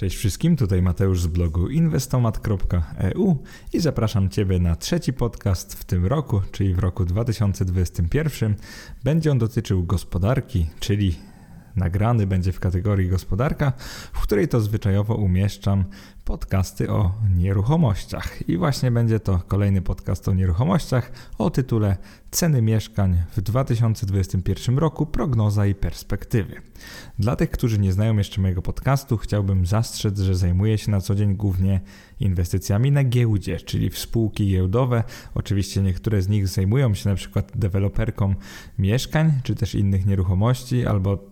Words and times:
Cześć 0.00 0.16
wszystkim, 0.16 0.56
tutaj 0.56 0.82
Mateusz 0.82 1.20
z 1.20 1.26
blogu 1.26 1.68
inwestomat.eu 1.68 3.36
i 3.72 3.80
zapraszam 3.80 4.28
Ciebie 4.28 4.58
na 4.58 4.76
trzeci 4.76 5.12
podcast 5.12 5.74
w 5.74 5.84
tym 5.84 6.06
roku, 6.06 6.40
czyli 6.52 6.74
w 6.74 6.78
roku 6.78 7.04
2021. 7.04 8.54
Będzie 9.04 9.30
on 9.30 9.38
dotyczył 9.38 9.84
gospodarki, 9.84 10.66
czyli 10.78 11.18
nagrany 11.76 12.26
będzie 12.26 12.52
w 12.52 12.60
kategorii 12.60 13.08
gospodarka, 13.08 13.72
w 14.12 14.20
której 14.20 14.48
to 14.48 14.60
zwyczajowo 14.60 15.14
umieszczam 15.14 15.84
podcasty 16.24 16.90
o 16.90 17.12
nieruchomościach. 17.36 18.48
I 18.48 18.56
właśnie 18.56 18.90
będzie 18.90 19.20
to 19.20 19.38
kolejny 19.48 19.82
podcast 19.82 20.28
o 20.28 20.34
nieruchomościach 20.34 21.12
o 21.38 21.50
tytule 21.50 21.96
Ceny 22.30 22.62
mieszkań 22.62 23.22
w 23.36 23.40
2021 23.40 24.78
roku, 24.78 25.06
prognoza 25.06 25.66
i 25.66 25.74
perspektywy. 25.74 26.62
Dla 27.18 27.36
tych, 27.36 27.50
którzy 27.50 27.78
nie 27.78 27.92
znają 27.92 28.16
jeszcze 28.16 28.40
mojego 28.40 28.62
podcastu, 28.62 29.16
chciałbym 29.16 29.66
zastrzec, 29.66 30.18
że 30.18 30.34
zajmuję 30.34 30.78
się 30.78 30.90
na 30.90 31.00
co 31.00 31.14
dzień 31.14 31.36
głównie 31.36 31.80
inwestycjami 32.20 32.92
na 32.92 33.04
giełdzie, 33.04 33.56
czyli 33.56 33.90
w 33.90 33.98
spółki 33.98 34.48
giełdowe. 34.50 35.04
Oczywiście 35.34 35.82
niektóre 35.82 36.22
z 36.22 36.28
nich 36.28 36.48
zajmują 36.48 36.94
się 36.94 37.08
na 37.08 37.14
przykład 37.14 37.52
deweloperką 37.54 38.34
mieszkań 38.78 39.32
czy 39.42 39.54
też 39.54 39.74
innych 39.74 40.06
nieruchomości 40.06 40.86
albo 40.86 41.29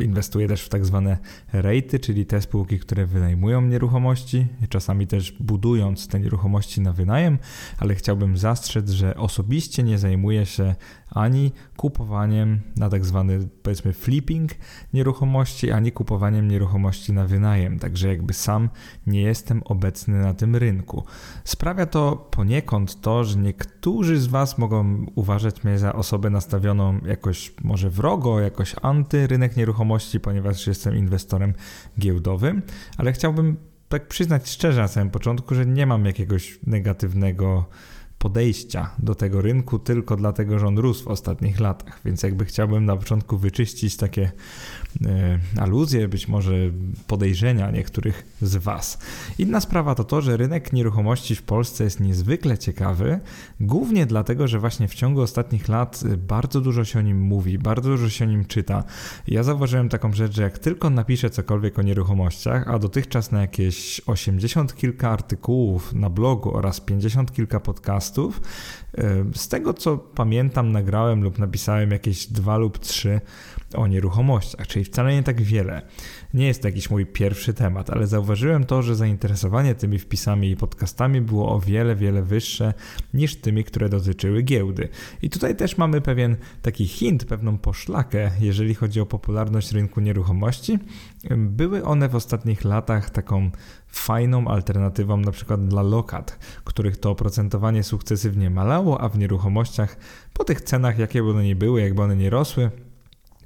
Inwestuję 0.00 0.48
też 0.48 0.62
w 0.62 0.68
tak 0.68 0.86
zwane 0.86 1.18
rejty, 1.52 1.98
czyli 1.98 2.26
te 2.26 2.40
spółki, 2.40 2.78
które 2.78 3.06
wynajmują 3.06 3.60
nieruchomości, 3.60 4.46
czasami 4.68 5.06
też 5.06 5.32
budując 5.32 6.08
te 6.08 6.20
nieruchomości 6.20 6.80
na 6.80 6.92
wynajem, 6.92 7.38
ale 7.78 7.94
chciałbym 7.94 8.36
zastrzec, 8.36 8.90
że 8.90 9.16
osobiście 9.16 9.82
nie 9.82 9.98
zajmuję 9.98 10.46
się 10.46 10.74
ani 11.10 11.52
kupowaniem 11.76 12.60
na 12.76 12.88
tak 12.88 13.04
zwany 13.04 13.48
powiedzmy 13.62 13.92
flipping 13.92 14.50
nieruchomości, 14.92 15.70
ani 15.70 15.92
kupowaniem 15.92 16.48
nieruchomości 16.48 17.12
na 17.12 17.26
wynajem. 17.26 17.78
Także 17.78 18.08
jakby 18.08 18.32
sam 18.32 18.68
nie 19.06 19.22
jestem 19.22 19.62
obecny 19.62 20.18
na 20.18 20.34
tym 20.34 20.56
rynku. 20.56 21.04
Sprawia 21.44 21.86
to 21.86 22.28
poniekąd 22.30 23.00
to, 23.00 23.24
że 23.24 23.38
niektórzy 23.38 24.20
z 24.20 24.26
Was 24.26 24.58
mogą 24.58 25.06
uważać 25.14 25.64
mnie 25.64 25.78
za 25.78 25.92
osobę 25.92 26.30
nastawioną 26.30 27.00
jakoś 27.06 27.54
może 27.64 27.90
wrogo, 27.90 28.40
jakoś 28.40 28.74
anty 28.82 29.26
rynek 29.26 29.56
nieruchomości, 29.56 30.20
ponieważ 30.20 30.66
jestem 30.66 30.96
inwestorem 30.96 31.52
giełdowym, 31.98 32.62
ale 32.96 33.12
chciałbym 33.12 33.56
tak 33.88 34.08
przyznać 34.08 34.48
szczerze 34.50 34.80
na 34.80 34.88
samym 34.88 35.10
początku, 35.10 35.54
że 35.54 35.66
nie 35.66 35.86
mam 35.86 36.04
jakiegoś 36.04 36.58
negatywnego 36.66 37.64
podejścia 38.18 38.90
do 38.98 39.14
tego 39.14 39.42
rynku 39.42 39.78
tylko 39.78 40.16
dlatego, 40.16 40.58
że 40.58 40.66
on 40.66 40.78
rósł 40.78 41.04
w 41.04 41.08
ostatnich 41.08 41.60
latach. 41.60 42.00
Więc 42.04 42.22
jakby 42.22 42.44
chciałbym 42.44 42.84
na 42.84 42.96
początku 42.96 43.38
wyczyścić 43.38 43.96
takie 43.96 44.32
aluzje, 45.60 46.08
być 46.08 46.28
może 46.28 46.52
podejrzenia 47.06 47.70
niektórych 47.70 48.36
z 48.42 48.56
Was. 48.56 48.98
Inna 49.38 49.60
sprawa 49.60 49.94
to 49.94 50.04
to, 50.04 50.20
że 50.20 50.36
rynek 50.36 50.72
nieruchomości 50.72 51.34
w 51.34 51.42
Polsce 51.42 51.84
jest 51.84 52.00
niezwykle 52.00 52.58
ciekawy, 52.58 53.20
głównie 53.60 54.06
dlatego, 54.06 54.48
że 54.48 54.58
właśnie 54.58 54.88
w 54.88 54.94
ciągu 54.94 55.20
ostatnich 55.20 55.68
lat 55.68 56.04
bardzo 56.18 56.60
dużo 56.60 56.84
się 56.84 56.98
o 56.98 57.02
nim 57.02 57.20
mówi, 57.20 57.58
bardzo 57.58 57.88
dużo 57.88 58.08
się 58.08 58.24
o 58.24 58.28
nim 58.28 58.44
czyta. 58.44 58.84
Ja 59.28 59.42
zauważyłem 59.42 59.88
taką 59.88 60.12
rzecz, 60.12 60.32
że 60.32 60.42
jak 60.42 60.58
tylko 60.58 60.90
napiszę 60.90 61.30
cokolwiek 61.30 61.78
o 61.78 61.82
nieruchomościach, 61.82 62.68
a 62.68 62.78
dotychczas 62.78 63.32
na 63.32 63.40
jakieś 63.40 64.00
80 64.06 64.76
kilka 64.76 65.10
artykułów 65.10 65.92
na 65.92 66.10
blogu 66.10 66.56
oraz 66.56 66.80
50 66.80 67.32
kilka 67.32 67.60
podcastów, 67.60 67.78
podcastów. 67.78 68.40
Z 69.34 69.48
tego 69.48 69.74
co 69.74 69.98
pamiętam, 69.98 70.72
nagrałem 70.72 71.22
lub 71.22 71.38
napisałem 71.38 71.90
jakieś 71.90 72.26
dwa 72.26 72.56
lub 72.56 72.78
trzy 72.78 73.20
o 73.74 73.86
nieruchomościach, 73.86 74.66
czyli 74.66 74.84
wcale 74.84 75.14
nie 75.14 75.22
tak 75.22 75.42
wiele. 75.42 75.82
Nie 76.34 76.46
jest 76.46 76.62
to 76.62 76.68
jakiś 76.68 76.90
mój 76.90 77.06
pierwszy 77.06 77.54
temat, 77.54 77.90
ale 77.90 78.06
zauważyłem 78.06 78.64
to, 78.64 78.82
że 78.82 78.96
zainteresowanie 78.96 79.74
tymi 79.74 79.98
wpisami 79.98 80.50
i 80.50 80.56
podcastami 80.56 81.20
było 81.20 81.54
o 81.54 81.60
wiele, 81.60 81.96
wiele 81.96 82.22
wyższe 82.22 82.74
niż 83.14 83.36
tymi, 83.36 83.64
które 83.64 83.88
dotyczyły 83.88 84.42
giełdy. 84.42 84.88
I 85.22 85.30
tutaj 85.30 85.56
też 85.56 85.78
mamy 85.78 86.00
pewien 86.00 86.36
taki 86.62 86.86
hint, 86.86 87.24
pewną 87.24 87.58
poszlakę, 87.58 88.30
jeżeli 88.40 88.74
chodzi 88.74 89.00
o 89.00 89.06
popularność 89.06 89.72
rynku 89.72 90.00
nieruchomości. 90.00 90.78
Były 91.36 91.84
one 91.84 92.08
w 92.08 92.14
ostatnich 92.14 92.64
latach 92.64 93.10
taką 93.10 93.50
fajną 93.88 94.48
alternatywą 94.48 95.16
na 95.16 95.30
przykład 95.30 95.68
dla 95.68 95.82
lokat, 95.82 96.38
których 96.64 96.96
to 96.96 97.10
oprocentowanie 97.10 97.82
sukcesywnie 97.82 98.50
malało, 98.50 99.00
a 99.00 99.08
w 99.08 99.18
nieruchomościach 99.18 99.96
po 100.34 100.44
tych 100.44 100.60
cenach, 100.60 100.98
jakie 100.98 101.22
by 101.22 101.30
one 101.30 101.44
nie 101.44 101.56
były, 101.56 101.80
jakby 101.80 102.02
one 102.02 102.16
nie 102.16 102.30
rosły, 102.30 102.70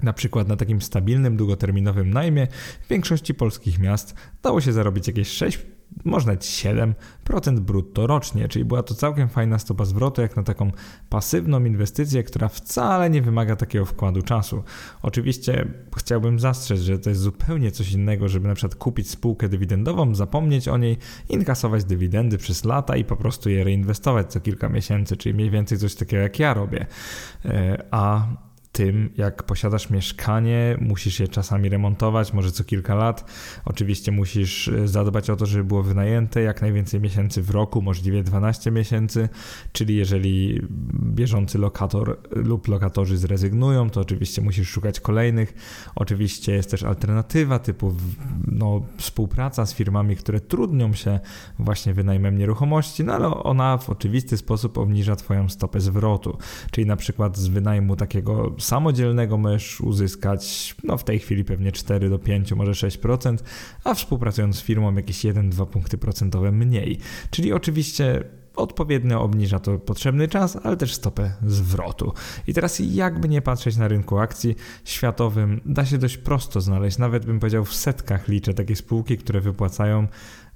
na 0.03 0.13
przykład 0.13 0.47
na 0.47 0.55
takim 0.55 0.81
stabilnym, 0.81 1.37
długoterminowym 1.37 2.09
najmie 2.09 2.47
w 2.85 2.87
większości 2.89 3.33
polskich 3.33 3.79
miast 3.79 4.15
dało 4.43 4.61
się 4.61 4.73
zarobić 4.73 5.07
jakieś 5.07 5.27
6 5.27 5.59
można 6.05 6.33
nawet 6.33 6.45
7% 6.45 7.59
brutto 7.59 8.07
rocznie, 8.07 8.47
czyli 8.47 8.65
była 8.65 8.83
to 8.83 8.95
całkiem 8.95 9.29
fajna 9.29 9.59
stopa 9.59 9.85
zwrotu, 9.85 10.21
jak 10.21 10.35
na 10.35 10.43
taką 10.43 10.71
pasywną 11.09 11.65
inwestycję, 11.65 12.23
która 12.23 12.47
wcale 12.47 13.09
nie 13.09 13.21
wymaga 13.21 13.55
takiego 13.55 13.85
wkładu 13.85 14.21
czasu. 14.21 14.63
Oczywiście 15.01 15.67
chciałbym 15.97 16.39
zastrzec, 16.39 16.79
że 16.79 16.99
to 16.99 17.09
jest 17.09 17.21
zupełnie 17.21 17.71
coś 17.71 17.91
innego, 17.91 18.29
żeby 18.29 18.47
na 18.47 18.55
przykład 18.55 18.75
kupić 18.75 19.09
spółkę 19.09 19.49
dywidendową, 19.49 20.15
zapomnieć 20.15 20.67
o 20.67 20.77
niej, 20.77 20.97
inkasować 21.29 21.83
dywidendy 21.83 22.37
przez 22.37 22.65
lata 22.65 22.95
i 22.95 23.05
po 23.05 23.15
prostu 23.15 23.49
je 23.49 23.63
reinwestować 23.63 24.31
co 24.31 24.39
kilka 24.39 24.69
miesięcy, 24.69 25.17
czyli 25.17 25.35
mniej 25.35 25.49
więcej 25.49 25.77
coś 25.77 25.95
takiego 25.95 26.23
jak 26.23 26.39
ja 26.39 26.53
robię. 26.53 26.85
E, 27.45 27.83
a 27.91 28.27
tym, 28.73 29.09
jak 29.17 29.43
posiadasz 29.43 29.89
mieszkanie, 29.89 30.77
musisz 30.81 31.19
je 31.19 31.27
czasami 31.27 31.69
remontować, 31.69 32.33
może 32.33 32.51
co 32.51 32.63
kilka 32.63 32.95
lat. 32.95 33.31
Oczywiście 33.65 34.11
musisz 34.11 34.67
e, 34.67 34.87
zadbać 34.87 35.29
o 35.29 35.35
to, 35.35 35.45
żeby 35.45 35.63
było 35.63 35.83
wynajęte 35.83 36.41
jak 36.41 36.61
najwięcej 36.61 37.01
miesięcy 37.01 37.41
w 37.41 37.49
roku, 37.49 37.81
możliwie 37.81 38.23
12 38.23 38.71
miesięcy, 38.71 39.29
czyli 39.71 39.95
jeżeli 39.95 40.61
bieżący 40.93 41.57
lokator 41.57 42.19
lub 42.31 42.67
lokatorzy 42.67 43.17
zrezygnują, 43.17 43.89
to 43.89 44.01
oczywiście 44.01 44.41
musisz 44.41 44.69
szukać 44.69 44.99
kolejnych. 44.99 45.53
Oczywiście 45.95 46.53
jest 46.53 46.71
też 46.71 46.83
alternatywa 46.83 47.59
typu 47.59 47.95
no, 48.47 48.81
współpraca 48.97 49.65
z 49.65 49.73
firmami, 49.73 50.15
które 50.15 50.39
trudnią 50.39 50.93
się 50.93 51.19
właśnie 51.59 51.93
wynajmem 51.93 52.37
nieruchomości, 52.37 53.03
no 53.03 53.13
ale 53.13 53.27
ona 53.27 53.77
w 53.77 53.89
oczywisty 53.89 54.37
sposób 54.37 54.77
obniża 54.77 55.15
Twoją 55.15 55.49
stopę 55.49 55.79
zwrotu, 55.79 56.37
czyli 56.71 56.87
na 56.87 56.95
przykład 56.95 57.37
z 57.37 57.47
wynajmu 57.47 57.95
takiego 57.95 58.55
samodzielnego 58.65 59.37
możesz 59.37 59.81
uzyskać 59.81 60.75
no 60.83 60.97
w 60.97 61.03
tej 61.03 61.19
chwili 61.19 61.43
pewnie 61.43 61.71
4 61.71 62.09
do 62.09 62.19
5, 62.19 62.53
może 62.53 62.71
6%, 62.71 63.37
a 63.83 63.93
współpracując 63.93 64.55
z 64.55 64.61
firmą 64.61 64.95
jakieś 64.95 65.25
1-2 65.25 65.65
punkty 65.65 65.97
procentowe 65.97 66.51
mniej. 66.51 66.97
Czyli 67.31 67.53
oczywiście 67.53 68.23
odpowiednio 68.55 69.21
obniża 69.21 69.59
to 69.59 69.79
potrzebny 69.79 70.27
czas, 70.27 70.57
ale 70.63 70.77
też 70.77 70.93
stopę 70.93 71.33
zwrotu. 71.47 72.13
I 72.47 72.53
teraz 72.53 72.79
jakby 72.79 73.29
nie 73.29 73.41
patrzeć 73.41 73.77
na 73.77 73.87
rynku 73.87 74.17
akcji 74.17 74.55
światowym, 74.83 75.61
da 75.65 75.85
się 75.85 75.97
dość 75.97 76.17
prosto 76.17 76.61
znaleźć, 76.61 76.97
nawet 76.97 77.25
bym 77.25 77.39
powiedział 77.39 77.65
w 77.65 77.73
setkach 77.73 78.27
liczę 78.27 78.53
takie 78.53 78.75
spółki, 78.75 79.17
które 79.17 79.41
wypłacają 79.41 80.07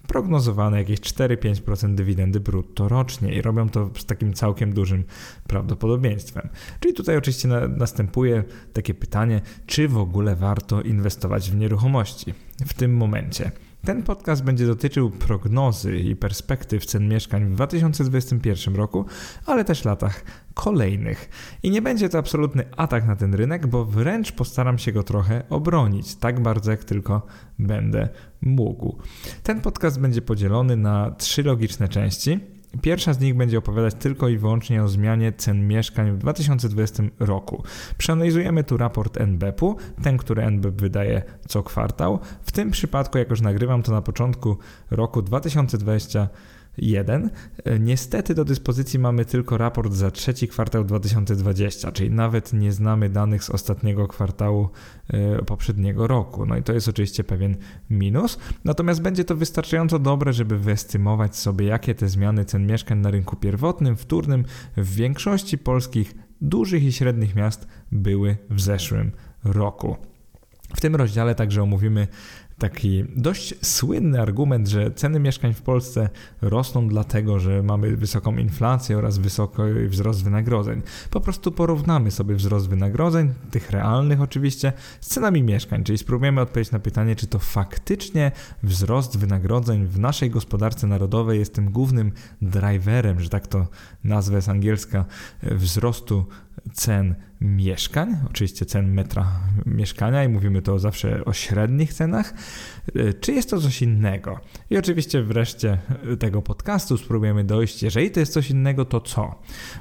prognozowane 0.08 0.78
jakieś 0.78 1.00
4-5% 1.00 1.96
dywidendy 1.96 2.40
brutto 2.40 2.90
rocznie 2.90 3.34
i 3.34 3.42
robią 3.42 3.70
to 3.70 3.90
z 3.98 4.06
takim 4.06 4.34
całkiem 4.34 4.74
dużym 4.74 5.04
prawdopodobieństwem. 5.48 6.50
Czyli 6.80 6.94
tutaj 6.94 7.18
oczywiście 7.18 7.48
na, 7.48 7.68
następuje 7.68 8.44
takie 8.74 8.94
pytanie, 8.94 9.42
czy 9.66 9.88
w 9.88 9.98
ogóle 9.98 10.36
warto 10.36 10.82
inwestować 10.82 11.52
w 11.52 11.56
nieruchomości 11.56 12.34
w 12.68 12.74
tym 12.74 12.98
momencie. 12.98 13.52
Ten 13.86 14.04
podcast 14.04 14.44
będzie 14.44 14.68
dotyczył 14.68 15.10
prognozy 15.10 15.98
i 15.98 16.16
perspektyw 16.16 16.86
cen 16.86 17.08
mieszkań 17.08 17.46
w 17.46 17.56
2021 17.56 18.76
roku, 18.76 19.06
ale 19.46 19.66
też 19.66 19.86
latach 19.86 20.24
kolejnych. 20.54 21.30
I 21.64 21.72
nie 21.72 21.82
będzie 21.82 22.10
to 22.10 22.18
absolutny 22.18 22.64
atak 22.78 23.08
na 23.08 23.16
ten 23.16 23.34
rynek, 23.34 23.68
bo 23.68 23.86
wręcz 23.86 24.32
postaram 24.32 24.78
się 24.78 24.92
go 24.92 25.04
trochę 25.04 25.44
obronić, 25.50 26.16
tak 26.16 26.40
bardzo 26.40 26.72
jak 26.72 26.84
tylko 26.84 27.26
będę 27.60 28.10
mógł. 28.42 28.98
Ten 29.44 29.62
podcast 29.62 30.00
będzie 30.00 30.22
podzielony 30.22 30.76
na 30.76 31.12
trzy 31.12 31.44
logiczne 31.44 31.88
części. 31.88 32.57
Pierwsza 32.82 33.14
z 33.14 33.20
nich 33.20 33.36
będzie 33.36 33.58
opowiadać 33.58 33.94
tylko 33.96 34.28
i 34.28 34.38
wyłącznie 34.38 34.84
o 34.84 34.88
zmianie 34.88 35.32
cen 35.32 35.68
mieszkań 35.68 36.12
w 36.12 36.18
2020 36.18 37.04
roku. 37.20 37.64
Przeanalizujemy 37.98 38.64
tu 38.64 38.78
raport 38.78 39.18
NBP-u, 39.18 39.76
ten, 40.04 40.18
który 40.18 40.44
NBP 40.44 40.82
wydaje 40.82 41.24
co 41.48 41.64
kwartał. 41.64 42.20
W 42.42 42.52
tym 42.52 42.72
przypadku, 42.72 43.18
jak 43.18 43.30
już 43.30 43.42
nagrywam 43.42 43.84
to 43.84 43.92
na 43.92 44.02
początku 44.02 44.58
roku 44.92 45.22
2020, 45.22 46.28
1. 46.78 47.30
E, 47.64 47.80
niestety 47.80 48.36
do 48.36 48.46
dyspozycji 48.46 49.00
mamy 49.00 49.26
tylko 49.26 49.58
raport 49.58 49.94
za 49.94 50.12
trzeci 50.12 50.48
kwartał 50.48 50.84
2020, 50.84 51.92
czyli 51.92 52.12
nawet 52.12 52.54
nie 52.54 52.72
znamy 52.72 53.10
danych 53.10 53.44
z 53.44 53.50
ostatniego 53.50 54.08
kwartału 54.08 54.70
e, 55.08 55.46
poprzedniego 55.46 56.08
roku. 56.08 56.46
No 56.46 56.58
i 56.58 56.64
to 56.64 56.74
jest 56.74 56.88
oczywiście 56.88 57.24
pewien 57.24 57.56
minus. 57.90 58.40
Natomiast 58.66 59.02
będzie 59.02 59.24
to 59.24 59.36
wystarczająco 59.36 60.00
dobre, 60.00 60.34
żeby 60.34 60.60
wyestymować 60.60 61.36
sobie, 61.36 61.66
jakie 61.66 61.96
te 61.96 62.10
zmiany 62.10 62.46
cen 62.46 62.68
mieszkań 62.68 62.98
na 62.98 63.12
rynku 63.12 63.36
pierwotnym, 63.36 63.98
wtórnym 63.98 64.46
w 64.78 64.96
większości 64.96 65.58
polskich 65.58 66.16
dużych 66.42 66.84
i 66.84 66.92
średnich 66.92 67.36
miast 67.36 67.68
były 67.92 68.38
w 68.50 68.62
zeszłym 68.62 69.12
roku. 69.44 69.98
W 70.76 70.82
tym 70.82 70.96
rozdziale 70.96 71.36
także 71.36 71.64
omówimy 71.64 72.08
taki 72.58 73.06
dość 73.16 73.56
słynny 73.66 74.22
argument, 74.22 74.68
że 74.68 74.92
ceny 74.92 75.20
mieszkań 75.20 75.54
w 75.54 75.62
Polsce 75.62 76.10
rosną 76.42 76.88
dlatego, 76.88 77.40
że 77.40 77.64
mamy 77.64 77.98
wysoką 77.98 78.38
inflację 78.38 78.98
oraz 78.98 79.18
wysoki 79.18 79.62
wzrost 79.88 80.24
wynagrodzeń. 80.24 80.82
Po 81.12 81.22
prostu 81.22 81.52
porównamy 81.52 82.12
sobie 82.12 82.36
wzrost 82.36 82.70
wynagrodzeń, 82.70 83.34
tych 83.52 83.72
realnych 83.72 84.22
oczywiście, 84.22 84.74
z 85.02 85.08
cenami 85.08 85.44
mieszkań, 85.44 85.84
czyli 85.84 85.98
spróbujemy 85.98 86.42
odpowiedzieć 86.42 86.72
na 86.72 86.80
pytanie, 86.80 87.16
czy 87.16 87.28
to 87.28 87.40
faktycznie 87.40 88.32
wzrost 88.64 89.18
wynagrodzeń 89.18 89.86
w 89.86 90.00
naszej 90.00 90.30
gospodarce 90.30 90.88
narodowej 90.88 91.40
jest 91.40 91.54
tym 91.54 91.72
głównym 91.72 92.12
driverem, 92.42 93.20
że 93.20 93.30
tak 93.30 93.48
to 93.48 93.68
nazwę 94.04 94.42
z 94.42 94.50
angielska, 94.50 95.06
wzrostu 95.44 96.26
cen 96.74 97.16
mieszkań, 97.42 98.18
oczywiście 98.30 98.66
cen 98.66 98.94
metra 98.94 99.32
mieszkania 99.66 100.24
i 100.24 100.28
mówimy 100.28 100.62
to 100.62 100.80
zawsze 100.80 101.26
o 101.26 101.34
średnich 101.34 101.94
cenach, 101.94 102.34
czy 103.20 103.34
jest 103.34 103.50
to 103.50 103.62
coś 103.62 103.82
innego? 103.82 104.40
I 104.70 104.78
oczywiście 104.78 105.24
wreszcie 105.24 105.78
tego 106.20 106.42
podcastu 106.42 106.98
spróbujemy 106.98 107.44
dojść, 107.44 107.84
jeżeli 107.84 108.12
to 108.12 108.20
jest 108.20 108.34
coś 108.34 108.50
innego, 108.50 108.86
to 108.86 109.02
co? 109.02 109.36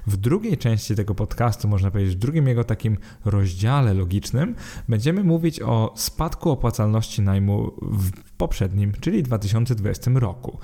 W 0.06 0.16
drugiej 0.16 0.56
części 0.56 0.94
tego 0.94 1.14
podcastu, 1.14 1.68
można 1.68 1.90
powiedzieć, 1.90 2.16
w 2.16 2.18
drugim 2.18 2.48
jego 2.48 2.64
takim 2.64 2.96
rozdziale 3.24 3.94
logicznym, 3.94 4.54
będziemy 4.88 5.24
mówić 5.24 5.60
o 5.62 5.92
spadku 5.96 6.50
opłacalności 6.50 7.22
najmu 7.22 7.72
w 7.82 8.26
poprzednim, 8.36 8.92
czyli 9.00 9.22
2020 9.22 10.10
roku. 10.14 10.58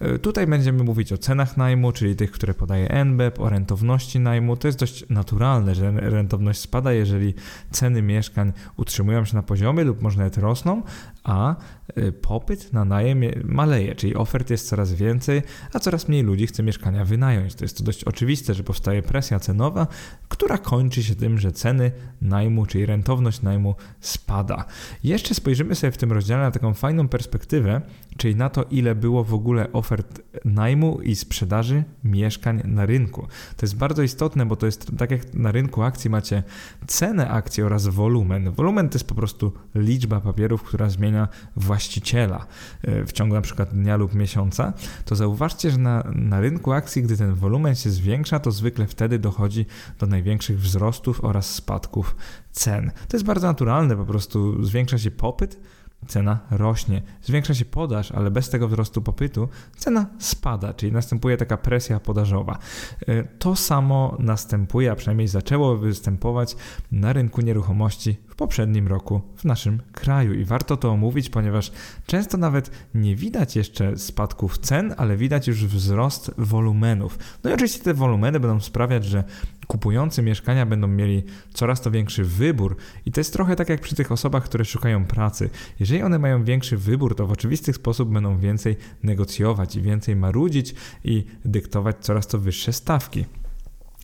E, 0.00 0.18
tutaj 0.18 0.46
będziemy 0.46 0.84
mówić 0.84 1.12
o 1.12 1.18
cenach 1.18 1.56
najmu, 1.56 1.92
czyli 1.92 2.16
tych, 2.16 2.30
które 2.30 2.54
podaje 2.54 2.88
NBEP, 3.04 3.40
o 3.40 3.48
rentowności 3.48 4.20
najmu. 4.20 4.56
To 4.56 4.68
jest 4.68 4.78
dość 4.78 5.08
naturalne, 5.08 5.74
że 5.74 5.90
rentowność 5.90 6.60
spada, 6.60 6.92
jeżeli 6.92 7.34
ceny 7.70 8.02
mieszkań 8.02 8.52
utrzymują 8.76 9.24
się 9.24 9.36
na 9.36 9.42
poziomie 9.42 9.84
lub 9.84 10.02
może 10.02 10.18
nawet 10.18 10.38
rosną, 10.38 10.82
a 11.24 11.56
y, 11.98 12.12
popyt 12.12 12.72
na 12.72 12.84
najem 12.84 13.20
maleje, 13.44 13.94
czyli 13.94 14.14
ofert 14.14 14.50
jest 14.50 14.68
coraz 14.68 14.92
więcej, 14.92 15.42
a 15.72 15.78
coraz 15.78 16.08
mniej 16.08 16.22
ludzi 16.22 16.46
chce 16.46 16.62
mieszkania 16.62 17.04
wynająć. 17.04 17.54
To 17.54 17.64
jest 17.64 17.78
to 17.78 17.84
dość 17.84 18.04
oczywiste, 18.04 18.54
że 18.54 18.62
powstaje 18.62 19.02
presja 19.02 19.38
cenowa, 19.38 19.86
która 20.28 20.58
kończy 20.58 21.02
się 21.02 21.14
tym, 21.14 21.38
że 21.38 21.52
ceny 21.52 21.92
najmu, 22.22 22.66
czyli 22.66 22.86
rentowność 22.86 23.42
najmu 23.42 23.74
spada. 24.00 24.64
Jeszcze 25.04 25.34
spojrzymy 25.34 25.74
sobie 25.74 25.90
w 25.90 25.98
tym 25.98 26.12
rozdziale 26.12 26.42
na 26.42 26.50
taką 26.50 26.74
fajną 26.74 27.08
perspektywę, 27.08 27.80
czyli 28.16 28.36
na 28.36 28.48
to, 28.50 28.64
ile 28.70 28.94
było 28.94 29.24
w 29.24 29.34
ogóle 29.34 29.72
ofert 29.72 30.22
najmu 30.44 31.00
i 31.00 31.16
sprzedaży 31.16 31.84
mieszkań 32.04 32.62
na 32.64 32.86
rynku. 32.86 33.26
To 33.56 33.66
jest 33.66 33.76
bardzo 33.76 34.02
istotne, 34.02 34.46
bo 34.46 34.56
to 34.56 34.66
jest 34.66 34.98
tak 34.98 35.10
jak 35.10 35.34
na 35.34 35.52
rynku 35.52 35.82
akcji 35.82 36.10
macie 36.10 36.42
cenę 36.86 37.28
akcji 37.30 37.62
oraz 37.62 37.86
wolumen. 37.86 38.50
Wolumen 38.50 38.88
to 38.88 38.94
jest 38.94 39.08
po 39.08 39.14
prostu 39.14 39.52
liczba 39.74 40.20
papierów, 40.20 40.62
która 40.62 40.90
zmienia 40.90 41.07
właściciela 41.56 42.46
e, 42.82 43.04
w 43.04 43.12
ciągu 43.12 43.34
na 43.34 43.40
przykład 43.40 43.74
dnia 43.74 43.96
lub 43.96 44.14
miesiąca, 44.14 44.72
to 45.04 45.16
zauważcie, 45.16 45.70
że 45.70 45.78
na, 45.78 46.04
na 46.14 46.40
rynku 46.40 46.72
akcji, 46.72 47.02
gdy 47.02 47.16
ten 47.16 47.34
wolumen 47.34 47.74
się 47.74 47.90
zwiększa, 47.90 48.40
to 48.40 48.50
zwykle 48.50 48.86
wtedy 48.86 49.18
dochodzi 49.18 49.66
do 49.98 50.06
największych 50.06 50.60
wzrostów 50.60 51.24
oraz 51.24 51.54
spadków 51.54 52.16
cen. 52.52 52.90
To 53.08 53.16
jest 53.16 53.26
bardzo 53.26 53.46
naturalne, 53.46 53.96
po 53.96 54.04
prostu 54.04 54.64
zwiększa 54.64 54.98
się 54.98 55.10
popyt, 55.10 55.60
cena 56.06 56.38
rośnie. 56.50 57.02
Zwiększa 57.22 57.54
się 57.54 57.64
podaż, 57.64 58.12
ale 58.12 58.30
bez 58.30 58.50
tego 58.50 58.68
wzrostu 58.68 59.02
popytu 59.02 59.48
cena 59.76 60.06
spada, 60.18 60.74
czyli 60.74 60.92
następuje 60.92 61.36
taka 61.36 61.56
presja 61.56 62.00
podażowa. 62.00 62.58
E, 63.06 63.24
to 63.24 63.56
samo 63.56 64.16
następuje, 64.18 64.92
a 64.92 64.96
przynajmniej 64.96 65.28
zaczęło 65.28 65.76
występować 65.76 66.56
na 66.92 67.12
rynku 67.12 67.40
nieruchomości 67.40 68.16
poprzednim 68.38 68.88
roku 68.88 69.20
w 69.36 69.44
naszym 69.44 69.82
kraju. 69.92 70.34
I 70.34 70.44
warto 70.44 70.76
to 70.76 70.90
omówić, 70.90 71.30
ponieważ 71.30 71.72
często 72.06 72.38
nawet 72.38 72.70
nie 72.94 73.16
widać 73.16 73.56
jeszcze 73.56 73.98
spadków 73.98 74.58
cen, 74.58 74.94
ale 74.96 75.16
widać 75.16 75.48
już 75.48 75.66
wzrost 75.66 76.30
wolumenów. 76.38 77.18
No 77.44 77.50
i 77.50 77.52
oczywiście 77.52 77.84
te 77.84 77.94
wolumeny 77.94 78.40
będą 78.40 78.60
sprawiać, 78.60 79.04
że 79.04 79.24
kupujący 79.66 80.22
mieszkania 80.22 80.66
będą 80.66 80.86
mieli 80.86 81.22
coraz 81.54 81.80
to 81.80 81.90
większy 81.90 82.24
wybór 82.24 82.76
i 83.06 83.12
to 83.12 83.20
jest 83.20 83.32
trochę 83.32 83.56
tak 83.56 83.68
jak 83.68 83.80
przy 83.80 83.94
tych 83.94 84.12
osobach, 84.12 84.44
które 84.44 84.64
szukają 84.64 85.04
pracy. 85.04 85.50
Jeżeli 85.80 86.02
one 86.02 86.18
mają 86.18 86.44
większy 86.44 86.76
wybór, 86.76 87.16
to 87.16 87.26
w 87.26 87.32
oczywisty 87.32 87.72
sposób 87.72 88.12
będą 88.12 88.38
więcej 88.38 88.76
negocjować 89.02 89.76
i 89.76 89.82
więcej 89.82 90.16
marudzić 90.16 90.74
i 91.04 91.24
dyktować 91.44 91.96
coraz 92.00 92.26
to 92.26 92.38
wyższe 92.38 92.72
stawki. 92.72 93.24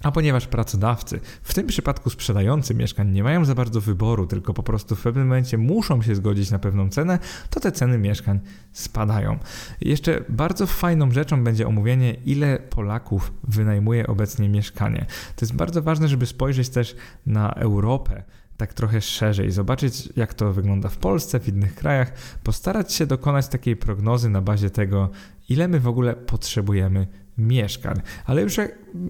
A 0.05 0.13
ponieważ 0.13 0.47
pracodawcy, 0.47 1.21
w 1.43 1.55
tym 1.55 1.67
przypadku 1.67 2.11
sprzedający 2.11 2.75
mieszkań, 2.75 3.11
nie 3.13 3.23
mają 3.23 3.45
za 3.45 3.55
bardzo 3.55 3.81
wyboru, 3.81 4.27
tylko 4.27 4.55
po 4.55 4.63
prostu 4.63 4.97
w 4.97 5.03
pewnym 5.03 5.27
momencie 5.27 5.59
muszą 5.59 6.03
się 6.03 6.15
zgodzić 6.15 6.51
na 6.51 6.59
pewną 6.59 6.89
cenę, 6.89 7.19
to 7.51 7.61
te 7.61 7.73
ceny 7.73 7.99
mieszkań 7.99 8.41
spadają. 8.73 9.39
jeszcze 9.81 10.25
bardzo 10.29 10.67
fajną 10.67 11.11
rzeczą 11.11 11.45
będzie 11.45 11.67
omówienie, 11.67 12.15
ile 12.15 12.59
Polaków 12.59 13.33
wynajmuje 13.49 14.07
obecnie 14.07 14.49
mieszkanie. 14.49 15.07
To 15.37 15.45
jest 15.45 15.55
bardzo 15.55 15.83
ważne, 15.83 16.09
żeby 16.09 16.27
spojrzeć 16.27 16.69
też 16.69 16.97
na 17.27 17.51
Europę 17.51 18.23
tak 18.57 18.75
trochę 18.75 19.01
szerzej, 19.01 19.51
zobaczyć 19.51 20.09
jak 20.17 20.35
to 20.35 20.53
wygląda 20.53 20.89
w 20.89 20.97
Polsce, 20.97 21.41
w 21.41 21.49
innych 21.49 21.75
krajach, 21.75 22.13
postarać 22.43 22.93
się 22.93 23.07
dokonać 23.07 23.49
takiej 23.49 23.77
prognozy 23.77 24.29
na 24.29 24.41
bazie 24.41 24.71
tego, 24.71 25.11
ile 25.49 25.69
my 25.69 25.81
w 25.81 25.89
ogóle 25.89 26.15
potrzebujemy 26.15 27.07
mieszkań. 27.39 28.01
Ale 28.27 28.43
już 28.43 28.57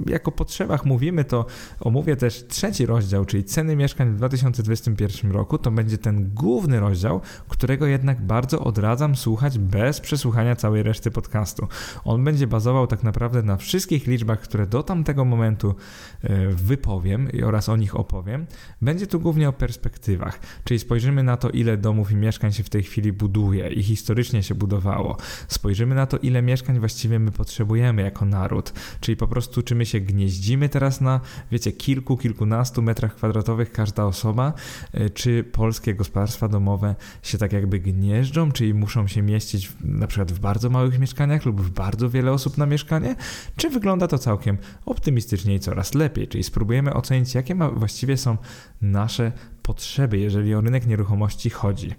jak, 0.07 0.29
o 0.29 0.33
potrzebach 0.33 0.85
mówimy, 0.85 1.25
to 1.25 1.47
omówię 1.81 2.17
też 2.17 2.47
trzeci 2.49 2.87
rozdział, 2.87 3.25
czyli 3.25 3.45
ceny 3.45 3.77
mieszkań 3.77 4.11
w 4.11 4.17
2021 4.17 5.33
roku. 5.33 5.59
To 5.59 5.71
będzie 5.71 5.99
ten 5.99 6.31
główny 6.35 6.81
rozdział, 6.81 7.21
którego 7.49 7.87
jednak 7.87 8.23
bardzo 8.27 8.61
odradzam 8.61 9.17
słuchać 9.17 9.59
bez 9.59 10.01
przesłuchania 10.01 10.57
całej 10.57 10.83
reszty 10.83 11.11
podcastu. 11.11 11.69
On 12.05 12.25
będzie 12.25 12.47
bazował 12.47 12.87
tak 12.87 13.03
naprawdę 13.03 13.43
na 13.43 13.57
wszystkich 13.57 14.07
liczbach, 14.07 14.41
które 14.41 14.67
do 14.67 14.83
tamtego 14.83 15.25
momentu 15.25 15.75
e, 16.23 16.49
wypowiem 16.49 17.29
oraz 17.47 17.69
o 17.69 17.77
nich 17.77 17.97
opowiem. 17.97 18.47
Będzie 18.83 19.07
tu 19.07 19.21
głównie 19.21 19.49
o 19.49 19.53
perspektywach, 19.53 20.41
czyli 20.65 20.81
spojrzymy 20.81 21.23
na 21.23 21.37
to, 21.37 21.51
ile 21.51 21.77
domów 21.77 22.13
i 22.13 22.17
mieszkań 22.17 22.53
się 22.53 22.63
w 22.63 22.71
tej 22.71 22.83
chwili 22.83 23.13
buduje 23.13 23.69
i 23.69 23.83
historycznie 23.83 24.43
się 24.43 24.55
budowało. 24.55 25.17
Spojrzymy 25.49 25.95
na 25.95 26.07
to, 26.07 26.19
ile 26.19 26.43
mieszkań 26.43 26.79
właściwie 26.79 27.19
my 27.19 27.31
potrzebujemy, 27.31 28.03
jak 28.03 28.14
jako 28.15 28.25
naród. 28.25 28.73
Czyli 29.01 29.17
po 29.17 29.29
prostu, 29.29 29.63
czy 29.63 29.75
my 29.75 29.87
się 29.87 30.01
gnieździmy 30.01 30.69
teraz 30.69 31.01
na, 31.01 31.21
wiecie, 31.51 31.73
kilku, 31.73 32.17
kilkunastu 32.17 32.83
metrach 32.83 33.17
kwadratowych 33.17 33.73
każda 33.73 34.05
osoba, 34.05 34.53
e, 34.93 35.11
czy 35.11 35.45
polskie 35.45 35.95
gospodarstwa 35.95 36.49
domowe 36.49 36.95
się 37.23 37.39
tak 37.39 37.53
jakby 37.53 37.79
gnieżdżą, 37.79 38.53
czyli 38.53 38.75
muszą 38.75 39.07
się 39.07 39.23
mieścić 39.23 39.69
w, 39.69 39.85
na 39.85 40.07
przykład 40.07 40.33
w 40.33 40.39
bardzo 40.39 40.71
małych 40.71 40.99
mieszkaniach 40.99 41.45
lub 41.45 41.61
w 41.61 41.71
bardzo 41.71 42.11
wiele 42.11 42.33
osób 42.33 42.59
na 42.59 42.67
mieszkanie, 42.67 43.17
czy 43.57 43.71
wygląda 43.71 44.09
to 44.09 44.19
całkiem 44.19 44.59
optymistycznie 44.87 45.55
i 45.55 45.61
coraz 45.61 45.95
lepiej, 45.95 46.29
czyli 46.29 46.45
spróbujemy 46.45 46.95
ocenić, 46.95 47.35
jakie 47.35 47.55
ma, 47.55 47.71
właściwie 47.71 48.17
są 48.17 48.37
nasze 48.83 49.33
potrzeby, 49.63 50.19
jeżeli 50.19 50.55
o 50.55 50.61
rynek 50.61 50.87
nieruchomości 50.87 51.51
chodzi. 51.51 51.95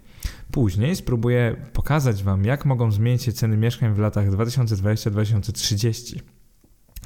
Później 0.52 0.96
spróbuję 0.96 1.56
pokazać 1.74 2.24
Wam, 2.24 2.46
jak 2.46 2.66
mogą 2.66 2.92
zmienić 2.92 3.24
się 3.24 3.34
ceny 3.34 3.58
mieszkań 3.58 3.94
w 3.94 4.00
latach 4.00 4.30
2020-2030. 4.30 6.20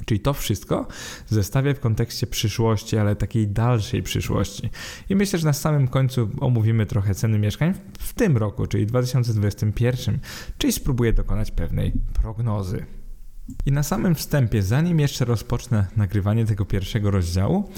Czyli 0.04 0.20
to 0.20 0.34
wszystko 0.34 0.86
zestawię 1.26 1.74
w 1.74 1.80
kontekście 1.80 2.26
przyszłości, 2.26 2.96
ale 2.98 3.16
takiej 3.16 3.48
dalszej 3.48 4.02
przyszłości. 4.02 4.70
I 5.08 5.16
myślę, 5.16 5.38
że 5.38 5.46
na 5.46 5.52
samym 5.52 5.88
końcu 5.88 6.30
omówimy 6.40 6.86
trochę 6.86 7.14
ceny 7.14 7.38
mieszkań 7.38 7.74
w 7.98 8.14
tym 8.14 8.36
roku, 8.36 8.66
czyli 8.66 8.86
2021, 8.86 10.18
czyli 10.58 10.72
spróbuję 10.72 11.12
dokonać 11.12 11.50
pewnej 11.50 11.92
prognozy. 12.22 12.86
I 13.66 13.72
na 13.72 13.82
samym 13.82 14.14
wstępie, 14.14 14.62
zanim 14.62 15.00
jeszcze 15.00 15.24
rozpocznę 15.24 15.86
nagrywanie 15.96 16.46
tego 16.46 16.64
pierwszego 16.64 17.10
rozdziału, 17.10 17.70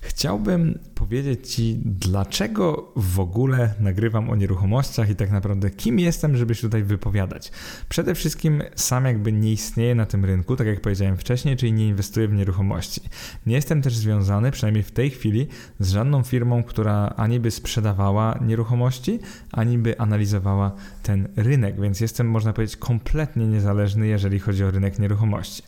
Chciałbym 0.00 0.78
powiedzieć 0.94 1.54
Ci, 1.54 1.80
dlaczego 1.84 2.92
w 2.96 3.20
ogóle 3.20 3.74
nagrywam 3.80 4.30
o 4.30 4.36
nieruchomościach 4.36 5.10
i 5.10 5.16
tak 5.16 5.30
naprawdę 5.30 5.70
kim 5.70 5.98
jestem, 5.98 6.36
żeby 6.36 6.54
się 6.54 6.62
tutaj 6.62 6.82
wypowiadać. 6.82 7.52
Przede 7.88 8.14
wszystkim 8.14 8.62
sam 8.74 9.04
jakby 9.04 9.32
nie 9.32 9.52
istnieję 9.52 9.94
na 9.94 10.06
tym 10.06 10.24
rynku, 10.24 10.56
tak 10.56 10.66
jak 10.66 10.80
powiedziałem 10.80 11.16
wcześniej, 11.16 11.56
czyli 11.56 11.72
nie 11.72 11.88
inwestuję 11.88 12.28
w 12.28 12.32
nieruchomości. 12.32 13.00
Nie 13.46 13.54
jestem 13.54 13.82
też 13.82 13.96
związany, 13.96 14.50
przynajmniej 14.50 14.82
w 14.82 14.90
tej 14.90 15.10
chwili, 15.10 15.46
z 15.80 15.90
żadną 15.90 16.22
firmą, 16.22 16.62
która 16.62 17.14
ani 17.16 17.40
by 17.40 17.50
sprzedawała 17.50 18.38
nieruchomości, 18.40 19.18
ani 19.52 19.78
by 19.78 19.98
analizowała 19.98 20.72
ten 21.02 21.28
rynek, 21.36 21.80
więc 21.80 22.00
jestem, 22.00 22.30
można 22.30 22.52
powiedzieć, 22.52 22.76
kompletnie 22.76 23.46
niezależny, 23.46 24.06
jeżeli 24.06 24.38
chodzi 24.38 24.64
o 24.64 24.70
rynek 24.70 24.98
nieruchomości. 24.98 25.62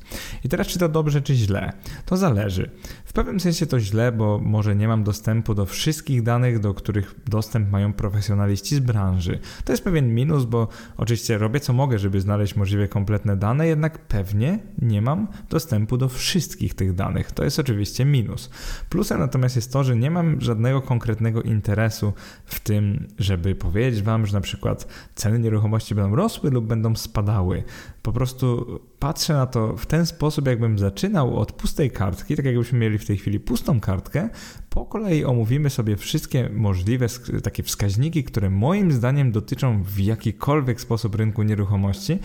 I 0.45 0.49
teraz, 0.49 0.67
czy 0.67 0.79
to 0.79 0.89
dobrze, 0.89 1.23
czy 1.23 1.35
źle? 1.35 1.73
To 2.07 2.17
zależy. 2.17 2.71
W 3.05 3.13
pewnym 3.13 3.41
sensie 3.41 3.67
to 3.67 3.81
źle, 3.81 4.13
bo 4.21 4.39
może 4.39 4.77
nie 4.77 4.89
mam 4.89 5.05
dostępu 5.05 5.55
do 5.55 5.67
wszystkich 5.67 6.23
danych, 6.23 6.59
do 6.59 6.75
których 6.75 7.15
dostęp 7.27 7.71
mają 7.71 7.93
profesjonaliści 7.93 8.77
z 8.77 8.81
branży. 8.81 9.39
To 9.65 9.73
jest 9.73 9.85
pewien 9.85 10.15
minus, 10.15 10.45
bo 10.45 10.69
oczywiście 10.97 11.39
robię 11.39 11.61
co 11.61 11.73
mogę, 11.73 11.99
żeby 11.99 12.21
znaleźć 12.21 12.57
możliwie 12.57 12.89
kompletne 12.89 13.37
dane, 13.37 13.67
jednak 13.67 13.99
pewnie 13.99 14.59
nie 14.79 15.03
mam 15.03 15.29
dostępu 15.51 15.97
do 15.97 16.09
wszystkich 16.09 16.75
tych 16.75 16.95
danych. 16.95 17.33
To 17.33 17.45
jest 17.45 17.59
oczywiście 17.59 18.05
minus. 18.05 18.51
Plusem 18.91 19.21
natomiast 19.21 19.57
jest 19.57 19.73
to, 19.73 19.85
że 19.85 19.97
nie 19.97 20.11
mam 20.11 20.41
żadnego 20.41 20.83
konkretnego 20.83 21.43
interesu 21.43 22.13
w 22.45 22.61
tym, 22.61 23.09
żeby 23.19 23.55
powiedzieć 23.55 24.03
Wam, 24.03 24.27
że 24.27 24.33
na 24.33 24.41
przykład 24.41 24.89
ceny 25.15 25.39
nieruchomości 25.39 25.95
będą 25.95 26.17
rosły 26.17 26.51
lub 26.51 26.67
będą 26.67 26.97
spadały. 26.97 27.63
Po 28.03 28.13
prostu 28.13 28.81
patrzę 28.99 29.35
na 29.35 29.47
to 29.47 29.77
w 29.77 29.87
ten 29.87 30.07
sposób, 30.07 30.47
jakbym 30.47 30.79
zaczynał 30.79 31.39
od 31.39 31.53
pustej 31.53 31.91
kartki, 31.91 32.37
tak 32.37 32.45
jakbyśmy 32.45 32.79
mieli 32.79 32.99
w 32.99 33.07
tej 33.07 33.17
chwili 33.17 33.41
pustą 33.41 33.81
kartkę. 33.81 34.29
Po 34.71 34.85
kolei 34.85 35.25
omówimy 35.25 35.71
sobie 35.71 35.97
wszystkie 35.97 36.49
możliwe 36.53 37.07
takie 37.43 37.63
wskaźniki, 37.63 38.25
które 38.25 38.51
moim 38.51 38.93
zdaniem 38.93 39.33
dotyczą 39.33 39.83
w 39.83 39.99
jakikolwiek 39.99 40.81
sposób 40.81 41.15
rynku 41.15 41.43
nieruchomości. 41.43 42.19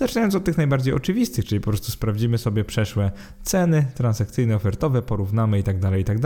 Zaczynając 0.00 0.34
od 0.34 0.44
tych 0.44 0.56
najbardziej 0.56 0.94
oczywistych, 0.94 1.44
czyli 1.44 1.60
po 1.60 1.70
prostu 1.70 1.92
sprawdzimy 1.92 2.38
sobie 2.38 2.64
przeszłe 2.64 3.10
ceny 3.42 3.86
transakcyjne, 3.94 4.56
ofertowe, 4.56 5.02
porównamy 5.02 5.58
i 5.58 5.62
tak 5.62 5.78
dalej, 5.78 6.02
i 6.02 6.04
tak 6.04 6.18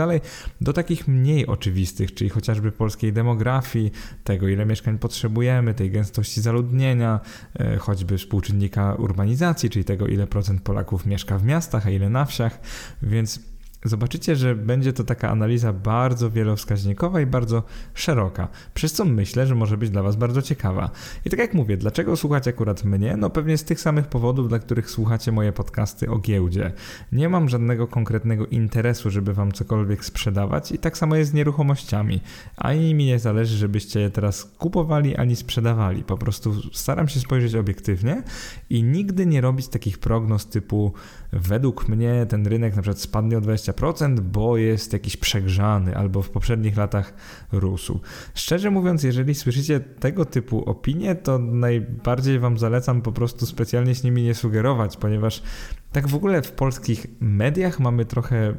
do 0.61 0.73
takich 0.73 1.07
mniej 1.07 1.47
oczywistych, 1.47 2.13
czyli 2.13 2.29
chociażby 2.29 2.71
polskiej 2.71 3.13
demografii, 3.13 3.91
tego 4.23 4.47
ile 4.47 4.65
mieszkań 4.65 4.99
potrzebujemy, 4.99 5.73
tej 5.73 5.91
gęstości 5.91 6.41
zaludnienia, 6.41 7.19
e, 7.59 7.77
choćby 7.77 8.17
współczynnika 8.17 8.93
urbanizacji, 8.93 9.69
czyli 9.69 9.85
tego 9.85 10.07
ile 10.07 10.27
procent 10.27 10.61
Polaków 10.61 11.05
mieszka 11.05 11.37
w 11.37 11.45
miastach, 11.45 11.87
a 11.87 11.89
ile 11.89 12.09
na 12.09 12.25
wsiach, 12.25 12.59
więc 13.01 13.54
zobaczycie, 13.89 14.35
że 14.35 14.55
będzie 14.55 14.93
to 14.93 15.03
taka 15.03 15.29
analiza 15.29 15.73
bardzo 15.73 16.31
wielowskaźnikowa 16.31 17.21
i 17.21 17.25
bardzo 17.25 17.63
szeroka, 17.93 18.47
przez 18.73 18.93
co 18.93 19.05
myślę, 19.05 19.47
że 19.47 19.55
może 19.55 19.77
być 19.77 19.89
dla 19.89 20.03
Was 20.03 20.15
bardzo 20.15 20.41
ciekawa. 20.41 20.91
I 21.25 21.29
tak 21.29 21.39
jak 21.39 21.53
mówię, 21.53 21.77
dlaczego 21.77 22.15
słuchać 22.15 22.47
akurat 22.47 22.83
mnie? 22.83 23.17
No 23.17 23.29
pewnie 23.29 23.57
z 23.57 23.63
tych 23.63 23.79
samych 23.79 24.07
powodów, 24.07 24.49
dla 24.49 24.59
których 24.59 24.89
słuchacie 24.89 25.31
moje 25.31 25.51
podcasty 25.51 26.09
o 26.09 26.19
giełdzie. 26.19 26.71
Nie 27.11 27.29
mam 27.29 27.49
żadnego 27.49 27.87
konkretnego 27.87 28.45
interesu, 28.45 29.09
żeby 29.09 29.33
Wam 29.33 29.51
cokolwiek 29.51 30.05
sprzedawać 30.05 30.71
i 30.71 30.77
tak 30.77 30.97
samo 30.97 31.15
jest 31.15 31.31
z 31.31 31.33
nieruchomościami. 31.33 32.21
Ani 32.57 32.95
mi 32.95 33.05
nie 33.05 33.19
zależy, 33.19 33.57
żebyście 33.57 33.99
je 33.99 34.09
teraz 34.09 34.45
kupowali, 34.57 35.15
ani 35.15 35.35
sprzedawali. 35.35 36.03
Po 36.03 36.17
prostu 36.17 36.53
staram 36.73 37.07
się 37.07 37.19
spojrzeć 37.19 37.55
obiektywnie 37.55 38.23
i 38.69 38.83
nigdy 38.83 39.25
nie 39.25 39.41
robić 39.41 39.67
takich 39.67 39.97
prognoz 39.97 40.47
typu 40.47 40.93
według 41.35 41.87
mnie 41.87 42.25
ten 42.29 42.47
rynek 42.47 42.75
na 42.75 42.81
przykład 42.81 43.01
spadnie 43.01 43.37
o 43.37 43.41
20%, 43.41 44.19
bo 44.19 44.57
jest 44.57 44.93
jakiś 44.93 45.17
przegrzany 45.17 45.97
albo 45.97 46.21
w 46.21 46.29
poprzednich 46.29 46.77
latach 46.77 47.13
rósł. 47.51 47.99
Szczerze 48.33 48.71
mówiąc, 48.71 49.03
jeżeli 49.03 49.35
słyszycie 49.35 49.79
tego 49.79 50.25
typu 50.25 50.69
opinie, 50.69 51.15
to 51.15 51.39
najbardziej 51.39 52.39
Wam 52.39 52.57
zalecam 52.57 53.01
po 53.01 53.11
prostu 53.11 53.45
specjalnie 53.45 53.95
z 53.95 54.03
nimi 54.03 54.23
nie 54.23 54.35
sugerować, 54.35 54.97
ponieważ 54.97 55.43
tak 55.91 56.07
w 56.07 56.15
ogóle 56.15 56.41
w 56.41 56.51
polskich 56.51 57.07
mediach 57.19 57.79
mamy 57.79 58.05
trochę, 58.05 58.55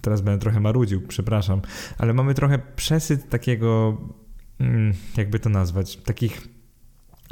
teraz 0.00 0.20
będę 0.20 0.40
trochę 0.40 0.60
marudził, 0.60 1.00
przepraszam, 1.08 1.60
ale 1.98 2.12
mamy 2.12 2.34
trochę 2.34 2.58
przesyt 2.76 3.28
takiego, 3.28 3.98
mm, 4.60 4.92
jakby 5.16 5.38
to 5.38 5.50
nazwać, 5.50 5.96
takich 5.96 6.48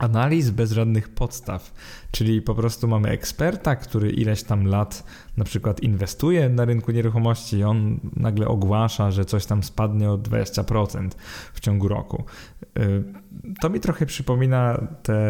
analiz 0.01 0.51
bez 0.51 0.73
żadnych 0.73 1.09
podstaw. 1.09 1.73
Czyli 2.11 2.43
po 2.43 2.55
prostu 2.55 2.89
mamy 2.89 3.09
eksperta, 3.09 3.77
który 3.77 4.11
ileś 4.11 4.43
tam 4.43 4.67
lat 4.67 5.05
na 5.41 5.45
przykład 5.45 5.83
inwestuje 5.83 6.49
na 6.49 6.65
rynku 6.65 6.93
nieruchomości 6.93 7.57
i 7.57 7.65
on 7.65 8.01
nagle 8.17 8.49
ogłasza, 8.49 9.11
że 9.11 9.25
coś 9.25 9.47
tam 9.47 9.63
spadnie 9.63 10.11
o 10.11 10.19
20% 10.19 11.09
w 11.53 11.61
ciągu 11.61 11.89
roku. 11.89 12.25
Y, 12.79 13.05
to 13.61 13.71
mi 13.71 13.81
trochę 13.81 14.07
przypomina 14.07 14.87
te 15.03 15.21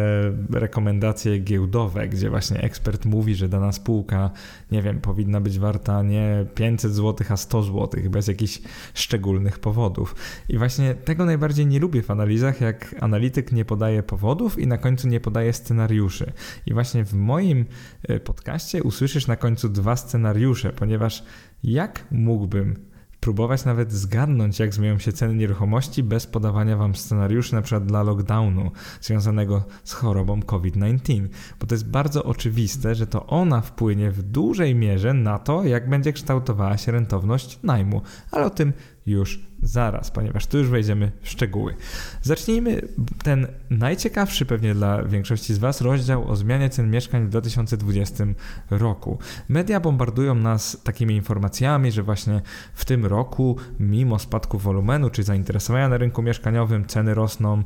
rekomendacje 0.53 1.39
giełdowe, 1.39 2.07
gdzie 2.07 2.29
właśnie 2.29 2.61
ekspert 2.61 3.05
mówi, 3.05 3.35
że 3.35 3.49
dana 3.49 3.71
spółka, 3.71 4.31
nie 4.71 4.81
wiem, 4.81 5.01
powinna 5.01 5.41
być 5.41 5.59
warta 5.59 6.03
nie 6.03 6.45
500 6.55 6.93
zł, 6.93 7.27
a 7.29 7.37
100 7.37 7.63
zł, 7.63 7.89
bez 8.09 8.27
jakichś 8.27 8.61
szczególnych 8.93 9.59
powodów. 9.59 10.15
I 10.49 10.57
właśnie 10.57 10.95
tego 10.95 11.25
najbardziej 11.25 11.65
nie 11.65 11.79
lubię 11.79 12.01
w 12.01 12.11
analizach, 12.11 12.61
jak 12.61 12.95
analityk 12.99 13.51
nie 13.51 13.65
podaje 13.65 14.03
powodów 14.03 14.59
i 14.59 14.67
na 14.67 14.77
końcu 14.77 15.07
nie 15.07 15.19
podaje 15.19 15.53
scenariuszy. 15.53 16.31
I 16.65 16.73
właśnie 16.73 17.05
w 17.05 17.13
moim 17.13 17.65
y, 18.09 18.19
podcaście 18.19 18.83
usłyszysz 18.83 19.27
na 19.27 19.35
końcu 19.35 19.69
dwa 19.69 19.95
scenariusze, 20.01 20.73
ponieważ 20.73 21.23
jak 21.63 22.05
mógłbym 22.11 22.91
próbować 23.21 23.65
nawet 23.65 23.91
zgadnąć, 23.91 24.59
jak 24.59 24.73
zmienią 24.73 24.99
się 24.99 25.13
ceny 25.13 25.35
nieruchomości 25.35 26.03
bez 26.03 26.27
podawania 26.27 26.77
wam 26.77 26.95
scenariuszy 26.95 27.55
na 27.55 27.61
przykład 27.61 27.85
dla 27.85 28.03
lockdownu 28.03 28.71
związanego 29.01 29.63
z 29.83 29.93
chorobą 29.93 30.41
COVID-19, 30.41 31.27
bo 31.59 31.67
to 31.67 31.75
jest 31.75 31.89
bardzo 31.89 32.23
oczywiste, 32.23 32.95
że 32.95 33.07
to 33.07 33.25
ona 33.25 33.61
wpłynie 33.61 34.11
w 34.11 34.23
dużej 34.23 34.75
mierze 34.75 35.13
na 35.13 35.39
to, 35.39 35.63
jak 35.63 35.89
będzie 35.89 36.13
kształtowała 36.13 36.77
się 36.77 36.91
rentowność 36.91 37.59
najmu, 37.63 38.01
ale 38.31 38.45
o 38.45 38.49
tym 38.49 38.73
już 39.05 39.50
zaraz, 39.63 40.11
ponieważ 40.11 40.47
tu 40.47 40.57
już 40.57 40.69
wejdziemy 40.69 41.11
w 41.21 41.29
szczegóły. 41.29 41.75
Zacznijmy 42.21 42.81
ten 43.23 43.47
najciekawszy 43.69 44.45
pewnie 44.45 44.73
dla 44.73 45.03
większości 45.03 45.53
z 45.53 45.57
Was 45.57 45.81
rozdział 45.81 46.29
o 46.29 46.35
zmianie 46.35 46.69
cen 46.69 46.91
mieszkań 46.91 47.25
w 47.25 47.29
2020 47.29 48.25
roku. 48.69 49.19
Media 49.49 49.79
bombardują 49.79 50.35
nas 50.35 50.77
takimi 50.83 51.15
informacjami, 51.15 51.91
że 51.91 52.03
właśnie 52.03 52.41
w 52.73 52.85
tym 52.85 53.05
roku, 53.05 53.57
mimo 53.79 54.19
spadku 54.19 54.57
wolumenu 54.57 55.09
czy 55.09 55.23
zainteresowania 55.23 55.89
na 55.89 55.97
rynku 55.97 56.21
mieszkaniowym, 56.21 56.85
ceny 56.85 57.13
rosną 57.13 57.63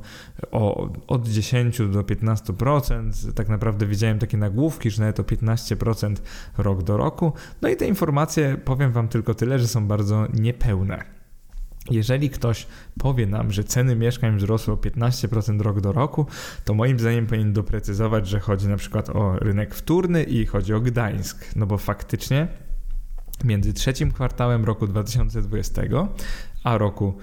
o, 0.51 0.89
od 1.07 1.27
10 1.27 1.77
do 1.77 2.01
15%. 2.01 3.33
Tak 3.33 3.49
naprawdę 3.49 3.85
widziałem 3.85 4.19
takie 4.19 4.37
nagłówki, 4.37 4.91
że 4.91 5.01
nawet 5.01 5.19
o 5.19 5.23
15% 5.23 6.15
rok 6.57 6.83
do 6.83 6.97
roku. 6.97 7.33
No 7.61 7.69
i 7.69 7.75
te 7.75 7.87
informacje, 7.87 8.57
powiem 8.65 8.91
Wam 8.91 9.07
tylko 9.07 9.33
tyle, 9.33 9.59
że 9.59 9.67
są 9.67 9.87
bardzo 9.87 10.27
niepełne. 10.33 11.15
Jeżeli 11.91 12.29
ktoś 12.29 12.67
powie 12.99 13.27
nam, 13.27 13.51
że 13.51 13.63
ceny 13.63 13.95
mieszkań 13.95 14.37
wzrosły 14.37 14.73
o 14.73 14.77
15% 14.77 15.61
rok 15.61 15.81
do 15.81 15.91
roku, 15.91 16.25
to 16.65 16.73
moim 16.73 16.99
zdaniem 16.99 17.27
powinien 17.27 17.53
doprecyzować, 17.53 18.27
że 18.27 18.39
chodzi 18.39 18.67
na 18.67 18.77
przykład 18.77 19.09
o 19.09 19.39
rynek 19.39 19.75
wtórny 19.75 20.23
i 20.23 20.45
chodzi 20.45 20.73
o 20.73 20.81
Gdańsk. 20.81 21.55
No 21.55 21.65
bo 21.65 21.77
faktycznie 21.77 22.47
między 23.43 23.73
trzecim 23.73 24.11
kwartałem 24.11 24.65
roku 24.65 24.87
2020 24.87 25.81
a 26.63 26.77
roku 26.77 27.17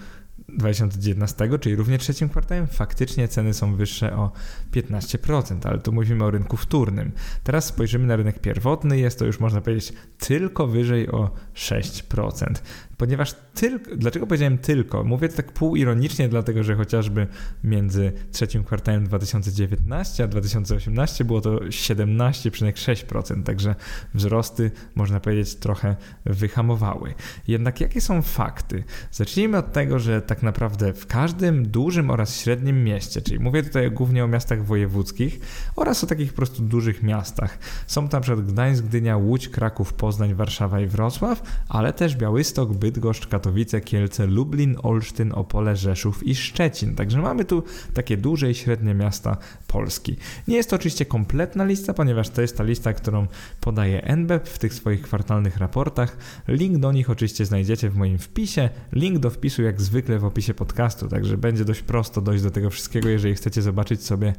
2019, 0.49 1.59
czyli 1.61 1.76
równie 1.76 1.99
trzecim 1.99 2.28
kwartałem, 2.28 2.66
faktycznie 2.66 3.28
ceny 3.28 3.54
są 3.54 3.76
wyższe 3.76 4.16
o 4.16 4.33
15%, 4.73 5.69
ale 5.69 5.78
tu 5.78 5.92
mówimy 5.92 6.25
o 6.25 6.31
rynku 6.31 6.57
wtórnym. 6.57 7.12
Teraz 7.45 7.64
spojrzymy 7.64 8.07
na 8.07 8.16
rynek 8.16 8.38
pierwotny, 8.38 8.99
jest 8.99 9.19
to 9.19 9.25
już 9.25 9.40
można 9.40 9.61
powiedzieć 9.61 9.92
tylko 10.19 10.66
wyżej 10.66 11.09
o 11.09 11.31
6% 11.54 12.54
ponieważ 13.03 13.35
tylko, 13.55 13.97
dlaczego 13.97 14.27
powiedziałem 14.27 14.59
tylko? 14.59 15.05
Mówię 15.05 15.29
to 15.29 15.37
tak 15.37 15.53
półironicznie, 15.53 16.29
dlatego 16.29 16.63
że 16.63 16.75
chociażby 16.75 17.27
między 17.65 18.13
trzecim 18.33 18.65
kwartałem 18.65 19.05
2019 19.05 20.25
a 20.25 20.29
2018 20.29 21.25
było 21.25 21.41
to 21.41 21.51
17,6%, 21.51 23.43
także 23.43 23.75
wzrosty, 24.15 24.71
można 24.95 25.21
powiedzieć, 25.21 25.55
trochę 25.55 25.97
wyhamowały. 26.25 27.15
Jednak 27.49 27.81
jakie 27.81 28.01
są 28.01 28.23
fakty? 28.23 28.85
Zacznijmy 29.13 29.59
od 29.59 29.73
tego, 29.73 29.99
że 29.99 30.23
tak 30.23 30.43
naprawdę 30.43 30.93
w 30.93 31.07
każdym 31.07 31.69
dużym 31.69 32.11
oraz 32.11 32.41
średnim 32.41 32.85
mieście, 32.85 33.23
czyli 33.23 33.41
mówię 33.41 33.63
tutaj 33.63 33.91
głównie 33.91 34.25
o 34.25 34.29
miastach 34.29 34.65
wojewódzkich 34.65 35.41
oraz 35.77 36.05
o 36.05 36.07
takich 36.07 36.31
po 36.31 36.37
prostu 36.37 36.63
dużych 36.63 37.03
miastach. 37.03 37.59
Są 37.87 38.09
tam 38.09 38.23
przykład 38.23 38.47
Gdańsk, 38.47 38.85
Gdynia, 38.85 39.17
Łódź, 39.17 39.49
Kraków, 39.49 39.93
Poznań, 39.93 40.35
Warszawa 40.35 40.81
i 40.81 40.87
Wrocław, 40.87 41.43
ale 41.69 41.93
też 41.93 42.17
Białystok, 42.17 42.73
Bydgoszcz, 42.73 42.92
Bydgoszcz, 42.93 43.27
Katowice, 43.27 43.81
Kielce, 43.81 44.27
Lublin, 44.27 44.77
Olsztyn, 44.83 45.33
Opole, 45.35 45.77
Rzeszów 45.77 46.27
i 46.27 46.35
Szczecin. 46.35 46.95
Także 46.95 47.19
mamy 47.19 47.45
tu 47.45 47.63
takie 47.95 48.17
duże 48.17 48.51
i 48.51 48.55
średnie 48.55 48.95
miasta 48.95 49.37
Polski. 49.67 50.17
Nie 50.49 50.57
jest 50.57 50.71
to 50.71 50.77
oczywiście 50.77 51.07
kompletna 51.07 51.65
lista, 51.65 51.95
ponieważ 51.95 52.29
to 52.29 52.43
jest 52.43 52.57
ta 52.57 52.65
lista, 52.65 52.93
którą 52.93 53.27
podaje 53.61 54.03
NBEP 54.03 54.49
w 54.49 54.59
tych 54.59 54.75
swoich 54.75 55.03
kwartalnych 55.03 55.57
raportach. 55.57 56.17
Link 56.49 56.79
do 56.79 56.93
nich 56.93 57.11
oczywiście 57.11 57.47
znajdziecie 57.47 57.91
w 57.91 57.97
moim 57.97 58.19
wpisie. 58.19 58.69
Link 58.93 59.19
do 59.19 59.31
wpisu 59.31 59.63
jak 59.63 59.81
zwykle 59.81 60.19
w 60.19 60.25
opisie 60.25 60.55
podcastu, 60.55 61.09
także 61.09 61.39
będzie 61.39 61.65
dość 61.65 61.83
prosto 61.83 62.21
dojść 62.21 62.43
do 62.43 62.51
tego 62.51 62.71
wszystkiego, 62.71 63.09
jeżeli 63.09 63.35
chcecie 63.35 63.63
zobaczyć 63.63 64.05
sobie 64.05 64.33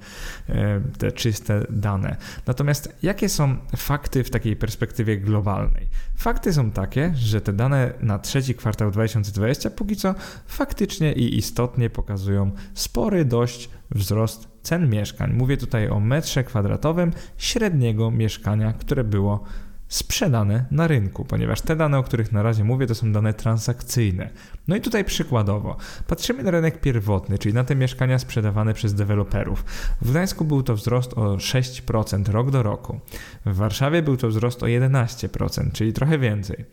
e, 0.49 0.81
te 0.97 1.11
czyste 1.11 1.65
dane. 1.69 2.17
Natomiast 2.47 2.95
jakie 3.03 3.29
są 3.29 3.57
fakty 3.77 4.23
w 4.23 4.29
takiej 4.29 4.55
perspektywie 4.55 5.17
globalnej? 5.17 5.87
Fakty 6.15 6.53
są 6.53 6.71
takie, 6.71 7.13
że 7.15 7.41
te 7.41 7.53
dane 7.53 7.93
na 8.01 8.19
trzeci 8.43 8.55
kwartał 8.55 8.91
2020 8.91 9.69
póki 9.69 9.95
co 9.95 10.15
faktycznie 10.47 11.13
i 11.13 11.37
istotnie 11.37 11.89
pokazują 11.89 12.51
spory 12.73 13.25
dość 13.25 13.69
wzrost 13.91 14.47
cen 14.61 14.89
mieszkań. 14.89 15.33
Mówię 15.33 15.57
tutaj 15.57 15.89
o 15.89 15.99
metrze 15.99 16.43
kwadratowym 16.43 17.11
średniego 17.37 18.11
mieszkania, 18.11 18.73
które 18.73 19.03
było 19.03 19.43
sprzedane 19.87 20.65
na 20.71 20.87
rynku, 20.87 21.25
ponieważ 21.25 21.61
te 21.61 21.75
dane, 21.75 21.97
o 21.97 22.03
których 22.03 22.31
na 22.31 22.43
razie 22.43 22.63
mówię, 22.63 22.87
to 22.87 22.95
są 22.95 23.11
dane 23.11 23.33
transakcyjne. 23.33 24.29
No 24.67 24.75
i 24.75 24.81
tutaj 24.81 25.05
przykładowo, 25.05 25.77
patrzymy 26.07 26.43
na 26.43 26.51
rynek 26.51 26.81
pierwotny, 26.81 27.37
czyli 27.37 27.53
na 27.53 27.63
te 27.63 27.75
mieszkania 27.75 28.19
sprzedawane 28.19 28.73
przez 28.73 28.93
deweloperów. 28.93 29.65
W 30.01 30.11
Gdańsku 30.11 30.45
był 30.45 30.63
to 30.63 30.75
wzrost 30.75 31.13
o 31.13 31.35
6% 31.35 32.31
rok 32.31 32.51
do 32.51 32.63
roku. 32.63 32.99
W 33.45 33.55
Warszawie 33.55 34.01
był 34.01 34.17
to 34.17 34.27
wzrost 34.27 34.63
o 34.63 34.65
11%, 34.65 35.71
czyli 35.71 35.93
trochę 35.93 36.19
więcej. 36.19 36.65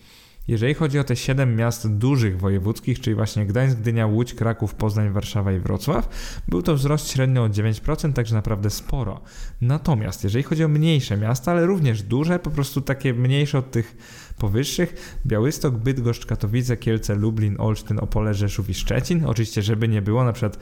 Jeżeli 0.49 0.75
chodzi 0.75 0.99
o 0.99 1.05
te 1.05 1.17
7 1.17 1.57
miast 1.57 1.97
dużych 1.97 2.39
wojewódzkich, 2.39 3.01
czyli 3.01 3.17
właśnie 3.17 3.47
Gdańsk, 3.47 3.79
Gdynia, 3.79 4.07
Łódź, 4.07 4.35
Kraków, 4.35 4.75
Poznań, 4.75 5.11
Warszawa 5.11 5.53
i 5.53 5.59
Wrocław, 5.59 6.09
był 6.49 6.63
to 6.63 6.75
wzrost 6.75 7.11
średnio 7.11 7.43
o 7.43 7.49
9%, 7.49 8.13
także 8.13 8.35
naprawdę 8.35 8.71
sporo. 8.71 9.21
Natomiast 9.61 10.25
jeżeli 10.25 10.45
chodzi 10.45 10.65
o 10.65 10.69
mniejsze 10.69 11.17
miasta, 11.17 11.51
ale 11.53 11.67
również 11.67 12.03
duże, 12.03 12.39
po 12.39 12.51
prostu 12.51 12.81
takie 12.81 13.15
mniejsze 13.15 13.59
od 13.59 13.71
tych 13.71 13.97
powyższych 14.41 15.19
Białystok, 15.27 15.75
Bydgoszcz, 15.75 16.27
Katowice, 16.27 16.77
Kielce, 16.77 17.15
Lublin, 17.15 17.57
Olsztyn, 17.59 17.99
Opole, 17.99 18.35
Rzeszów 18.35 18.71
i 18.71 18.75
Szczecin. 18.75 19.25
Oczywiście, 19.25 19.63
żeby 19.63 19.89
nie 19.89 20.03
było, 20.03 20.25
na 20.25 20.33
przykład 20.33 20.59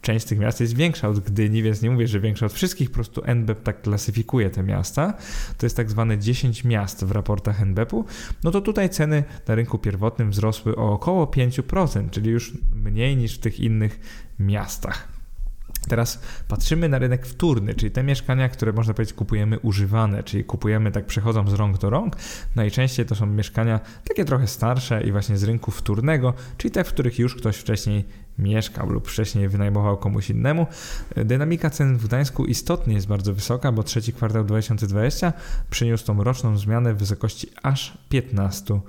część 0.00 0.24
z 0.24 0.28
tych 0.28 0.38
miast 0.38 0.60
jest 0.60 0.76
większa 0.76 1.08
od 1.08 1.20
Gdyni, 1.20 1.62
więc 1.62 1.82
nie 1.82 1.90
mówię, 1.90 2.08
że 2.08 2.20
większa 2.20 2.46
od 2.46 2.52
wszystkich, 2.52 2.90
po 2.90 2.94
prostu 2.94 3.22
NBEP 3.24 3.62
tak 3.62 3.82
klasyfikuje 3.82 4.50
te 4.50 4.62
miasta. 4.62 5.14
To 5.58 5.66
jest 5.66 5.76
tak 5.76 5.90
zwane 5.90 6.18
10 6.18 6.64
miast 6.64 7.04
w 7.04 7.10
raportach 7.10 7.60
NBEP-u. 7.60 8.04
No 8.44 8.50
to 8.50 8.60
tutaj 8.60 8.90
ceny 8.90 9.24
na 9.48 9.54
rynku 9.54 9.78
pierwotnym 9.78 10.30
wzrosły 10.30 10.76
o 10.76 10.92
około 10.92 11.26
5%, 11.26 12.10
czyli 12.10 12.30
już 12.30 12.52
mniej 12.74 13.16
niż 13.16 13.34
w 13.34 13.38
tych 13.38 13.60
innych 13.60 14.00
miastach. 14.38 15.11
Teraz 15.88 16.20
patrzymy 16.48 16.88
na 16.88 16.98
rynek 16.98 17.26
wtórny, 17.26 17.74
czyli 17.74 17.90
te 17.90 18.02
mieszkania, 18.02 18.48
które 18.48 18.72
można 18.72 18.94
powiedzieć 18.94 19.14
kupujemy 19.14 19.58
używane, 19.58 20.22
czyli 20.22 20.44
kupujemy 20.44 20.92
tak 20.92 21.06
przechodzą 21.06 21.48
z 21.48 21.52
rąk 21.52 21.78
do 21.78 21.90
rąk. 21.90 22.16
Najczęściej 22.56 23.06
to 23.06 23.14
są 23.14 23.26
mieszkania 23.26 23.80
takie 24.08 24.24
trochę 24.24 24.46
starsze 24.46 25.02
i 25.02 25.12
właśnie 25.12 25.38
z 25.38 25.44
rynku 25.44 25.70
wtórnego, 25.70 26.34
czyli 26.56 26.72
te, 26.72 26.84
w 26.84 26.88
których 26.88 27.18
już 27.18 27.34
ktoś 27.34 27.56
wcześniej 27.56 28.04
mieszkał 28.38 28.90
lub 28.90 29.08
wcześniej 29.08 29.48
wynajmował 29.48 29.96
komuś 29.96 30.30
innemu. 30.30 30.66
Dynamika 31.16 31.70
cen 31.70 31.98
w 31.98 32.06
Gdańsku 32.06 32.44
istotnie 32.44 32.94
jest 32.94 33.06
bardzo 33.06 33.34
wysoka, 33.34 33.72
bo 33.72 33.82
trzeci 33.82 34.12
kwartał 34.12 34.44
2020 34.44 35.32
przyniósł 35.70 36.06
tą 36.06 36.24
roczną 36.24 36.58
zmianę 36.58 36.94
w 36.94 36.98
wysokości 36.98 37.48
aż 37.62 37.98
15%. 38.10 38.80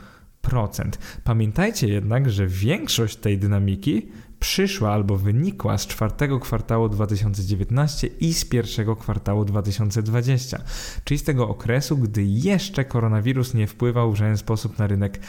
Pamiętajcie 1.24 1.88
jednak, 1.88 2.30
że 2.30 2.48
większość 2.48 3.16
tej 3.16 3.38
dynamiki 3.38 4.08
przyszła 4.44 4.92
albo 4.92 5.18
wynikła 5.18 5.78
z 5.78 5.88
czwartego 5.88 6.40
kwartału 6.40 6.90
2019 6.90 8.08
i 8.08 8.34
z 8.34 8.46
pierwszego 8.46 8.96
kwartału 8.96 9.46
2020, 9.46 10.62
czyli 11.04 11.18
z 11.18 11.24
tego 11.24 11.50
okresu, 11.50 11.98
gdy 11.98 12.24
jeszcze 12.24 12.86
koronawirus 12.86 13.54
nie 13.54 13.68
wpływał 13.68 14.12
w 14.12 14.16
żaden 14.16 14.38
sposób 14.38 14.80
na 14.80 14.88
rynek 14.88 15.20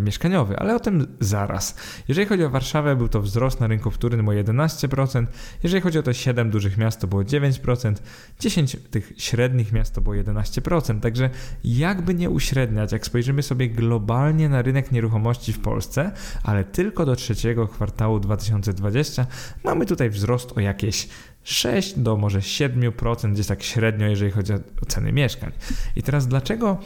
mieszkaniowy, 0.00 0.58
ale 0.58 0.76
o 0.76 0.80
tym 0.80 1.16
zaraz. 1.20 1.76
Jeżeli 2.08 2.26
chodzi 2.26 2.44
o 2.44 2.50
Warszawę, 2.50 2.96
był 2.96 3.08
to 3.08 3.22
wzrost 3.22 3.60
na 3.60 3.66
rynku 3.66 3.90
wtórnym 3.90 4.28
o 4.28 4.32
11%, 4.32 5.26
jeżeli 5.62 5.82
chodzi 5.82 5.98
o 5.98 6.02
te 6.02 6.14
7 6.14 6.50
dużych 6.50 6.76
miast, 6.76 7.00
to 7.00 7.06
było 7.06 7.22
9%, 7.22 7.94
10 8.40 8.76
tych 8.90 9.12
średnich 9.16 9.72
miast 9.72 9.94
to 9.94 10.00
było 10.00 10.14
11%, 10.14 11.00
także 11.00 11.30
jakby 11.64 12.14
nie 12.14 12.30
uśredniać, 12.30 12.92
jak 12.92 13.06
spojrzymy 13.06 13.42
sobie 13.42 13.68
globalnie 13.68 14.48
na 14.48 14.62
rynek 14.62 14.92
nieruchomości 14.92 15.52
w 15.52 15.60
Polsce, 15.60 16.12
ale 16.42 16.64
tylko 16.64 17.06
do 17.06 17.16
trzeciego 17.16 17.68
kwartału 17.68 18.20
2020, 18.20 19.26
mamy 19.64 19.86
tutaj 19.86 20.10
wzrost 20.10 20.52
o 20.56 20.60
jakieś 20.60 21.08
6 21.42 21.98
do 21.98 22.16
może 22.16 22.38
7%, 22.38 23.32
gdzieś 23.32 23.46
tak 23.46 23.62
średnio, 23.62 24.06
jeżeli 24.06 24.30
chodzi 24.30 24.52
o 24.52 24.86
ceny 24.88 25.12
mieszkań. 25.12 25.52
I 25.96 26.02
teraz 26.02 26.26
dlaczego 26.26 26.78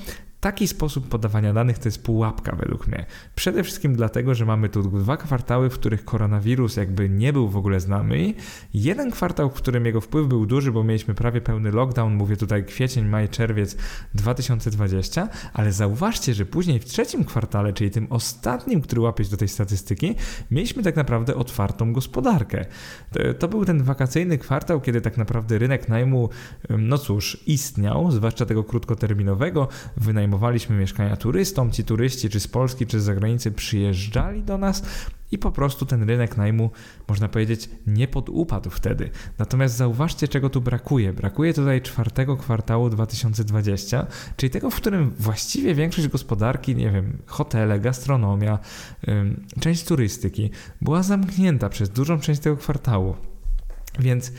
Taki 0.42 0.68
sposób 0.68 1.08
podawania 1.08 1.52
danych 1.52 1.78
to 1.78 1.88
jest 1.88 2.04
pułapka 2.04 2.56
według 2.56 2.86
mnie. 2.86 3.06
Przede 3.34 3.62
wszystkim 3.62 3.96
dlatego, 3.96 4.34
że 4.34 4.44
mamy 4.44 4.68
tu 4.68 4.82
dwa 4.82 5.16
kwartały, 5.16 5.70
w 5.70 5.74
których 5.74 6.04
koronawirus 6.04 6.76
jakby 6.76 7.08
nie 7.08 7.32
był 7.32 7.48
w 7.48 7.56
ogóle 7.56 7.80
znany. 7.80 8.34
Jeden 8.74 9.10
kwartał, 9.10 9.50
w 9.50 9.52
którym 9.52 9.86
jego 9.86 10.00
wpływ 10.00 10.26
był 10.26 10.46
duży, 10.46 10.72
bo 10.72 10.84
mieliśmy 10.84 11.14
prawie 11.14 11.40
pełny 11.40 11.70
lockdown, 11.70 12.14
mówię 12.14 12.36
tutaj 12.36 12.64
kwiecień, 12.64 13.04
maj, 13.04 13.28
czerwiec 13.28 13.76
2020, 14.14 15.28
ale 15.52 15.72
zauważcie, 15.72 16.34
że 16.34 16.46
później 16.46 16.78
w 16.78 16.84
trzecim 16.84 17.24
kwartale, 17.24 17.72
czyli 17.72 17.90
tym 17.90 18.06
ostatnim, 18.10 18.80
który 18.80 19.00
łapieć 19.00 19.28
do 19.28 19.36
tej 19.36 19.48
statystyki, 19.48 20.14
mieliśmy 20.50 20.82
tak 20.82 20.96
naprawdę 20.96 21.34
otwartą 21.34 21.92
gospodarkę. 21.92 22.64
To 23.38 23.48
był 23.48 23.64
ten 23.64 23.82
wakacyjny 23.82 24.38
kwartał, 24.38 24.80
kiedy 24.80 25.00
tak 25.00 25.16
naprawdę 25.16 25.58
rynek 25.58 25.88
najmu, 25.88 26.28
no 26.78 26.98
cóż, 26.98 27.42
istniał, 27.46 28.10
zwłaszcza 28.10 28.46
tego 28.46 28.64
krótkoterminowego, 28.64 29.68
wynajmowania 29.96 30.31
wynajmowaliśmy 30.32 30.76
mieszkania 30.76 31.16
turystom, 31.16 31.70
ci 31.70 31.84
turyści 31.84 32.28
czy 32.28 32.40
z 32.40 32.48
Polski, 32.48 32.86
czy 32.86 33.00
z 33.00 33.04
zagranicy 33.04 33.50
przyjeżdżali 33.52 34.42
do 34.42 34.58
nas 34.58 34.82
i 35.32 35.38
po 35.38 35.52
prostu 35.52 35.86
ten 35.86 36.02
rynek 36.02 36.36
najmu, 36.36 36.70
można 37.08 37.28
powiedzieć, 37.28 37.70
nie 37.86 38.08
podupadł 38.08 38.70
wtedy. 38.70 39.10
Natomiast 39.38 39.76
zauważcie, 39.76 40.28
czego 40.28 40.50
tu 40.50 40.60
brakuje. 40.60 41.12
Brakuje 41.12 41.54
tutaj 41.54 41.82
czwartego 41.82 42.36
kwartału 42.36 42.90
2020, 42.90 44.06
czyli 44.36 44.50
tego, 44.50 44.70
w 44.70 44.76
którym 44.76 45.10
właściwie 45.18 45.74
większość 45.74 46.08
gospodarki, 46.08 46.76
nie 46.76 46.90
wiem, 46.90 47.18
hotele, 47.26 47.80
gastronomia, 47.80 48.58
część 49.60 49.84
turystyki 49.84 50.50
była 50.80 51.02
zamknięta 51.02 51.68
przez 51.68 51.90
dużą 51.90 52.20
część 52.20 52.40
tego 52.40 52.56
kwartału. 52.56 53.16
Więc 53.98 54.32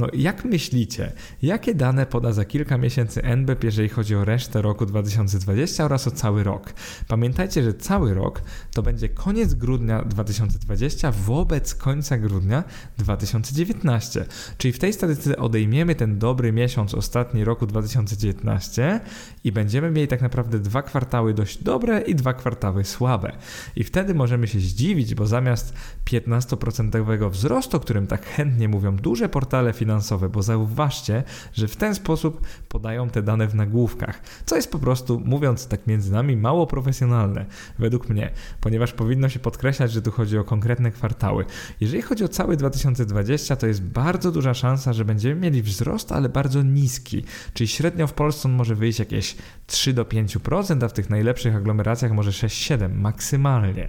no 0.00 0.06
jak 0.12 0.44
myślicie, 0.44 1.12
jakie 1.42 1.74
dane 1.74 2.06
poda 2.06 2.32
za 2.32 2.44
kilka 2.44 2.78
miesięcy 2.78 3.22
NBP, 3.22 3.66
jeżeli 3.66 3.88
chodzi 3.88 4.16
o 4.16 4.24
resztę 4.24 4.62
roku 4.62 4.86
2020 4.86 5.84
oraz 5.84 6.06
o 6.06 6.10
cały 6.10 6.44
rok? 6.44 6.72
Pamiętajcie, 7.08 7.62
że 7.62 7.74
cały 7.74 8.14
rok 8.14 8.42
to 8.72 8.82
będzie 8.82 9.08
koniec 9.08 9.54
grudnia 9.54 10.02
2020 10.02 11.12
wobec 11.12 11.74
końca 11.74 12.18
grudnia 12.18 12.64
2019. 12.98 14.24
Czyli 14.58 14.72
w 14.72 14.78
tej 14.78 14.92
statystyce 14.92 15.36
odejmiemy 15.36 15.94
ten 15.94 16.18
dobry 16.18 16.52
miesiąc 16.52 16.94
ostatni 16.94 17.44
roku 17.44 17.66
2019 17.66 19.00
i 19.44 19.52
będziemy 19.52 19.90
mieli 19.90 20.08
tak 20.08 20.22
naprawdę 20.22 20.58
dwa 20.58 20.82
kwartały 20.82 21.34
dość 21.34 21.62
dobre 21.62 22.00
i 22.00 22.14
dwa 22.14 22.34
kwartały 22.34 22.84
słabe. 22.84 23.32
I 23.76 23.84
wtedy 23.84 24.14
możemy 24.14 24.48
się 24.48 24.60
zdziwić, 24.60 25.14
bo 25.14 25.26
zamiast 25.26 25.74
15% 26.10 27.30
wzrostu, 27.30 27.76
o 27.76 27.80
którym 27.80 28.06
tak 28.06 28.26
chętnie 28.26 28.68
mówią 28.68 28.96
duże 28.96 29.28
portale 29.28 29.72
finansowe, 29.72 29.89
bo 30.32 30.42
zauważcie, 30.42 31.22
że 31.52 31.68
w 31.68 31.76
ten 31.76 31.94
sposób 31.94 32.46
podają 32.68 33.10
te 33.10 33.22
dane 33.22 33.48
w 33.48 33.54
nagłówkach, 33.54 34.22
co 34.46 34.56
jest 34.56 34.72
po 34.72 34.78
prostu, 34.78 35.20
mówiąc 35.24 35.66
tak 35.66 35.86
między 35.86 36.12
nami, 36.12 36.36
mało 36.36 36.66
profesjonalne, 36.66 37.46
według 37.78 38.08
mnie, 38.08 38.30
ponieważ 38.60 38.92
powinno 38.92 39.28
się 39.28 39.38
podkreślać, 39.38 39.92
że 39.92 40.02
tu 40.02 40.10
chodzi 40.10 40.38
o 40.38 40.44
konkretne 40.44 40.90
kwartały. 40.90 41.44
Jeżeli 41.80 42.02
chodzi 42.02 42.24
o 42.24 42.28
cały 42.28 42.56
2020, 42.56 43.56
to 43.56 43.66
jest 43.66 43.82
bardzo 43.82 44.32
duża 44.32 44.54
szansa, 44.54 44.92
że 44.92 45.04
będziemy 45.04 45.40
mieli 45.40 45.62
wzrost, 45.62 46.12
ale 46.12 46.28
bardzo 46.28 46.62
niski, 46.62 47.24
czyli 47.54 47.68
średnio 47.68 48.06
w 48.06 48.12
Polsce 48.12 48.48
on 48.48 48.54
może 48.54 48.74
wyjść 48.74 48.98
jakieś 48.98 49.36
3 49.66 49.92
do 49.92 50.04
5%, 50.04 50.84
a 50.84 50.88
w 50.88 50.92
tych 50.92 51.10
najlepszych 51.10 51.56
aglomeracjach 51.56 52.12
może 52.12 52.30
6-7 52.30 52.94
maksymalnie. 52.94 53.88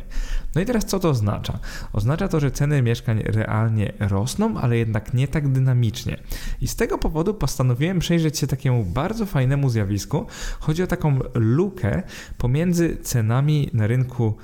No 0.55 0.61
i 0.61 0.65
teraz 0.65 0.85
co 0.85 0.99
to 0.99 1.09
oznacza? 1.09 1.59
Oznacza 1.93 2.27
to, 2.27 2.39
że 2.39 2.51
ceny 2.51 2.81
mieszkań 2.81 3.19
realnie 3.25 3.93
rosną, 3.99 4.57
ale 4.57 4.77
jednak 4.77 5.13
nie 5.13 5.27
tak 5.27 5.47
dynamicznie. 5.47 6.17
I 6.61 6.67
z 6.67 6.75
tego 6.75 6.97
powodu 6.97 7.33
postanowiłem 7.33 7.99
przejrzeć 7.99 8.39
się 8.39 8.47
takiemu 8.47 8.85
bardzo 8.85 9.25
fajnemu 9.25 9.69
zjawisku. 9.69 10.25
Chodzi 10.59 10.83
o 10.83 10.87
taką 10.87 11.19
lukę 11.33 12.03
pomiędzy 12.37 12.97
cenami 12.97 13.69
na 13.73 13.87
rynku 13.87 14.37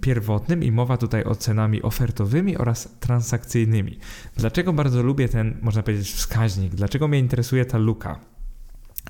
pierwotnym 0.00 0.64
i 0.64 0.72
mowa 0.72 0.96
tutaj 0.96 1.24
o 1.24 1.34
cenami 1.34 1.82
ofertowymi 1.82 2.56
oraz 2.56 2.88
transakcyjnymi. 3.00 3.98
Dlaczego 4.36 4.72
bardzo 4.72 5.02
lubię 5.02 5.28
ten, 5.28 5.58
można 5.62 5.82
powiedzieć, 5.82 6.12
wskaźnik? 6.12 6.74
Dlaczego 6.74 7.08
mnie 7.08 7.18
interesuje 7.18 7.64
ta 7.64 7.78
luka? 7.78 8.20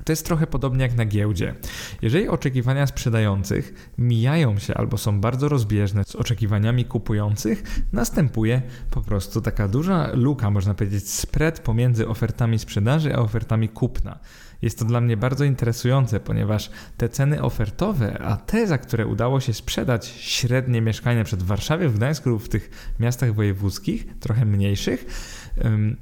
To 0.04 0.12
jest 0.12 0.26
trochę 0.26 0.46
podobnie 0.46 0.82
jak 0.82 0.94
na 0.94 1.04
giełdzie. 1.04 1.54
Jeżeli 2.02 2.28
oczekiwania 2.28 2.86
sprzedających 2.86 3.92
mijają 3.98 4.58
się 4.58 4.74
albo 4.74 4.98
są 4.98 5.20
bardzo 5.20 5.48
rozbieżne 5.48 6.04
z 6.04 6.16
oczekiwaniami 6.16 6.84
kupujących, 6.84 7.62
następuje 7.92 8.62
po 8.90 9.02
prostu 9.02 9.40
taka 9.40 9.68
duża 9.68 10.10
luka, 10.14 10.50
można 10.50 10.74
powiedzieć, 10.74 11.10
spread 11.10 11.60
pomiędzy 11.60 12.08
ofertami 12.08 12.58
sprzedaży 12.58 13.14
a 13.14 13.18
ofertami 13.18 13.68
kupna. 13.68 14.18
Jest 14.62 14.78
to 14.78 14.84
dla 14.84 15.00
mnie 15.00 15.16
bardzo 15.16 15.44
interesujące, 15.44 16.20
ponieważ 16.20 16.70
te 16.96 17.08
ceny 17.08 17.42
ofertowe, 17.42 18.18
a 18.22 18.36
te, 18.36 18.66
za 18.66 18.78
które 18.78 19.06
udało 19.06 19.40
się 19.40 19.52
sprzedać 19.52 20.06
średnie 20.06 20.80
mieszkania 20.80 21.24
przed 21.24 21.42
Warszawie, 21.42 21.88
w 21.88 21.96
Gdańsku 21.96 22.30
lub 22.30 22.42
w 22.42 22.48
tych 22.48 22.94
miastach 23.00 23.34
wojewódzkich, 23.34 24.06
trochę 24.20 24.44
mniejszych, 24.44 25.06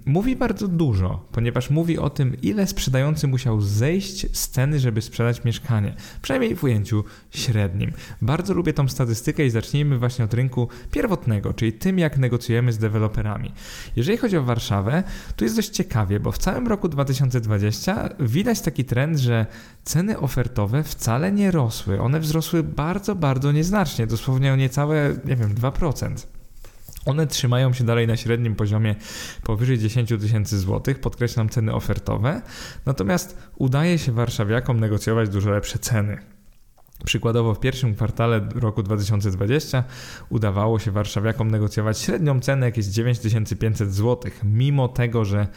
mówi 0.07 0.37
bardzo 0.37 0.69
dużo, 0.69 1.27
ponieważ 1.33 1.71
mówi 1.71 1.99
o 1.99 2.11
tym, 2.11 2.37
ile 2.43 2.67
sprzedający 2.67 3.29
musiał 3.29 3.61
zejść 3.61 4.37
z 4.37 4.49
ceny, 4.49 4.79
żeby 4.79 5.03
sprzedać 5.03 5.45
mieszkanie. 5.45 5.95
Przynajmniej 6.23 6.57
w 6.57 6.65
ujęciu 6.65 7.05
średnim. 7.31 7.93
Bardzo 8.23 8.55
lubię 8.55 8.73
tą 8.73 8.89
statystykę 8.89 9.47
i 9.47 9.51
zacznijmy 9.51 9.99
właśnie 9.99 10.25
od 10.25 10.35
rynku 10.35 10.69
pierwotnego, 10.91 11.55
czyli 11.55 11.73
tym, 11.73 11.99
jak 11.99 12.19
negocjujemy 12.19 12.73
z 12.73 12.79
deweloperami. 12.79 13.53
Jeżeli 13.97 14.19
chodzi 14.19 14.37
o 14.37 14.43
Warszawę, 14.43 15.03
tu 15.37 15.45
jest 15.45 15.57
dość 15.57 15.71
ciekawie, 15.71 16.21
bo 16.21 16.33
w 16.33 16.39
całym 16.39 16.69
roku 16.69 16.89
2020 16.89 18.09
widać 18.21 18.61
taki 18.61 18.85
trend, 18.85 19.19
że 19.19 19.47
ceny 19.85 20.19
ofertowe 20.19 20.83
wcale 20.83 21.33
nie 21.33 21.51
rosły. 21.51 22.01
One 22.01 22.21
wzrosły 22.21 22.63
bardzo, 22.63 23.15
bardzo 23.15 23.53
nieznacznie, 23.53 24.07
dosłownie 24.07 24.53
o 24.53 24.57
niecałe, 24.57 25.17
nie 25.25 25.37
wiem, 25.37 25.55
2%. 25.55 26.34
One 27.07 27.27
trzymają 27.27 27.73
się 27.73 27.85
dalej 27.85 28.07
na 28.07 28.17
średnim 28.17 28.57
poziomie 28.57 28.95
powyżej 29.43 29.79
10 29.79 30.09
tysięcy 30.09 30.59
złotych, 30.59 31.01
podkreślam 31.01 31.49
ceny 31.49 31.75
ofertowe, 31.75 32.43
natomiast 32.87 33.39
udaje 33.57 33.99
się 33.99 34.13
warszawiakom 34.13 34.81
negocjować 34.81 35.29
dużo 35.29 35.51
lepsze 35.51 35.79
ceny. 35.79 36.34
Przykładowo 37.05 37.55
w 37.55 37.61
pierwszym 37.61 37.95
kwartale 37.95 38.49
roku 38.55 38.83
2020 38.83 39.85
udawało 40.29 40.79
się 40.79 40.91
warszawiakom 40.91 41.51
negocjować 41.51 41.99
średnią 41.99 42.41
cenę 42.41 42.67
jakieś 42.67 42.87
9500 42.87 43.95
zł, 43.95 44.33
mimo 44.45 44.89
tego, 44.89 45.25
że 45.25 45.49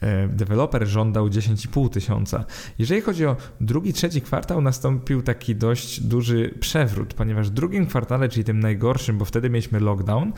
e, 0.00 0.28
deweloper 0.28 0.86
żądał 0.86 1.28
10,5 1.28 1.90
tysiąca. 1.90 2.44
Jeżeli 2.78 3.00
chodzi 3.00 3.26
o 3.26 3.36
drugi, 3.60 3.92
trzeci 3.92 4.20
kwartał, 4.20 4.60
nastąpił 4.60 5.22
taki 5.22 5.56
dość 5.56 6.00
duży 6.00 6.54
przewrót, 6.60 7.14
ponieważ 7.14 7.50
w 7.50 7.52
drugim 7.52 7.86
kwartale, 7.86 8.28
czyli 8.28 8.44
tym 8.44 8.60
najgorszym, 8.60 9.18
bo 9.18 9.24
wtedy 9.24 9.50
mieliśmy 9.50 9.80
lockdown, 9.80 10.32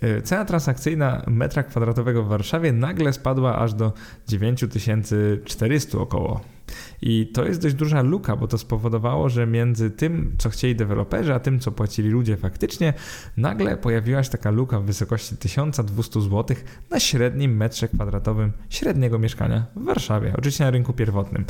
e, 0.00 0.22
cena 0.22 0.44
transakcyjna 0.44 1.22
metra 1.26 1.62
kwadratowego 1.62 2.22
w 2.22 2.28
Warszawie 2.28 2.72
nagle 2.72 3.12
spadła 3.12 3.58
aż 3.58 3.74
do 3.74 3.92
9400 4.28 5.98
około. 5.98 6.40
I 7.02 7.26
to 7.34 7.44
jest 7.44 7.62
dość 7.62 7.74
duża 7.74 8.02
luka, 8.02 8.36
bo 8.36 8.48
to 8.48 8.58
spowodowało, 8.58 9.28
że 9.28 9.46
między 9.46 9.90
tym, 9.90 10.34
co 10.38 10.50
chcieli 10.50 10.76
deweloperzy, 10.76 11.34
a 11.34 11.40
tym, 11.40 11.60
co 11.60 11.72
płacili 11.72 12.10
ludzie 12.10 12.36
faktycznie, 12.36 12.94
nagle 13.36 13.76
pojawiła 13.76 14.22
się 14.22 14.30
taka 14.30 14.50
luka 14.50 14.80
w 14.80 14.84
wysokości 14.84 15.36
1200 15.36 16.20
zł 16.20 16.56
na 16.90 17.00
średnim 17.00 17.56
metrze 17.56 17.88
kwadratowym 17.88 18.52
średniego 18.70 19.18
mieszkania 19.18 19.66
w 19.76 19.84
Warszawie, 19.84 20.34
oczywiście 20.38 20.64
na 20.64 20.70
rynku 20.70 20.92
pierwotnym. 20.92 21.44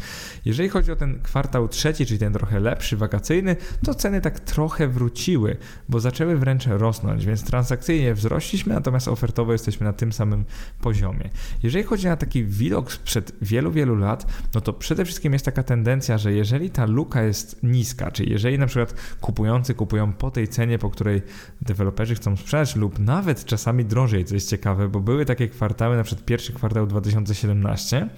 Jeżeli 0.45 0.69
chodzi 0.69 0.93
o 0.93 0.97
ten 0.97 1.21
kwartał 1.23 1.69
trzeci, 1.69 2.07
czyli 2.07 2.19
ten 2.19 2.33
trochę 2.33 2.61
lepszy, 2.61 2.97
wakacyjny, 2.97 3.57
to 3.85 3.95
ceny 3.95 4.21
tak 4.21 4.41
trochę 4.41 4.89
wróciły, 4.89 5.57
bo 5.89 6.01
zaczęły 6.01 6.37
wręcz 6.37 6.67
rosnąć, 6.67 7.27
więc 7.27 7.45
transakcyjnie 7.45 8.15
wzrośliśmy, 8.15 8.75
natomiast 8.75 9.09
ofertowo 9.09 9.53
jesteśmy 9.53 9.87
na 9.87 9.93
tym 9.93 10.13
samym 10.13 10.45
poziomie. 10.81 11.31
Jeżeli 11.63 11.85
chodzi 11.85 12.09
o 12.09 12.17
taki 12.17 12.45
widok 12.45 12.93
sprzed 12.93 13.33
wielu, 13.43 13.73
wielu 13.73 13.97
lat, 13.97 14.27
no 14.55 14.61
to 14.61 14.73
przede 14.73 15.02
wszystkim 15.05 15.33
jest 15.33 15.43
jest 15.43 15.57
taka 15.57 15.63
tendencja, 15.63 16.19
że 16.19 16.33
jeżeli 16.33 16.71
ta 16.71 16.87
luka 16.87 17.23
jest 17.23 17.63
niska, 17.63 18.11
czyli 18.11 18.33
jeżeli 18.33 18.59
na 18.59 18.67
przykład 18.67 18.95
kupujący 19.21 19.75
kupują 19.75 20.13
po 20.13 20.31
tej 20.31 20.49
cenie, 20.49 20.79
po 20.79 20.91
której 20.91 21.23
deweloperzy 21.63 22.15
chcą 22.15 22.37
sprzedać, 22.37 22.77
lub 22.77 22.99
nawet 22.99 23.45
czasami 23.45 23.85
drożej, 23.85 24.25
co 24.25 24.35
jest 24.35 24.51
ciekawe, 24.51 24.89
bo 24.89 25.01
były 25.01 25.25
takie 25.25 25.49
kwartały, 25.49 25.97
na 25.97 26.03
przykład 26.03 26.27
pierwszy 26.27 26.53
kwartał 26.53 26.87
2017, 26.87 28.09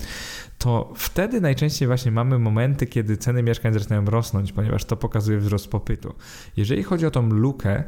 to 0.58 0.92
wtedy 0.96 1.40
najczęściej 1.40 1.88
właśnie 1.88 2.12
mamy 2.12 2.38
momenty, 2.38 2.86
kiedy 2.86 3.16
ceny 3.16 3.42
mieszkań 3.42 3.72
zaczynają 3.72 4.04
rosnąć, 4.04 4.52
ponieważ 4.52 4.84
to 4.84 4.96
pokazuje 4.96 5.38
wzrost 5.38 5.68
popytu. 5.68 6.14
Jeżeli 6.56 6.82
chodzi 6.82 7.06
o 7.06 7.10
tą 7.10 7.28
lukę, 7.28 7.84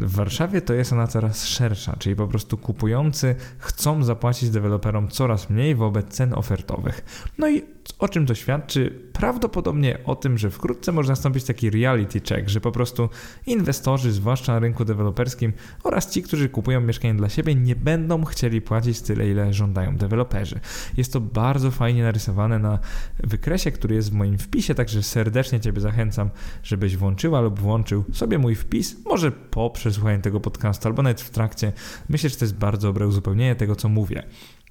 w 0.00 0.12
Warszawie 0.12 0.60
to 0.60 0.74
jest 0.74 0.92
ona 0.92 1.06
coraz 1.06 1.46
szersza, 1.46 1.96
czyli 1.98 2.16
po 2.16 2.28
prostu 2.28 2.58
kupujący 2.58 3.34
chcą 3.58 4.04
zapłacić 4.04 4.50
deweloperom 4.50 5.08
coraz 5.08 5.50
mniej 5.50 5.74
wobec 5.74 6.06
cen 6.06 6.34
ofertowych. 6.34 7.04
No 7.38 7.50
i 7.50 7.62
o 7.98 8.08
czym 8.08 8.26
to 8.26 8.34
świadczy? 8.34 9.02
Prawdopodobnie 9.12 9.98
o 10.04 10.16
tym, 10.16 10.38
że 10.38 10.50
wkrótce 10.50 10.92
może 10.92 11.08
nastąpić 11.08 11.44
taki 11.44 11.70
reality 11.70 12.20
check, 12.20 12.48
że 12.48 12.60
po 12.60 12.72
prostu 12.72 13.08
inwestorzy, 13.46 14.12
zwłaszcza 14.12 14.52
na 14.52 14.58
rynku 14.58 14.84
deweloperskim 14.84 15.52
oraz 15.84 16.10
ci, 16.10 16.22
którzy 16.22 16.48
kupują 16.48 16.80
mieszkanie 16.80 17.14
dla 17.14 17.28
siebie, 17.28 17.54
nie 17.54 17.76
będą 17.76 18.24
chcieli 18.24 18.60
płacić 18.60 19.00
tyle, 19.00 19.28
ile 19.28 19.52
żądają 19.52 19.96
deweloperzy. 19.96 20.60
Jest 20.96 21.12
to 21.12 21.20
bardzo 21.20 21.70
fajnie 21.70 21.97
narysowane 22.02 22.58
na 22.58 22.78
wykresie, 23.18 23.72
który 23.72 23.94
jest 23.94 24.10
w 24.10 24.14
moim 24.14 24.38
wpisie, 24.38 24.74
także 24.74 25.02
serdecznie 25.02 25.60
Ciebie 25.60 25.80
zachęcam, 25.80 26.30
żebyś 26.62 26.96
włączyła 26.96 27.40
lub 27.40 27.60
włączył 27.60 28.04
sobie 28.12 28.38
mój 28.38 28.54
wpis, 28.54 28.96
może 29.04 29.32
po 29.32 29.70
przesłuchaniu 29.70 30.22
tego 30.22 30.40
podcastu, 30.40 30.88
albo 30.88 31.02
nawet 31.02 31.20
w 31.20 31.30
trakcie. 31.30 31.72
Myślę, 32.08 32.30
że 32.30 32.36
to 32.36 32.44
jest 32.44 32.56
bardzo 32.56 32.88
dobre 32.88 33.06
uzupełnienie 33.06 33.54
tego, 33.54 33.76
co 33.76 33.88
mówię. 33.88 34.22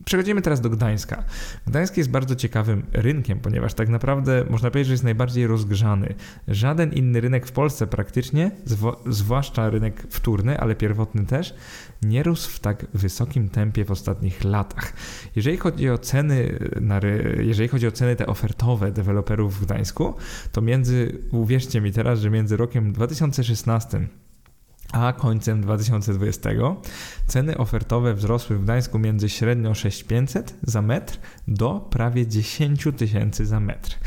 Przechodzimy 0.05 0.41
teraz 0.41 0.61
do 0.61 0.69
Gdańska. 0.69 1.23
Gdańsk 1.67 1.97
jest 1.97 2.09
bardzo 2.09 2.35
ciekawym 2.35 2.85
rynkiem, 2.93 3.39
ponieważ 3.39 3.73
tak 3.73 3.89
naprawdę 3.89 4.45
można 4.49 4.71
powiedzieć, 4.71 4.87
że 4.87 4.93
jest 4.93 5.03
najbardziej 5.03 5.47
rozgrzany. 5.47 6.15
Żaden 6.47 6.93
inny 6.93 7.21
rynek 7.21 7.47
w 7.47 7.51
Polsce 7.51 7.87
praktycznie, 7.87 8.51
zwłaszcza 9.05 9.69
rynek 9.69 10.03
wtórny, 10.09 10.59
ale 10.59 10.75
pierwotny 10.75 11.25
też, 11.25 11.55
nie 12.01 12.23
rósł 12.23 12.49
w 12.49 12.59
tak 12.59 12.85
wysokim 12.93 13.49
tempie 13.49 13.85
w 13.85 13.91
ostatnich 13.91 14.43
latach. 14.43 14.93
Jeżeli 15.35 15.57
chodzi 15.57 15.89
o 15.89 15.97
ceny, 15.97 16.59
na, 16.81 16.99
jeżeli 17.39 17.69
chodzi 17.69 17.87
o 17.87 17.91
ceny 17.91 18.15
te 18.15 18.27
ofertowe 18.27 18.91
deweloperów 18.91 19.59
w 19.59 19.65
Gdańsku, 19.65 20.13
to 20.51 20.61
między, 20.61 21.21
uwierzcie 21.31 21.81
mi 21.81 21.91
teraz, 21.91 22.19
że 22.19 22.29
między 22.29 22.57
rokiem 22.57 22.93
2016 22.93 24.07
a 24.91 25.13
końcem 25.13 25.61
2020 25.61 26.49
ceny 27.27 27.57
ofertowe 27.57 28.13
wzrosły 28.13 28.57
w 28.57 28.63
Gdańsku 28.63 28.99
między 28.99 29.29
średnio 29.29 29.73
6500 29.73 30.55
za 30.63 30.81
metr 30.81 31.19
do 31.47 31.87
prawie 31.89 32.27
10 32.27 32.87
tysięcy 32.97 33.45
za 33.45 33.59
metr. 33.59 33.97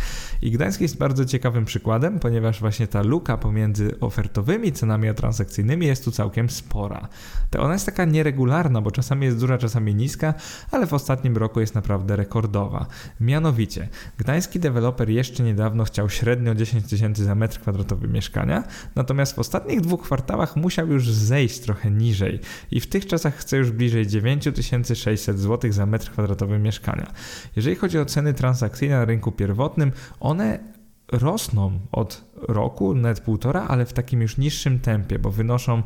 I 0.43 0.51
Gdańsk 0.51 0.81
jest 0.81 0.99
bardzo 0.99 1.25
ciekawym 1.25 1.65
przykładem, 1.65 2.19
ponieważ 2.19 2.61
właśnie 2.61 2.87
ta 2.87 3.03
luka 3.03 3.37
pomiędzy 3.37 4.01
ofertowymi 4.01 4.73
cenami 4.73 5.15
transakcyjnymi 5.15 5.87
jest 5.87 6.05
tu 6.05 6.11
całkiem 6.11 6.51
spora. 6.51 7.09
To 7.51 7.63
ona 7.63 7.73
jest 7.73 7.87
taka 7.87 8.05
nieregularna, 8.05 8.81
bo 8.81 8.91
czasami 8.91 9.27
jest 9.27 9.39
duża, 9.39 9.59
czasami 9.59 9.95
niska, 9.95 10.35
ale 10.71 10.87
w 10.87 10.95
ostatnim 10.95 11.37
roku 11.37 11.61
jest 11.61 11.75
naprawdę 11.75 12.17
rekordowa. 12.17 12.87
Mianowicie, 13.21 13.89
gdański 14.19 14.61
deweloper 14.61 15.11
jeszcze 15.11 15.43
niedawno 15.43 15.85
chciał 15.85 16.11
średnio 16.11 16.55
10 16.55 16.87
tysięcy 16.87 17.25
za 17.25 17.35
metr 17.35 17.61
kwadratowy 17.61 18.09
mieszkania, 18.09 18.65
natomiast 18.95 19.37
w 19.37 19.39
ostatnich 19.39 19.81
dwóch 19.81 20.03
kwartałach 20.03 20.57
musiał 20.57 20.89
już 20.89 21.11
zejść 21.11 21.61
trochę 21.61 21.91
niżej 21.91 22.41
i 22.71 22.81
w 22.81 22.87
tych 22.87 23.07
czasach 23.07 23.37
chce 23.37 23.57
już 23.57 23.71
bliżej 23.71 24.07
9600 24.07 25.39
zł 25.39 25.73
za 25.73 25.87
metr 25.87 26.11
kwadratowy 26.11 26.59
mieszkania. 26.59 27.07
Jeżeli 27.57 27.77
chodzi 27.77 27.99
o 27.99 28.05
ceny 28.05 28.35
transakcyjne 28.35 28.97
na 28.97 29.05
rynku 29.05 29.33
pierwotnym, 29.33 29.93
one 30.31 30.80
rosną 31.13 31.81
od 31.93 32.31
roku, 32.49 32.95
net 32.95 33.21
półtora, 33.21 33.67
ale 33.69 33.87
w 33.87 33.93
takim 33.93 34.23
już 34.23 34.39
niższym 34.39 34.79
tempie, 34.79 35.19
bo 35.19 35.31
wynoszą 35.31 35.83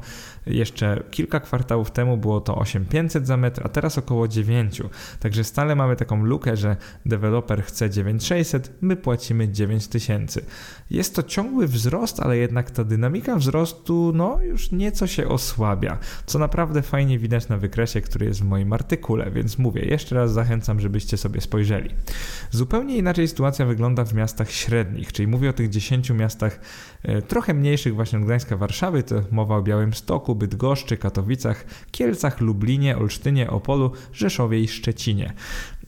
jeszcze 0.46 1.02
kilka 1.10 1.40
kwartałów 1.40 1.90
temu 1.90 2.16
było 2.16 2.40
to 2.40 2.56
8500 2.56 3.26
za 3.26 3.36
metr, 3.36 3.62
a 3.64 3.68
teraz 3.68 3.98
około 3.98 4.28
9. 4.28 4.82
Także 5.20 5.44
stale 5.44 5.76
mamy 5.76 5.96
taką 5.96 6.24
lukę, 6.24 6.56
że 6.56 6.76
deweloper 7.06 7.62
chce 7.62 7.90
9600, 7.90 8.72
my 8.80 8.96
płacimy 8.96 9.48
9000. 9.48 10.40
Jest 10.90 11.14
to 11.16 11.22
ciągły 11.22 11.66
wzrost, 11.66 12.20
ale 12.20 12.36
jednak 12.36 12.70
ta 12.70 12.84
dynamika 12.84 13.36
wzrostu 13.36 14.12
no 14.14 14.38
już 14.42 14.72
nieco 14.72 15.06
się 15.06 15.28
osłabia, 15.28 15.98
co 16.26 16.38
naprawdę 16.38 16.82
fajnie 16.82 17.18
widać 17.18 17.48
na 17.48 17.56
wykresie, 17.56 18.00
który 18.00 18.26
jest 18.26 18.40
w 18.40 18.44
moim 18.44 18.72
artykule, 18.72 19.30
więc 19.30 19.58
mówię, 19.58 19.82
jeszcze 19.82 20.14
raz 20.14 20.32
zachęcam, 20.32 20.80
żebyście 20.80 21.16
sobie 21.16 21.40
spojrzeli. 21.40 21.90
Zupełnie 22.50 22.96
inaczej 22.96 23.28
sytuacja 23.28 23.66
wygląda 23.66 24.04
w 24.04 24.14
miastach 24.14 24.50
średnich, 24.50 25.12
czyli 25.14 25.28
mówię 25.28 25.50
o 25.50 25.52
tych 25.52 25.68
10 25.68 26.10
miastach 26.10 26.60
trochę 27.28 27.54
mniejszych 27.54 27.94
właśnie 27.94 28.18
od 28.18 28.24
Gdańska, 28.24 28.56
Warszawy, 28.56 29.02
to 29.02 29.14
mowa 29.30 29.56
o 29.56 29.62
Białymstoku, 29.62 30.34
Bydgoszczy, 30.34 30.96
Katowicach, 30.96 31.64
Kielcach, 31.90 32.40
Lublinie, 32.40 32.98
Olsztynie, 32.98 33.50
Opolu, 33.50 33.92
Rzeszowie 34.12 34.60
i 34.60 34.68
Szczecinie. 34.68 35.32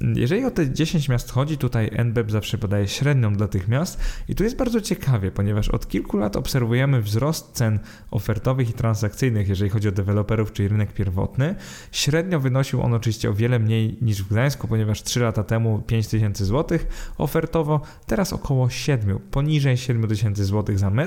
Jeżeli 0.01 0.45
o 0.45 0.51
te 0.51 0.71
10 0.71 1.09
miast 1.09 1.31
chodzi, 1.31 1.59
tutaj 1.59 1.91
NBEP 2.05 2.31
zawsze 2.31 2.59
podaje 2.59 2.89
średnią 2.89 3.35
dla 3.35 3.49
tych 3.49 3.69
miast 3.69 4.01
i 4.29 4.35
tu 4.35 4.45
jest 4.45 4.57
bardzo 4.57 4.81
ciekawie, 4.81 5.31
ponieważ 5.31 5.69
od 5.69 5.89
kilku 5.89 6.17
lat 6.17 6.37
obserwujemy 6.37 7.03
wzrost 7.03 7.53
cen 7.53 7.79
ofertowych 8.11 8.71
i 8.71 8.73
transakcyjnych, 8.73 9.49
jeżeli 9.49 9.71
chodzi 9.71 9.89
o 9.89 9.93
deweloperów, 9.93 10.53
czyli 10.53 10.69
rynek 10.69 10.93
pierwotny. 10.93 11.55
Średnio 11.93 12.41
wynosił 12.41 12.83
on 12.83 12.95
oczywiście 12.95 13.31
o 13.31 13.35
wiele 13.35 13.59
mniej 13.59 13.99
niż 14.03 14.23
w 14.23 14.29
Gdańsku, 14.29 14.69
ponieważ 14.69 15.03
3 15.03 15.21
lata 15.21 15.45
temu 15.45 15.83
5000 15.87 16.45
zł 16.45 16.79
ofertowo, 17.19 17.81
teraz 18.07 18.33
około 18.33 18.71
7, 18.71 19.19
poniżej 19.31 19.77
7000 19.77 20.45
zł 20.45 20.79
za 20.79 20.91
metr. 20.91 21.06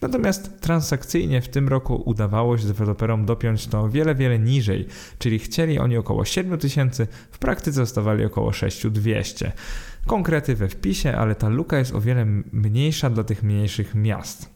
Natomiast 0.00 0.60
transakcyjnie 0.60 1.40
w 1.40 1.48
tym 1.48 1.68
roku 1.68 2.02
udawało 2.06 2.58
się 2.58 2.66
deweloperom 2.66 3.26
dopiąć 3.26 3.66
to 3.66 3.88
wiele, 3.88 4.14
wiele 4.14 4.38
niżej, 4.38 4.86
czyli 5.18 5.38
chcieli 5.38 5.78
oni 5.78 5.96
około 5.96 6.24
7000, 6.24 7.06
w 7.30 7.38
praktyce 7.38 7.72
zostawali 7.72 8.24
około 8.24 8.52
6200. 8.52 9.52
Konkrety 10.06 10.54
we 10.54 10.68
wpisie, 10.68 11.16
ale 11.16 11.34
ta 11.34 11.48
luka 11.48 11.78
jest 11.78 11.94
o 11.94 12.00
wiele 12.00 12.24
mniejsza 12.52 13.10
dla 13.10 13.24
tych 13.24 13.42
mniejszych 13.42 13.94
miast. 13.94 14.50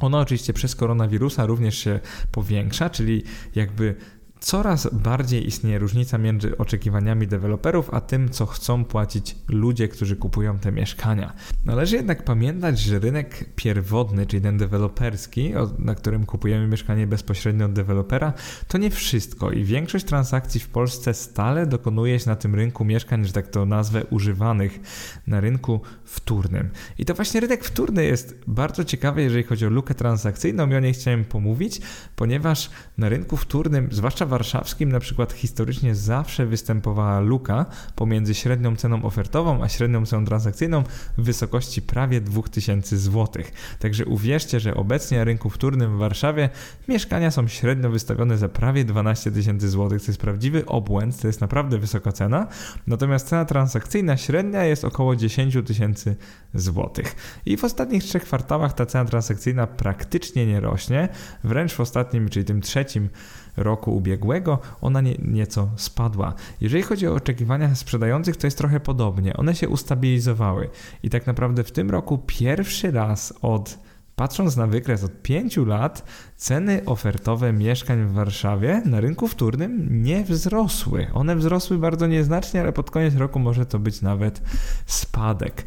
Ona 0.00 0.20
oczywiście 0.20 0.52
przez 0.52 0.76
koronawirusa 0.76 1.46
również 1.46 1.78
się 1.78 2.00
powiększa, 2.32 2.90
czyli 2.90 3.22
jakby 3.54 3.94
coraz 4.42 4.88
bardziej 4.92 5.46
istnieje 5.46 5.78
różnica 5.78 6.18
między 6.18 6.58
oczekiwaniami 6.58 7.26
deweloperów, 7.26 7.90
a 7.94 8.00
tym, 8.00 8.30
co 8.30 8.46
chcą 8.46 8.84
płacić 8.84 9.36
ludzie, 9.48 9.88
którzy 9.88 10.16
kupują 10.16 10.58
te 10.58 10.72
mieszkania. 10.72 11.32
Należy 11.64 11.96
jednak 11.96 12.24
pamiętać, 12.24 12.78
że 12.78 12.98
rynek 12.98 13.44
pierwotny, 13.56 14.26
czyli 14.26 14.42
ten 14.42 14.58
deweloperski, 14.58 15.52
na 15.78 15.94
którym 15.94 16.26
kupujemy 16.26 16.68
mieszkanie 16.68 17.06
bezpośrednio 17.06 17.66
od 17.66 17.72
dewelopera, 17.72 18.32
to 18.68 18.78
nie 18.78 18.90
wszystko 18.90 19.50
i 19.50 19.64
większość 19.64 20.04
transakcji 20.04 20.60
w 20.60 20.68
Polsce 20.68 21.14
stale 21.14 21.66
dokonuje 21.66 22.18
się 22.18 22.30
na 22.30 22.36
tym 22.36 22.54
rynku 22.54 22.84
mieszkań, 22.84 23.24
że 23.24 23.32
tak 23.32 23.48
to 23.48 23.66
nazwę, 23.66 24.04
używanych 24.04 24.80
na 25.26 25.40
rynku 25.40 25.80
wtórnym. 26.04 26.70
I 26.98 27.04
to 27.04 27.14
właśnie 27.14 27.40
rynek 27.40 27.64
wtórny 27.64 28.04
jest 28.04 28.38
bardzo 28.46 28.84
ciekawy, 28.84 29.22
jeżeli 29.22 29.42
chodzi 29.42 29.66
o 29.66 29.70
lukę 29.70 29.94
transakcyjną 29.94 30.70
i 30.70 30.74
o 30.74 30.80
niej 30.80 30.92
chciałem 30.92 31.24
pomówić, 31.24 31.80
ponieważ 32.16 32.70
na 32.98 33.08
rynku 33.08 33.36
wtórnym, 33.36 33.88
zwłaszcza 33.90 34.26
warszawskim, 34.32 34.92
na 34.92 35.00
przykład 35.00 35.32
historycznie 35.32 35.94
zawsze 35.94 36.46
występowała 36.46 37.20
luka 37.20 37.66
pomiędzy 37.96 38.34
średnią 38.34 38.76
ceną 38.76 39.04
ofertową 39.04 39.62
a 39.62 39.68
średnią 39.68 40.06
ceną 40.06 40.24
transakcyjną 40.24 40.82
w 41.18 41.22
wysokości 41.22 41.82
prawie 41.82 42.20
2000 42.20 42.98
zł. 42.98 43.44
Także 43.78 44.04
uwierzcie, 44.04 44.60
że 44.60 44.74
obecnie 44.74 45.18
na 45.18 45.24
rynku 45.24 45.50
wtórnym 45.50 45.96
w 45.96 45.98
Warszawie 45.98 46.50
mieszkania 46.88 47.30
są 47.30 47.48
średnio 47.48 47.90
wystawione 47.90 48.38
za 48.38 48.48
prawie 48.48 48.84
12 48.84 49.30
tysięcy 49.30 49.68
złotych. 49.68 50.02
To 50.02 50.10
jest 50.10 50.20
prawdziwy 50.20 50.66
obłęd, 50.66 51.20
to 51.20 51.26
jest 51.26 51.40
naprawdę 51.40 51.78
wysoka 51.78 52.12
cena. 52.12 52.46
Natomiast 52.86 53.28
cena 53.28 53.44
transakcyjna 53.44 54.16
średnia 54.16 54.64
jest 54.64 54.84
około 54.84 55.16
10 55.16 55.58
tysięcy 55.66 56.16
złotych. 56.54 57.16
I 57.46 57.56
w 57.56 57.64
ostatnich 57.64 58.04
trzech 58.04 58.22
kwartałach 58.22 58.72
ta 58.72 58.86
cena 58.86 59.04
transakcyjna 59.04 59.66
praktycznie 59.66 60.46
nie 60.46 60.60
rośnie. 60.60 61.08
Wręcz 61.44 61.72
w 61.74 61.80
ostatnim, 61.80 62.28
czyli 62.28 62.44
tym 62.44 62.60
trzecim 62.60 63.08
roku 63.56 63.96
ubiegłego, 63.96 64.58
ona 64.80 65.00
nie, 65.00 65.14
nieco 65.18 65.68
spadła. 65.76 66.34
Jeżeli 66.60 66.82
chodzi 66.82 67.06
o 67.06 67.14
oczekiwania 67.14 67.74
sprzedających, 67.74 68.36
to 68.36 68.46
jest 68.46 68.58
trochę 68.58 68.80
podobnie. 68.80 69.36
One 69.36 69.54
się 69.54 69.68
ustabilizowały 69.68 70.68
i 71.02 71.10
tak 71.10 71.26
naprawdę 71.26 71.64
w 71.64 71.72
tym 71.72 71.90
roku 71.90 72.18
pierwszy 72.26 72.90
raz 72.90 73.34
od 73.42 73.78
Patrząc 74.16 74.56
na 74.56 74.66
wykres 74.66 75.04
od 75.04 75.22
5 75.22 75.56
lat, 75.56 76.04
ceny 76.36 76.82
ofertowe 76.86 77.52
mieszkań 77.52 78.04
w 78.04 78.12
Warszawie 78.12 78.82
na 78.84 79.00
rynku 79.00 79.28
wtórnym 79.28 80.02
nie 80.02 80.24
wzrosły. 80.24 81.06
One 81.14 81.36
wzrosły 81.36 81.78
bardzo 81.78 82.06
nieznacznie, 82.06 82.60
ale 82.60 82.72
pod 82.72 82.90
koniec 82.90 83.14
roku 83.14 83.38
może 83.38 83.66
to 83.66 83.78
być 83.78 84.02
nawet 84.02 84.42
spadek. 84.86 85.64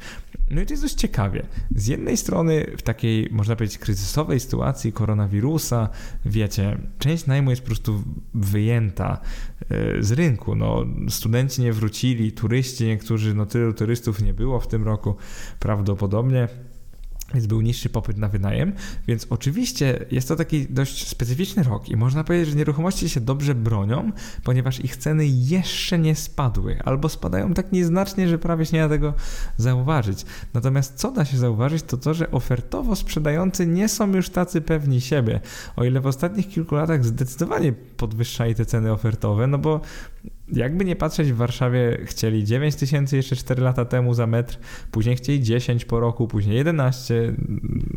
No 0.51 0.61
i 0.61 0.65
to 0.65 0.73
jest 0.73 0.83
dość 0.83 0.95
ciekawie. 0.95 1.45
Z 1.75 1.87
jednej 1.87 2.17
strony 2.17 2.65
w 2.77 2.81
takiej, 2.81 3.29
można 3.31 3.55
powiedzieć, 3.55 3.77
kryzysowej 3.77 4.39
sytuacji 4.39 4.93
koronawirusa, 4.93 5.89
wiecie, 6.25 6.77
część 6.99 7.25
najmu 7.25 7.49
jest 7.49 7.61
po 7.61 7.65
prostu 7.65 8.03
wyjęta 8.33 9.21
e, 9.69 10.03
z 10.03 10.11
rynku. 10.11 10.55
No, 10.55 10.85
studenci 11.09 11.61
nie 11.61 11.73
wrócili, 11.73 12.31
turyści 12.31 12.85
niektórzy, 12.85 13.33
no 13.33 13.45
tylu 13.45 13.73
turystów 13.73 14.21
nie 14.21 14.33
było 14.33 14.59
w 14.59 14.67
tym 14.67 14.83
roku 14.83 15.15
prawdopodobnie 15.59 16.47
więc 17.33 17.47
był 17.47 17.61
niższy 17.61 17.89
popyt 17.89 18.17
na 18.17 18.27
wynajem, 18.27 18.73
więc 19.07 19.27
oczywiście 19.29 20.05
jest 20.11 20.27
to 20.27 20.35
taki 20.35 20.67
dość 20.69 21.07
specyficzny 21.07 21.63
rok 21.63 21.89
i 21.89 21.95
można 21.95 22.23
powiedzieć, 22.23 22.49
że 22.49 22.55
nieruchomości 22.55 23.09
się 23.09 23.21
dobrze 23.21 23.55
bronią, 23.55 24.11
ponieważ 24.43 24.79
ich 24.79 24.97
ceny 24.97 25.25
jeszcze 25.27 25.99
nie 25.99 26.15
spadły, 26.15 26.79
albo 26.83 27.09
spadają 27.09 27.53
tak 27.53 27.71
nieznacznie, 27.71 28.27
że 28.27 28.37
prawie 28.37 28.65
się 28.65 28.77
nie 28.77 28.83
da 28.83 28.89
tego 28.89 29.13
zauważyć. 29.57 30.25
Natomiast 30.53 30.93
co 30.95 31.11
da 31.11 31.25
się 31.25 31.37
zauważyć, 31.37 31.83
to 31.83 31.97
to, 31.97 32.13
że 32.13 32.31
ofertowo 32.31 32.95
sprzedający 32.95 33.67
nie 33.67 33.89
są 33.89 34.13
już 34.13 34.29
tacy 34.29 34.61
pewni 34.61 35.01
siebie. 35.01 35.39
O 35.75 35.83
ile 35.83 36.01
w 36.01 36.07
ostatnich 36.07 36.47
kilku 36.47 36.75
latach 36.75 37.05
zdecydowanie 37.05 37.73
podwyższali 37.73 38.55
te 38.55 38.65
ceny 38.65 38.91
ofertowe, 38.91 39.47
no 39.47 39.57
bo 39.57 39.81
jakby 40.53 40.85
nie 40.85 40.95
patrzeć, 40.95 41.31
w 41.31 41.35
Warszawie 41.35 41.97
chcieli 42.05 42.43
9 42.43 42.75
tysięcy 42.75 43.15
jeszcze 43.15 43.35
4 43.35 43.61
lata 43.61 43.85
temu 43.85 44.13
za 44.13 44.27
metr, 44.27 44.59
później 44.91 45.15
chcieli 45.15 45.43
10 45.43 45.85
po 45.85 45.99
roku, 45.99 46.27
później 46.27 46.57
11, 46.57 47.33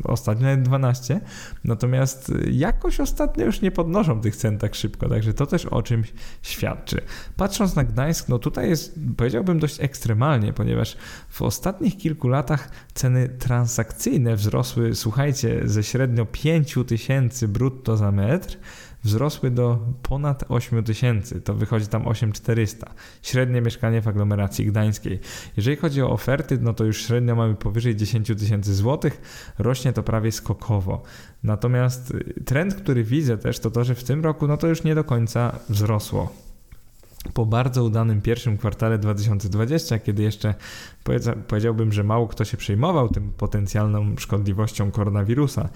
ostatnio 0.04 0.46
nawet 0.46 0.62
12. 0.62 1.20
Natomiast 1.64 2.32
jakoś 2.50 3.00
ostatnio 3.00 3.44
już 3.44 3.60
nie 3.60 3.70
podnoszą 3.70 4.20
tych 4.20 4.36
cen 4.36 4.58
tak 4.58 4.74
szybko, 4.74 5.08
także 5.08 5.34
to 5.34 5.46
też 5.46 5.66
o 5.66 5.82
czymś 5.82 6.12
świadczy. 6.42 7.00
Patrząc 7.36 7.76
na 7.76 7.84
Gdańsk, 7.84 8.28
no 8.28 8.38
tutaj 8.38 8.68
jest, 8.68 9.00
powiedziałbym, 9.16 9.58
dość 9.58 9.80
ekstremalnie, 9.80 10.52
ponieważ 10.52 10.96
w 11.28 11.42
ostatnich 11.42 11.96
kilku 11.96 12.28
latach 12.28 12.70
ceny 12.94 13.28
transakcyjne 13.28 14.36
wzrosły, 14.36 14.94
słuchajcie, 14.94 15.60
ze 15.64 15.82
średnio 15.82 16.26
5 16.26 16.74
tysięcy 16.86 17.48
brutto 17.48 17.96
za 17.96 18.12
metr 18.12 18.58
wzrosły 19.04 19.50
do 19.50 19.78
ponad 20.02 20.44
8 20.48 20.84
tysięcy, 20.84 21.40
to 21.40 21.54
wychodzi 21.54 21.86
tam 21.86 22.08
8400. 22.08 22.90
Średnie 23.22 23.60
mieszkanie 23.60 24.02
w 24.02 24.08
aglomeracji 24.08 24.66
gdańskiej. 24.66 25.20
Jeżeli 25.56 25.76
chodzi 25.76 26.02
o 26.02 26.10
oferty, 26.10 26.58
no 26.60 26.74
to 26.74 26.84
już 26.84 27.06
średnio 27.06 27.36
mamy 27.36 27.54
powyżej 27.54 27.96
10 27.96 28.28
tysięcy 28.38 28.74
złotych, 28.74 29.20
rośnie 29.58 29.92
to 29.92 30.02
prawie 30.02 30.32
skokowo. 30.32 31.02
Natomiast 31.42 32.12
trend, 32.44 32.74
który 32.74 33.04
widzę 33.04 33.38
też, 33.38 33.58
to 33.58 33.70
to, 33.70 33.84
że 33.84 33.94
w 33.94 34.04
tym 34.04 34.24
roku 34.24 34.46
no 34.46 34.56
to 34.56 34.66
już 34.66 34.84
nie 34.84 34.94
do 34.94 35.04
końca 35.04 35.58
wzrosło 35.68 36.32
po 37.34 37.46
bardzo 37.46 37.84
udanym 37.84 38.20
pierwszym 38.20 38.58
kwartale 38.58 38.98
2020, 38.98 39.98
kiedy 39.98 40.22
jeszcze 40.22 40.54
powiedziałbym, 41.48 41.92
że 41.92 42.04
mało 42.04 42.28
kto 42.28 42.44
się 42.44 42.56
przejmował 42.56 43.08
tym 43.08 43.32
potencjalną 43.32 44.16
szkodliwością 44.16 44.90
koronawirusa, 44.90 45.68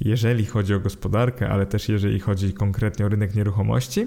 jeżeli 0.00 0.46
chodzi 0.46 0.74
o 0.74 0.80
gospodarkę, 0.80 1.48
ale 1.48 1.66
też 1.66 1.88
jeżeli 1.88 2.20
chodzi 2.20 2.52
konkretnie 2.52 3.06
o 3.06 3.08
rynek 3.08 3.34
nieruchomości, 3.34 4.06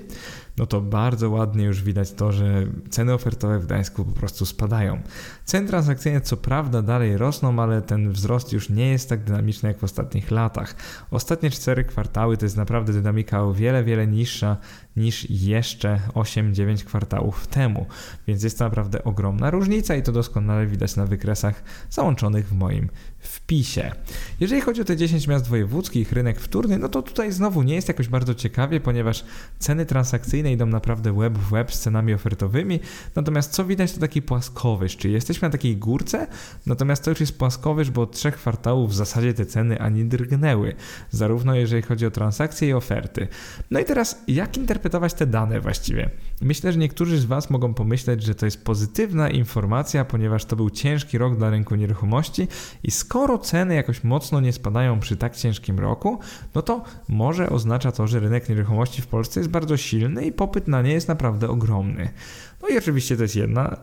no 0.58 0.66
to 0.66 0.82
bardzo 0.82 1.30
ładnie 1.30 1.66
już 1.66 1.84
widać 1.84 2.12
to, 2.12 2.32
że 2.32 2.68
ceny 2.90 3.14
ofertowe 3.14 3.60
w 3.60 3.66
Gdańsku 3.66 4.06
po 4.06 4.12
prostu 4.12 4.46
spadają. 4.46 5.02
Ceny 5.46 5.68
transakcyjne 5.68 6.22
co 6.22 6.38
prawda 6.38 6.82
dalej 6.82 7.18
rosną, 7.18 7.60
ale 7.60 7.82
ten 7.82 8.12
wzrost 8.12 8.54
już 8.54 8.70
nie 8.70 8.90
jest 8.90 9.10
tak 9.10 9.24
dynamiczny 9.24 9.70
jak 9.70 9.80
w 9.80 9.84
ostatnich 9.84 10.32
latach. 10.32 10.76
Ostatnie 11.12 11.50
cztery 11.50 11.84
kwartały 11.84 12.38
to 12.38 12.46
jest 12.46 12.58
naprawdę 12.58 12.94
dynamika 12.94 13.44
o 13.44 13.54
wiele, 13.54 13.84
wiele 13.84 14.08
niższa 14.08 14.58
niż 14.96 15.30
jeszcze 15.30 16.00
8-9 16.14 16.84
kwartałów 16.84 17.48
temu, 17.48 17.86
więc 18.28 18.44
jest 18.44 18.58
to 18.58 18.64
naprawdę 18.64 19.04
ogromna 19.04 19.52
różnica 19.52 19.96
i 19.96 20.04
to 20.04 20.12
doskonale 20.12 20.57
widać 20.66 20.96
na 20.96 21.06
wykresach 21.06 21.64
załączonych 21.90 22.48
w 22.48 22.54
moim 22.54 22.90
wpisie. 23.28 23.92
Jeżeli 24.40 24.62
chodzi 24.62 24.82
o 24.82 24.86
te 24.86 24.98
10 24.98 25.28
miast 25.28 25.48
wojewódzkich, 25.48 26.12
rynek 26.12 26.40
wtórny, 26.40 26.78
no 26.78 26.90
to 26.90 27.02
tutaj 27.02 27.32
znowu 27.32 27.64
nie 27.64 27.76
jest 27.76 27.88
jakoś 27.88 28.08
bardzo 28.08 28.36
ciekawie, 28.36 28.80
ponieważ 28.80 29.26
ceny 29.60 29.86
transakcyjne 29.86 30.52
idą 30.52 30.66
naprawdę 30.66 31.14
web 31.14 31.38
w 31.38 31.50
web 31.50 31.74
z 31.74 31.80
cenami 31.80 32.14
ofertowymi, 32.14 32.80
natomiast 33.16 33.52
co 33.52 33.66
widać 33.66 33.92
to 33.92 34.00
taki 34.00 34.22
płaskowyż, 34.22 34.98
czyli 34.98 35.14
jesteśmy 35.14 35.48
na 35.48 35.52
takiej 35.52 35.78
górce, 35.78 36.28
natomiast 36.66 37.04
to 37.04 37.10
już 37.10 37.20
jest 37.20 37.38
płaskowyż, 37.38 37.92
bo 37.92 38.02
od 38.02 38.12
trzech 38.12 38.36
kwartałów 38.36 38.92
w 38.92 38.96
zasadzie 38.96 39.34
te 39.34 39.46
ceny 39.46 39.80
ani 39.80 40.06
drgnęły, 40.06 40.76
zarówno 41.12 41.56
jeżeli 41.56 41.82
chodzi 41.82 42.06
o 42.06 42.12
transakcje 42.12 42.70
i 42.70 42.74
oferty. 42.74 43.28
No 43.72 43.80
i 43.80 43.86
teraz 43.86 44.24
jak 44.28 44.58
interpretować 44.58 45.14
te 45.14 45.28
dane 45.28 45.62
właściwie? 45.62 46.10
Myślę, 46.42 46.72
że 46.74 46.80
niektórzy 46.80 47.18
z 47.18 47.26
Was 47.26 47.50
mogą 47.50 47.74
pomyśleć, 47.74 48.24
że 48.24 48.36
to 48.36 48.46
jest 48.46 48.64
pozytywna 48.64 49.30
informacja, 49.30 50.06
ponieważ 50.06 50.46
to 50.46 50.56
był 50.56 50.70
ciężki 50.70 51.18
rok 51.18 51.38
dla 51.38 51.50
rynku 51.50 51.76
nieruchomości 51.76 52.48
i 52.84 52.92
skoro 52.92 53.17
ceny 53.42 53.76
jakoś 53.76 54.04
mocno 54.04 54.42
nie 54.42 54.54
spadają 54.54 55.00
przy 55.00 55.18
tak 55.18 55.36
ciężkim 55.36 55.80
roku, 55.80 56.20
no 56.56 56.62
to 56.62 56.84
może 57.10 57.50
oznacza 57.50 57.92
to, 57.92 58.08
że 58.08 58.20
rynek 58.20 58.50
nieruchomości 58.50 59.02
w 59.02 59.08
Polsce 59.08 59.40
jest 59.40 59.50
bardzo 59.50 59.78
silny 59.78 60.26
i 60.26 60.32
popyt 60.32 60.68
na 60.68 60.82
nie 60.82 60.92
jest 60.92 61.08
naprawdę 61.08 61.50
ogromny. 61.50 62.10
No 62.62 62.68
i 62.68 62.78
oczywiście 62.78 63.18
to 63.18 63.22
jest 63.22 63.36
jedna 63.36 63.78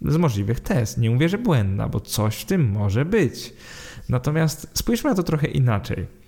z 0.00 0.16
możliwych 0.16 0.60
tez. 0.60 0.98
Nie 0.98 1.10
mówię, 1.10 1.28
że 1.28 1.38
błędna, 1.38 1.88
bo 1.88 2.00
coś 2.00 2.36
w 2.36 2.44
tym 2.44 2.70
może 2.70 3.04
być. 3.04 3.54
Natomiast 4.08 4.70
spójrzmy 4.74 5.10
na 5.10 5.16
to 5.16 5.22
trochę 5.22 5.46
inaczej. 5.46 6.21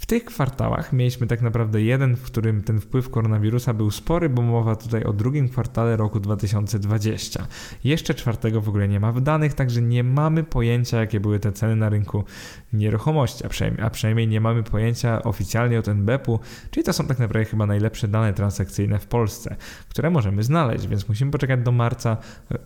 W 0.00 0.06
tych 0.06 0.24
kwartałach 0.24 0.92
mieliśmy 0.92 1.26
tak 1.26 1.42
naprawdę 1.42 1.82
jeden, 1.82 2.16
w 2.16 2.22
którym 2.22 2.62
ten 2.62 2.80
wpływ 2.80 3.10
koronawirusa 3.10 3.74
był 3.74 3.90
spory, 3.90 4.28
bo 4.28 4.42
mowa 4.42 4.76
tutaj 4.76 5.04
o 5.04 5.12
drugim 5.12 5.48
kwartale 5.48 5.96
roku 5.96 6.20
2020. 6.20 7.46
Jeszcze 7.84 8.14
czwartego 8.14 8.60
w 8.60 8.68
ogóle 8.68 8.88
nie 8.88 9.00
ma 9.00 9.12
w 9.12 9.20
danych, 9.20 9.54
także 9.54 9.82
nie 9.82 10.04
mamy 10.04 10.44
pojęcia, 10.44 11.00
jakie 11.00 11.20
były 11.20 11.40
te 11.40 11.52
ceny 11.52 11.76
na 11.76 11.88
rynku 11.88 12.24
nieruchomości, 12.72 13.46
a 13.46 13.48
przynajmniej, 13.48 13.86
a 13.86 13.90
przynajmniej 13.90 14.28
nie 14.28 14.40
mamy 14.40 14.62
pojęcia 14.62 15.22
oficjalnie 15.22 15.78
od 15.78 15.88
NBP-u, 15.88 16.40
czyli 16.70 16.84
to 16.84 16.92
są 16.92 17.06
tak 17.06 17.18
naprawdę 17.18 17.44
chyba 17.44 17.66
najlepsze 17.66 18.08
dane 18.08 18.34
transakcyjne 18.34 18.98
w 18.98 19.06
Polsce, 19.06 19.56
które 19.88 20.10
możemy 20.10 20.42
znaleźć, 20.42 20.86
więc 20.86 21.08
musimy 21.08 21.30
poczekać 21.30 21.60
do 21.60 21.72
marca 21.72 22.16
e, 22.50 22.58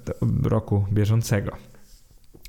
roku 0.43 0.87
bieżącego. 0.93 1.74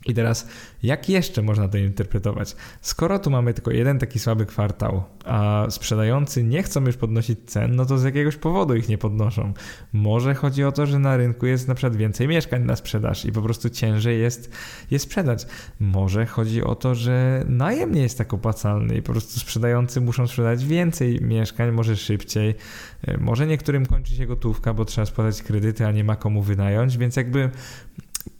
I 0.05 0.13
teraz, 0.13 0.47
jak 0.83 1.09
jeszcze 1.09 1.41
można 1.41 1.67
to 1.67 1.77
interpretować? 1.77 2.55
Skoro 2.81 3.19
tu 3.19 3.29
mamy 3.29 3.53
tylko 3.53 3.71
jeden 3.71 3.99
taki 3.99 4.19
słaby 4.19 4.45
kwartał, 4.45 5.03
a 5.25 5.65
sprzedający 5.69 6.43
nie 6.43 6.63
chcą 6.63 6.85
już 6.85 6.97
podnosić 6.97 7.39
cen, 7.45 7.75
no 7.75 7.85
to 7.85 7.97
z 7.97 8.03
jakiegoś 8.03 8.35
powodu 8.35 8.75
ich 8.75 8.89
nie 8.89 8.97
podnoszą. 8.97 9.53
Może 9.93 10.35
chodzi 10.35 10.63
o 10.63 10.71
to, 10.71 10.85
że 10.85 10.99
na 10.99 11.17
rynku 11.17 11.45
jest 11.45 11.67
na 11.67 11.75
przykład 11.75 11.95
więcej 11.95 12.27
mieszkań 12.27 12.63
na 12.63 12.75
sprzedaż 12.75 13.25
i 13.25 13.31
po 13.31 13.41
prostu 13.41 13.69
ciężej 13.69 14.19
jest 14.19 14.51
je 14.91 14.99
sprzedać. 14.99 15.47
Może 15.79 16.25
chodzi 16.25 16.63
o 16.63 16.75
to, 16.75 16.95
że 16.95 17.43
najem 17.47 17.95
nie 17.95 18.01
jest 18.01 18.17
tak 18.17 18.33
opłacalny 18.33 18.97
i 18.97 19.01
po 19.01 19.11
prostu 19.11 19.39
sprzedający 19.39 20.01
muszą 20.01 20.27
sprzedać 20.27 20.65
więcej 20.65 21.21
mieszkań, 21.21 21.71
może 21.71 21.97
szybciej. 21.97 22.55
E, 23.07 23.17
może 23.17 23.47
niektórym 23.47 23.85
kończy 23.85 24.15
się 24.15 24.25
gotówka, 24.25 24.73
bo 24.73 24.85
trzeba 24.85 25.05
spłacać 25.05 25.43
kredyty, 25.43 25.85
a 25.85 25.91
nie 25.91 26.03
ma 26.03 26.15
komu 26.15 26.41
wynająć, 26.41 26.97
więc 26.97 27.15
jakby 27.15 27.49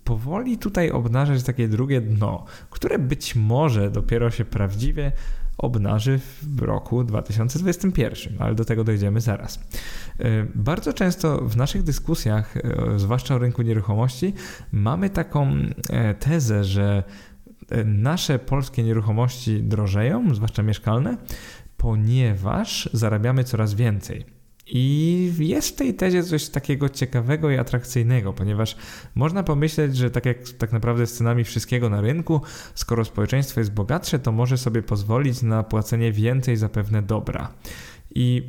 powoli 0.06 0.58
tutaj 0.58 0.92
obnażać 0.92 1.44
takie 1.44 1.68
drugie 1.68 2.02
dno, 2.02 2.46
które 2.70 3.00
być 3.00 3.36
może 3.36 3.92
dopiero 3.92 4.32
się 4.32 4.46
prawdziwie 4.46 5.12
obnaży 5.58 6.20
w 6.42 6.62
roku 6.62 7.04
2021, 7.04 8.34
ale 8.40 8.56
do 8.56 8.66
tego 8.66 8.84
dojdziemy 8.84 9.22
zaraz. 9.22 9.60
E, 10.20 10.46
bardzo 10.56 10.94
często 10.94 11.38
w 11.38 11.58
naszych 11.58 11.84
dyskusjach, 11.84 12.58
e, 12.58 13.00
zwłaszcza 13.00 13.36
o 13.36 13.38
rynku 13.38 13.62
nieruchomości, 13.62 14.34
mamy 14.72 15.10
taką 15.10 15.52
e, 15.90 16.14
tezę, 16.14 16.64
że 16.64 17.04
nasze 17.86 18.40
polskie 18.40 18.84
nieruchomości 18.84 19.64
drożeją, 19.64 20.36
zwłaszcza 20.36 20.64
mieszkalne, 20.64 21.18
ponieważ 21.78 22.90
zarabiamy 22.94 23.44
coraz 23.44 23.74
więcej. 23.74 24.35
I 24.68 25.34
jest 25.40 25.70
w 25.70 25.76
tej 25.76 25.94
tezie 25.94 26.24
coś 26.24 26.50
takiego 26.50 26.90
ciekawego 26.90 27.52
i 27.52 27.58
atrakcyjnego, 27.58 28.34
ponieważ 28.34 28.78
można 29.16 29.44
pomyśleć, 29.44 29.98
że 29.98 30.12
tak 30.12 30.26
jak 30.26 30.50
tak 30.50 30.72
naprawdę 30.72 31.08
z 31.08 31.14
cenami 31.14 31.44
wszystkiego 31.44 31.90
na 31.90 32.02
rynku, 32.02 32.42
skoro 32.76 33.06
społeczeństwo 33.06 33.60
jest 33.62 33.74
bogatsze, 33.74 34.20
to 34.20 34.32
może 34.32 34.58
sobie 34.58 34.82
pozwolić 34.82 35.42
na 35.42 35.64
płacenie 35.64 36.12
więcej 36.12 36.58
za 36.58 36.70
pewne 36.70 37.02
dobra. 37.02 37.54
I 38.16 38.44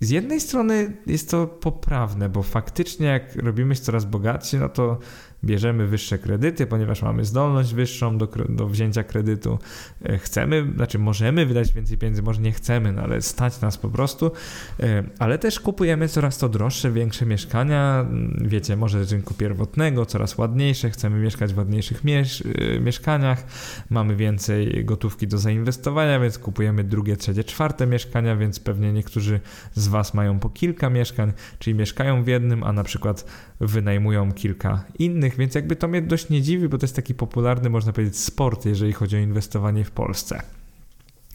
z 0.00 0.10
jednej 0.10 0.40
strony 0.40 0.96
jest 1.06 1.30
to 1.30 1.46
poprawne, 1.46 2.28
bo 2.28 2.42
faktycznie 2.42 3.06
jak 3.06 3.36
robimy 3.36 3.74
się 3.74 3.82
coraz 3.82 4.04
bogatsi, 4.04 4.56
no 4.56 4.68
to 4.68 4.98
bierzemy 5.44 5.86
wyższe 5.86 6.18
kredyty, 6.18 6.66
ponieważ 6.66 7.02
mamy 7.02 7.24
zdolność 7.24 7.74
wyższą 7.74 8.18
do, 8.18 8.28
do 8.48 8.68
wzięcia 8.68 9.04
kredytu. 9.04 9.58
E, 10.04 10.18
chcemy, 10.18 10.72
znaczy 10.76 10.98
możemy 10.98 11.46
wydać 11.46 11.72
więcej 11.72 11.98
pieniędzy, 11.98 12.22
może 12.22 12.40
nie 12.40 12.52
chcemy, 12.52 12.92
no 12.92 13.02
ale 13.02 13.22
stać 13.22 13.60
nas 13.60 13.78
po 13.78 13.88
prostu, 13.88 14.30
e, 14.80 15.02
ale 15.18 15.38
też 15.38 15.60
kupujemy 15.60 16.08
coraz 16.08 16.38
to 16.38 16.48
droższe, 16.48 16.90
większe 16.90 17.26
mieszkania, 17.26 18.00
mm, 18.00 18.48
wiecie, 18.48 18.76
może 18.76 19.04
z 19.04 19.12
rynku 19.12 19.34
pierwotnego, 19.34 20.06
coraz 20.06 20.38
ładniejsze, 20.38 20.90
chcemy 20.90 21.18
mieszkać 21.18 21.54
w 21.54 21.58
ładniejszych 21.58 22.04
miesz 22.04 22.44
e, 22.74 22.80
mieszkaniach, 22.80 23.44
mamy 23.90 24.16
więcej 24.16 24.84
gotówki 24.84 25.26
do 25.26 25.38
zainwestowania, 25.38 26.20
więc 26.20 26.38
kupujemy 26.38 26.84
drugie, 26.84 27.16
trzecie, 27.16 27.44
czwarte 27.44 27.86
mieszkania, 27.86 28.36
więc 28.36 28.60
pewnie 28.60 28.92
niektórzy 28.92 29.40
z 29.74 29.88
Was 29.88 30.14
mają 30.14 30.38
po 30.38 30.50
kilka 30.50 30.90
mieszkań, 30.90 31.32
czyli 31.58 31.76
mieszkają 31.76 32.24
w 32.24 32.26
jednym, 32.26 32.62
a 32.62 32.72
na 32.72 32.84
przykład 32.84 33.24
wynajmują 33.60 34.32
kilka 34.32 34.84
innych, 34.98 35.35
więc 35.38 35.54
jakby 35.54 35.76
to 35.76 35.88
mnie 35.88 36.02
dość 36.02 36.28
nie 36.28 36.42
dziwi, 36.42 36.68
bo 36.68 36.78
to 36.78 36.84
jest 36.84 36.96
taki 36.96 37.14
popularny, 37.14 37.70
można 37.70 37.92
powiedzieć, 37.92 38.18
sport, 38.18 38.66
jeżeli 38.66 38.92
chodzi 38.92 39.16
o 39.16 39.18
inwestowanie 39.18 39.84
w 39.84 39.90
Polsce. 39.90 40.42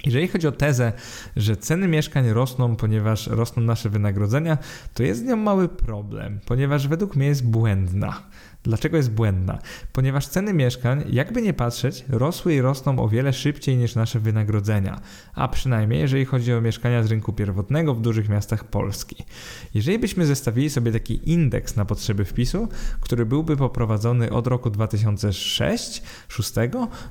Jeżeli 0.05 0.27
chodzi 0.27 0.47
o 0.47 0.51
tezę, 0.51 0.93
że 1.35 1.57
ceny 1.57 1.87
mieszkań 1.87 2.29
rosną, 2.29 2.75
ponieważ 2.75 3.27
rosną 3.27 3.63
nasze 3.63 3.89
wynagrodzenia, 3.89 4.57
to 4.93 5.03
jest 5.03 5.19
z 5.19 5.23
nią 5.23 5.35
mały 5.35 5.69
problem, 5.69 6.39
ponieważ 6.45 6.87
według 6.87 7.15
mnie 7.15 7.27
jest 7.27 7.45
błędna. 7.45 8.21
Dlaczego 8.63 8.97
jest 8.97 9.11
błędna? 9.11 9.59
Ponieważ 9.93 10.27
ceny 10.27 10.53
mieszkań, 10.53 11.03
jakby 11.09 11.41
nie 11.41 11.53
patrzeć, 11.53 12.05
rosły 12.09 12.53
i 12.53 12.61
rosną 12.61 12.99
o 12.99 13.09
wiele 13.09 13.33
szybciej 13.33 13.77
niż 13.77 13.95
nasze 13.95 14.19
wynagrodzenia, 14.19 15.01
a 15.33 15.47
przynajmniej 15.47 15.99
jeżeli 15.99 16.25
chodzi 16.25 16.53
o 16.53 16.61
mieszkania 16.61 17.03
z 17.03 17.07
rynku 17.07 17.33
pierwotnego 17.33 17.95
w 17.95 18.01
dużych 18.01 18.29
miastach 18.29 18.63
Polski. 18.63 19.25
Jeżeli 19.73 19.99
byśmy 19.99 20.25
zestawili 20.25 20.69
sobie 20.69 20.91
taki 20.91 21.29
indeks 21.31 21.75
na 21.75 21.85
potrzeby 21.85 22.25
wpisu, 22.25 22.67
który 22.99 23.25
byłby 23.25 23.57
poprowadzony 23.57 24.31
od 24.31 24.47
roku 24.47 24.69
2006 24.69 26.01
6 26.27 26.53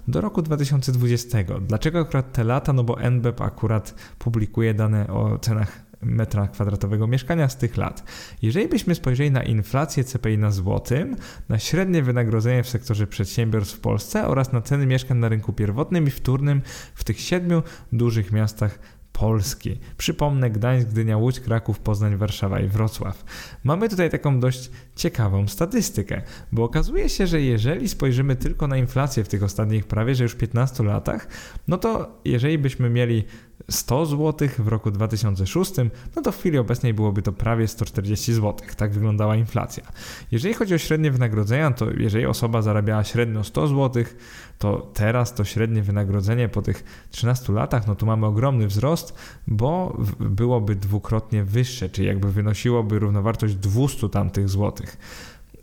do 0.08 0.20
roku 0.20 0.42
2020. 0.42 1.38
Dlaczego 1.60 2.00
akurat 2.00 2.32
te 2.32 2.44
lata? 2.44 2.72
No 2.72 2.84
bo 2.84 3.00
NBP 3.00 3.44
akurat 3.44 3.94
publikuje 4.18 4.74
dane 4.74 5.08
o 5.08 5.38
cenach 5.38 5.89
metra 6.02 6.48
kwadratowego 6.48 7.06
mieszkania 7.06 7.48
z 7.48 7.56
tych 7.56 7.76
lat. 7.76 8.04
Jeżeli 8.42 8.68
byśmy 8.68 8.94
spojrzeli 8.94 9.30
na 9.30 9.42
inflację 9.42 10.04
CPI 10.04 10.38
na 10.38 10.50
złotym, 10.50 11.16
na 11.48 11.58
średnie 11.58 12.02
wynagrodzenie 12.02 12.62
w 12.62 12.68
sektorze 12.68 13.06
przedsiębiorstw 13.06 13.76
w 13.76 13.80
Polsce 13.80 14.26
oraz 14.26 14.52
na 14.52 14.60
ceny 14.60 14.86
mieszkań 14.86 15.18
na 15.18 15.28
rynku 15.28 15.52
pierwotnym 15.52 16.06
i 16.06 16.10
wtórnym 16.10 16.62
w 16.94 17.04
tych 17.04 17.20
siedmiu 17.20 17.62
dużych 17.92 18.32
miastach 18.32 18.78
Polski. 19.12 19.78
Przypomnę 19.96 20.50
Gdańsk, 20.50 20.88
Gdynia, 20.88 21.16
Łódź, 21.16 21.40
Kraków, 21.40 21.78
Poznań, 21.78 22.16
Warszawa 22.16 22.60
i 22.60 22.68
Wrocław. 22.68 23.24
Mamy 23.64 23.88
tutaj 23.88 24.10
taką 24.10 24.40
dość 24.40 24.70
ciekawą 24.96 25.48
statystykę, 25.48 26.22
bo 26.52 26.64
okazuje 26.64 27.08
się, 27.08 27.26
że 27.26 27.40
jeżeli 27.40 27.88
spojrzymy 27.88 28.36
tylko 28.36 28.66
na 28.66 28.76
inflację 28.76 29.24
w 29.24 29.28
tych 29.28 29.42
ostatnich 29.42 29.86
prawie, 29.86 30.14
że 30.14 30.24
już 30.24 30.34
15 30.34 30.84
latach, 30.84 31.28
no 31.68 31.78
to 31.78 32.20
jeżeli 32.24 32.58
byśmy 32.58 32.90
mieli 32.90 33.24
100 33.70 34.06
zł 34.06 34.48
w 34.58 34.68
roku 34.68 34.90
2006, 34.90 35.72
no 36.16 36.22
to 36.22 36.32
w 36.32 36.38
chwili 36.38 36.58
obecnej 36.58 36.94
byłoby 36.94 37.22
to 37.22 37.32
prawie 37.32 37.68
140 37.68 38.32
zł. 38.32 38.54
Tak 38.76 38.92
wyglądała 38.92 39.36
inflacja. 39.36 39.84
Jeżeli 40.30 40.54
chodzi 40.54 40.74
o 40.74 40.78
średnie 40.78 41.10
wynagrodzenia, 41.10 41.70
to 41.70 41.86
jeżeli 41.90 42.26
osoba 42.26 42.62
zarabiała 42.62 43.04
średnio 43.04 43.44
100 43.44 43.66
zł, 43.66 44.04
to 44.58 44.90
teraz 44.94 45.34
to 45.34 45.44
średnie 45.44 45.82
wynagrodzenie 45.82 46.48
po 46.48 46.62
tych 46.62 46.84
13 47.10 47.52
latach, 47.52 47.86
no 47.86 47.94
to 47.94 48.06
mamy 48.06 48.26
ogromny 48.26 48.66
wzrost, 48.66 49.14
bo 49.46 49.98
byłoby 50.20 50.74
dwukrotnie 50.74 51.44
wyższe, 51.44 51.88
czyli 51.88 52.08
jakby 52.08 52.32
wynosiłoby 52.32 52.98
równowartość 52.98 53.54
200 53.54 54.08
tamtych 54.08 54.48
złotych. 54.48 54.96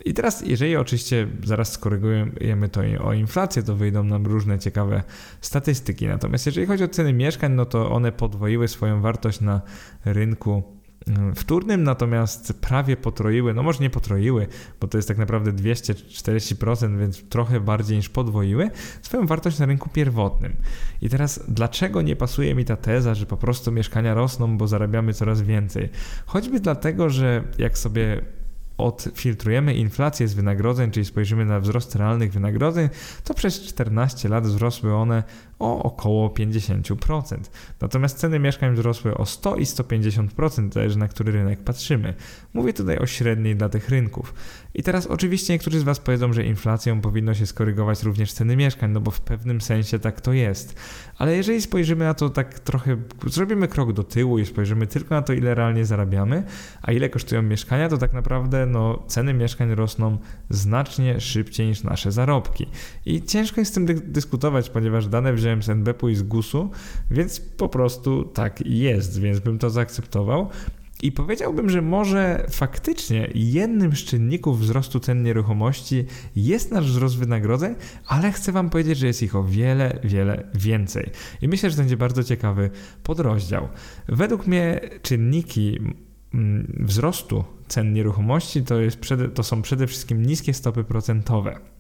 I 0.07 0.13
teraz, 0.13 0.43
jeżeli 0.45 0.75
oczywiście 0.75 1.27
zaraz 1.43 1.71
skorygujemy 1.71 2.69
to 2.69 2.81
o 3.03 3.13
inflację, 3.13 3.63
to 3.63 3.75
wyjdą 3.75 4.03
nam 4.03 4.25
różne 4.25 4.59
ciekawe 4.59 5.03
statystyki. 5.41 6.07
Natomiast 6.07 6.45
jeżeli 6.45 6.67
chodzi 6.67 6.83
o 6.83 6.87
ceny 6.87 7.13
mieszkań, 7.13 7.53
no 7.53 7.65
to 7.65 7.91
one 7.91 8.11
podwoiły 8.11 8.67
swoją 8.67 9.01
wartość 9.01 9.41
na 9.41 9.61
rynku 10.05 10.63
mm, 11.07 11.35
wtórnym, 11.35 11.83
natomiast 11.83 12.53
prawie 12.61 12.97
potroiły, 12.97 13.53
no 13.53 13.63
może 13.63 13.79
nie 13.79 13.89
potroiły, 13.89 14.47
bo 14.79 14.87
to 14.87 14.97
jest 14.97 15.07
tak 15.07 15.17
naprawdę 15.17 15.53
240%, 15.53 16.99
więc 16.99 17.29
trochę 17.29 17.59
bardziej 17.59 17.97
niż 17.97 18.09
podwoiły 18.09 18.69
swoją 19.01 19.25
wartość 19.25 19.59
na 19.59 19.65
rynku 19.65 19.89
pierwotnym. 19.89 20.55
I 21.01 21.09
teraz 21.09 21.43
dlaczego 21.47 22.01
nie 22.01 22.15
pasuje 22.15 22.55
mi 22.55 22.65
ta 22.65 22.75
teza, 22.75 23.15
że 23.15 23.25
po 23.25 23.37
prostu 23.37 23.71
mieszkania 23.71 24.13
rosną, 24.13 24.57
bo 24.57 24.67
zarabiamy 24.67 25.13
coraz 25.13 25.41
więcej? 25.41 25.89
Choćby 26.25 26.59
dlatego, 26.59 27.09
że 27.09 27.43
jak 27.57 27.77
sobie 27.77 28.36
odfiltrujemy 28.77 29.73
inflację 29.73 30.27
z 30.27 30.33
wynagrodzeń, 30.33 30.91
czyli 30.91 31.05
spojrzymy 31.05 31.45
na 31.45 31.59
wzrost 31.59 31.95
realnych 31.95 32.31
wynagrodzeń, 32.31 32.89
to 33.23 33.33
przez 33.33 33.61
14 33.61 34.29
lat 34.29 34.43
wzrosły 34.43 34.95
one 34.95 35.23
o 35.59 35.83
około 35.83 36.29
50%. 36.29 37.37
Natomiast 37.81 38.17
ceny 38.17 38.39
mieszkań 38.39 38.73
wzrosły 38.73 39.17
o 39.17 39.25
100 39.25 39.55
i 39.55 39.63
150%, 39.63 40.73
zależy 40.73 40.97
na 40.97 41.07
który 41.07 41.31
rynek 41.31 41.59
patrzymy. 41.59 42.13
Mówię 42.53 42.73
tutaj 42.73 42.97
o 42.97 43.05
średniej 43.05 43.55
dla 43.55 43.69
tych 43.69 43.89
rynków. 43.89 44.33
I 44.77 44.83
teraz 44.83 45.07
oczywiście 45.07 45.53
niektórzy 45.53 45.79
z 45.79 45.83
Was 45.83 45.99
powiedzą, 45.99 46.33
że 46.33 46.43
inflacją 46.43 47.01
powinno 47.01 47.33
się 47.33 47.45
skorygować 47.45 48.03
również 48.03 48.33
ceny 48.33 48.55
mieszkań, 48.55 48.91
no 48.91 49.01
bo 49.01 49.11
w 49.11 49.21
pewnym 49.21 49.61
sensie 49.61 49.99
tak 49.99 50.21
to 50.21 50.33
jest. 50.33 50.75
Ale 51.17 51.35
jeżeli 51.35 51.61
spojrzymy 51.61 52.05
na 52.05 52.13
to 52.13 52.29
tak 52.29 52.59
trochę, 52.59 52.97
zrobimy 53.25 53.67
krok 53.67 53.93
do 53.93 54.03
tyłu 54.03 54.39
i 54.39 54.45
spojrzymy 54.45 54.87
tylko 54.87 55.15
na 55.15 55.21
to, 55.21 55.33
ile 55.33 55.55
realnie 55.55 55.85
zarabiamy, 55.85 56.43
a 56.81 56.91
ile 56.91 57.09
kosztują 57.09 57.41
mieszkania, 57.41 57.89
to 57.89 57.97
tak 57.97 58.13
naprawdę 58.13 58.65
no, 58.65 59.03
ceny 59.07 59.33
mieszkań 59.33 59.75
rosną 59.75 60.17
znacznie 60.49 61.19
szybciej 61.19 61.67
niż 61.67 61.83
nasze 61.83 62.11
zarobki. 62.11 62.65
I 63.05 63.21
ciężko 63.21 63.61
jest 63.61 63.71
z 63.71 63.73
tym 63.73 63.85
dy 63.85 63.93
dyskutować, 63.93 64.69
ponieważ 64.69 65.07
dane 65.07 65.33
wziąłem 65.33 65.63
z 65.63 65.69
NBP-u 65.69 66.09
i 66.09 66.15
z 66.15 66.23
GUS-u, 66.23 66.69
więc 67.11 67.39
po 67.39 67.69
prostu 67.69 68.23
tak 68.23 68.65
jest, 68.65 69.19
więc 69.19 69.39
bym 69.39 69.59
to 69.59 69.69
zaakceptował. 69.69 70.49
I 71.03 71.11
powiedziałbym, 71.11 71.69
że 71.69 71.81
może 71.81 72.45
faktycznie 72.49 73.29
jednym 73.35 73.95
z 73.95 73.99
czynników 73.99 74.59
wzrostu 74.59 74.99
cen 74.99 75.23
nieruchomości 75.23 76.05
jest 76.35 76.71
nasz 76.71 76.85
wzrost 76.85 77.17
wynagrodzeń, 77.17 77.75
ale 78.07 78.31
chcę 78.31 78.51
Wam 78.51 78.69
powiedzieć, 78.69 78.97
że 78.97 79.07
jest 79.07 79.23
ich 79.23 79.35
o 79.35 79.43
wiele, 79.43 79.99
wiele 80.03 80.47
więcej. 80.55 81.09
I 81.41 81.47
myślę, 81.47 81.69
że 81.69 81.77
będzie 81.77 81.97
bardzo 81.97 82.23
ciekawy 82.23 82.69
podrozdział. 83.03 83.67
Według 84.07 84.47
mnie 84.47 84.79
czynniki 85.01 85.79
mm, 86.33 86.73
wzrostu 86.79 87.43
cen 87.67 87.93
nieruchomości 87.93 88.63
to, 88.63 88.81
jest 88.81 88.99
to 89.33 89.43
są 89.43 89.61
przede 89.61 89.87
wszystkim 89.87 90.25
niskie 90.25 90.53
stopy 90.53 90.83
procentowe. 90.83 91.76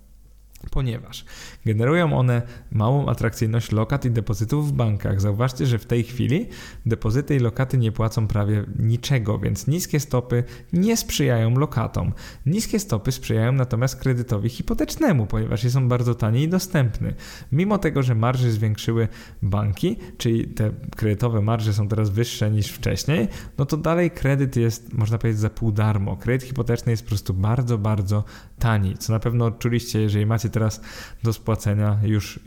Ponieważ 0.71 1.25
generują 1.65 2.17
one 2.17 2.41
małą 2.71 3.09
atrakcyjność 3.09 3.71
lokat 3.71 4.05
i 4.05 4.11
depozytów 4.11 4.69
w 4.69 4.71
bankach. 4.71 5.21
Zauważcie, 5.21 5.65
że 5.65 5.77
w 5.77 5.85
tej 5.85 6.03
chwili 6.03 6.45
depozyty 6.85 7.35
i 7.35 7.39
lokaty 7.39 7.77
nie 7.77 7.91
płacą 7.91 8.27
prawie 8.27 8.65
niczego, 8.79 9.39
więc 9.39 9.67
niskie 9.67 9.99
stopy 9.99 10.43
nie 10.73 10.97
sprzyjają 10.97 11.55
lokatom. 11.55 12.13
Niskie 12.45 12.79
stopy 12.79 13.11
sprzyjają 13.11 13.51
natomiast 13.51 13.95
kredytowi 13.95 14.49
hipotecznemu, 14.49 15.27
ponieważ 15.27 15.75
on 15.75 15.87
bardzo 15.87 16.15
tani 16.15 16.43
i 16.43 16.47
dostępny. 16.47 17.13
Mimo 17.51 17.77
tego, 17.77 18.03
że 18.03 18.15
marże 18.15 18.51
zwiększyły 18.51 19.07
banki, 19.41 19.97
czyli 20.17 20.47
te 20.47 20.71
kredytowe 20.95 21.41
marże 21.41 21.73
są 21.73 21.87
teraz 21.87 22.09
wyższe 22.09 22.51
niż 22.51 22.67
wcześniej, 22.67 23.27
no 23.57 23.65
to 23.65 23.77
dalej 23.77 24.11
kredyt 24.11 24.55
jest, 24.55 24.93
można 24.93 25.17
powiedzieć, 25.17 25.39
za 25.39 25.49
pół 25.49 25.71
darmo. 25.71 26.17
Kredyt 26.17 26.47
hipoteczny 26.47 26.91
jest 26.91 27.03
po 27.03 27.09
prostu 27.09 27.33
bardzo, 27.33 27.77
bardzo 27.77 28.23
tani, 28.59 28.97
co 28.97 29.13
na 29.13 29.19
pewno 29.19 29.45
odczuliście, 29.45 30.01
jeżeli 30.01 30.25
macie 30.25 30.49
teraz 30.49 30.81
do 31.23 31.33
spłacenia 31.33 31.99
już 32.03 32.39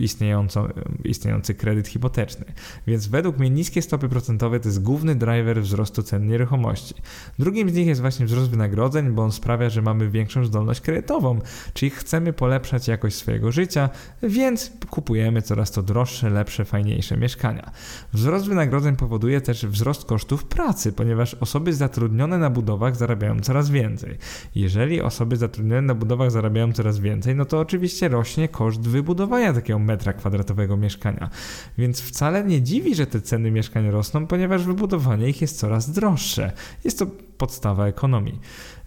istniejący 1.05 1.55
kredyt 1.55 1.88
hipoteczny. 1.88 2.44
Więc 2.87 3.07
według 3.07 3.38
mnie 3.38 3.51
niskie 3.51 3.83
stopy 3.83 4.09
procentowe 4.09 4.61
to 4.61 4.68
jest 4.68 4.83
główny 4.83 5.14
driver 5.14 5.62
wzrostu 5.62 6.03
cen 6.03 6.27
nieruchomości. 6.27 6.94
Drugim 7.38 7.70
z 7.70 7.75
nich 7.75 7.87
jest 7.87 8.01
właśnie 8.01 8.26
wzrost 8.26 8.51
wynagrodzeń, 8.51 9.11
bo 9.11 9.22
on 9.22 9.32
sprawia, 9.32 9.70
że 9.70 9.82
mamy 9.82 10.11
większą 10.11 10.45
zdolność 10.45 10.80
kredytową, 10.80 11.39
czyli 11.74 11.91
chcemy 11.91 12.32
polepszać 12.32 12.89
jakość 12.89 13.16
swojego 13.16 13.53
życia, 13.53 13.91
więc 14.22 14.72
kupujemy 14.91 15.43
coraz 15.43 15.70
to 15.70 15.82
droższe, 15.82 16.30
lepsze, 16.30 16.64
fajniejsze 16.64 17.16
mieszkania. 17.16 17.70
Wzrost 18.12 18.47
wynagrodzeń 18.47 18.97
powoduje 18.97 19.41
też 19.41 19.66
wzrost 19.66 20.05
kosztów 20.05 20.45
pracy, 20.45 20.93
ponieważ 20.93 21.35
osoby 21.35 21.74
zatrudnione 21.74 22.39
na 22.39 22.51
budowach 22.51 22.97
zarabiają 22.97 23.41
coraz 23.41 23.70
więcej. 23.70 24.18
Jeżeli 24.55 25.01
osoby 25.01 25.37
zatrudnione 25.37 25.82
na 25.82 25.95
budowach 26.01 26.30
zarabiają 26.30 26.72
coraz 26.72 26.98
więcej, 26.98 27.34
no 27.34 27.44
to 27.44 27.61
oczywiście 27.61 28.09
rośnie 28.09 28.48
koszt 28.48 28.80
wybudowania 28.80 29.53
takiego 29.53 29.78
metra 29.78 30.12
kwadratowego 30.12 30.76
mieszkania. 30.76 31.30
Więc 31.78 32.01
wcale 32.01 32.44
nie 32.44 32.62
dziwi, 32.62 32.94
że 32.94 33.07
te 33.07 33.20
ceny 33.20 33.51
mieszkań 33.51 33.90
rosną, 33.90 34.26
ponieważ 34.26 34.64
wybudowanie 34.64 35.28
ich 35.28 35.40
jest 35.40 35.59
coraz 35.59 35.90
droższe. 35.90 36.53
Jest 36.84 36.98
to 36.98 37.07
podstawa 37.40 37.86
ekonomii. 37.86 38.40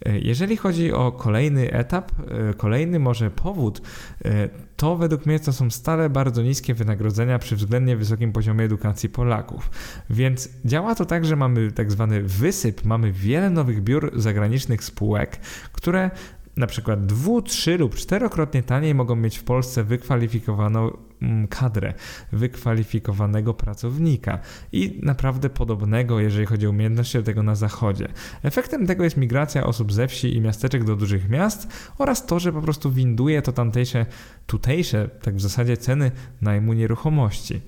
E, 0.05 0.19
jeżeli 0.19 0.57
chodzi 0.57 0.91
o 0.91 1.11
kolejny 1.11 1.71
etap, 1.71 2.11
e, 2.49 2.53
kolejny 2.53 2.99
może 2.99 3.31
powód, 3.31 3.81
e, 4.25 4.49
to 4.75 4.95
według 4.95 5.25
mnie 5.25 5.39
to 5.39 5.53
są 5.53 5.71
stale 5.71 6.09
bardzo 6.09 6.41
niskie 6.41 6.73
wynagrodzenia 6.73 7.39
przy 7.39 7.55
względnie 7.55 7.97
wysokim 7.97 8.31
poziomie 8.31 8.65
edukacji 8.65 9.09
Polaków. 9.09 9.69
Więc 10.09 10.49
działa 10.65 10.95
to 10.95 11.05
tak, 11.05 11.25
że 11.25 11.35
mamy 11.35 11.71
tak 11.71 11.91
zwany 11.91 12.23
wysyp, 12.23 12.85
mamy 12.85 13.11
wiele 13.11 13.49
nowych 13.49 13.83
biur 13.83 14.11
zagranicznych 14.15 14.83
spółek, 14.83 15.37
które 15.71 16.11
na 16.57 16.67
przykład 16.67 17.05
dwu, 17.05 17.41
trzy 17.41 17.77
lub 17.77 17.95
czterokrotnie 17.95 18.63
taniej 18.63 18.95
mogą 18.95 19.15
mieć 19.15 19.37
w 19.37 19.43
Polsce 19.43 19.83
wykwalifikowaną 19.83 20.97
mm, 21.21 21.47
kadrę, 21.47 21.93
wykwalifikowanego 22.31 23.53
pracownika 23.53 24.39
i 24.71 24.99
naprawdę 25.03 25.49
podobnego, 25.49 26.19
jeżeli 26.19 26.45
chodzi 26.45 26.67
o 26.67 26.69
umiejętności 26.69 27.17
do 27.17 27.23
tego 27.23 27.43
na 27.43 27.55
zachodzie. 27.55 28.07
Efektem 28.43 28.87
tego 28.87 29.03
jest 29.03 29.17
migracja 29.17 29.65
osób 29.65 29.93
ze 29.93 30.07
wsi 30.07 30.35
i 30.35 30.41
miasteczek 30.41 30.83
do 30.83 30.95
dużych 30.95 31.29
miast 31.29 31.67
oraz 31.97 32.25
to, 32.25 32.39
że 32.39 32.53
po 32.53 32.61
prostu 32.61 32.91
winduje 32.91 33.41
to 33.41 33.51
tamtejsze, 33.51 34.05
tutejsze, 34.47 35.09
tak 35.21 35.35
w 35.35 35.41
zasadzie 35.41 35.77
ceny 35.77 36.11
najmu 36.41 36.73
nieruchomości. 36.73 37.61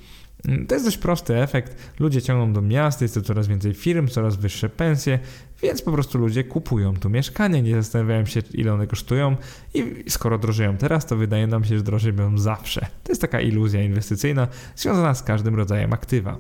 To 0.68 0.76
jest 0.76 0.86
dość 0.86 0.98
prosty 0.98 1.38
efekt. 1.38 1.76
Ludzie 2.00 2.22
ciągną 2.22 2.54
do 2.54 2.62
miast, 2.62 3.02
jest 3.02 3.14
to 3.14 3.22
coraz 3.22 3.48
więcej 3.48 3.74
firm, 3.74 4.08
coraz 4.08 4.36
wyższe 4.36 4.70
pensje, 4.70 5.20
więc 5.62 5.82
po 5.82 5.92
prostu 5.92 6.18
ludzie 6.18 6.44
kupują 6.44 6.98
tu 6.98 7.10
mieszkanie, 7.10 7.62
nie 7.62 7.76
zastanawiają 7.76 8.26
się, 8.26 8.42
ile 8.54 8.74
one 8.74 8.88
kosztują 8.88 9.36
i 9.74 10.04
skoro 10.10 10.38
drożeją 10.38 10.78
teraz, 10.78 11.06
to 11.06 11.16
wydaje 11.16 11.48
nam 11.48 11.64
się, 11.64 11.78
że 11.98 12.14
będą 12.14 12.38
zawsze. 12.38 12.82
To 13.04 13.12
jest 13.12 13.22
taka 13.22 13.42
iluzja 13.42 13.84
inwestycyjna 13.84 14.48
związana 14.76 15.14
z 15.14 15.24
każdym 15.24 15.56
rodzajem 15.56 15.94
aktywa. 15.94 16.38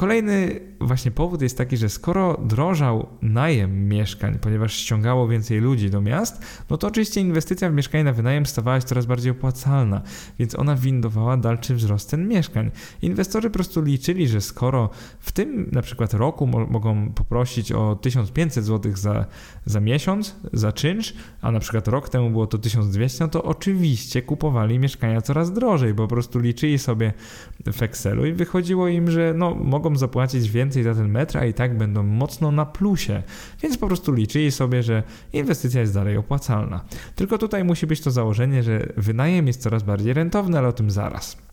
Kolejny 0.00 0.60
właśnie 0.80 1.10
powód 1.10 1.42
jest 1.42 1.58
taki, 1.58 1.76
że 1.76 1.88
skoro 1.88 2.40
drożał 2.44 3.06
najem 3.22 3.88
mieszkań, 3.88 4.38
ponieważ 4.40 4.74
ściągało 4.74 5.28
więcej 5.28 5.60
ludzi 5.60 5.90
do 5.90 6.00
miast, 6.00 6.42
no 6.70 6.76
to 6.76 6.86
oczywiście 6.86 7.20
inwestycja 7.20 7.70
w 7.70 7.74
mieszkanie 7.74 8.04
na 8.04 8.12
wynajem 8.12 8.46
stawała 8.46 8.80
się 8.80 8.86
coraz 8.86 9.06
bardziej 9.06 9.32
opłacalna, 9.32 10.02
więc 10.38 10.58
ona 10.58 10.76
windowała 10.76 11.36
dalszy 11.36 11.74
wzrost 11.74 12.08
cen 12.08 12.28
mieszkań. 12.28 12.70
Inwestorzy 13.02 13.50
po 13.50 13.54
prostu 13.54 13.82
liczyli, 13.82 14.28
że 14.28 14.40
skoro 14.40 14.90
w 15.20 15.32
tym 15.32 15.68
na 15.72 15.82
przykład 15.82 16.14
roku 16.14 16.46
mo 16.46 16.66
mogą 16.66 17.12
poprosić 17.12 17.72
o 17.72 17.96
1500 17.96 18.64
zł 18.64 18.92
za, 18.96 19.26
za 19.66 19.80
miesiąc, 19.80 20.36
za 20.52 20.72
czynsz, 20.72 21.14
a 21.40 21.52
na 21.52 21.60
przykład 21.60 21.88
rok 21.88 22.08
temu 22.08 22.30
było 22.30 22.46
to 22.46 22.58
1200, 22.58 23.24
no 23.24 23.30
to 23.30 23.42
oczywiście 23.42 24.22
kupowali 24.22 24.78
mieszkania 24.78 25.20
coraz 25.20 25.52
drożej, 25.52 25.94
bo 25.94 26.02
po 26.02 26.14
prostu 26.14 26.38
liczyli 26.38 26.78
sobie 26.78 27.12
w 27.72 27.82
Excelu 27.82 28.26
i 28.26 28.32
wychodziło 28.32 28.88
im, 28.88 29.10
że 29.10 29.34
no 29.36 29.54
mogą 29.54 29.89
mogą 29.90 29.98
zapłacić 29.98 30.50
więcej 30.50 30.82
za 30.82 30.94
ten 30.94 31.08
metr, 31.08 31.38
a 31.38 31.44
i 31.44 31.54
tak 31.54 31.78
będą 31.78 32.02
mocno 32.02 32.52
na 32.52 32.66
plusie, 32.66 33.22
więc 33.62 33.78
po 33.78 33.86
prostu 33.86 34.12
liczyli 34.12 34.50
sobie, 34.50 34.82
że 34.82 35.02
inwestycja 35.32 35.80
jest 35.80 35.94
dalej 35.94 36.16
opłacalna. 36.16 36.84
Tylko 37.16 37.38
tutaj 37.38 37.64
musi 37.64 37.86
być 37.86 38.00
to 38.00 38.10
założenie, 38.10 38.62
że 38.62 38.92
wynajem 38.96 39.46
jest 39.46 39.62
coraz 39.62 39.82
bardziej 39.82 40.12
rentowny, 40.12 40.58
ale 40.58 40.68
o 40.68 40.72
tym 40.72 40.90
zaraz. 40.90 41.49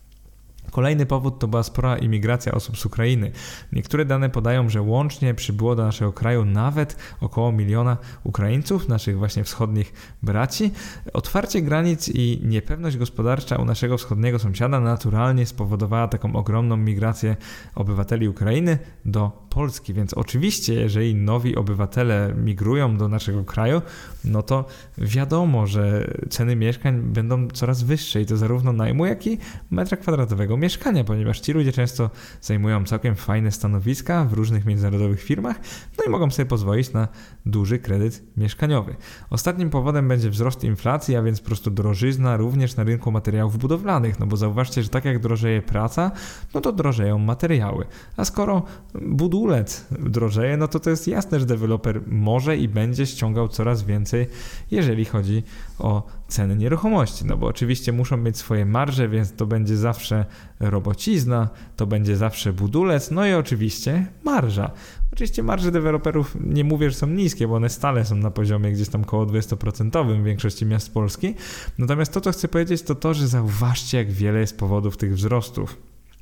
Kolejny 0.70 1.06
powód 1.06 1.38
to 1.38 1.48
była 1.48 1.62
spora 1.62 1.98
imigracja 1.98 2.52
osób 2.52 2.78
z 2.78 2.86
Ukrainy. 2.86 3.30
Niektóre 3.72 4.04
dane 4.04 4.30
podają, 4.30 4.68
że 4.68 4.82
łącznie 4.82 5.34
przybyło 5.34 5.76
do 5.76 5.84
naszego 5.84 6.12
kraju 6.12 6.44
nawet 6.44 6.96
około 7.20 7.52
miliona 7.52 7.96
Ukraińców, 8.24 8.88
naszych 8.88 9.18
właśnie 9.18 9.44
wschodnich 9.44 9.92
braci. 10.22 10.70
Otwarcie 11.12 11.62
granic 11.62 12.08
i 12.08 12.40
niepewność 12.44 12.96
gospodarcza 12.96 13.56
u 13.56 13.64
naszego 13.64 13.98
wschodniego 13.98 14.38
sąsiada 14.38 14.80
naturalnie 14.80 15.46
spowodowała 15.46 16.08
taką 16.08 16.36
ogromną 16.36 16.76
migrację 16.76 17.36
obywateli 17.74 18.28
Ukrainy 18.28 18.78
do 19.04 19.46
Polski, 19.50 19.94
więc 19.94 20.14
oczywiście, 20.14 20.74
jeżeli 20.74 21.14
nowi 21.14 21.56
obywatele 21.56 22.34
migrują 22.36 22.96
do 22.96 23.08
naszego 23.08 23.44
kraju, 23.44 23.82
no 24.24 24.42
to 24.42 24.64
wiadomo, 24.98 25.66
że 25.66 26.14
ceny 26.30 26.56
mieszkań 26.56 27.02
będą 27.02 27.48
coraz 27.48 27.82
wyższe 27.82 28.20
i 28.20 28.26
to 28.26 28.36
zarówno 28.36 28.72
najmu, 28.72 29.06
jak 29.06 29.26
i 29.26 29.38
metra 29.70 29.96
kwadratowego 29.96 30.56
mieszkania, 30.58 31.04
ponieważ 31.04 31.40
ci 31.40 31.52
ludzie 31.52 31.72
często 31.72 32.10
zajmują 32.40 32.84
całkiem 32.84 33.14
fajne 33.14 33.52
stanowiska 33.52 34.24
w 34.24 34.32
różnych 34.32 34.64
międzynarodowych 34.64 35.22
firmach, 35.22 35.60
no 35.98 36.04
i 36.04 36.10
mogą 36.10 36.30
sobie 36.30 36.46
pozwolić 36.46 36.92
na 36.92 37.08
duży 37.46 37.78
kredyt 37.78 38.22
mieszkaniowy. 38.36 38.96
Ostatnim 39.30 39.70
powodem 39.70 40.08
będzie 40.08 40.30
wzrost 40.30 40.64
inflacji, 40.64 41.16
a 41.16 41.22
więc 41.22 41.40
po 41.40 41.46
prostu 41.46 41.70
drożyzna 41.70 42.36
również 42.36 42.76
na 42.76 42.84
rynku 42.84 43.12
materiałów 43.12 43.58
budowlanych, 43.58 44.20
no 44.20 44.26
bo 44.26 44.36
zauważcie, 44.36 44.82
że 44.82 44.88
tak 44.88 45.04
jak 45.04 45.18
drożeje 45.18 45.62
praca, 45.62 46.10
no 46.54 46.60
to 46.60 46.72
drożeją 46.72 47.18
materiały. 47.18 47.84
A 48.16 48.24
skoro 48.24 48.62
budulec 49.02 49.86
drożeje, 49.90 50.56
no 50.56 50.68
to 50.68 50.80
to 50.80 50.90
jest 50.90 51.08
jasne, 51.08 51.40
że 51.40 51.46
deweloper 51.46 52.00
może 52.06 52.56
i 52.56 52.68
będzie 52.68 53.06
ściągał 53.06 53.48
coraz 53.48 53.82
więcej, 53.82 54.26
jeżeli 54.70 55.04
chodzi 55.04 55.42
o 55.78 56.06
ceny 56.28 56.56
nieruchomości. 56.56 57.24
No 57.26 57.36
bo 57.36 57.46
oczywiście 57.46 57.92
muszą 57.92 58.16
mieć 58.16 58.36
swoje 58.36 58.66
marże, 58.66 59.08
więc 59.08 59.32
to 59.32 59.46
będzie 59.46 59.76
zawsze 59.76 60.24
robocizna, 60.60 61.48
to 61.76 61.86
będzie 61.86 62.16
zawsze 62.16 62.52
budulec, 62.52 63.10
no 63.10 63.26
i 63.26 63.32
oczywiście 63.32 64.06
marża. 64.24 64.70
Oczywiście 65.12 65.42
marże 65.42 65.70
deweloperów 65.70 66.36
nie 66.40 66.64
mówię, 66.64 66.90
że 66.90 66.96
są 66.96 67.06
niskie, 67.06 67.48
bo 67.48 67.54
one 67.54 67.68
stale 67.68 68.04
są 68.04 68.14
na 68.14 68.30
poziomie 68.30 68.72
gdzieś 68.72 68.88
tam 68.88 69.02
około 69.02 69.26
20% 69.26 70.20
w 70.20 70.24
większości 70.24 70.66
miast 70.66 70.94
Polski. 70.94 71.34
Natomiast 71.78 72.12
to, 72.12 72.20
co 72.20 72.32
chcę 72.32 72.48
powiedzieć, 72.48 72.82
to 72.82 72.94
to, 72.94 73.14
że 73.14 73.28
zauważcie, 73.28 73.98
jak 73.98 74.10
wiele 74.10 74.40
jest 74.40 74.58
powodów 74.58 74.96
tych 74.96 75.14
wzrostów. 75.14 75.76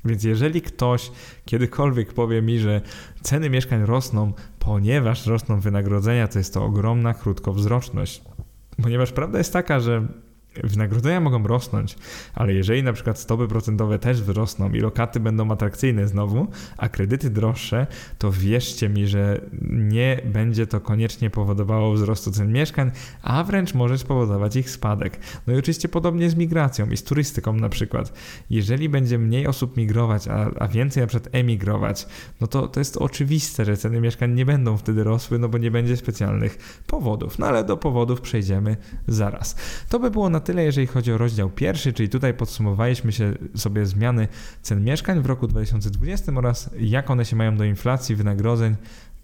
Więc 0.05 0.23
jeżeli 0.23 0.61
ktoś 0.61 1.11
kiedykolwiek 1.45 2.13
powie 2.13 2.41
mi, 2.41 2.59
że 2.59 2.81
ceny 3.21 3.49
mieszkań 3.49 3.85
rosną, 3.85 4.33
ponieważ 4.59 5.25
rosną 5.25 5.59
wynagrodzenia, 5.59 6.27
to 6.27 6.37
jest 6.37 6.53
to 6.53 6.65
ogromna 6.65 7.13
krótkowzroczność. 7.13 8.21
Ponieważ 8.81 9.11
prawda 9.11 9.37
jest 9.37 9.53
taka, 9.53 9.79
że 9.79 10.07
wynagrodzenia 10.63 11.19
mogą 11.19 11.47
rosnąć, 11.47 11.95
ale 12.35 12.53
jeżeli 12.53 12.83
na 12.83 12.93
przykład 12.93 13.19
stopy 13.19 13.47
procentowe 13.47 13.99
też 13.99 14.21
wzrosną 14.21 14.71
i 14.71 14.79
lokaty 14.79 15.19
będą 15.19 15.51
atrakcyjne 15.51 16.07
znowu, 16.07 16.47
a 16.77 16.89
kredyty 16.89 17.29
droższe, 17.29 17.87
to 18.17 18.31
wierzcie 18.31 18.89
mi, 18.89 19.07
że 19.07 19.41
nie 19.71 20.21
będzie 20.25 20.67
to 20.67 20.81
koniecznie 20.81 21.29
powodowało 21.29 21.93
wzrostu 21.93 22.31
cen 22.31 22.51
mieszkań, 22.53 22.91
a 23.21 23.43
wręcz 23.43 23.73
może 23.73 23.97
spowodować 23.97 24.55
ich 24.55 24.69
spadek. 24.69 25.19
No 25.47 25.53
i 25.53 25.57
oczywiście 25.57 25.89
podobnie 25.89 26.29
z 26.29 26.35
migracją 26.35 26.89
i 26.89 26.97
z 26.97 27.03
turystyką 27.03 27.53
na 27.53 27.69
przykład. 27.69 28.13
Jeżeli 28.49 28.89
będzie 28.89 29.17
mniej 29.17 29.47
osób 29.47 29.77
migrować, 29.77 30.27
a, 30.27 30.51
a 30.59 30.67
więcej 30.67 31.01
na 31.01 31.07
przykład 31.07 31.35
emigrować, 31.35 32.07
no 32.41 32.47
to 32.47 32.67
to 32.67 32.79
jest 32.79 32.97
oczywiste, 32.97 33.65
że 33.65 33.77
ceny 33.77 34.01
mieszkań 34.01 34.33
nie 34.33 34.45
będą 34.45 34.77
wtedy 34.77 35.03
rosły, 35.03 35.39
no 35.39 35.49
bo 35.49 35.57
nie 35.57 35.71
będzie 35.71 35.97
specjalnych 35.97 36.83
powodów. 36.87 37.39
No 37.39 37.47
ale 37.47 37.63
do 37.63 37.77
powodów 37.77 38.21
przejdziemy 38.21 38.77
zaraz. 39.07 39.55
To 39.89 39.99
by 39.99 40.11
było 40.11 40.29
na 40.29 40.39
tyle, 40.47 40.63
jeżeli 40.63 40.87
chodzi 40.87 41.11
o 41.11 41.17
rozdział 41.17 41.49
pierwszy, 41.49 41.93
czyli 41.93 42.09
tutaj 42.09 42.33
podsumowaliśmy 42.33 43.11
się 43.11 43.33
sobie 43.55 43.85
zmiany 43.85 44.27
cen 44.61 44.83
mieszkań 44.83 45.21
w 45.21 45.25
roku 45.25 45.47
2020 45.47 46.31
oraz 46.35 46.69
jak 46.79 47.09
one 47.09 47.25
się 47.25 47.35
mają 47.35 47.57
do 47.57 47.63
inflacji, 47.63 48.15
wynagrodzeń, 48.15 48.75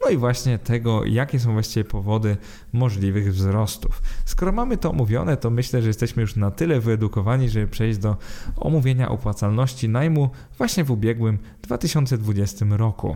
no 0.02 0.10
i 0.10 0.18
właśnie 0.18 0.60
tego, 0.60 1.06
jakie 1.06 1.40
są 1.40 1.54
właściwie 1.54 1.84
powody 1.84 2.38
możliwych 2.74 3.34
wzrostów. 3.34 4.02
Skoro 4.26 4.52
mamy 4.52 4.78
to 4.78 4.92
omówione, 4.92 5.38
to 5.38 5.50
myślę, 5.50 5.82
że 5.82 5.88
jesteśmy 5.88 6.22
już 6.22 6.36
na 6.36 6.52
tyle 6.52 6.80
wyedukowani, 6.80 7.50
żeby 7.50 7.68
przejść 7.68 8.00
do 8.00 8.18
omówienia 8.56 9.10
opłacalności 9.10 9.90
najmu 9.90 10.30
właśnie 10.58 10.84
w 10.84 10.92
ubiegłym 10.92 11.38
2020 11.62 12.66
roku. 12.70 13.16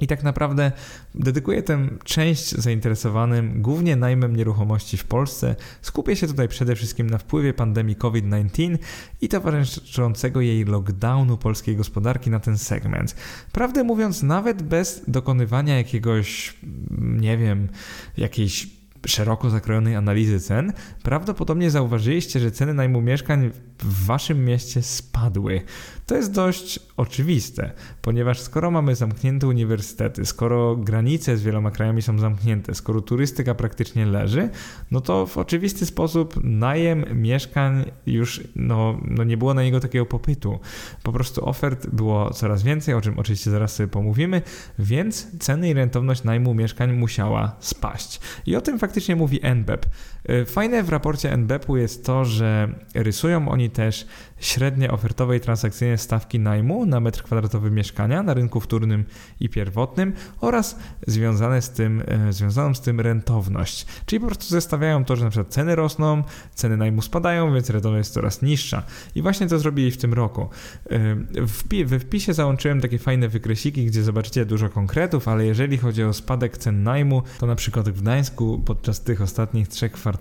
I 0.00 0.06
tak 0.06 0.22
naprawdę 0.22 0.72
dedykuję 1.14 1.62
tę 1.62 1.88
część 2.04 2.50
zainteresowanym 2.50 3.62
głównie 3.62 3.96
najmem 3.96 4.36
nieruchomości 4.36 4.96
w 4.96 5.04
Polsce. 5.04 5.56
Skupię 5.82 6.16
się 6.16 6.26
tutaj 6.26 6.48
przede 6.48 6.76
wszystkim 6.76 7.10
na 7.10 7.18
wpływie 7.18 7.54
pandemii 7.54 7.96
COVID-19 7.96 8.78
i 9.20 9.28
towarzyszącego 9.28 10.40
jej 10.40 10.64
lockdownu 10.64 11.36
polskiej 11.36 11.76
gospodarki 11.76 12.30
na 12.30 12.40
ten 12.40 12.58
segment. 12.58 13.16
Prawdę 13.52 13.84
mówiąc, 13.84 14.22
nawet 14.22 14.62
bez 14.62 15.02
dokonywania 15.08 15.76
jakiegoś, 15.76 16.56
nie 16.98 17.38
wiem, 17.38 17.68
jakiejś 18.16 18.75
szeroko 19.06 19.50
zakrojonej 19.50 19.96
analizy 19.96 20.40
cen, 20.40 20.72
prawdopodobnie 21.02 21.70
zauważyliście, 21.70 22.40
że 22.40 22.50
ceny 22.50 22.74
najmu 22.74 23.00
mieszkań 23.00 23.50
w 23.78 24.06
waszym 24.06 24.44
mieście 24.44 24.82
spadły. 24.82 25.62
To 26.06 26.16
jest 26.16 26.32
dość 26.32 26.80
oczywiste, 26.96 27.72
ponieważ 28.02 28.40
skoro 28.40 28.70
mamy 28.70 28.94
zamknięte 28.94 29.46
uniwersytety, 29.46 30.24
skoro 30.24 30.76
granice 30.76 31.36
z 31.36 31.42
wieloma 31.42 31.70
krajami 31.70 32.02
są 32.02 32.18
zamknięte, 32.18 32.74
skoro 32.74 33.00
turystyka 33.00 33.54
praktycznie 33.54 34.06
leży, 34.06 34.50
no 34.90 35.00
to 35.00 35.26
w 35.26 35.38
oczywisty 35.38 35.86
sposób 35.86 36.40
najem 36.44 37.04
mieszkań 37.22 37.90
już 38.06 38.40
no, 38.56 39.00
no 39.04 39.24
nie 39.24 39.36
było 39.36 39.54
na 39.54 39.62
niego 39.62 39.80
takiego 39.80 40.06
popytu. 40.06 40.58
Po 41.02 41.12
prostu 41.12 41.48
ofert 41.48 41.86
było 41.86 42.30
coraz 42.30 42.62
więcej, 42.62 42.94
o 42.94 43.00
czym 43.00 43.18
oczywiście 43.18 43.50
zaraz 43.50 43.74
sobie 43.74 43.88
pomówimy, 43.88 44.42
więc 44.78 45.26
ceny 45.38 45.68
i 45.68 45.74
rentowność 45.74 46.24
najmu 46.24 46.54
mieszkań 46.54 46.92
musiała 46.92 47.56
spaść. 47.60 48.20
I 48.46 48.56
o 48.56 48.60
tym 48.60 48.78
faktycznie 48.78 48.95
mówi 49.16 49.40
NBEP. 49.54 49.86
Y, 50.30 50.44
fajne 50.44 50.82
w 50.82 50.88
raporcie 50.88 51.36
NBEP-u 51.36 51.76
jest 51.76 52.06
to, 52.06 52.24
że 52.24 52.68
rysują 52.94 53.48
oni 53.48 53.70
też 53.70 54.06
średnie 54.38 54.90
ofertowe 54.90 55.36
i 55.36 55.40
transakcyjne 55.40 55.98
stawki 55.98 56.40
najmu 56.40 56.86
na 56.86 57.00
metr 57.00 57.22
kwadratowy 57.22 57.70
mieszkania 57.70 58.22
na 58.22 58.34
rynku 58.34 58.60
wtórnym 58.60 59.04
i 59.40 59.48
pierwotnym 59.48 60.12
oraz 60.40 60.78
związane 61.06 61.62
z 61.62 61.70
tym, 61.70 62.02
e, 62.06 62.32
związaną 62.32 62.74
z 62.74 62.80
tym 62.80 63.00
rentowność. 63.00 63.86
Czyli 64.06 64.20
po 64.20 64.26
prostu 64.26 64.46
zestawiają 64.46 65.04
to, 65.04 65.16
że 65.16 65.24
na 65.24 65.30
przykład 65.30 65.52
ceny 65.52 65.74
rosną, 65.74 66.22
ceny 66.54 66.76
najmu 66.76 67.02
spadają, 67.02 67.54
więc 67.54 67.70
rentowność 67.70 68.06
jest 68.06 68.14
coraz 68.14 68.42
niższa. 68.42 68.82
I 69.14 69.22
właśnie 69.22 69.46
to 69.46 69.58
zrobili 69.58 69.90
w 69.90 69.96
tym 69.96 70.14
roku. 70.14 70.48
E, 70.90 71.84
we 71.84 71.98
wpisie 71.98 72.34
załączyłem 72.34 72.80
takie 72.80 72.98
fajne 72.98 73.28
wykresiki, 73.28 73.86
gdzie 73.86 74.02
zobaczycie 74.02 74.46
dużo 74.46 74.68
konkretów, 74.68 75.28
ale 75.28 75.46
jeżeli 75.46 75.78
chodzi 75.78 76.04
o 76.04 76.12
spadek 76.12 76.58
cen 76.58 76.82
najmu, 76.82 77.22
to 77.38 77.46
na 77.46 77.54
przykład 77.54 77.88
w 77.88 78.00
Gdańsku 78.00 78.62
podczas 78.64 79.00
tych 79.00 79.22
ostatnich 79.22 79.68
trzech 79.68 79.92
kwartałów 79.92 80.15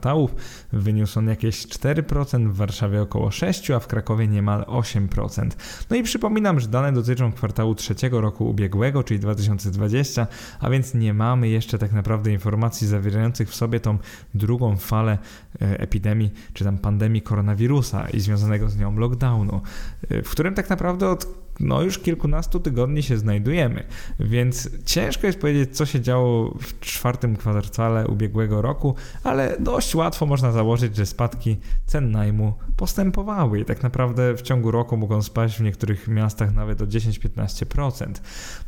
wyniósł 0.73 1.19
on 1.19 1.27
jakieś 1.27 1.67
4%, 1.67 2.49
w 2.49 2.55
Warszawie 2.55 3.01
około 3.01 3.29
6%, 3.29 3.73
a 3.73 3.79
w 3.79 3.87
Krakowie 3.87 4.05
Krakowie 4.05 4.27
niemal 4.27 4.61
8%. 4.61 5.49
No 5.89 5.95
i 5.95 6.03
przypominam, 6.03 6.59
że 6.59 6.67
dane 6.67 6.93
dotyczą 6.93 7.31
kwartału 7.31 7.75
trzeciego 7.75 8.21
roku 8.21 8.49
ubiegłego, 8.49 9.03
czyli 9.03 9.19
2020, 9.19 10.27
a 10.59 10.69
więc 10.69 10.93
nie 10.93 11.13
mamy 11.13 11.49
jeszcze 11.49 11.77
tak 11.77 11.91
naprawdę 11.91 12.31
informacji 12.31 12.87
zawierających 12.87 13.49
w 13.49 13.55
sobie 13.55 13.79
tą 13.79 13.97
drugą 14.33 14.77
falę 14.77 15.17
e, 15.61 15.79
epidemii, 15.79 16.33
czy 16.53 16.63
tam 16.63 16.77
pandemii 16.77 17.21
koronawirusa 17.21 18.09
i 18.09 18.19
związanego 18.19 18.69
z 18.69 18.77
nią 18.77 18.97
lockdownu, 18.97 19.61
e, 20.09 20.23
w 20.23 20.29
którym 20.29 20.53
tak 20.53 20.69
naprawdę 20.69 21.09
od 21.09 21.44
no 21.59 21.81
już 21.81 21.99
kilkunastu 21.99 22.59
tygodni 22.59 23.03
się 23.03 23.17
znajdujemy, 23.17 23.83
więc 24.19 24.69
ciężko 24.85 25.27
jest 25.27 25.39
powiedzieć, 25.39 25.77
co 25.77 25.85
się 25.85 26.01
działo 26.01 26.57
w 26.61 26.79
czwartym 26.79 27.35
kwartale 27.35 28.07
ubiegłego 28.07 28.61
roku, 28.61 28.95
ale 29.23 29.57
dość 29.59 29.95
łatwo 29.95 30.25
można 30.25 30.51
założyć, 30.51 30.95
że 30.95 31.05
spadki 31.05 31.57
cen 31.85 32.11
najmu 32.11 32.53
postępowały 32.77 33.59
i 33.59 33.65
tak 33.65 33.83
naprawdę 33.83 34.35
w 34.35 34.41
ciągu 34.41 34.71
roku 34.71 34.97
mogą 34.97 35.21
spaść 35.21 35.57
w 35.57 35.61
niektórych 35.61 36.07
miastach 36.07 36.53
nawet 36.53 36.81
o 36.81 36.85
10-15%. 36.85 38.05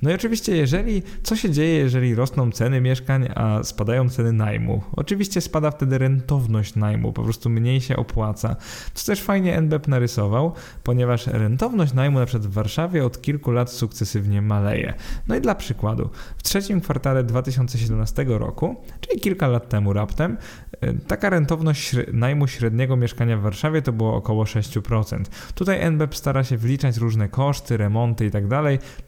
No 0.02 0.12
i 0.12 0.14
oczywiście, 0.14 0.58
jeżeli 0.58 1.04
co 1.24 1.36
się 1.36 1.50
dzieje, 1.50 1.78
jeżeli 1.78 2.16
rosną 2.16 2.52
ceny 2.52 2.82
mieszkań, 2.82 3.30
a 3.36 3.64
spadają 3.64 4.10
ceny 4.10 4.34
najmu? 4.34 4.82
Oczywiście 4.92 5.42
spada 5.42 5.72
wtedy 5.72 5.98
rentowność 5.98 6.76
najmu, 6.76 7.14
po 7.14 7.24
prostu 7.24 7.50
mniej 7.50 7.82
się 7.82 7.96
opłaca. 7.96 8.56
Co 8.94 9.06
też 9.06 9.22
fajnie 9.22 9.62
NBEP 9.62 9.88
narysował, 9.88 10.54
ponieważ 10.84 11.28
rentowność 11.28 11.94
najmu 11.94 12.20
na 12.20 12.26
przykład 12.26 12.48
w 12.48 12.54
Warszawie 12.54 12.77
Warszawie 12.78 13.06
od 13.06 13.22
kilku 13.22 13.52
lat 13.52 13.72
sukcesywnie 13.72 14.42
maleje. 14.42 14.94
No 15.28 15.36
i 15.36 15.42
dla 15.42 15.56
przykładu, 15.56 16.10
w 16.38 16.44
trzecim 16.44 16.82
kwartale 16.82 17.24
2017 17.24 18.26
roku, 18.28 18.76
czyli 19.02 19.20
kilka 19.22 19.48
lat 19.48 19.70
temu 19.70 19.94
raptem, 19.94 20.38
e, 20.82 20.94
taka 20.94 21.30
rentowność 21.30 21.96
najmu 22.14 22.48
średniego 22.48 22.96
mieszkania 22.96 23.38
w 23.38 23.42
Warszawie 23.42 23.82
to 23.82 23.92
było 23.94 24.16
około 24.16 24.46
6%. 24.46 25.30
Tutaj 25.56 25.92
NBEP 25.92 26.16
stara 26.16 26.44
się 26.44 26.58
wliczać 26.58 26.98
różne 26.98 27.30
koszty, 27.30 27.78
remonty 27.78 28.26
i 28.26 28.32
tak 28.32 28.44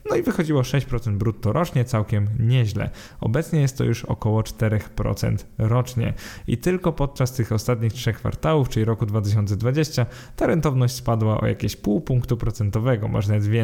no 0.09 0.15
i 0.15 0.23
wychodziło 0.23 0.61
6% 0.61 1.17
brutto 1.17 1.53
rocznie, 1.53 1.85
całkiem 1.85 2.27
nieźle. 2.39 2.89
Obecnie 3.21 3.61
jest 3.61 3.77
to 3.77 3.83
już 3.83 4.05
około 4.05 4.41
4% 4.41 5.45
rocznie. 5.57 6.13
I 6.47 6.57
tylko 6.57 6.93
podczas 6.93 7.33
tych 7.33 7.51
ostatnich 7.51 7.93
trzech 7.93 8.17
kwartałów, 8.17 8.69
czyli 8.69 8.85
roku 8.85 9.05
2020, 9.05 10.05
ta 10.35 10.47
rentowność 10.47 10.95
spadła 10.95 11.41
o 11.41 11.47
jakieś 11.47 11.75
pół 11.75 12.01
punktu 12.01 12.37
procentowego, 12.37 13.07
można 13.07 13.33
nawet 13.33 13.47
więcej. 13.47 13.58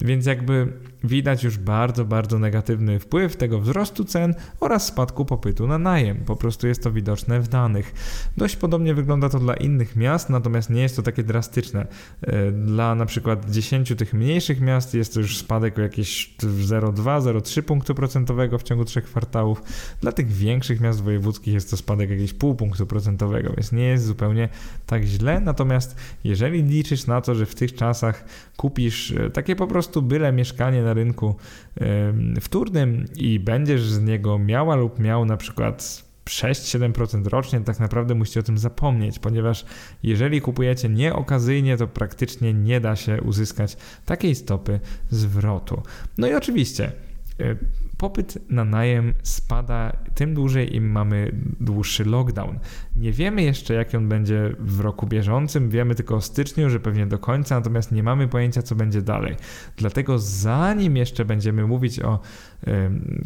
Więc 0.00 0.26
jakby 0.26 0.72
widać 1.04 1.44
już 1.44 1.58
bardzo, 1.58 2.04
bardzo 2.04 2.38
negatywny 2.38 2.98
wpływ 2.98 3.36
tego 3.36 3.60
wzrostu 3.60 4.04
cen 4.04 4.34
oraz 4.60 4.86
spadku 4.86 5.24
popytu 5.24 5.66
na 5.66 5.78
najem. 5.78 6.16
Po 6.16 6.36
prostu 6.36 6.66
jest 6.66 6.82
to 6.82 6.92
widoczne 6.92 7.40
w 7.40 7.48
danych. 7.48 7.94
Dość 8.36 8.56
podobnie 8.56 8.94
wygląda 8.94 9.28
to 9.28 9.38
dla 9.38 9.54
innych 9.54 9.96
miast, 9.96 10.30
natomiast 10.30 10.70
nie 10.70 10.82
jest 10.82 10.96
to 10.96 11.02
takie 11.02 11.22
drastyczne. 11.22 11.86
E, 12.22 12.52
dla 12.52 12.94
na 12.94 13.06
przykład 13.06 13.50
10 13.50 13.92
tych 13.98 14.14
mniejszych 14.14 14.60
miast 14.60 14.94
jest 14.94 15.14
to 15.14 15.20
już 15.20 15.38
spadek 15.38 15.78
o 15.78 15.82
jakieś 15.82 16.34
0,2-0,3 16.38 17.62
punktu 17.62 17.94
procentowego 17.94 18.58
w 18.58 18.62
ciągu 18.62 18.84
trzech 18.84 19.04
kwartałów. 19.04 19.62
Dla 20.00 20.12
tych 20.12 20.32
większych 20.32 20.80
miast 20.80 21.02
wojewódzkich 21.02 21.54
jest 21.54 21.70
to 21.70 21.76
spadek 21.76 22.10
jakieś 22.10 22.32
pół 22.32 22.54
punktu 22.54 22.86
procentowego, 22.86 23.52
więc 23.56 23.72
nie 23.72 23.84
jest 23.84 24.04
zupełnie 24.04 24.48
tak 24.86 25.04
źle. 25.04 25.40
Natomiast 25.40 25.96
jeżeli 26.24 26.62
liczysz 26.62 27.06
na 27.06 27.20
to, 27.20 27.34
że 27.34 27.46
w 27.46 27.54
tych 27.54 27.74
czasach 27.74 28.24
kupisz 28.56 29.12
e, 29.12 29.30
takie 29.30 29.56
po 29.56 29.66
prostu 29.66 30.02
byle 30.02 30.32
mieszkanie 30.32 30.82
na 30.88 30.94
rynku 30.94 31.36
wtórnym 32.40 33.04
i 33.16 33.40
będziesz 33.40 33.82
z 33.82 34.00
niego 34.00 34.38
miała 34.38 34.76
lub 34.76 34.98
miał 34.98 35.24
na 35.24 35.36
przykład 35.36 36.08
6-7% 36.28 37.26
rocznie, 37.26 37.60
tak 37.60 37.80
naprawdę 37.80 38.14
musicie 38.14 38.40
o 38.40 38.42
tym 38.42 38.58
zapomnieć, 38.58 39.18
ponieważ 39.18 39.64
jeżeli 40.02 40.40
kupujecie 40.40 40.88
nieokazyjnie, 40.88 41.76
to 41.76 41.86
praktycznie 41.86 42.54
nie 42.54 42.80
da 42.80 42.96
się 42.96 43.22
uzyskać 43.22 43.76
takiej 44.04 44.34
stopy 44.34 44.80
zwrotu. 45.10 45.82
No 46.18 46.26
i 46.26 46.34
oczywiście 46.34 46.92
e, 47.40 47.56
popyt 47.96 48.50
na 48.50 48.64
najem 48.64 49.14
spada 49.22 49.96
tym 50.14 50.34
dłużej, 50.34 50.76
im 50.76 50.90
mamy 50.90 51.32
dłuższy 51.60 52.04
lockdown. 52.04 52.58
Nie 52.98 53.12
wiemy 53.12 53.42
jeszcze, 53.42 53.74
jaki 53.74 53.96
on 53.96 54.08
będzie 54.08 54.54
w 54.58 54.80
roku 54.80 55.06
bieżącym, 55.06 55.70
wiemy 55.70 55.94
tylko 55.94 56.14
o 56.14 56.20
styczniu, 56.20 56.70
że 56.70 56.80
pewnie 56.80 57.06
do 57.06 57.18
końca, 57.18 57.54
natomiast 57.54 57.92
nie 57.92 58.02
mamy 58.02 58.28
pojęcia, 58.28 58.62
co 58.62 58.74
będzie 58.74 59.02
dalej. 59.02 59.36
Dlatego 59.76 60.18
zanim 60.18 60.96
jeszcze 60.96 61.24
będziemy 61.24 61.66
mówić 61.66 62.00
o 62.00 62.20
y, 62.68 62.70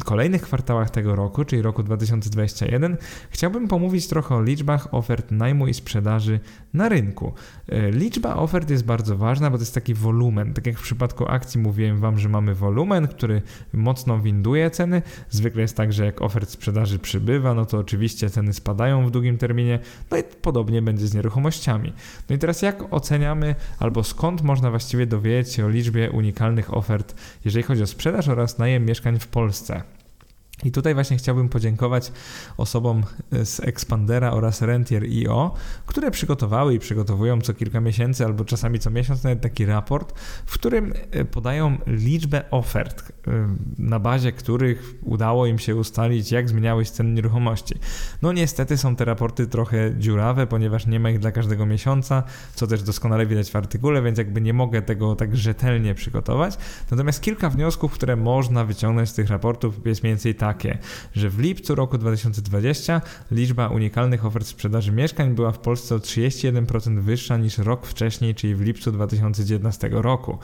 kolejnych 0.05 0.41
kwartałach 0.41 0.89
tego 0.89 1.15
roku, 1.15 1.45
czyli 1.45 1.61
roku 1.61 1.83
2021, 1.83 2.97
chciałbym 3.29 3.67
pomówić 3.67 4.07
trochę 4.07 4.35
o 4.35 4.43
liczbach 4.43 4.93
ofert 4.93 5.31
najmu 5.31 5.67
i 5.67 5.73
sprzedaży 5.73 6.39
na 6.73 6.89
rynku. 6.89 7.33
Y, 7.73 7.91
liczba 7.91 8.35
ofert 8.35 8.69
jest 8.69 8.85
bardzo 8.85 9.17
ważna, 9.17 9.49
bo 9.49 9.57
to 9.57 9.61
jest 9.61 9.75
taki 9.75 9.93
wolumen. 9.93 10.53
Tak 10.53 10.67
jak 10.67 10.77
w 10.77 10.83
przypadku 10.83 11.25
akcji 11.27 11.61
mówiłem 11.61 11.97
Wam, 11.97 12.19
że 12.19 12.29
mamy 12.29 12.55
wolumen, 12.55 13.07
który 13.07 13.41
mocno 13.73 14.19
winduje 14.19 14.69
ceny. 14.69 15.01
Zwykle 15.29 15.61
jest 15.61 15.77
tak, 15.77 15.93
że 15.93 16.05
jak 16.05 16.21
ofert 16.21 16.49
sprzedaży 16.49 16.99
przybywa, 16.99 17.53
no 17.53 17.65
to 17.65 17.77
oczywiście 17.77 18.29
ceny 18.29 18.53
spadają 18.53 19.07
w 19.07 19.11
długim 19.11 19.37
terminie, 19.37 19.62
no 20.11 20.17
i 20.17 20.23
podobnie 20.41 20.81
będzie 20.81 21.07
z 21.07 21.13
nieruchomościami. 21.13 21.93
No 22.29 22.35
i 22.35 22.39
teraz 22.39 22.61
jak 22.61 22.93
oceniamy, 22.93 23.55
albo 23.79 24.03
skąd 24.03 24.41
można 24.41 24.69
właściwie 24.69 25.05
dowiedzieć 25.05 25.53
się 25.53 25.65
o 25.65 25.69
liczbie 25.69 26.11
unikalnych 26.11 26.73
ofert, 26.73 27.15
jeżeli 27.45 27.63
chodzi 27.63 27.83
o 27.83 27.87
sprzedaż 27.87 28.27
oraz 28.27 28.57
najem 28.57 28.85
mieszkań 28.85 29.19
w 29.19 29.27
Polsce? 29.27 29.83
I 30.63 30.71
tutaj 30.71 30.93
właśnie 30.93 31.17
chciałbym 31.17 31.49
podziękować 31.49 32.11
osobom 32.57 33.03
z 33.43 33.59
Expandera 33.59 34.31
oraz 34.31 34.61
Rentier.io, 34.61 35.53
które 35.85 36.11
przygotowały 36.11 36.73
i 36.73 36.79
przygotowują 36.79 37.41
co 37.41 37.53
kilka 37.53 37.81
miesięcy 37.81 38.25
albo 38.25 38.45
czasami 38.45 38.79
co 38.79 38.89
miesiąc 38.89 39.23
nawet 39.23 39.41
taki 39.41 39.65
raport, 39.65 40.19
w 40.45 40.53
którym 40.53 40.93
e, 41.11 41.25
podają 41.25 41.77
liczbę 41.87 42.51
ofert, 42.51 43.11
e, 43.27 43.31
na 43.77 43.99
bazie 43.99 44.31
których 44.31 44.95
udało 45.01 45.45
im 45.45 45.59
się 45.59 45.75
ustalić, 45.75 46.31
jak 46.31 46.49
zmieniały 46.49 46.85
się 46.85 46.91
ceny 46.91 47.11
nieruchomości. 47.11 47.75
No 48.21 48.33
niestety 48.33 48.77
są 48.77 48.95
te 48.95 49.05
raporty 49.05 49.47
trochę 49.47 49.91
dziurawe, 49.97 50.47
ponieważ 50.47 50.87
nie 50.87 50.99
ma 50.99 51.09
ich 51.09 51.19
dla 51.19 51.31
każdego 51.31 51.65
miesiąca, 51.65 52.23
co 52.55 52.67
też 52.67 52.83
doskonale 52.83 53.25
widać 53.25 53.51
w 53.51 53.55
artykule, 53.55 54.01
więc 54.01 54.17
jakby 54.17 54.41
nie 54.41 54.53
mogę 54.53 54.81
tego 54.81 55.15
tak 55.15 55.35
rzetelnie 55.35 55.95
przygotować. 55.95 56.57
Natomiast 56.91 57.21
kilka 57.21 57.49
wniosków, 57.49 57.93
które 57.93 58.15
można 58.15 58.65
wyciągnąć 58.65 59.09
z 59.09 59.13
tych 59.13 59.29
raportów 59.29 59.85
jest 59.85 60.03
mniej 60.03 60.13
więcej 60.13 60.35
tak, 60.35 60.52
takie, 60.53 60.77
że 61.15 61.29
w 61.29 61.39
lipcu 61.39 61.75
roku 61.75 61.97
2020 61.97 63.01
liczba 63.31 63.67
unikalnych 63.67 64.25
ofert 64.25 64.47
sprzedaży 64.47 64.91
mieszkań 64.91 65.35
była 65.35 65.51
w 65.51 65.59
Polsce 65.59 65.95
o 65.95 65.97
31% 65.97 66.99
wyższa 66.99 67.37
niż 67.37 67.57
rok 67.57 67.85
wcześniej, 67.85 68.35
czyli 68.35 68.55
w 68.55 68.61
lipcu 68.61 68.91
2019 68.91 69.89
roku. 69.91 70.37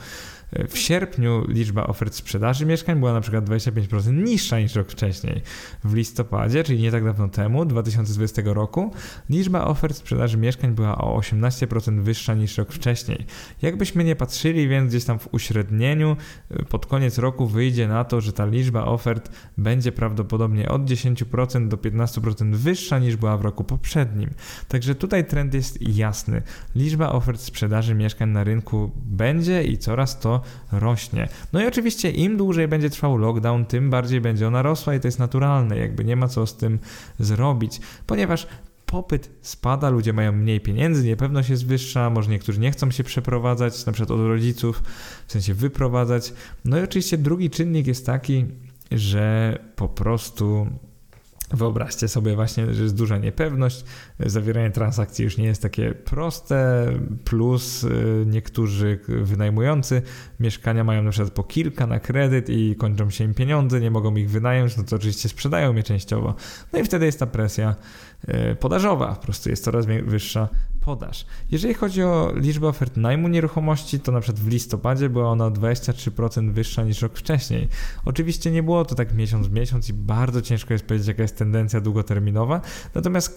W 0.68 0.78
sierpniu 0.78 1.44
liczba 1.48 1.86
ofert 1.86 2.14
sprzedaży 2.14 2.66
mieszkań 2.66 2.98
była 2.98 3.12
na 3.12 3.20
przykład 3.20 3.44
25% 3.44 4.12
niższa 4.12 4.60
niż 4.60 4.74
rok 4.74 4.88
wcześniej. 4.88 5.42
W 5.84 5.94
listopadzie, 5.94 6.64
czyli 6.64 6.82
nie 6.82 6.90
tak 6.90 7.04
dawno 7.04 7.28
temu, 7.28 7.64
2020 7.64 8.42
roku, 8.44 8.92
liczba 9.30 9.64
ofert 9.64 9.96
sprzedaży 9.96 10.36
mieszkań 10.36 10.74
była 10.74 10.98
o 10.98 11.18
18% 11.18 12.00
wyższa 12.00 12.34
niż 12.34 12.58
rok 12.58 12.72
wcześniej. 12.72 13.26
Jakbyśmy 13.62 14.04
nie 14.04 14.16
patrzyli, 14.16 14.68
więc 14.68 14.90
gdzieś 14.90 15.04
tam 15.04 15.18
w 15.18 15.34
uśrednieniu 15.34 16.16
pod 16.68 16.86
koniec 16.86 17.18
roku 17.18 17.46
wyjdzie 17.46 17.88
na 17.88 18.04
to, 18.04 18.20
że 18.20 18.32
ta 18.32 18.46
liczba 18.46 18.84
ofert 18.84 19.30
będzie 19.58 19.92
prawdopodobnie 19.92 20.68
od 20.68 20.82
10% 20.82 21.68
do 21.68 21.76
15% 21.76 22.54
wyższa 22.54 22.98
niż 22.98 23.16
była 23.16 23.36
w 23.36 23.42
roku 23.42 23.64
poprzednim. 23.64 24.30
Także 24.68 24.94
tutaj 24.94 25.24
trend 25.24 25.54
jest 25.54 25.88
jasny. 25.88 26.42
Liczba 26.76 27.12
ofert 27.12 27.40
sprzedaży 27.40 27.94
mieszkań 27.94 28.30
na 28.30 28.44
rynku 28.44 28.90
będzie 28.96 29.64
i 29.64 29.78
coraz 29.78 30.20
to 30.20 30.39
rośnie. 30.72 31.28
No 31.52 31.62
i 31.62 31.66
oczywiście 31.66 32.10
im 32.10 32.36
dłużej 32.36 32.68
będzie 32.68 32.90
trwał 32.90 33.16
lockdown, 33.16 33.64
tym 33.64 33.90
bardziej 33.90 34.20
będzie 34.20 34.48
ona 34.48 34.62
rosła 34.62 34.94
i 34.94 35.00
to 35.00 35.08
jest 35.08 35.18
naturalne, 35.18 35.78
jakby 35.78 36.04
nie 36.04 36.16
ma 36.16 36.28
co 36.28 36.46
z 36.46 36.56
tym 36.56 36.78
zrobić, 37.18 37.80
ponieważ 38.06 38.46
popyt 38.86 39.30
spada, 39.42 39.90
ludzie 39.90 40.12
mają 40.12 40.32
mniej 40.32 40.60
pieniędzy, 40.60 41.04
niepewność 41.04 41.50
jest 41.50 41.66
wyższa, 41.66 42.10
może 42.10 42.30
niektórzy 42.30 42.60
nie 42.60 42.70
chcą 42.70 42.90
się 42.90 43.04
przeprowadzać, 43.04 43.86
na 43.86 43.92
przykład 43.92 44.20
od 44.20 44.26
rodziców, 44.26 44.82
w 45.26 45.32
sensie 45.32 45.54
wyprowadzać. 45.54 46.32
No 46.64 46.78
i 46.78 46.82
oczywiście 46.82 47.18
drugi 47.18 47.50
czynnik 47.50 47.86
jest 47.86 48.06
taki, 48.06 48.46
że 48.90 49.58
po 49.76 49.88
prostu 49.88 50.66
Wyobraźcie 51.52 52.08
sobie 52.08 52.34
właśnie, 52.34 52.74
że 52.74 52.82
jest 52.82 52.96
duża 52.96 53.18
niepewność, 53.18 53.84
zawieranie 54.26 54.70
transakcji 54.70 55.24
już 55.24 55.38
nie 55.38 55.44
jest 55.44 55.62
takie 55.62 55.94
proste, 55.94 56.86
plus 57.24 57.84
y, 57.84 58.24
niektórzy 58.26 58.98
wynajmujący 59.08 60.02
mieszkania 60.40 60.84
mają 60.84 61.02
na 61.02 61.10
przykład 61.10 61.32
po 61.32 61.44
kilka 61.44 61.86
na 61.86 62.00
kredyt 62.00 62.48
i 62.48 62.76
kończą 62.76 63.10
się 63.10 63.24
im 63.24 63.34
pieniądze, 63.34 63.80
nie 63.80 63.90
mogą 63.90 64.16
ich 64.16 64.30
wynająć, 64.30 64.76
no 64.76 64.84
to 64.84 64.96
oczywiście 64.96 65.28
sprzedają 65.28 65.74
je 65.74 65.82
częściowo. 65.82 66.34
No 66.72 66.78
i 66.78 66.84
wtedy 66.84 67.06
jest 67.06 67.18
ta 67.18 67.26
presja 67.26 67.74
y, 68.28 68.56
podażowa, 68.60 69.14
po 69.14 69.22
prostu 69.22 69.50
jest 69.50 69.64
coraz 69.64 69.86
wyższa 69.86 70.48
podaż. 70.80 71.26
Jeżeli 71.50 71.74
chodzi 71.74 72.02
o 72.02 72.32
liczbę 72.36 72.68
ofert 72.68 72.96
najmu 72.96 73.28
nieruchomości, 73.28 74.00
to 74.00 74.12
na 74.12 74.20
przykład 74.20 74.44
w 74.44 74.48
listopadzie 74.48 75.08
była 75.08 75.30
ona 75.30 75.46
o 75.46 75.50
23% 75.50 76.52
wyższa 76.52 76.84
niż 76.84 77.02
rok 77.02 77.18
wcześniej. 77.18 77.68
Oczywiście 78.04 78.50
nie 78.50 78.62
było 78.62 78.84
to 78.84 78.94
tak 78.94 79.14
miesiąc 79.14 79.46
w 79.46 79.52
miesiąc 79.52 79.88
i 79.88 79.92
bardzo 79.92 80.42
ciężko 80.42 80.72
jest 80.72 80.86
powiedzieć, 80.86 81.08
jaka 81.08 81.22
jest 81.22 81.36
tendencja 81.36 81.80
długoterminowa, 81.80 82.60
natomiast 82.94 83.34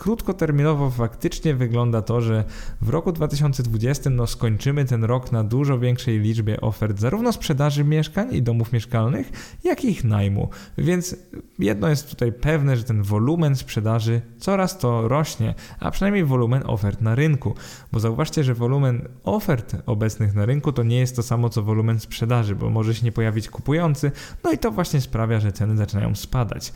krótkoterminowo 0.73 0.89
faktycznie 0.89 1.55
wygląda 1.55 2.01
to, 2.01 2.21
że 2.21 2.43
w 2.81 2.89
roku 2.89 3.11
2020 3.11 4.09
no, 4.09 4.27
skończymy 4.27 4.85
ten 4.85 5.03
rok 5.03 5.31
na 5.31 5.43
dużo 5.43 5.79
większej 5.79 6.19
liczbie 6.19 6.61
ofert 6.61 6.99
zarówno 6.99 7.31
sprzedaży 7.31 7.83
mieszkań 7.83 8.35
i 8.35 8.41
domów 8.41 8.73
mieszkalnych, 8.73 9.31
jak 9.63 9.85
i 9.85 9.89
ich 9.89 10.03
najmu. 10.03 10.49
Więc 10.77 11.15
jedno 11.59 11.89
jest 11.89 12.09
tutaj 12.09 12.31
pewne, 12.31 12.77
że 12.77 12.83
ten 12.83 13.03
wolumen 13.03 13.55
sprzedaży 13.55 14.21
coraz 14.37 14.77
to 14.77 15.07
rośnie, 15.07 15.55
a 15.79 15.91
przynajmniej 15.91 16.25
wolumen 16.25 16.63
ofert 16.65 17.01
na 17.01 17.15
rynku, 17.15 17.55
bo 17.91 17.99
zauważcie, 17.99 18.43
że 18.43 18.53
wolumen 18.53 19.07
ofert 19.23 19.75
obecnych 19.85 20.35
na 20.35 20.45
rynku 20.45 20.71
to 20.71 20.83
nie 20.83 20.99
jest 20.99 21.15
to 21.15 21.23
samo 21.23 21.49
co 21.49 21.63
wolumen 21.63 21.99
sprzedaży, 21.99 22.55
bo 22.55 22.69
może 22.69 22.95
się 22.95 23.05
nie 23.05 23.11
pojawić 23.11 23.49
kupujący, 23.49 24.11
no 24.43 24.51
i 24.51 24.57
to 24.57 24.71
właśnie 24.71 25.01
sprawia, 25.01 25.39
że 25.39 25.51
ceny 25.51 25.77
zaczynają 25.77 26.15
spadać. 26.15 26.73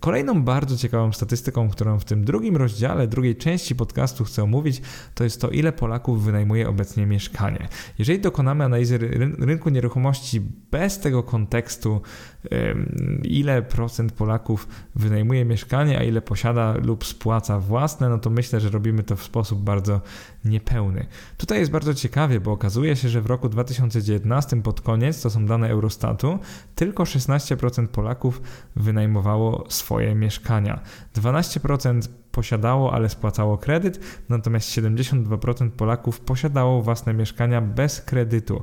Kolejną 0.00 0.42
bardzo 0.42 0.76
ciekawą 0.76 1.12
statystyką, 1.12 1.68
którą 1.68 1.98
w 1.98 2.04
tym 2.04 2.24
drugim 2.24 2.56
rozdziale, 2.56 3.06
drugiej 3.06 3.31
części 3.36 3.76
podcastu 3.76 4.24
chcę 4.24 4.42
omówić, 4.42 4.82
to 5.14 5.24
jest 5.24 5.40
to, 5.40 5.48
ile 5.48 5.72
Polaków 5.72 6.24
wynajmuje 6.24 6.68
obecnie 6.68 7.06
mieszkanie. 7.06 7.68
Jeżeli 7.98 8.20
dokonamy 8.20 8.64
analizy 8.64 8.98
rynku 9.38 9.70
nieruchomości 9.70 10.40
bez 10.70 10.98
tego 10.98 11.22
kontekstu, 11.22 12.00
ile 13.24 13.62
procent 13.62 14.12
Polaków 14.12 14.68
wynajmuje 14.94 15.44
mieszkanie, 15.44 15.98
a 15.98 16.02
ile 16.02 16.22
posiada 16.22 16.74
lub 16.84 17.04
spłaca 17.04 17.58
własne, 17.60 18.08
no 18.08 18.18
to 18.18 18.30
myślę, 18.30 18.60
że 18.60 18.70
robimy 18.70 19.02
to 19.02 19.16
w 19.16 19.22
sposób 19.22 19.60
bardzo 19.60 20.00
niepełny. 20.44 21.06
Tutaj 21.38 21.58
jest 21.58 21.70
bardzo 21.70 21.94
ciekawie, 21.94 22.40
bo 22.40 22.52
okazuje 22.52 22.96
się, 22.96 23.08
że 23.08 23.20
w 23.20 23.26
roku 23.26 23.48
2019 23.48 24.62
pod 24.62 24.80
koniec, 24.80 25.22
to 25.22 25.30
są 25.30 25.46
dane 25.46 25.70
Eurostatu, 25.70 26.38
tylko 26.74 27.02
16% 27.02 27.86
Polaków 27.86 28.42
wynajmowało 28.76 29.64
swoje 29.68 30.14
mieszkania. 30.14 30.80
12% 31.14 32.08
posiadało, 32.32 32.92
ale 32.92 33.08
spłacało 33.08 33.58
kredyt, 33.58 34.00
natomiast 34.28 34.68
72% 34.70 35.70
Polaków 35.70 36.20
posiadało 36.20 36.82
własne 36.82 37.14
mieszkania 37.14 37.60
bez 37.60 38.00
kredytu. 38.00 38.62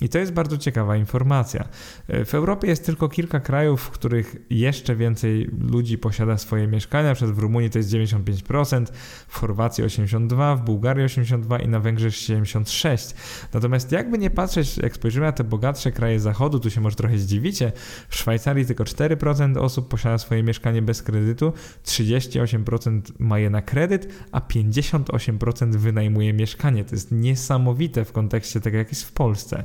I 0.00 0.08
to 0.08 0.18
jest 0.18 0.32
bardzo 0.32 0.58
ciekawa 0.58 0.96
informacja. 0.96 1.68
W 2.08 2.34
Europie 2.34 2.68
jest 2.68 2.86
tylko 2.86 3.08
kilka 3.08 3.40
krajów, 3.40 3.82
w 3.82 3.90
których 3.90 4.36
jeszcze 4.50 4.96
więcej 4.96 5.50
ludzi 5.60 5.98
posiada 5.98 6.38
swoje 6.38 6.66
mieszkania. 6.66 7.14
Przed 7.14 7.30
w 7.30 7.38
Rumunii 7.38 7.70
to 7.70 7.78
jest 7.78 7.90
95%, 7.90 8.86
w 9.28 9.38
Chorwacji 9.38 9.84
82%, 9.84 10.56
w 10.56 10.60
Bułgarii 10.60 11.06
82% 11.06 11.64
i 11.64 11.68
na 11.68 11.80
Węgrzech 11.80 12.12
76%. 12.12 13.14
Natomiast 13.52 13.92
jakby 13.92 14.18
nie 14.18 14.30
patrzeć, 14.30 14.78
jak 14.78 14.94
spojrzymy 14.94 15.26
na 15.26 15.32
te 15.32 15.44
bogatsze 15.44 15.92
kraje 15.92 16.20
zachodu, 16.20 16.60
tu 16.60 16.70
się 16.70 16.80
może 16.80 16.96
trochę 16.96 17.18
zdziwicie, 17.18 17.72
w 18.08 18.16
Szwajcarii 18.16 18.66
tylko 18.66 18.84
4% 18.84 19.58
osób 19.58 19.88
posiada 19.88 20.18
swoje 20.18 20.42
mieszkanie 20.42 20.82
bez 20.82 21.02
kredytu, 21.02 21.52
38% 21.86 23.00
ma 23.18 23.38
je 23.38 23.50
na 23.50 23.62
kredyt, 23.62 24.08
a 24.32 24.40
58% 24.40 25.76
wynajmuje 25.76 26.32
mieszkanie. 26.32 26.84
To 26.84 26.94
jest 26.94 27.12
niesamowite 27.12 28.04
w 28.04 28.12
kontekście 28.12 28.60
tego, 28.60 28.78
jak 28.78 28.88
jest 28.88 29.04
w 29.04 29.12
Polsce. 29.12 29.64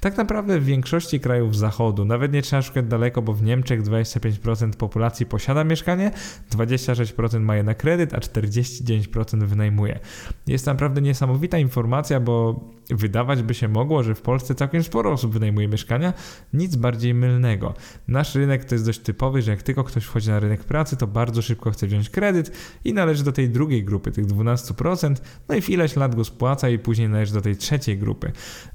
Tak 0.00 0.16
naprawdę 0.16 0.60
w 0.60 0.64
większości 0.64 1.20
krajów 1.20 1.56
zachodu, 1.56 2.04
nawet 2.04 2.32
nie 2.32 2.42
trzeba 2.42 2.62
szukać 2.62 2.86
daleko, 2.86 3.22
bo 3.22 3.32
w 3.32 3.42
Niemczech 3.42 3.82
25% 3.82 4.70
populacji 4.76 5.26
posiada 5.26 5.64
mieszkanie, 5.64 6.10
26% 6.50 7.40
ma 7.40 7.56
je 7.56 7.62
na 7.62 7.74
kredyt, 7.74 8.14
a 8.14 8.18
49% 8.18 9.44
wynajmuje. 9.44 9.98
Jest 10.46 10.66
naprawdę 10.66 11.02
niesamowita 11.02 11.58
informacja, 11.58 12.20
bo 12.20 12.60
wydawać 12.90 13.42
by 13.42 13.54
się 13.54 13.68
mogło, 13.68 14.02
że 14.02 14.14
w 14.14 14.20
Polsce 14.20 14.54
całkiem 14.54 14.82
sporo 14.82 15.12
osób 15.12 15.32
wynajmuje 15.32 15.68
mieszkania, 15.68 16.12
nic 16.52 16.76
bardziej 16.76 17.14
mylnego. 17.14 17.74
Nasz 18.08 18.34
rynek 18.34 18.64
to 18.64 18.74
jest 18.74 18.86
dość 18.86 18.98
typowy, 18.98 19.42
że 19.42 19.50
jak 19.50 19.62
tylko 19.62 19.84
ktoś 19.84 20.04
wchodzi 20.04 20.30
na 20.30 20.40
rynek 20.40 20.64
pracy, 20.64 20.96
to 20.96 21.06
bardzo 21.06 21.42
szybko 21.42 21.70
chce 21.70 21.86
wziąć 21.86 22.10
kredyt 22.10 22.52
i 22.84 22.92
należy 22.92 23.24
do 23.24 23.32
tej 23.32 23.48
drugiej 23.48 23.84
grupy, 23.84 24.12
tych 24.12 24.26
12%, 24.26 25.14
no 25.48 25.54
i 25.54 25.60
w 25.60 25.70
ileś 25.70 25.96
lat 25.96 26.14
go 26.14 26.24
spłaca 26.24 26.68
i 26.68 26.78
później 26.78 27.08
należy 27.08 27.34
do 27.34 27.40
tej 27.40 27.56
trzeciej 27.56 27.98
grupy. 27.98 28.26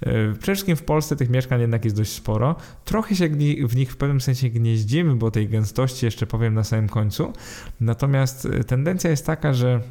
E, 0.02 0.34
przede 0.34 0.40
wszystkim 0.40 0.76
w 0.76 0.84
Polsce 0.84 1.11
tych 1.16 1.30
mieszkań 1.30 1.62
jednak 1.62 1.84
jest 1.84 1.98
dość 1.98 2.12
sporo. 2.12 2.56
Trochę 2.86 3.16
się 3.16 3.30
w 3.68 3.76
nich 3.76 3.92
w 3.92 3.98
pewnym 3.98 4.22
sensie 4.22 4.50
gnieździmy, 4.50 5.16
bo 5.16 5.32
tej 5.32 5.48
gęstości 5.50 6.06
jeszcze 6.06 6.28
powiem 6.28 6.54
na 6.54 6.64
samym 6.64 6.90
końcu. 6.90 7.34
Natomiast 7.80 8.46
e, 8.46 8.64
tendencja 8.64 9.10
jest 9.10 9.26
taka, 9.26 9.54
że 9.54 9.82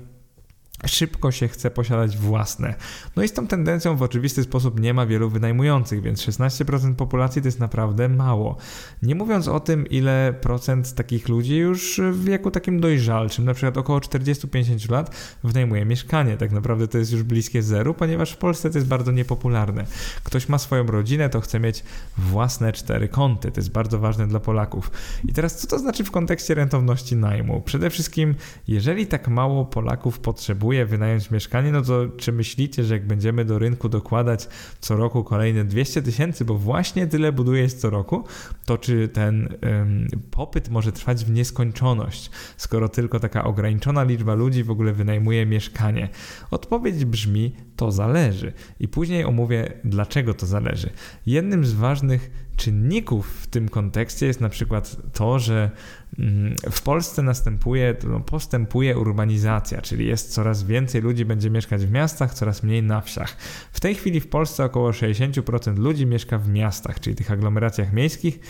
szybko 0.86 1.32
się 1.32 1.48
chce 1.48 1.70
posiadać 1.70 2.16
własne. 2.16 2.74
No 3.16 3.22
i 3.22 3.28
z 3.28 3.32
tą 3.32 3.46
tendencją 3.46 3.96
w 3.96 4.02
oczywisty 4.02 4.42
sposób 4.42 4.80
nie 4.80 4.94
ma 4.94 5.06
wielu 5.06 5.30
wynajmujących, 5.30 6.02
więc 6.02 6.20
16% 6.20 6.94
populacji 6.94 7.42
to 7.42 7.48
jest 7.48 7.60
naprawdę 7.60 8.08
mało. 8.08 8.56
Nie 9.02 9.14
mówiąc 9.14 9.48
o 9.48 9.60
tym, 9.60 9.86
ile 9.86 10.34
procent 10.40 10.94
takich 10.94 11.28
ludzi 11.28 11.56
już 11.56 12.00
w 12.12 12.24
wieku 12.24 12.50
takim 12.50 12.80
dojrzalczym, 12.80 13.44
na 13.44 13.54
przykład 13.54 13.76
około 13.76 13.98
40-50 13.98 14.90
lat, 14.90 15.16
wynajmuje 15.44 15.84
mieszkanie. 15.84 16.36
Tak 16.36 16.52
naprawdę 16.52 16.88
to 16.88 16.98
jest 16.98 17.12
już 17.12 17.22
bliskie 17.22 17.62
zeru, 17.62 17.94
ponieważ 17.94 18.32
w 18.32 18.36
Polsce 18.36 18.70
to 18.70 18.78
jest 18.78 18.88
bardzo 18.88 19.12
niepopularne. 19.12 19.84
Ktoś 20.24 20.48
ma 20.48 20.58
swoją 20.58 20.86
rodzinę, 20.86 21.28
to 21.28 21.40
chce 21.40 21.60
mieć 21.60 21.84
własne 22.18 22.72
cztery 22.72 23.08
kąty. 23.08 23.52
To 23.52 23.60
jest 23.60 23.72
bardzo 23.72 23.98
ważne 23.98 24.26
dla 24.26 24.40
Polaków. 24.40 24.90
I 25.28 25.32
teraz 25.32 25.56
co 25.56 25.66
to 25.66 25.78
znaczy 25.78 26.04
w 26.04 26.10
kontekście 26.10 26.54
rentowności 26.54 27.16
najmu? 27.16 27.60
Przede 27.60 27.90
wszystkim, 27.90 28.34
jeżeli 28.68 29.06
tak 29.06 29.28
mało 29.28 29.64
Polaków 29.64 30.18
potrzebuje 30.18 30.69
potrzebuje 30.70 30.86
wynająć 30.86 31.30
mieszkanie, 31.30 31.72
no 31.72 31.82
to 31.82 32.08
czy 32.16 32.32
myślicie, 32.32 32.84
że 32.84 32.94
jak 32.94 33.06
będziemy 33.06 33.44
do 33.44 33.58
rynku 33.58 33.88
dokładać 33.88 34.48
co 34.80 34.96
roku 34.96 35.24
kolejne 35.24 35.64
200 35.64 36.02
tysięcy, 36.02 36.44
bo 36.44 36.54
właśnie 36.54 37.06
tyle 37.06 37.32
buduje 37.32 37.62
jest 37.62 37.80
co 37.80 37.90
roku, 37.90 38.24
to 38.64 38.78
czy 38.78 39.08
ten 39.08 39.48
um, 39.62 40.06
popyt 40.30 40.68
może 40.68 40.92
trwać 40.92 41.24
w 41.24 41.30
nieskończoność, 41.30 42.30
skoro 42.56 42.88
tylko 42.88 43.20
taka 43.20 43.44
ograniczona 43.44 44.04
liczba 44.04 44.34
ludzi 44.34 44.64
w 44.64 44.70
ogóle 44.70 44.92
wynajmuje 44.92 45.46
mieszkanie? 45.46 46.08
Odpowiedź 46.50 47.04
brzmi: 47.04 47.52
to 47.76 47.92
zależy. 47.92 48.52
I 48.80 48.88
później 48.88 49.24
omówię, 49.24 49.72
dlaczego 49.84 50.34
to 50.34 50.46
zależy. 50.46 50.90
Jednym 51.26 51.64
z 51.64 51.72
ważnych 51.72 52.30
czynników 52.60 53.42
w 53.42 53.46
tym 53.46 53.68
kontekście 53.68 54.26
jest 54.26 54.40
na 54.40 54.48
przykład 54.48 54.96
to, 55.12 55.38
że 55.38 55.70
mm, 56.18 56.56
w 56.70 56.82
Polsce 56.82 57.22
następuje, 57.22 57.96
no, 58.04 58.20
postępuje 58.20 58.98
urbanizacja, 58.98 59.82
czyli 59.82 60.06
jest 60.06 60.32
coraz 60.32 60.62
więcej 60.62 61.02
ludzi 61.02 61.24
będzie 61.24 61.50
mieszkać 61.50 61.86
w 61.86 61.90
miastach, 61.90 62.34
coraz 62.34 62.62
mniej 62.62 62.82
na 62.82 63.00
wsiach. 63.00 63.36
W 63.72 63.80
tej 63.80 63.94
chwili 63.94 64.20
w 64.20 64.28
Polsce 64.28 64.64
około 64.64 64.90
60% 64.90 65.78
ludzi 65.78 66.06
mieszka 66.06 66.38
w 66.38 66.48
miastach, 66.48 67.00
czyli 67.00 67.16
tych 67.16 67.30
aglomeracjach 67.30 67.92
miejskich, 67.92 68.40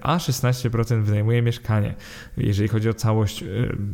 a 0.00 0.18
16% 0.18 1.02
wynajmuje 1.02 1.42
mieszkanie, 1.42 1.94
jeżeli 2.36 2.68
chodzi 2.68 2.88
o 2.88 2.94
całość 2.94 3.42
e, 3.42 3.46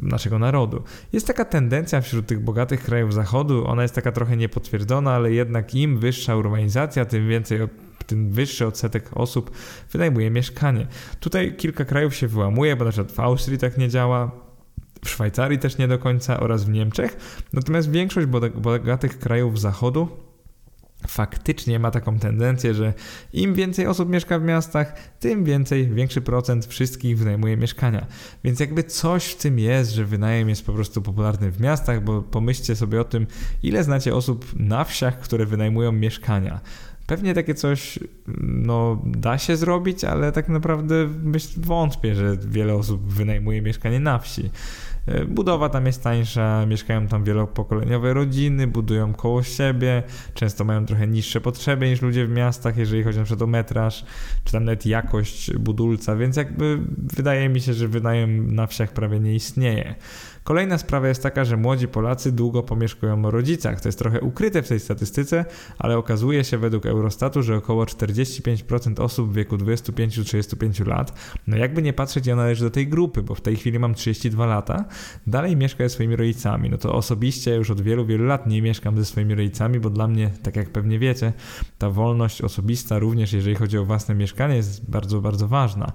naszego 0.02 0.38
narodu. 0.38 0.82
Jest 1.12 1.26
taka 1.26 1.44
tendencja 1.44 2.00
wśród 2.00 2.26
tych 2.26 2.40
bogatych 2.40 2.82
krajów 2.82 3.14
zachodu, 3.14 3.66
ona 3.66 3.82
jest 3.82 3.94
taka 3.94 4.12
trochę 4.12 4.36
niepotwierdzona, 4.36 5.12
ale 5.12 5.32
jednak 5.32 5.74
im 5.74 5.98
wyższa 5.98 6.36
urbanizacja, 6.36 7.04
tym 7.04 7.28
więcej 7.28 7.58
tym 8.06 8.30
wyższy 8.30 8.66
odsetek 8.66 9.10
osób 9.14 9.50
wynajmuje 9.92 10.30
mieszkanie. 10.30 10.86
Tutaj 11.20 11.56
kilka 11.56 11.84
krajów 11.84 12.14
się 12.14 12.28
wyłamuje, 12.28 12.76
bo 12.76 12.84
na 12.84 12.90
przykład 12.90 13.12
w 13.12 13.20
Austrii 13.20 13.58
tak 13.58 13.78
nie 13.78 13.88
działa, 13.88 14.30
w 15.04 15.08
Szwajcarii 15.08 15.58
też 15.58 15.78
nie 15.78 15.88
do 15.88 15.98
końca 15.98 16.40
oraz 16.40 16.64
w 16.64 16.68
Niemczech. 16.68 17.16
Natomiast 17.52 17.90
większość 17.90 18.26
bogatych 18.54 19.18
krajów 19.18 19.60
zachodu 19.60 20.27
faktycznie 21.06 21.78
ma 21.78 21.90
taką 21.90 22.18
tendencję, 22.18 22.74
że 22.74 22.94
im 23.32 23.54
więcej 23.54 23.86
osób 23.86 24.08
mieszka 24.08 24.38
w 24.38 24.42
miastach, 24.42 24.92
tym 25.20 25.44
więcej, 25.44 25.90
większy 25.90 26.20
procent 26.20 26.66
wszystkich 26.66 27.18
wynajmuje 27.18 27.56
mieszkania. 27.56 28.06
Więc 28.44 28.60
jakby 28.60 28.84
coś 28.84 29.26
w 29.26 29.36
tym 29.36 29.58
jest, 29.58 29.90
że 29.90 30.04
wynajem 30.04 30.48
jest 30.48 30.66
po 30.66 30.72
prostu 30.72 31.02
popularny 31.02 31.50
w 31.50 31.60
miastach, 31.60 32.04
bo 32.04 32.22
pomyślcie 32.22 32.76
sobie 32.76 33.00
o 33.00 33.04
tym, 33.04 33.26
ile 33.62 33.84
znacie 33.84 34.14
osób 34.14 34.46
na 34.56 34.84
wsiach, 34.84 35.18
które 35.18 35.46
wynajmują 35.46 35.92
mieszkania. 35.92 36.60
Pewnie 37.06 37.34
takie 37.34 37.54
coś 37.54 37.98
no, 38.40 39.02
da 39.06 39.38
się 39.38 39.56
zrobić, 39.56 40.04
ale 40.04 40.32
tak 40.32 40.48
naprawdę 40.48 41.08
myśl, 41.22 41.60
wątpię, 41.60 42.14
że 42.14 42.36
wiele 42.36 42.74
osób 42.74 43.12
wynajmuje 43.12 43.62
mieszkanie 43.62 44.00
na 44.00 44.18
wsi. 44.18 44.50
E, 45.08 45.24
budowa 45.24 45.68
tam 45.68 45.86
jest 45.86 46.02
tańsza, 46.02 46.66
mieszkają 46.66 47.06
tam 47.06 47.24
wielopokoleniowe 47.24 48.14
rodziny, 48.14 48.66
budują 48.66 49.14
koło 49.14 49.42
siebie, 49.42 50.02
często 50.34 50.64
mają 50.64 50.86
trochę 50.86 51.06
niższe 51.06 51.40
potrzeby 51.40 51.88
niż 51.90 52.02
ludzie 52.02 52.26
w 52.26 52.30
miastach, 52.30 52.76
jeżeli 52.76 53.02
chodzi 53.02 53.18
na 53.18 53.24
przykład 53.24 53.42
o 53.42 53.46
metraż, 53.46 54.04
czy 54.44 54.52
tam 54.52 54.64
nawet 54.64 54.86
jakość 54.86 55.54
budulca, 55.54 56.16
więc 56.16 56.36
jakby 56.36 56.78
wydaje 57.16 57.48
mi 57.48 57.60
się, 57.60 57.74
że 57.74 57.88
wynajem 57.88 58.54
na 58.54 58.66
wsiach 58.66 58.92
prawie 58.92 59.20
nie 59.20 59.34
istnieje. 59.34 59.94
Kolejna 60.48 60.78
sprawa 60.78 61.08
jest 61.08 61.22
taka, 61.22 61.44
że 61.44 61.56
młodzi 61.56 61.88
Polacy 61.88 62.32
długo 62.32 62.62
pomieszkują 62.62 63.24
o 63.24 63.30
rodzicach. 63.30 63.80
To 63.80 63.88
jest 63.88 63.98
trochę 63.98 64.20
ukryte 64.20 64.62
w 64.62 64.68
tej 64.68 64.80
statystyce, 64.80 65.44
ale 65.78 65.98
okazuje 65.98 66.44
się 66.44 66.58
według 66.58 66.86
Eurostatu, 66.86 67.42
że 67.42 67.56
około 67.56 67.84
45% 67.84 69.00
osób 69.02 69.30
w 69.30 69.34
wieku 69.34 69.56
25-35 69.56 70.86
lat, 70.86 71.12
no 71.46 71.56
jakby 71.56 71.82
nie 71.82 71.92
patrzeć, 71.92 72.26
ja 72.26 72.36
należę 72.36 72.64
do 72.64 72.70
tej 72.70 72.88
grupy, 72.88 73.22
bo 73.22 73.34
w 73.34 73.40
tej 73.40 73.56
chwili 73.56 73.78
mam 73.78 73.94
32 73.94 74.46
lata, 74.46 74.84
dalej 75.26 75.56
mieszka 75.56 75.84
ze 75.84 75.90
swoimi 75.90 76.16
rodzicami. 76.16 76.70
No 76.70 76.78
to 76.78 76.94
osobiście 76.94 77.54
już 77.54 77.70
od 77.70 77.80
wielu, 77.80 78.06
wielu 78.06 78.24
lat 78.24 78.46
nie 78.46 78.62
mieszkam 78.62 78.98
ze 78.98 79.04
swoimi 79.04 79.34
rodzicami, 79.34 79.80
bo 79.80 79.90
dla 79.90 80.08
mnie, 80.08 80.30
tak 80.42 80.56
jak 80.56 80.70
pewnie 80.70 80.98
wiecie, 80.98 81.32
ta 81.78 81.90
wolność 81.90 82.42
osobista, 82.42 82.98
również 82.98 83.32
jeżeli 83.32 83.56
chodzi 83.56 83.78
o 83.78 83.84
własne 83.84 84.14
mieszkanie, 84.14 84.56
jest 84.56 84.90
bardzo, 84.90 85.20
bardzo 85.20 85.48
ważna, 85.48 85.92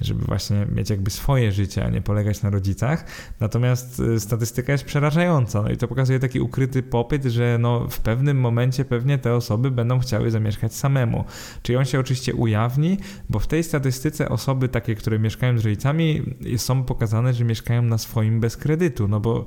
żeby 0.00 0.24
właśnie 0.24 0.66
mieć 0.74 0.90
jakby 0.90 1.10
swoje 1.10 1.52
życie, 1.52 1.84
a 1.84 1.90
nie 1.90 2.02
polegać 2.02 2.42
na 2.42 2.50
rodzicach. 2.50 3.04
Natomiast 3.40 3.95
Y, 4.00 4.20
statystyka 4.20 4.72
jest 4.72 4.84
przerażająca. 4.84 5.62
No 5.62 5.70
i 5.70 5.76
to 5.76 5.88
pokazuje 5.88 6.18
taki 6.18 6.40
ukryty 6.40 6.82
popyt, 6.82 7.24
że 7.24 7.58
no 7.60 7.88
w 7.88 8.00
pewnym 8.00 8.40
momencie 8.40 8.84
pewnie 8.84 9.18
te 9.18 9.34
osoby 9.34 9.70
będą 9.70 9.98
chciały 9.98 10.30
zamieszkać 10.30 10.74
samemu. 10.74 11.24
Czyli 11.62 11.76
on 11.76 11.84
się 11.84 12.00
oczywiście 12.00 12.34
ujawni, 12.34 12.98
bo 13.28 13.38
w 13.38 13.46
tej 13.46 13.64
statystyce 13.64 14.28
osoby 14.28 14.68
takie, 14.68 14.94
które 14.94 15.18
mieszkają 15.18 15.58
z 15.58 15.64
rodzicami 15.64 16.22
są 16.56 16.84
pokazane, 16.84 17.34
że 17.34 17.44
mieszkają 17.44 17.82
na 17.82 17.98
swoim 17.98 18.40
bez 18.40 18.56
kredytu, 18.56 19.08
no 19.08 19.20
bo 19.20 19.46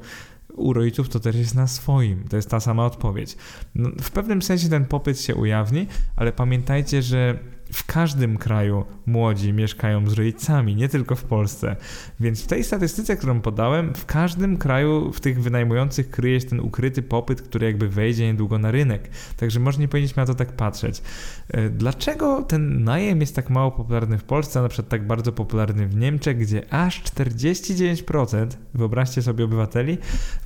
u 0.55 0.73
rodziców 0.73 1.09
to 1.09 1.19
też 1.19 1.35
jest 1.35 1.55
na 1.55 1.67
swoim. 1.67 2.27
To 2.27 2.35
jest 2.35 2.49
ta 2.49 2.59
sama 2.59 2.85
odpowiedź. 2.85 3.37
No, 3.75 3.89
w 4.01 4.11
pewnym 4.11 4.41
sensie 4.41 4.69
ten 4.69 4.85
popyt 4.85 5.21
się 5.21 5.35
ujawni, 5.35 5.87
ale 6.15 6.31
pamiętajcie, 6.31 7.01
że 7.01 7.39
w 7.73 7.85
każdym 7.85 8.37
kraju 8.37 8.85
młodzi 9.05 9.53
mieszkają 9.53 10.09
z 10.09 10.13
rodzicami, 10.13 10.75
nie 10.75 10.89
tylko 10.89 11.15
w 11.15 11.23
Polsce. 11.23 11.75
Więc 12.19 12.43
w 12.43 12.47
tej 12.47 12.63
statystyce, 12.63 13.17
którą 13.17 13.41
podałem, 13.41 13.93
w 13.93 14.05
każdym 14.05 14.57
kraju 14.57 15.11
w 15.11 15.19
tych 15.19 15.41
wynajmujących 15.41 16.09
kryje 16.09 16.41
się 16.41 16.47
ten 16.47 16.59
ukryty 16.59 17.01
popyt, 17.01 17.41
który 17.41 17.65
jakby 17.65 17.89
wejdzie 17.89 18.25
niedługo 18.25 18.57
na 18.57 18.71
rynek. 18.71 19.09
Także 19.37 19.59
może 19.59 19.79
nie 19.79 19.87
powinniśmy 19.87 20.21
na 20.21 20.27
to 20.27 20.35
tak 20.35 20.51
patrzeć. 20.51 21.01
E, 21.47 21.69
dlaczego 21.69 22.41
ten 22.41 22.83
najem 22.83 23.21
jest 23.21 23.35
tak 23.35 23.49
mało 23.49 23.71
popularny 23.71 24.17
w 24.17 24.23
Polsce, 24.23 24.59
a 24.59 24.63
na 24.63 24.69
przykład 24.69 24.89
tak 24.89 25.07
bardzo 25.07 25.31
popularny 25.31 25.87
w 25.87 25.95
Niemczech, 25.95 26.37
gdzie 26.37 26.73
aż 26.73 27.03
49%, 27.03 28.47
wyobraźcie 28.73 29.21
sobie 29.21 29.45
obywateli, 29.45 29.97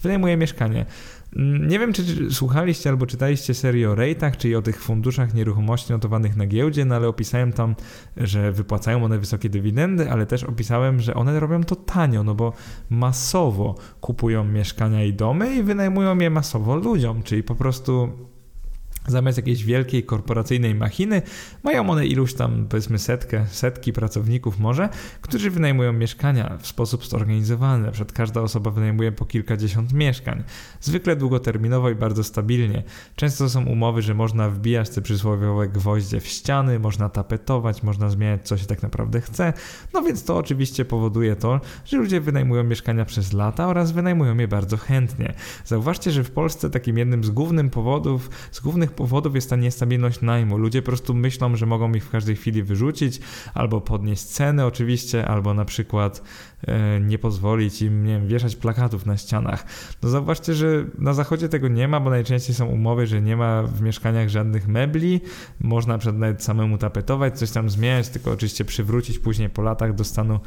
wynajmuje 0.02 0.38
mieszkanie? 0.38 0.86
Nie 1.60 1.80
wiem, 1.80 1.94
czy 1.94 2.04
słuchaliście 2.32 2.90
albo 2.90 3.06
czytaliście 3.06 3.54
serię 3.54 3.90
o 3.90 3.96
rejtach, 3.96 4.38
czyli 4.38 4.56
o 4.56 4.62
tych 4.62 4.82
funduszach 4.82 5.34
nieruchomości 5.34 5.92
notowanych 5.92 6.36
na 6.36 6.48
giełdzie, 6.48 6.86
no 6.86 6.96
ale 6.96 7.08
opisałem 7.08 7.54
tam, 7.54 7.76
że 8.18 8.52
wypłacają 8.52 9.04
one 9.04 9.20
wysokie 9.20 9.50
dywidendy, 9.50 10.12
ale 10.12 10.26
też 10.26 10.44
opisałem, 10.44 11.00
że 11.00 11.14
one 11.14 11.40
robią 11.40 11.64
to 11.64 11.76
tanio, 11.76 12.24
no 12.24 12.36
bo 12.36 12.54
masowo 12.90 13.76
kupują 14.02 14.44
mieszkania 14.44 15.04
i 15.04 15.14
domy 15.14 15.56
i 15.56 15.64
wynajmują 15.64 16.18
je 16.18 16.30
masowo 16.30 16.76
ludziom, 16.76 17.24
czyli 17.24 17.44
po 17.44 17.56
prostu 17.56 18.10
Zamiast 19.08 19.38
jakiejś 19.38 19.64
wielkiej 19.64 20.04
korporacyjnej 20.04 20.76
machiny, 20.76 21.22
mają 21.64 21.90
one 21.90 22.08
iluś 22.08 22.34
tam, 22.34 22.66
powiedzmy, 22.70 23.00
setkę, 23.00 23.46
setki 23.52 23.94
pracowników 23.94 24.60
może, 24.60 24.90
którzy 25.22 25.50
wynajmują 25.50 25.94
mieszkania 25.94 26.58
w 26.62 26.68
sposób 26.68 27.06
zorganizowany. 27.06 27.86
Na 27.86 27.92
przykład 27.92 28.12
każda 28.12 28.42
osoba 28.42 28.72
wynajmuje 28.72 29.12
po 29.12 29.26
kilkadziesiąt 29.26 29.94
mieszkań. 29.94 30.44
Zwykle 30.82 31.16
długoterminowo 31.16 31.90
i 31.90 31.96
bardzo 31.96 32.24
stabilnie. 32.24 32.84
Często 33.16 33.50
są 33.50 33.66
umowy, 33.66 34.02
że 34.02 34.14
można 34.14 34.50
wbijać 34.50 34.90
te 34.90 35.02
przysłowiowe 35.02 35.68
gwoździe 35.68 36.20
w 36.20 36.28
ściany, 36.28 36.80
można 36.80 37.10
tapetować, 37.10 37.84
można 37.84 38.10
zmieniać 38.10 38.48
co 38.48 38.58
się 38.58 38.66
tak 38.66 38.84
naprawdę 38.84 39.22
chce. 39.22 39.54
No 39.94 40.02
więc 40.02 40.24
to 40.24 40.38
oczywiście 40.38 40.86
powoduje 40.86 41.36
to, 41.36 41.62
że 41.86 41.98
ludzie 41.98 42.22
wynajmują 42.22 42.64
mieszkania 42.64 43.06
przez 43.06 43.34
lata 43.34 43.68
oraz 43.68 43.92
wynajmują 43.92 44.38
je 44.38 44.48
bardzo 44.48 44.78
chętnie. 44.78 45.34
Zauważcie, 45.66 46.12
że 46.12 46.24
w 46.24 46.32
Polsce 46.32 46.70
takim 46.70 46.98
jednym 46.98 47.24
z 47.24 47.30
głównych 47.30 47.72
powodów, 47.72 48.30
z 48.52 48.60
głównych 48.60 48.93
powodów 48.94 49.36
jest 49.36 49.50
ta 49.50 49.56
niestabilność 49.56 50.22
najmu. 50.22 50.58
Ludzie 50.58 50.82
po 50.82 50.86
prostu 50.86 51.14
myślą, 51.14 51.56
że 51.56 51.66
mogą 51.66 51.94
ich 51.94 52.06
w 52.06 52.10
każdej 52.10 52.36
chwili 52.36 52.64
wyrzucić, 52.64 53.20
albo 53.54 53.82
podnieść 53.82 54.24
ceny 54.24 54.66
oczywiście, 54.66 55.28
albo 55.28 55.54
na 55.54 55.66
przykład 55.66 56.22
e, 56.68 57.00
nie 57.00 57.20
pozwolić 57.20 57.82
im, 57.82 58.04
nie 58.06 58.14
wiem, 58.14 58.28
wieszać 58.28 58.56
plakatów 58.56 59.06
na 59.06 59.18
ścianach. 59.18 59.66
No 60.04 60.10
zauważcie, 60.10 60.54
że 60.54 60.86
na 60.98 61.14
zachodzie 61.14 61.50
tego 61.50 61.68
nie 61.68 61.88
ma, 61.88 62.00
bo 62.00 62.10
najczęściej 62.10 62.56
są 62.56 62.66
umowy, 62.66 63.08
że 63.08 63.22
nie 63.22 63.38
ma 63.38 63.64
w 63.64 63.82
mieszkaniach 63.82 64.30
żadnych 64.30 64.68
mebli, 64.68 65.22
można 65.60 65.98
przed 65.98 66.18
nawet 66.18 66.44
samemu 66.44 66.78
tapetować, 66.78 67.40
coś 67.40 67.52
tam 67.52 67.70
zmieniać, 67.70 68.10
tylko 68.10 68.32
oczywiście 68.32 68.66
przywrócić 68.66 69.20
później 69.20 69.50
po 69.50 69.62
latach 69.62 69.96
do 69.96 70.04
stanu 70.04 70.40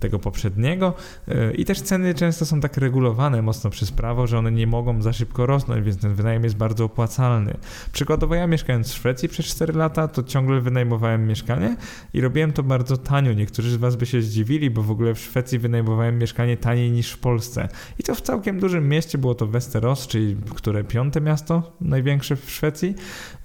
tego 0.00 0.18
poprzedniego. 0.18 0.94
E, 1.28 1.54
I 1.54 1.64
też 1.64 1.80
ceny 1.80 2.14
często 2.14 2.46
są 2.46 2.60
tak 2.60 2.76
regulowane 2.76 3.42
mocno 3.42 3.70
przez 3.70 3.92
prawo, 3.92 4.26
że 4.26 4.38
one 4.38 4.52
nie 4.52 4.66
mogą 4.66 5.02
za 5.02 5.12
szybko 5.12 5.46
rosnąć, 5.46 5.84
więc 5.84 5.98
ten 5.98 6.14
wynajem 6.14 6.44
jest 6.44 6.56
bardzo 6.56 6.84
opłacalny. 6.84 7.56
Przykładowo 7.94 8.34
ja 8.34 8.46
mieszkając 8.46 8.92
w 8.92 8.94
Szwecji 8.94 9.28
przez 9.28 9.46
4 9.46 9.72
lata, 9.72 10.08
to 10.08 10.22
ciągle 10.22 10.60
wynajmowałem 10.60 11.26
mieszkanie 11.26 11.76
i 12.14 12.20
robiłem 12.20 12.52
to 12.52 12.62
bardzo 12.62 12.96
tanio. 12.96 13.32
Niektórzy 13.32 13.70
z 13.70 13.76
Was 13.76 13.96
by 13.96 14.06
się 14.06 14.22
zdziwili, 14.22 14.70
bo 14.70 14.82
w 14.82 14.90
ogóle 14.90 15.14
w 15.14 15.18
Szwecji 15.18 15.58
wynajmowałem 15.58 16.18
mieszkanie 16.18 16.56
taniej 16.56 16.90
niż 16.90 17.12
w 17.12 17.18
Polsce. 17.18 17.68
I 17.98 18.02
to 18.02 18.14
w 18.14 18.20
całkiem 18.20 18.60
dużym 18.60 18.88
mieście, 18.88 19.18
było 19.18 19.34
to 19.34 19.46
Westeros, 19.46 20.06
czyli 20.06 20.36
które 20.54 20.84
piąte 20.84 21.20
miasto 21.20 21.72
największe 21.80 22.36
w 22.36 22.50
Szwecji. 22.50 22.94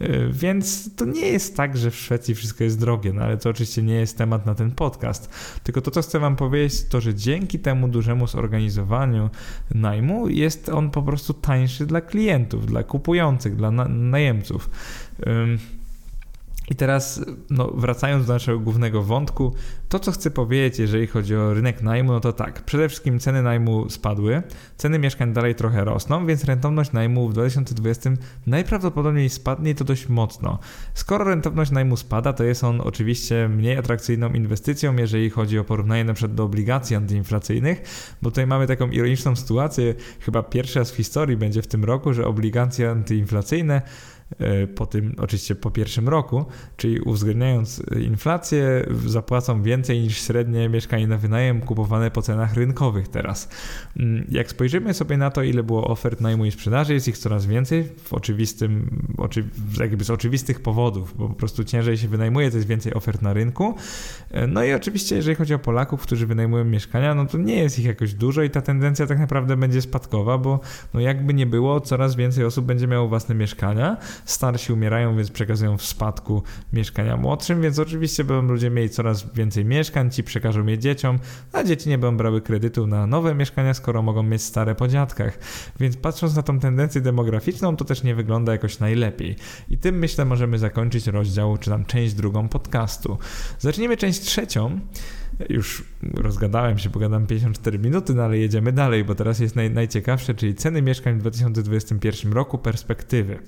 Y, 0.01 0.29
więc 0.31 0.95
to 0.95 1.05
nie 1.05 1.27
jest 1.27 1.57
tak, 1.57 1.77
że 1.77 1.91
w 1.91 1.95
Szwecji 1.95 2.35
wszystko 2.35 2.63
jest 2.63 2.79
drogie, 2.79 3.13
no 3.13 3.21
ale 3.21 3.37
to 3.37 3.49
oczywiście 3.49 3.83
nie 3.83 3.95
jest 3.95 4.17
temat 4.17 4.45
na 4.45 4.55
ten 4.55 4.71
podcast. 4.71 5.29
Tylko 5.63 5.81
to, 5.81 5.91
co 5.91 6.01
chcę 6.01 6.19
Wam 6.19 6.35
powiedzieć, 6.35 6.83
to, 6.83 7.01
że 7.01 7.15
dzięki 7.15 7.59
temu 7.59 7.87
dużemu 7.87 8.27
zorganizowaniu 8.27 9.29
najmu 9.75 10.29
jest 10.29 10.69
on 10.69 10.91
po 10.91 11.01
prostu 11.01 11.33
tańszy 11.33 11.85
dla 11.85 12.01
klientów, 12.01 12.65
dla 12.65 12.83
kupujących, 12.83 13.55
dla 13.55 13.71
najemców. 13.87 14.38
I 16.69 16.75
teraz, 16.75 17.25
no, 17.49 17.71
wracając 17.75 18.27
do 18.27 18.33
naszego 18.33 18.59
głównego 18.59 19.03
wątku, 19.03 19.53
to 19.89 19.99
co 19.99 20.11
chcę 20.11 20.31
powiedzieć, 20.31 20.79
jeżeli 20.79 21.07
chodzi 21.07 21.35
o 21.35 21.53
rynek 21.53 21.81
najmu, 21.81 22.11
no 22.11 22.19
to 22.19 22.33
tak, 22.33 22.65
przede 22.65 22.89
wszystkim 22.89 23.19
ceny 23.19 23.43
najmu 23.43 23.89
spadły, 23.89 24.43
ceny 24.77 24.99
mieszkań 24.99 25.33
dalej 25.33 25.55
trochę 25.55 25.85
rosną, 25.85 26.25
więc 26.25 26.43
rentowność 26.43 26.91
najmu 26.91 27.29
w 27.29 27.33
2020 27.33 28.09
najprawdopodobniej 28.47 29.29
spadnie 29.29 29.75
to 29.75 29.83
dość 29.83 30.09
mocno. 30.09 30.59
Skoro 30.93 31.25
rentowność 31.25 31.71
najmu 31.71 31.97
spada, 31.97 32.33
to 32.33 32.43
jest 32.43 32.63
on 32.63 32.81
oczywiście 32.81 33.49
mniej 33.49 33.77
atrakcyjną 33.77 34.33
inwestycją, 34.33 34.95
jeżeli 34.95 35.29
chodzi 35.29 35.59
o 35.59 35.63
porównanie 35.63 36.03
na 36.03 36.13
przykład 36.13 36.35
do 36.35 36.43
obligacji 36.43 36.95
antyinflacyjnych, 36.95 37.81
bo 38.21 38.29
tutaj 38.31 38.47
mamy 38.47 38.67
taką 38.67 38.89
ironiczną 38.89 39.35
sytuację, 39.35 39.95
chyba 40.19 40.43
pierwszy 40.43 40.79
raz 40.79 40.91
w 40.91 40.95
historii 40.95 41.37
będzie 41.37 41.61
w 41.61 41.67
tym 41.67 41.85
roku, 41.85 42.13
że 42.13 42.25
obligacje 42.25 42.89
antyinflacyjne 42.89 43.81
po 44.75 44.85
tym, 44.85 45.15
oczywiście 45.17 45.55
po 45.55 45.71
pierwszym 45.71 46.09
roku, 46.09 46.45
czyli 46.77 46.99
uwzględniając 46.99 47.83
inflację, 48.01 48.85
zapłacą 49.05 49.63
więcej 49.63 50.01
niż 50.01 50.21
średnie 50.21 50.69
mieszkanie 50.69 51.07
na 51.07 51.17
wynajem 51.17 51.61
kupowane 51.61 52.11
po 52.11 52.21
cenach 52.21 52.53
rynkowych 52.53 53.07
teraz. 53.07 53.49
Mm, 53.97 54.25
jak 54.29 54.49
spojrzymy 54.49 54.93
sobie 54.93 55.17
na 55.17 55.31
to, 55.31 55.43
ile 55.43 55.63
było 55.63 55.87
ofert 55.87 56.21
najmu 56.21 56.45
i 56.45 56.51
sprzedaży, 56.51 56.93
jest 56.93 57.07
ich 57.07 57.17
coraz 57.17 57.45
więcej 57.45 57.83
w 58.03 58.13
oczywistym, 58.13 59.03
oczy, 59.17 59.43
jakby 59.79 60.03
z 60.03 60.09
oczywistych 60.09 60.61
powodów, 60.61 61.17
bo 61.17 61.29
po 61.29 61.35
prostu 61.35 61.63
ciężej 61.63 61.97
się 61.97 62.07
wynajmuje, 62.07 62.51
to 62.51 62.57
jest 62.57 62.67
więcej 62.67 62.93
ofert 62.93 63.21
na 63.21 63.33
rynku. 63.33 63.75
E, 64.31 64.47
no 64.47 64.63
i 64.63 64.73
oczywiście, 64.73 65.15
jeżeli 65.15 65.35
chodzi 65.35 65.53
o 65.53 65.59
Polaków, 65.59 66.01
którzy 66.01 66.27
wynajmują 66.27 66.65
mieszkania, 66.65 67.15
no 67.15 67.25
to 67.25 67.37
nie 67.37 67.55
jest 67.55 67.79
ich 67.79 67.85
jakoś 67.85 68.13
dużo 68.13 68.43
i 68.43 68.49
ta 68.49 68.61
tendencja 68.61 69.07
tak 69.07 69.19
naprawdę 69.19 69.57
będzie 69.57 69.81
spadkowa, 69.81 70.37
bo 70.37 70.59
no 70.93 70.99
jakby 70.99 71.33
nie 71.33 71.45
było, 71.45 71.81
coraz 71.81 72.15
więcej 72.15 72.45
osób 72.45 72.65
będzie 72.65 72.87
miało 72.87 73.07
własne 73.07 73.35
mieszkania, 73.35 73.97
starsi 74.25 74.73
umierają, 74.73 75.15
więc 75.17 75.31
przekazują 75.31 75.77
w 75.77 75.83
spadku 75.83 76.43
mieszkania 76.73 77.17
młodszym, 77.17 77.61
więc 77.61 77.79
oczywiście 77.79 78.23
będą 78.23 78.53
ludzie 78.53 78.69
mieli 78.69 78.89
coraz 78.89 79.33
więcej 79.33 79.65
mieszkań, 79.65 80.11
ci 80.11 80.23
przekażą 80.23 80.65
je 80.65 80.77
dzieciom, 80.77 81.19
a 81.53 81.63
dzieci 81.63 81.89
nie 81.89 81.97
będą 81.97 82.17
brały 82.17 82.41
kredytu 82.41 82.87
na 82.87 83.07
nowe 83.07 83.35
mieszkania, 83.35 83.73
skoro 83.73 84.01
mogą 84.01 84.23
mieć 84.23 84.41
stare 84.41 84.75
po 84.75 84.87
dziadkach. 84.87 85.39
Więc 85.79 85.97
patrząc 85.97 86.35
na 86.35 86.43
tą 86.43 86.59
tendencję 86.59 87.01
demograficzną, 87.01 87.75
to 87.75 87.85
też 87.85 88.03
nie 88.03 88.15
wygląda 88.15 88.51
jakoś 88.51 88.79
najlepiej. 88.79 89.35
I 89.69 89.77
tym 89.77 89.99
myślę 89.99 90.25
możemy 90.25 90.57
zakończyć 90.57 91.07
rozdział, 91.07 91.57
czy 91.57 91.69
tam 91.69 91.85
część 91.85 92.13
drugą 92.13 92.47
podcastu. 92.47 93.17
Zacznijmy 93.59 93.97
część 93.97 94.19
trzecią 94.19 94.79
już 95.49 95.83
rozgadałem 96.13 96.77
się, 96.77 96.89
pogadam 96.89 97.27
54 97.27 97.79
minuty, 97.79 98.13
no 98.13 98.23
ale 98.23 98.37
jedziemy 98.37 98.71
dalej, 98.71 99.03
bo 99.03 99.15
teraz 99.15 99.39
jest 99.39 99.55
naj, 99.55 99.71
najciekawsze, 99.71 100.33
czyli 100.35 100.55
ceny 100.55 100.81
mieszkań 100.81 101.15
w 101.15 101.19
2021 101.19 102.33
roku, 102.33 102.57
perspektywy. 102.57 103.39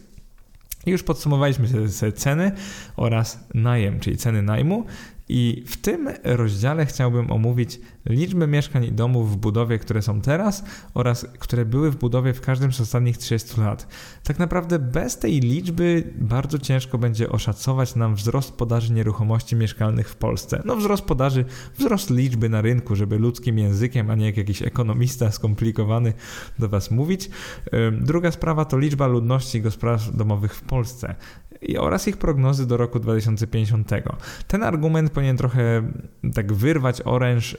I 0.86 0.91
już 0.91 1.03
podsumowaliśmy 1.03 1.67
ceny 2.15 2.51
oraz 2.95 3.39
najem, 3.53 3.99
czyli 3.99 4.17
ceny 4.17 4.41
najmu. 4.41 4.86
I 5.34 5.63
w 5.67 5.77
tym 5.77 6.09
rozdziale 6.23 6.86
chciałbym 6.86 7.32
omówić 7.32 7.79
liczbę 8.05 8.47
mieszkań 8.47 8.84
i 8.84 8.91
domów 8.91 9.32
w 9.32 9.36
budowie, 9.36 9.79
które 9.79 10.01
są 10.01 10.21
teraz 10.21 10.63
oraz 10.93 11.25
które 11.39 11.65
były 11.65 11.91
w 11.91 11.97
budowie 11.97 12.34
w 12.34 12.41
każdym 12.41 12.73
z 12.73 12.82
ostatnich 12.82 13.17
30 13.17 13.61
lat. 13.61 13.88
Tak 14.23 14.39
naprawdę 14.39 14.79
bez 14.79 15.17
tej 15.17 15.39
liczby 15.39 16.13
bardzo 16.15 16.59
ciężko 16.59 16.97
będzie 16.97 17.29
oszacować 17.29 17.95
nam 17.95 18.15
wzrost 18.15 18.53
podaży 18.53 18.93
nieruchomości 18.93 19.55
mieszkalnych 19.55 20.09
w 20.09 20.15
Polsce. 20.15 20.61
No 20.65 20.75
wzrost 20.75 21.03
podaży, 21.03 21.45
wzrost 21.77 22.09
liczby 22.09 22.49
na 22.49 22.61
rynku, 22.61 22.95
żeby 22.95 23.19
ludzkim 23.19 23.59
językiem, 23.59 24.09
a 24.09 24.15
nie 24.15 24.25
jak 24.25 24.38
jakiś 24.38 24.61
ekonomista 24.61 25.32
skomplikowany 25.32 26.13
do 26.59 26.69
Was 26.69 26.91
mówić. 26.91 27.29
Druga 27.91 28.32
sprawa 28.32 28.65
to 28.65 28.77
liczba 28.77 29.07
ludności 29.07 29.61
gospodarstw 29.61 30.15
domowych 30.15 30.55
w 30.55 30.61
Polsce 30.61 31.15
oraz 31.80 32.07
ich 32.07 32.18
prognozy 32.18 32.68
do 32.68 32.78
roku 32.78 32.99
2050. 32.99 33.91
Ten 34.47 34.64
argument 34.64 35.12
powinien 35.12 35.38
trochę 35.38 35.84
tak 36.34 36.53
wyrwać 36.53 37.01
oręż 37.05 37.53
e, 37.53 37.57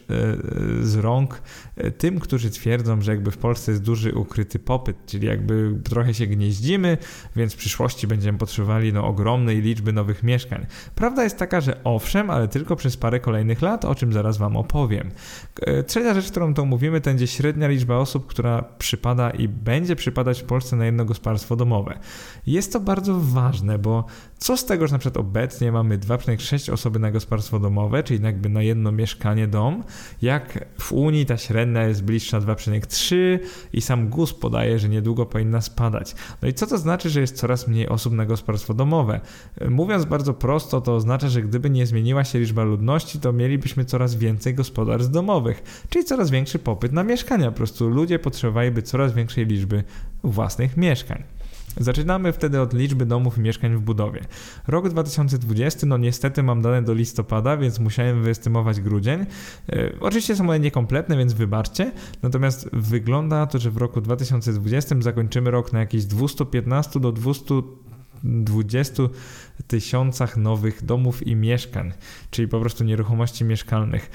z 0.82 0.96
rąk 0.96 1.42
e, 1.76 1.90
tym, 1.90 2.20
którzy 2.20 2.50
twierdzą, 2.50 3.00
że 3.00 3.12
jakby 3.12 3.30
w 3.30 3.38
Polsce 3.38 3.72
jest 3.72 3.82
duży 3.82 4.14
ukryty 4.14 4.58
popyt, 4.58 4.96
czyli 5.06 5.26
jakby 5.26 5.80
trochę 5.84 6.14
się 6.14 6.26
gnieździmy, 6.26 6.98
więc 7.36 7.54
w 7.54 7.56
przyszłości 7.56 8.06
będziemy 8.06 8.38
potrzebowali 8.38 8.92
no, 8.92 9.06
ogromnej 9.06 9.62
liczby 9.62 9.92
nowych 9.92 10.22
mieszkań. 10.22 10.66
Prawda 10.94 11.24
jest 11.24 11.38
taka, 11.38 11.60
że 11.60 11.84
owszem, 11.84 12.30
ale 12.30 12.48
tylko 12.48 12.76
przez 12.76 12.96
parę 12.96 13.20
kolejnych 13.20 13.62
lat, 13.62 13.84
o 13.84 13.94
czym 13.94 14.12
zaraz 14.12 14.38
Wam 14.38 14.56
opowiem. 14.56 15.10
E, 15.60 15.82
trzecia 15.82 16.14
rzecz, 16.14 16.30
którą 16.30 16.54
to 16.54 16.64
mówimy, 16.64 17.00
to 17.00 17.10
będzie 17.10 17.26
średnia 17.26 17.68
liczba 17.68 17.96
osób, 17.96 18.26
która 18.26 18.62
przypada 18.78 19.30
i 19.30 19.48
będzie 19.48 19.96
przypadać 19.96 20.42
w 20.42 20.44
Polsce 20.44 20.76
na 20.76 20.86
jedno 20.86 21.04
gospodarstwo 21.04 21.56
domowe. 21.56 21.98
Jest 22.46 22.72
to 22.72 22.80
bardzo 22.80 23.20
ważne, 23.20 23.78
bo 23.78 23.91
co 24.38 24.56
z 24.56 24.66
tego, 24.66 24.86
że 24.86 24.92
na 24.92 24.98
przykład 24.98 25.16
obecnie 25.16 25.72
mamy 25.72 25.98
2,6 25.98 26.72
osoby 26.72 26.98
na 26.98 27.10
gospodarstwo 27.10 27.58
domowe, 27.58 28.02
czyli 28.02 28.24
jakby 28.24 28.48
na 28.48 28.62
jedno 28.62 28.92
mieszkanie 28.92 29.46
dom, 29.48 29.84
jak 30.22 30.64
w 30.78 30.92
Unii 30.92 31.26
ta 31.26 31.36
średnia 31.36 31.86
jest 31.86 32.04
bliższa 32.04 32.40
2,3 32.40 33.38
i 33.72 33.80
sam 33.80 34.08
GUS 34.08 34.34
podaje, 34.34 34.78
że 34.78 34.88
niedługo 34.88 35.26
powinna 35.26 35.60
spadać. 35.60 36.14
No 36.42 36.48
i 36.48 36.54
co 36.54 36.66
to 36.66 36.78
znaczy, 36.78 37.10
że 37.10 37.20
jest 37.20 37.36
coraz 37.36 37.68
mniej 37.68 37.88
osób 37.88 38.12
na 38.12 38.26
gospodarstwo 38.26 38.74
domowe? 38.74 39.20
Mówiąc 39.70 40.04
bardzo 40.04 40.34
prosto, 40.34 40.80
to 40.80 40.94
oznacza, 40.94 41.28
że 41.28 41.42
gdyby 41.42 41.70
nie 41.70 41.86
zmieniła 41.86 42.24
się 42.24 42.38
liczba 42.38 42.62
ludności, 42.62 43.20
to 43.20 43.32
mielibyśmy 43.32 43.84
coraz 43.84 44.14
więcej 44.14 44.54
gospodarstw 44.54 45.10
domowych, 45.10 45.86
czyli 45.88 46.04
coraz 46.04 46.30
większy 46.30 46.58
popyt 46.58 46.92
na 46.92 47.02
mieszkania. 47.02 47.50
Po 47.50 47.56
prostu 47.56 47.88
ludzie 47.88 48.18
potrzebowaliby 48.18 48.82
coraz 48.82 49.12
większej 49.12 49.46
liczby 49.46 49.84
własnych 50.24 50.76
mieszkań. 50.76 51.22
Zaczynamy 51.80 52.32
wtedy 52.32 52.60
od 52.60 52.74
liczby 52.74 53.06
domów 53.06 53.38
i 53.38 53.40
mieszkań 53.40 53.76
w 53.76 53.80
budowie. 53.80 54.20
Rok 54.66 54.88
2020, 54.88 55.86
no 55.86 55.98
niestety 55.98 56.42
mam 56.42 56.62
dane 56.62 56.82
do 56.82 56.94
listopada, 56.94 57.56
więc 57.56 57.78
musiałem 57.78 58.22
wyestymować 58.22 58.80
grudzień. 58.80 59.20
E, 59.20 59.92
oczywiście 60.00 60.36
są 60.36 60.44
one 60.44 60.60
niekompletne, 60.60 61.16
więc 61.16 61.32
wybaczcie. 61.32 61.92
Natomiast 62.22 62.70
wygląda 62.72 63.46
to, 63.46 63.58
że 63.58 63.70
w 63.70 63.76
roku 63.76 64.00
2020 64.00 64.96
zakończymy 65.00 65.50
rok 65.50 65.72
na 65.72 65.80
jakieś 65.80 66.04
215 66.04 67.00
do 67.00 67.12
220 67.12 69.02
tysiącach 69.66 70.36
nowych 70.36 70.84
domów 70.84 71.26
i 71.26 71.36
mieszkań, 71.36 71.92
czyli 72.30 72.48
po 72.48 72.60
prostu 72.60 72.84
nieruchomości 72.84 73.44
mieszkalnych. 73.44 74.10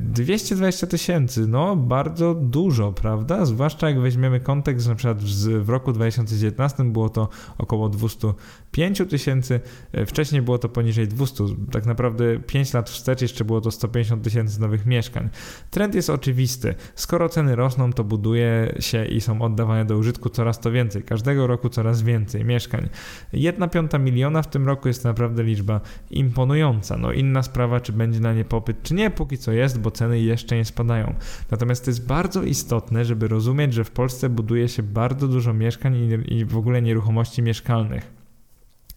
220 0.00 0.86
e, 0.86 0.90
tysięcy, 0.90 1.46
no 1.46 1.76
bardzo 1.76 2.34
dużo, 2.34 2.92
prawda? 2.92 3.44
Zwłaszcza 3.44 3.88
jak 3.88 4.00
weźmiemy 4.00 4.40
kontekst, 4.40 4.84
że 4.84 4.90
na 4.90 4.96
przykład 4.96 5.22
w 5.60 5.68
roku 5.68 5.92
2019 5.92 6.84
było 6.84 7.08
to 7.08 7.28
około 7.58 7.88
205 7.88 9.02
tysięcy, 9.10 9.60
e, 9.92 10.06
wcześniej 10.06 10.42
było 10.42 10.58
to 10.58 10.68
poniżej 10.68 11.08
200, 11.08 11.44
tak 11.72 11.86
naprawdę 11.86 12.40
5 12.40 12.72
lat 12.74 12.90
wstecz 12.90 13.22
jeszcze 13.22 13.44
było 13.44 13.60
to 13.60 13.70
150 13.70 14.24
tysięcy 14.24 14.60
nowych 14.60 14.86
mieszkań. 14.86 15.28
Trend 15.70 15.94
jest 15.94 16.10
oczywisty. 16.10 16.74
Skoro 16.94 17.28
ceny 17.28 17.56
rosną, 17.56 17.92
to 17.92 18.04
buduje 18.04 18.74
się 18.80 19.04
i 19.04 19.20
są 19.20 19.42
oddawane 19.42 19.84
do 19.84 19.96
użytku 19.96 20.28
coraz 20.28 20.60
to 20.60 20.70
więcej. 20.70 21.02
Każdego 21.02 21.46
roku 21.46 21.68
coraz 21.68 22.02
więcej 22.02 22.44
mieszkań. 22.44 22.88
Jedna 23.32 23.68
piąta 23.68 23.98
miliona 23.98 24.42
w 24.42 24.50
tym 24.50 24.61
roku 24.66 24.88
jest 24.88 25.04
naprawdę 25.04 25.42
liczba 25.42 25.80
imponująca. 26.10 26.96
No 26.96 27.12
inna 27.12 27.42
sprawa, 27.42 27.80
czy 27.80 27.92
będzie 27.92 28.20
na 28.20 28.34
nie 28.34 28.44
popyt, 28.44 28.82
czy 28.82 28.94
nie, 28.94 29.10
póki 29.10 29.38
co 29.38 29.52
jest, 29.52 29.80
bo 29.80 29.90
ceny 29.90 30.20
jeszcze 30.20 30.56
nie 30.56 30.64
spadają. 30.64 31.14
Natomiast 31.50 31.84
to 31.84 31.90
jest 31.90 32.06
bardzo 32.06 32.42
istotne, 32.42 33.04
żeby 33.04 33.28
rozumieć, 33.28 33.74
że 33.74 33.84
w 33.84 33.90
Polsce 33.90 34.28
buduje 34.28 34.68
się 34.68 34.82
bardzo 34.82 35.28
dużo 35.28 35.52
mieszkań 35.52 35.96
i 36.28 36.44
w 36.44 36.56
ogóle 36.56 36.82
nieruchomości 36.82 37.42
mieszkalnych 37.42 38.21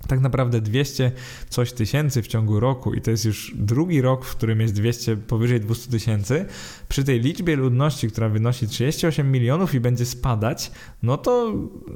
tak 0.08 0.20
naprawdę 0.20 0.62
200 0.62 1.12
coś 1.50 1.74
tysięcy 1.74 2.22
w 2.22 2.28
ciągu 2.28 2.60
roku 2.60 2.94
i 2.94 3.02
to 3.02 3.12
jest 3.12 3.26
już 3.26 3.54
drugi 3.56 4.02
rok, 4.02 4.26
w 4.26 4.36
którym 4.36 4.62
jest 4.62 4.74
200, 4.74 5.18
powyżej 5.18 5.60
200 5.60 5.92
tysięcy, 5.92 6.46
przy 6.90 7.04
tej 7.04 7.20
liczbie 7.20 7.56
ludności, 7.56 8.08
która 8.08 8.30
wynosi 8.30 8.68
38 8.68 9.32
milionów 9.32 9.76
i 9.76 9.80
będzie 9.80 10.06
spadać, 10.06 10.72
no 11.04 11.18
to 11.18 11.54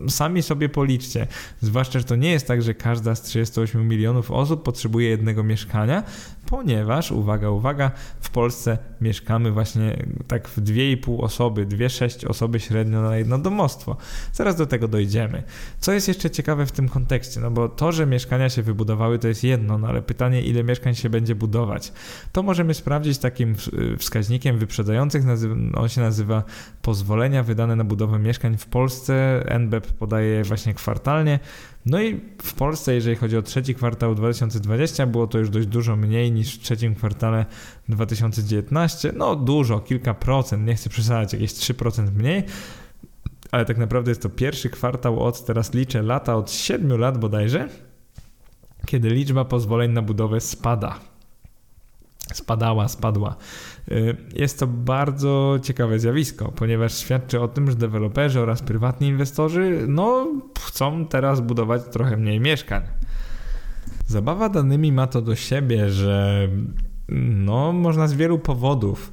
sami 0.08 0.44
sobie 0.44 0.70
policzcie. 0.70 1.28
Zwłaszcza, 1.62 2.00
że 2.00 2.06
to 2.06 2.16
nie 2.16 2.32
jest 2.32 2.48
tak, 2.48 2.62
że 2.62 2.74
każda 2.74 3.16
z 3.16 3.22
38 3.22 3.88
milionów 3.88 4.32
osób 4.32 4.64
potrzebuje 4.64 5.10
jednego 5.10 5.44
mieszkania, 5.44 6.04
ponieważ, 6.46 7.12
uwaga, 7.12 7.50
uwaga, 7.50 7.92
w 8.22 8.30
Polsce 8.30 8.78
mieszkamy 9.02 9.52
właśnie 9.52 10.06
tak 10.28 10.48
w 10.48 10.62
2,5 10.62 11.24
osoby, 11.24 11.66
2,6 11.66 12.28
osoby 12.28 12.60
średnio 12.60 13.02
na 13.02 13.18
jedno 13.18 13.38
domostwo. 13.38 13.98
Zaraz 14.34 14.56
do 14.56 14.66
tego 14.66 14.88
dojdziemy. 14.88 15.44
Co 15.80 15.92
jest 15.92 16.08
jeszcze 16.08 16.30
ciekawe 16.30 16.66
w 16.66 16.72
tym 16.72 16.90
kontekście? 16.90 17.40
No 17.40 17.52
bo 17.52 17.70
to, 17.70 17.92
że 17.92 17.99
mieszkania 18.06 18.50
się 18.50 18.64
wybudowały, 18.64 19.20
to 19.20 19.28
jest 19.28 19.44
jedno, 19.44 19.78
no 19.78 19.88
ale 19.88 20.02
pytanie, 20.02 20.42
ile 20.42 20.64
mieszkań 20.64 20.96
się 20.96 21.10
będzie 21.10 21.36
budować. 21.36 21.94
To 22.32 22.44
możemy 22.44 22.74
sprawdzić 22.74 23.18
takim 23.18 23.56
wskaźnikiem 23.98 24.58
wyprzedzających, 24.58 25.24
on 25.76 25.90
się 25.90 26.02
nazywa 26.02 26.44
pozwolenia 26.82 27.44
wydane 27.44 27.76
na 27.76 27.84
budowę 27.84 28.20
mieszkań 28.20 28.58
w 28.58 28.66
Polsce. 28.66 29.44
NBEP 29.60 29.88
podaje 29.88 30.44
właśnie 30.44 30.74
kwartalnie. 30.74 31.40
No 31.86 32.02
i 32.02 32.22
w 32.42 32.54
Polsce, 32.54 32.94
jeżeli 32.94 33.16
chodzi 33.16 33.38
o 33.38 33.42
trzeci 33.42 33.76
kwartał 33.76 34.16
2020, 34.16 35.08
było 35.08 35.28
to 35.28 35.38
już 35.38 35.50
dość 35.50 35.68
dużo 35.68 35.96
mniej 35.96 36.32
niż 36.32 36.56
w 36.56 36.60
trzecim 36.60 36.96
kwartale 36.96 37.46
2019. 37.90 39.14
No 39.16 39.36
dużo, 39.36 39.80
kilka 39.80 40.14
procent, 40.14 40.68
nie 40.68 40.76
chcę 40.76 40.90
przesadzać, 40.90 41.34
jakieś 41.34 41.52
3% 41.52 42.12
mniej. 42.12 42.44
Ale 43.52 43.66
tak 43.66 43.78
naprawdę 43.78 44.12
jest 44.12 44.22
to 44.22 44.30
pierwszy 44.30 44.70
kwartał 44.70 45.24
od, 45.24 45.46
teraz 45.46 45.74
liczę 45.74 46.02
lata, 46.02 46.36
od 46.36 46.52
7 46.52 47.00
lat 47.00 47.18
bodajże, 47.18 47.70
kiedy 48.86 49.10
liczba 49.10 49.46
pozwoleń 49.46 49.92
na 49.92 50.02
budowę 50.02 50.42
spada. 50.42 51.00
Spadała, 52.34 52.88
spadła. 52.88 53.36
Y, 53.92 54.18
jest 54.34 54.60
to 54.60 54.68
bardzo 54.68 55.60
ciekawe 55.64 56.00
zjawisko, 56.00 56.52
ponieważ 56.52 56.98
świadczy 56.98 57.42
o 57.42 57.48
tym, 57.48 57.70
że 57.70 57.76
deweloperzy 57.76 58.40
oraz 58.40 58.62
prywatni 58.62 59.08
inwestorzy 59.08 59.86
no, 59.88 60.28
chcą 60.60 61.06
teraz 61.06 61.42
budować 61.42 61.82
trochę 61.92 62.18
mniej 62.18 62.40
mieszkań. 62.40 62.84
Zabawa 64.08 64.50
danymi 64.50 64.92
ma 64.92 65.08
to 65.08 65.22
do 65.22 65.36
siebie, 65.36 65.90
że 65.90 66.48
no, 67.12 67.74
można 67.74 68.08
z 68.08 68.14
wielu 68.14 68.40
powodów 68.40 69.12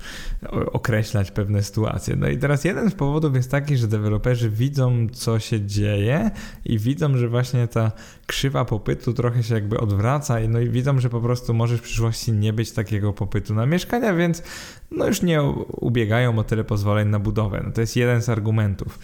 określać 0.72 1.30
pewne 1.30 1.62
sytuacje. 1.62 2.16
No 2.16 2.28
i 2.28 2.38
teraz 2.38 2.64
jeden 2.64 2.90
z 2.90 2.94
powodów 2.94 3.34
jest 3.34 3.51
taki, 3.51 3.76
że 3.76 3.88
deweloperzy 3.88 4.51
widzą, 4.51 5.07
co 5.12 5.38
się 5.38 5.66
dzieje 5.66 6.30
i 6.64 6.78
widzą, 6.78 7.16
że 7.16 7.28
właśnie 7.28 7.68
ta 7.68 7.92
krzywa 8.26 8.64
popytu 8.64 9.12
trochę 9.12 9.42
się 9.42 9.55
jakby 9.55 9.80
odwraca 9.80 10.40
i 10.40 10.49
no 10.49 10.61
i 10.61 10.68
widzą, 10.68 11.01
że 11.01 11.11
po 11.11 11.20
prostu 11.20 11.55
może 11.55 11.78
w 11.78 11.82
przyszłości 11.82 12.32
nie 12.32 12.53
być 12.53 12.72
takiego 12.72 13.12
popytu 13.12 13.55
na 13.55 13.66
mieszkania, 13.66 14.14
więc 14.14 14.42
no 14.90 15.07
już 15.07 15.22
nie 15.22 15.42
ubiegają 15.80 16.38
o 16.38 16.44
tyle 16.44 16.64
pozwoleń 16.64 17.09
na 17.09 17.18
budowę. 17.18 17.62
No 17.66 17.72
to 17.72 17.80
jest 17.80 17.97
jeden 17.97 18.22
z 18.22 18.28
argumentów. 18.28 18.99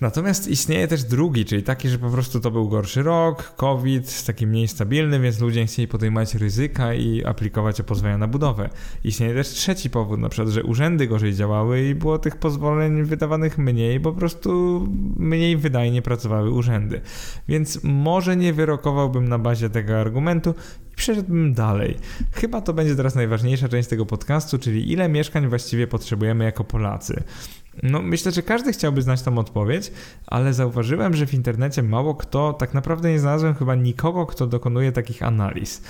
Natomiast 0.00 0.48
istnieje 0.48 0.88
też 0.88 1.04
drugi, 1.04 1.44
czyli 1.44 1.62
taki, 1.62 1.88
że 1.88 1.98
po 1.98 2.10
prostu 2.10 2.40
to 2.40 2.50
był 2.50 2.68
gorszy 2.68 3.02
rok, 3.02 3.54
COVID, 3.56 4.24
taki 4.24 4.46
mniej 4.46 4.68
stabilny, 4.68 5.20
więc 5.20 5.40
ludzie 5.40 5.60
nie 5.60 5.66
chcieli 5.66 5.88
podejmować 5.88 6.34
ryzyka 6.34 6.94
i 6.94 7.24
aplikować 7.24 7.80
o 7.80 7.84
pozwolenia 7.84 8.18
na 8.18 8.28
budowę. 8.28 8.70
Istnieje 9.04 9.34
też 9.34 9.48
trzeci 9.48 9.90
powód, 9.90 10.20
na 10.20 10.28
przykład, 10.28 10.54
że 10.54 10.64
urzędy 10.64 11.06
gorzej 11.06 11.34
działały 11.34 11.82
i 11.82 11.94
było 11.94 12.18
tych 12.18 12.36
pozwoleń 12.36 13.02
wydawanych 13.02 13.58
mniej, 13.58 14.00
po 14.00 14.12
prostu 14.12 14.80
mniej 15.16 15.56
wydajnie 15.56 16.02
pracowały 16.02 16.50
urzędy. 16.50 17.00
Więc 17.48 17.80
może 17.82 18.36
nie 18.36 18.52
wyrokowałbym 18.52 19.28
na 19.28 19.38
bazie 19.38 19.70
tego 19.70 20.00
argumentu, 20.00 20.54
przeszedłbym 20.98 21.54
dalej. 21.54 21.96
Chyba 22.32 22.60
to 22.60 22.72
będzie 22.72 22.96
teraz 22.96 23.14
najważniejsza 23.14 23.68
część 23.68 23.88
tego 23.88 24.06
podcastu, 24.06 24.58
czyli 24.58 24.92
ile 24.92 25.08
mieszkań 25.08 25.48
właściwie 25.48 25.86
potrzebujemy 25.86 26.44
jako 26.44 26.64
Polacy. 26.64 27.22
No, 27.82 28.02
myślę, 28.02 28.32
że 28.32 28.42
każdy 28.42 28.72
chciałby 28.72 29.02
znać 29.02 29.22
tą 29.22 29.38
odpowiedź, 29.38 29.92
ale 30.26 30.54
zauważyłem, 30.54 31.14
że 31.14 31.26
w 31.26 31.34
internecie 31.34 31.82
mało 31.82 32.14
kto, 32.14 32.52
tak 32.52 32.74
naprawdę 32.74 33.10
nie 33.10 33.18
znalazłem 33.18 33.54
chyba 33.54 33.74
nikogo, 33.74 34.26
kto 34.26 34.46
dokonuje 34.46 34.92
takich 34.92 35.22
analiz. 35.22 35.82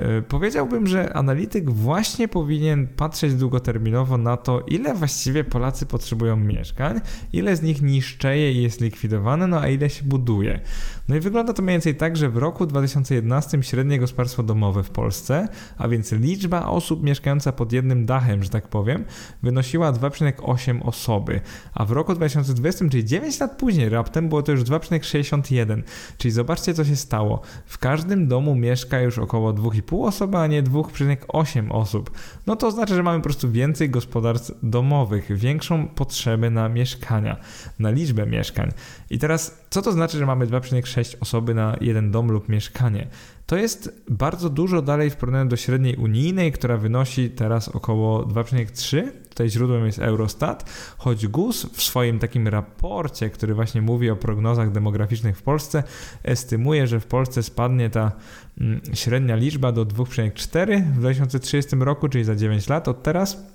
Yy, 0.00 0.22
powiedziałbym, 0.28 0.86
że 0.86 1.12
analityk 1.12 1.70
właśnie 1.70 2.28
powinien 2.28 2.86
patrzeć 2.86 3.34
długoterminowo 3.34 4.18
na 4.18 4.36
to, 4.36 4.60
ile 4.60 4.94
właściwie 4.94 5.44
Polacy 5.44 5.86
potrzebują 5.86 6.36
mieszkań, 6.36 7.00
ile 7.32 7.56
z 7.56 7.62
nich 7.62 7.82
niszczeje 7.82 8.52
i 8.52 8.62
jest 8.62 8.80
likwidowane, 8.80 9.46
no 9.46 9.60
a 9.60 9.68
ile 9.68 9.90
się 9.90 10.04
buduje. 10.04 10.60
No 11.08 11.16
i 11.16 11.20
wygląda 11.20 11.52
to 11.52 11.62
mniej 11.62 11.74
więcej 11.74 11.94
tak, 11.94 12.16
że 12.16 12.30
w 12.30 12.36
roku 12.36 12.66
2011 12.66 13.62
średnie 13.62 13.98
gospodarstwo 13.98 14.42
domowe 14.42 14.82
w 14.82 14.90
Polsce, 14.90 15.48
a 15.78 15.88
więc 15.88 16.12
liczba 16.12 16.66
osób 16.66 17.02
mieszkająca 17.02 17.52
pod 17.52 17.72
jednym 17.72 18.06
dachem, 18.06 18.42
że 18.42 18.48
tak 18.48 18.68
powiem, 18.68 19.04
wynosiła 19.42 19.92
2,8 19.92 20.80
osoby 20.82 21.40
a 21.74 21.84
w 21.84 21.90
roku 21.90 22.14
2020, 22.14 22.88
czyli 22.88 23.04
9 23.04 23.40
lat 23.40 23.56
później 23.56 23.88
raptem 23.88 24.28
było 24.28 24.42
to 24.42 24.52
już 24.52 24.62
2,61. 24.62 25.82
Czyli 26.18 26.32
zobaczcie 26.32 26.74
co 26.74 26.84
się 26.84 26.96
stało. 26.96 27.40
W 27.66 27.78
każdym 27.78 28.28
domu 28.28 28.54
mieszka 28.54 29.00
już 29.00 29.18
około 29.18 29.52
2,5 29.52 30.06
osoby, 30.06 30.36
a 30.36 30.46
nie 30.46 30.62
2,8 30.62 31.66
osób. 31.70 32.10
No 32.46 32.56
to 32.56 32.70
znaczy, 32.70 32.94
że 32.94 33.02
mamy 33.02 33.18
po 33.18 33.24
prostu 33.24 33.50
więcej 33.50 33.90
gospodarstw 33.90 34.52
domowych, 34.62 35.38
większą 35.38 35.88
potrzebę 35.88 36.50
na 36.50 36.68
mieszkania, 36.68 37.36
na 37.78 37.90
liczbę 37.90 38.26
mieszkań. 38.26 38.70
I 39.14 39.18
teraz 39.18 39.64
co 39.70 39.82
to 39.82 39.92
znaczy, 39.92 40.18
że 40.18 40.26
mamy 40.26 40.46
2,6 40.46 41.16
osoby 41.20 41.54
na 41.54 41.76
jeden 41.80 42.10
dom 42.10 42.30
lub 42.30 42.48
mieszkanie? 42.48 43.08
To 43.46 43.56
jest 43.56 44.02
bardzo 44.08 44.50
dużo 44.50 44.82
dalej 44.82 45.10
w 45.10 45.16
porównaniu 45.16 45.50
do 45.50 45.56
średniej 45.56 45.96
unijnej, 45.96 46.52
która 46.52 46.76
wynosi 46.76 47.30
teraz 47.30 47.68
około 47.68 48.22
2,3. 48.22 49.10
Tutaj 49.28 49.50
źródłem 49.50 49.86
jest 49.86 49.98
Eurostat, 49.98 50.70
choć 50.98 51.26
GUS 51.26 51.66
w 51.72 51.82
swoim 51.82 52.18
takim 52.18 52.48
raporcie, 52.48 53.30
który 53.30 53.54
właśnie 53.54 53.82
mówi 53.82 54.10
o 54.10 54.16
prognozach 54.16 54.72
demograficznych 54.72 55.38
w 55.38 55.42
Polsce, 55.42 55.82
estymuje, 56.22 56.86
że 56.86 57.00
w 57.00 57.06
Polsce 57.06 57.42
spadnie 57.42 57.90
ta 57.90 58.12
mm, 58.60 58.80
średnia 58.94 59.36
liczba 59.36 59.72
do 59.72 59.86
2,4 59.86 60.84
w 60.84 60.98
2030 60.98 61.76
roku, 61.76 62.08
czyli 62.08 62.24
za 62.24 62.36
9 62.36 62.68
lat 62.68 62.88
od 62.88 63.02
teraz 63.02 63.53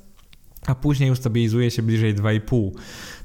a 0.68 0.76
później 0.76 1.12
ustabilizuje 1.12 1.72
się 1.72 1.82
bliżej 1.82 2.16
2,5. 2.16 2.72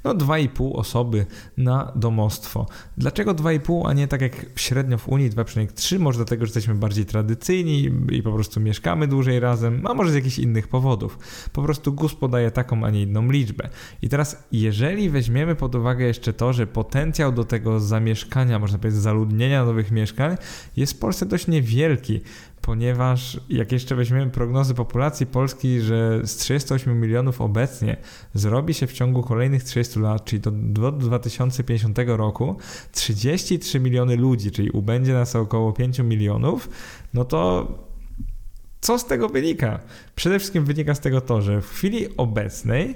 No 0.05 0.15
2,5 0.15 0.71
osoby 0.75 1.27
na 1.57 1.93
domostwo. 1.97 2.67
Dlaczego 2.99 3.35
2,5, 3.35 3.83
a 3.87 3.93
nie 3.93 4.09
tak 4.09 4.21
jak 4.21 4.47
średnio 4.57 4.99
w 4.99 5.09
Unii 5.09 5.31
2,3? 5.31 5.99
Może 5.99 6.19
dlatego, 6.19 6.47
że 6.47 6.51
jesteśmy 6.51 6.75
bardziej 6.75 7.07
tradycyjni 7.07 7.91
i 8.13 8.23
po 8.23 8.33
prostu 8.33 8.61
mieszkamy 8.61 9.09
dłużej 9.09 9.41
razem, 9.41 9.87
a 9.87 9.95
może 9.95 10.13
z 10.13 10.15
jakichś 10.15 10.39
innych 10.39 10.69
powodów. 10.69 11.19
Po 11.53 11.63
prostu 11.63 11.93
GUS 11.93 12.15
podaje 12.15 12.51
taką, 12.51 12.85
a 12.85 12.91
nie 12.91 13.03
inną 13.03 13.31
liczbę. 13.31 13.69
I 14.03 14.09
teraz, 14.09 14.45
jeżeli 14.53 15.11
weźmiemy 15.11 15.55
pod 15.55 15.75
uwagę 15.75 16.05
jeszcze 16.05 16.33
to, 16.33 16.53
że 16.53 16.67
potencjał 16.67 17.33
do 17.33 17.45
tego 17.45 17.81
zamieszkania, 17.81 18.59
można 18.59 18.79
powiedzieć 18.79 19.01
zaludnienia 19.01 19.65
nowych 19.65 19.91
mieszkań 19.91 20.37
jest 20.77 20.93
w 20.93 20.99
Polsce 20.99 21.27
dość 21.27 21.47
niewielki, 21.47 22.21
ponieważ 22.65 23.41
jak 23.49 23.73
jeszcze 23.73 23.95
weźmiemy 23.95 24.31
prognozy 24.31 24.75
populacji 24.75 25.27
Polski, 25.27 25.81
że 25.81 26.21
z 26.25 26.37
38 26.37 27.01
milionów 27.01 27.41
obecnie 27.41 27.97
zrobi 28.35 28.75
się 28.75 28.87
w 28.87 28.93
ciągu 28.93 29.23
kolejnych 29.23 29.65
30 29.65 30.01
lat, 30.01 30.25
czyli 30.25 30.41
do, 30.41 30.51
do 30.51 30.93
2050 30.93 31.99
roku 32.07 32.57
33 32.93 33.81
miliony 33.81 34.17
ludzi, 34.17 34.51
czyli 34.51 34.71
ubędzie 34.71 35.13
nas 35.13 35.37
około 35.37 35.73
5 35.73 35.99
milionów, 35.99 36.69
no 37.15 37.25
to 37.25 37.69
co 38.81 38.99
z 38.99 39.07
tego 39.07 39.29
wynika? 39.29 39.81
Przede 40.15 40.39
wszystkim 40.39 40.65
wynika 40.65 40.95
z 40.95 41.01
tego 41.01 41.21
to, 41.21 41.43
że 41.43 41.63
w 41.63 41.69
chwili 41.71 42.17
obecnej 42.17 42.95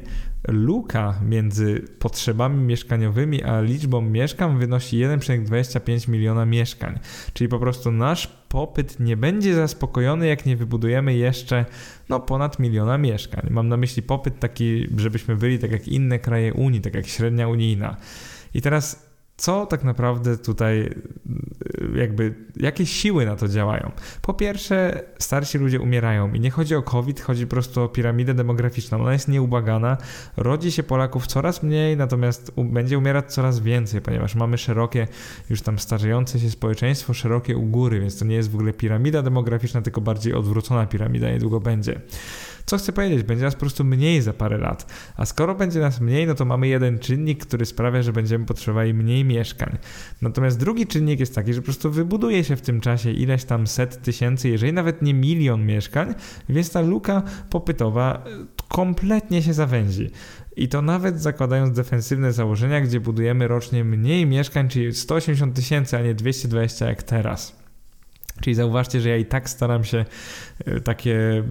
luka 0.48 1.20
między 1.22 1.84
potrzebami 1.98 2.64
mieszkaniowymi 2.64 3.42
a 3.42 3.60
liczbą 3.60 4.00
mieszkań 4.00 4.58
wynosi 4.58 4.96
1,25 4.96 6.08
miliona 6.08 6.46
mieszkań. 6.46 6.98
Czyli 7.32 7.48
po 7.48 7.58
prostu 7.58 7.92
nasz 7.92 8.26
popyt 8.48 9.00
nie 9.00 9.16
będzie 9.16 9.54
zaspokojony, 9.54 10.26
jak 10.26 10.46
nie 10.46 10.56
wybudujemy 10.56 11.14
jeszcze 11.14 11.64
no, 12.08 12.20
ponad 12.20 12.58
miliona 12.58 12.98
mieszkań. 12.98 13.46
Mam 13.50 13.68
na 13.68 13.76
myśli 13.76 14.02
popyt 14.02 14.38
taki, 14.38 14.86
żebyśmy 14.96 15.36
byli 15.36 15.58
tak 15.58 15.70
jak 15.70 15.88
inne 15.88 16.18
kraje 16.18 16.54
Unii, 16.54 16.80
tak 16.80 16.94
jak 16.94 17.06
średnia 17.06 17.48
unijna. 17.48 17.96
I 18.54 18.62
teraz 18.62 19.08
co 19.36 19.66
tak 19.66 19.84
naprawdę 19.84 20.36
tutaj, 20.36 20.94
jakby, 21.96 22.34
jakie 22.56 22.86
siły 22.86 23.26
na 23.26 23.36
to 23.36 23.48
działają? 23.48 23.90
Po 24.22 24.34
pierwsze, 24.34 25.02
starsi 25.18 25.58
ludzie 25.58 25.80
umierają 25.80 26.32
i 26.32 26.40
nie 26.40 26.50
chodzi 26.50 26.74
o 26.74 26.82
COVID, 26.82 27.20
chodzi 27.20 27.46
po 27.46 27.50
prostu 27.50 27.82
o 27.82 27.88
piramidę 27.88 28.34
demograficzną. 28.34 29.00
Ona 29.00 29.12
jest 29.12 29.28
nieubłagana, 29.28 29.96
rodzi 30.36 30.72
się 30.72 30.82
Polaków 30.82 31.26
coraz 31.26 31.62
mniej, 31.62 31.96
natomiast 31.96 32.52
będzie 32.56 32.98
umierać 32.98 33.32
coraz 33.32 33.60
więcej, 33.60 34.00
ponieważ 34.00 34.34
mamy 34.34 34.58
szerokie, 34.58 35.08
już 35.50 35.62
tam 35.62 35.78
starzejące 35.78 36.40
się 36.40 36.50
społeczeństwo, 36.50 37.14
szerokie 37.14 37.56
u 37.56 37.62
góry, 37.66 38.00
więc 38.00 38.18
to 38.18 38.24
nie 38.24 38.34
jest 38.34 38.50
w 38.50 38.54
ogóle 38.54 38.72
piramida 38.72 39.22
demograficzna, 39.22 39.82
tylko 39.82 40.00
bardziej 40.00 40.34
odwrócona 40.34 40.86
piramida, 40.86 41.30
niedługo 41.30 41.60
będzie. 41.60 42.00
Co 42.68 42.78
chcę 42.78 42.92
powiedzieć? 42.92 43.22
Będzie 43.22 43.44
nas 43.44 43.54
po 43.54 43.60
prostu 43.60 43.84
mniej 43.84 44.22
za 44.22 44.32
parę 44.32 44.58
lat. 44.58 44.92
A 45.16 45.24
skoro 45.24 45.54
będzie 45.54 45.80
nas 45.80 46.00
mniej, 46.00 46.26
no 46.26 46.34
to 46.34 46.44
mamy 46.44 46.68
jeden 46.68 46.98
czynnik, 46.98 47.46
który 47.46 47.66
sprawia, 47.66 48.02
że 48.02 48.12
będziemy 48.12 48.46
potrzebowali 48.46 48.94
mniej 48.94 49.24
mieszkań. 49.24 49.78
Natomiast 50.22 50.58
drugi 50.58 50.86
czynnik 50.86 51.20
jest 51.20 51.34
taki, 51.34 51.54
że 51.54 51.60
po 51.60 51.64
prostu 51.64 51.90
wybuduje 51.90 52.44
się 52.44 52.56
w 52.56 52.60
tym 52.60 52.80
czasie 52.80 53.10
ileś 53.10 53.44
tam 53.44 53.66
set 53.66 54.02
tysięcy, 54.02 54.48
jeżeli 54.48 54.72
nawet 54.72 55.02
nie 55.02 55.14
milion 55.14 55.66
mieszkań, 55.66 56.14
więc 56.48 56.70
ta 56.70 56.80
luka 56.80 57.22
popytowa 57.50 58.14
e, 58.14 58.30
kompletnie 58.68 59.42
się 59.42 59.52
zawęzi. 59.52 60.10
I 60.56 60.68
to 60.68 60.82
nawet 60.82 61.20
zakładając 61.20 61.76
defensywne 61.76 62.32
założenia, 62.32 62.80
gdzie 62.80 63.00
budujemy 63.00 63.48
rocznie 63.48 63.84
mniej 63.84 64.26
mieszkań, 64.26 64.68
czyli 64.68 64.94
180 64.94 65.56
tysięcy, 65.56 65.96
a 65.96 66.02
nie 66.02 66.14
220 66.14 66.86
jak 66.86 67.02
teraz. 67.02 67.56
Czyli 68.40 68.54
zauważcie, 68.54 69.00
że 69.00 69.08
ja 69.08 69.16
i 69.16 69.26
tak 69.26 69.50
staram 69.50 69.84
się 69.84 70.04
e, 70.64 70.80
takie 70.80 71.44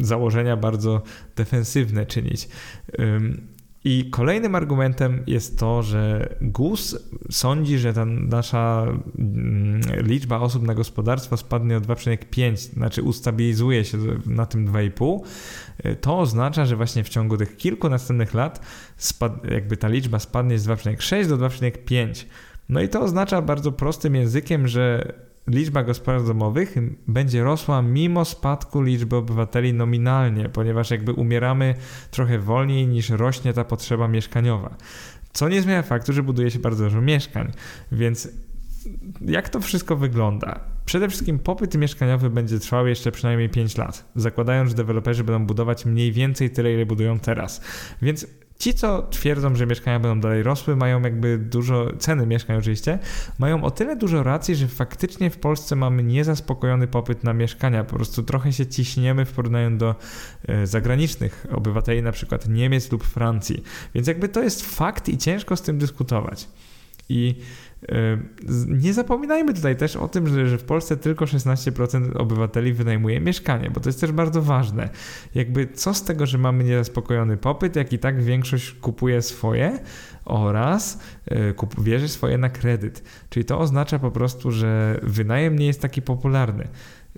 założenia 0.00 0.56
bardzo 0.56 1.02
defensywne 1.36 2.06
czynić. 2.06 2.48
I 3.86 4.10
kolejnym 4.10 4.54
argumentem 4.54 5.22
jest 5.26 5.58
to, 5.58 5.82
że 5.82 6.34
GUS 6.40 6.98
sądzi, 7.30 7.78
że 7.78 7.92
ta 7.92 8.04
nasza 8.04 8.86
mm, 9.18 9.80
liczba 9.96 10.38
osób 10.38 10.62
na 10.62 10.74
gospodarstwo 10.74 11.36
spadnie 11.36 11.76
o 11.76 11.80
2,5, 11.80 12.56
znaczy 12.56 13.02
ustabilizuje 13.02 13.84
się 13.84 13.98
na 14.26 14.46
tym 14.46 14.66
2,5. 14.66 15.20
To 16.00 16.18
oznacza, 16.18 16.66
że 16.66 16.76
właśnie 16.76 17.04
w 17.04 17.08
ciągu 17.08 17.36
tych 17.36 17.56
kilku 17.56 17.88
następnych 17.88 18.34
lat 18.34 18.60
spad, 18.96 19.50
jakby 19.50 19.76
ta 19.76 19.88
liczba 19.88 20.18
spadnie 20.18 20.58
z 20.58 20.66
2,6 20.66 21.26
do 21.26 21.38
2,5. 21.38 22.24
No 22.68 22.80
i 22.80 22.88
to 22.88 23.00
oznacza 23.00 23.42
bardzo 23.42 23.72
prostym 23.72 24.14
językiem, 24.14 24.68
że 24.68 25.12
liczba 25.46 25.82
gospodarstw 25.82 26.28
domowych 26.28 26.74
będzie 27.08 27.44
rosła 27.44 27.82
mimo 27.82 28.24
spadku 28.24 28.82
liczby 28.82 29.16
obywateli 29.16 29.74
nominalnie, 29.74 30.48
ponieważ 30.48 30.90
jakby 30.90 31.12
umieramy 31.12 31.74
trochę 32.10 32.38
wolniej 32.38 32.86
niż 32.86 33.10
rośnie 33.10 33.52
ta 33.52 33.64
potrzeba 33.64 34.08
mieszkaniowa. 34.08 34.76
Co 35.32 35.48
nie 35.48 35.62
zmienia 35.62 35.82
faktu, 35.82 36.12
że 36.12 36.22
buduje 36.22 36.50
się 36.50 36.58
bardzo 36.58 36.84
dużo 36.84 37.00
mieszkań. 37.00 37.52
Więc 37.92 38.28
jak 39.20 39.48
to 39.48 39.60
wszystko 39.60 39.96
wygląda? 39.96 40.60
Przede 40.84 41.08
wszystkim 41.08 41.38
popyt 41.38 41.74
mieszkaniowy 41.74 42.30
będzie 42.30 42.58
trwał 42.58 42.86
jeszcze 42.86 43.12
przynajmniej 43.12 43.48
5 43.48 43.76
lat, 43.76 44.10
zakładając, 44.16 44.70
że 44.70 44.76
deweloperzy 44.76 45.24
będą 45.24 45.46
budować 45.46 45.86
mniej 45.86 46.12
więcej 46.12 46.50
tyle, 46.50 46.72
ile 46.72 46.86
budują 46.86 47.18
teraz. 47.18 47.60
Więc 48.02 48.26
Ci, 48.58 48.74
co 48.74 49.02
twierdzą, 49.02 49.56
że 49.56 49.66
mieszkania 49.66 50.00
będą 50.00 50.20
dalej 50.20 50.42
rosły, 50.42 50.76
mają 50.76 51.02
jakby 51.02 51.38
dużo, 51.38 51.96
ceny 51.98 52.26
mieszkań 52.26 52.56
oczywiście, 52.56 52.98
mają 53.38 53.64
o 53.64 53.70
tyle 53.70 53.96
dużo 53.96 54.22
racji, 54.22 54.56
że 54.56 54.68
faktycznie 54.68 55.30
w 55.30 55.38
Polsce 55.38 55.76
mamy 55.76 56.02
niezaspokojony 56.02 56.86
popyt 56.86 57.24
na 57.24 57.32
mieszkania. 57.32 57.84
Po 57.84 57.96
prostu 57.96 58.22
trochę 58.22 58.52
się 58.52 58.66
ciśniemy 58.66 59.24
w 59.24 59.32
porównaniu 59.32 59.76
do 59.76 59.94
e, 60.48 60.66
zagranicznych 60.66 61.46
obywateli, 61.50 62.02
na 62.02 62.12
przykład 62.12 62.48
Niemiec 62.48 62.92
lub 62.92 63.04
Francji. 63.04 63.62
Więc 63.94 64.08
jakby 64.08 64.28
to 64.28 64.42
jest 64.42 64.76
fakt 64.76 65.08
i 65.08 65.18
ciężko 65.18 65.56
z 65.56 65.62
tym 65.62 65.78
dyskutować. 65.78 66.48
I 67.08 67.34
nie 68.68 68.92
zapominajmy 68.92 69.54
tutaj 69.54 69.76
też 69.76 69.96
o 69.96 70.08
tym, 70.08 70.48
że, 70.48 70.58
w 70.58 70.64
Polsce 70.64 70.96
tylko 70.96 71.24
16% 71.24 72.16
obywateli 72.16 72.72
wynajmuje 72.72 73.20
mieszkanie, 73.20 73.70
bo 73.70 73.80
to 73.80 73.88
jest 73.88 74.00
też 74.00 74.12
bardzo 74.12 74.42
ważne. 74.42 74.88
Jakby 75.34 75.66
co 75.66 75.94
z 75.94 76.04
tego, 76.04 76.26
że 76.26 76.38
mamy 76.38 76.64
niezaspokojony 76.64 77.36
popyt, 77.36 77.76
jak 77.76 77.92
i 77.92 77.98
tak 77.98 78.22
większość 78.22 78.72
kupuje 78.72 79.22
swoje 79.22 79.78
oraz 80.24 80.98
kup, 81.56 81.80
bierze 81.80 82.08
swoje 82.08 82.38
na 82.38 82.48
kredyt. 82.48 83.02
Czyli 83.30 83.44
to 83.44 83.58
oznacza 83.58 83.98
po 83.98 84.10
prostu, 84.10 84.50
że 84.50 85.00
wynajem 85.02 85.58
nie 85.58 85.66
jest 85.66 85.80
taki 85.80 86.02
popularny. 86.02 86.68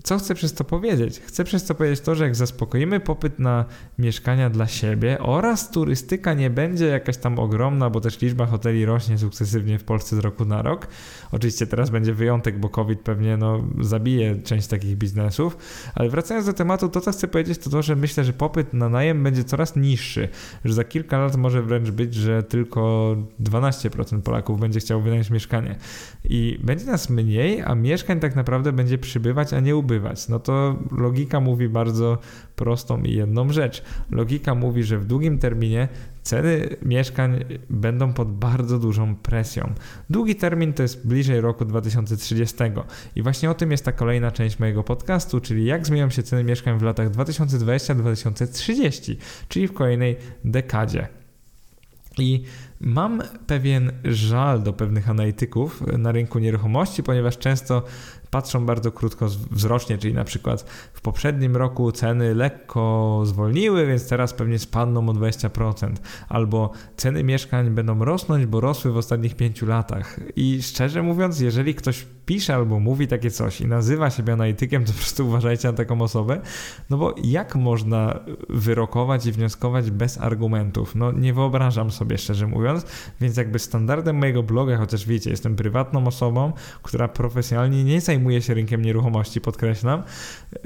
Co 0.02 0.18
chcę 0.18 0.34
przez 0.34 0.54
to 0.54 0.64
powiedzieć? 0.64 1.20
Chcę 1.20 1.44
przez 1.44 1.64
to 1.64 1.74
powiedzieć 1.74 2.00
to, 2.00 2.14
że 2.14 2.24
jak 2.24 2.36
zaspokoimy 2.36 3.00
popyt 3.00 3.38
na 3.38 3.64
mieszkania 3.98 4.50
dla 4.50 4.66
siebie 4.66 5.18
oraz 5.18 5.70
turystyka 5.70 6.34
nie 6.34 6.50
będzie 6.50 6.86
jakaś 6.86 7.16
tam 7.16 7.38
ogromna, 7.38 7.90
bo 7.90 8.00
też 8.00 8.20
liczba 8.20 8.46
hoteli 8.46 8.84
rośnie 8.84 9.18
sukcesywnie 9.18 9.78
w 9.78 9.84
Polsce 9.84 10.16
z 10.16 10.18
roku 10.18 10.44
na 10.44 10.62
rok. 10.62 10.88
Oczywiście 11.32 11.66
teraz 11.66 11.90
będzie 11.90 12.14
wyjątek, 12.14 12.58
bo 12.58 12.68
COVID 12.68 13.00
pewnie 13.00 13.36
no, 13.36 13.64
zabije 13.80 14.36
część 14.42 14.66
takich 14.66 14.96
biznesów, 14.96 15.56
ale 15.94 16.08
wracając 16.08 16.46
do 16.46 16.52
tematu, 16.52 16.88
to 16.88 17.00
co 17.00 17.12
chcę 17.12 17.28
powiedzieć 17.28 17.58
to 17.58 17.70
to, 17.70 17.82
że 17.82 17.96
myślę, 17.96 18.24
że 18.24 18.32
popyt 18.32 18.74
na 18.74 18.88
najem 18.88 19.22
będzie 19.22 19.44
coraz 19.44 19.76
niższy, 19.76 20.28
że 20.64 20.74
za 20.74 20.84
kilka 20.84 21.18
lat 21.18 21.36
może 21.36 21.62
wręcz 21.62 21.90
być, 21.90 22.14
że 22.14 22.42
tylko 22.42 23.16
12% 23.42 24.22
Polaków 24.22 24.60
będzie 24.60 24.80
chciało 24.80 25.02
wynająć 25.02 25.30
mieszkanie 25.30 25.76
i 26.24 26.58
będzie 26.62 26.86
nas 26.86 27.10
mniej, 27.10 27.62
a 27.62 27.74
mieszkań 27.74 28.20
tak 28.20 28.36
naprawdę 28.36 28.72
będzie 28.72 28.98
przybywać, 28.98 29.52
a 29.52 29.60
nie 29.60 29.76
ubywać 29.76 29.85
ubywać. 29.86 30.28
No 30.28 30.38
to 30.38 30.76
logika 30.90 31.40
mówi 31.40 31.68
bardzo 31.68 32.18
prostą 32.56 33.02
i 33.02 33.14
jedną 33.14 33.52
rzecz. 33.52 33.82
Logika 34.10 34.54
mówi, 34.54 34.82
że 34.82 34.98
w 34.98 35.04
długim 35.04 35.38
terminie 35.38 35.88
ceny 36.22 36.76
mieszkań 36.82 37.44
będą 37.70 38.12
pod 38.12 38.32
bardzo 38.32 38.78
dużą 38.78 39.16
presją. 39.16 39.72
Długi 40.10 40.36
termin 40.36 40.72
to 40.72 40.82
jest 40.82 41.08
bliżej 41.08 41.40
roku 41.40 41.64
2030 41.64 42.56
i 43.16 43.22
właśnie 43.22 43.50
o 43.50 43.54
tym 43.54 43.70
jest 43.70 43.84
ta 43.84 43.92
kolejna 43.92 44.30
część 44.30 44.58
mojego 44.58 44.82
podcastu, 44.82 45.40
czyli 45.40 45.64
jak 45.64 45.86
zmienią 45.86 46.10
się 46.10 46.22
ceny 46.22 46.44
mieszkań 46.44 46.78
w 46.78 46.82
latach 46.82 47.10
2020-2030, 47.10 49.16
czyli 49.48 49.68
w 49.68 49.72
kolejnej 49.72 50.16
dekadzie. 50.44 51.08
I 52.18 52.44
mam 52.80 53.22
pewien 53.46 53.92
żal 54.04 54.62
do 54.62 54.72
pewnych 54.72 55.10
analityków 55.10 55.82
na 55.98 56.12
rynku 56.12 56.38
nieruchomości, 56.38 57.02
ponieważ 57.02 57.38
często 57.38 57.82
patrzą 58.30 58.66
bardzo 58.66 58.92
krótkowzrocznie, 58.92 59.98
czyli 59.98 60.14
na 60.14 60.24
przykład 60.24 60.62
w 60.92 61.00
poprzednim 61.00 61.56
roku 61.56 61.92
ceny 61.92 62.34
lekko 62.34 63.22
zwolniły, 63.24 63.86
więc 63.86 64.08
teraz 64.08 64.34
pewnie 64.34 64.58
spadną 64.58 65.08
o 65.08 65.12
20%, 65.12 65.92
albo 66.28 66.70
ceny 66.96 67.24
mieszkań 67.24 67.70
będą 67.70 68.04
rosnąć, 68.04 68.46
bo 68.46 68.60
rosły 68.60 68.92
w 68.92 68.96
ostatnich 68.96 69.36
pięciu 69.36 69.66
latach. 69.66 70.20
I 70.36 70.62
szczerze 70.62 71.02
mówiąc, 71.02 71.40
jeżeli 71.40 71.74
ktoś 71.74 72.06
pisze 72.26 72.54
albo 72.54 72.80
mówi 72.80 73.08
takie 73.08 73.30
coś 73.30 73.60
i 73.60 73.66
nazywa 73.66 74.10
siebie 74.10 74.32
analitykiem, 74.32 74.84
to 74.84 74.92
po 74.92 74.98
prostu 74.98 75.26
uważajcie 75.26 75.68
na 75.68 75.74
taką 75.74 76.02
osobę, 76.02 76.40
no 76.90 76.96
bo 76.96 77.14
jak 77.24 77.56
można 77.56 78.20
wyrokować 78.48 79.26
i 79.26 79.32
wnioskować 79.32 79.90
bez 79.90 80.20
argumentów? 80.20 80.94
No 80.94 81.12
nie 81.12 81.34
wyobrażam 81.34 81.90
sobie, 81.90 82.18
szczerze 82.18 82.46
mówiąc, 82.46 82.86
więc 83.20 83.36
jakby 83.36 83.58
standardem 83.58 84.16
mojego 84.16 84.42
bloga, 84.42 84.76
chociaż 84.76 85.06
wiecie, 85.06 85.30
jestem 85.30 85.56
prywatną 85.56 86.06
osobą, 86.06 86.52
która 86.82 87.08
profesjonalnie 87.08 87.84
nie 87.84 88.00
zajmuje 88.00 88.15
się 88.40 88.54
rynkiem 88.54 88.82
nieruchomości, 88.82 89.40
podkreślam, 89.40 90.02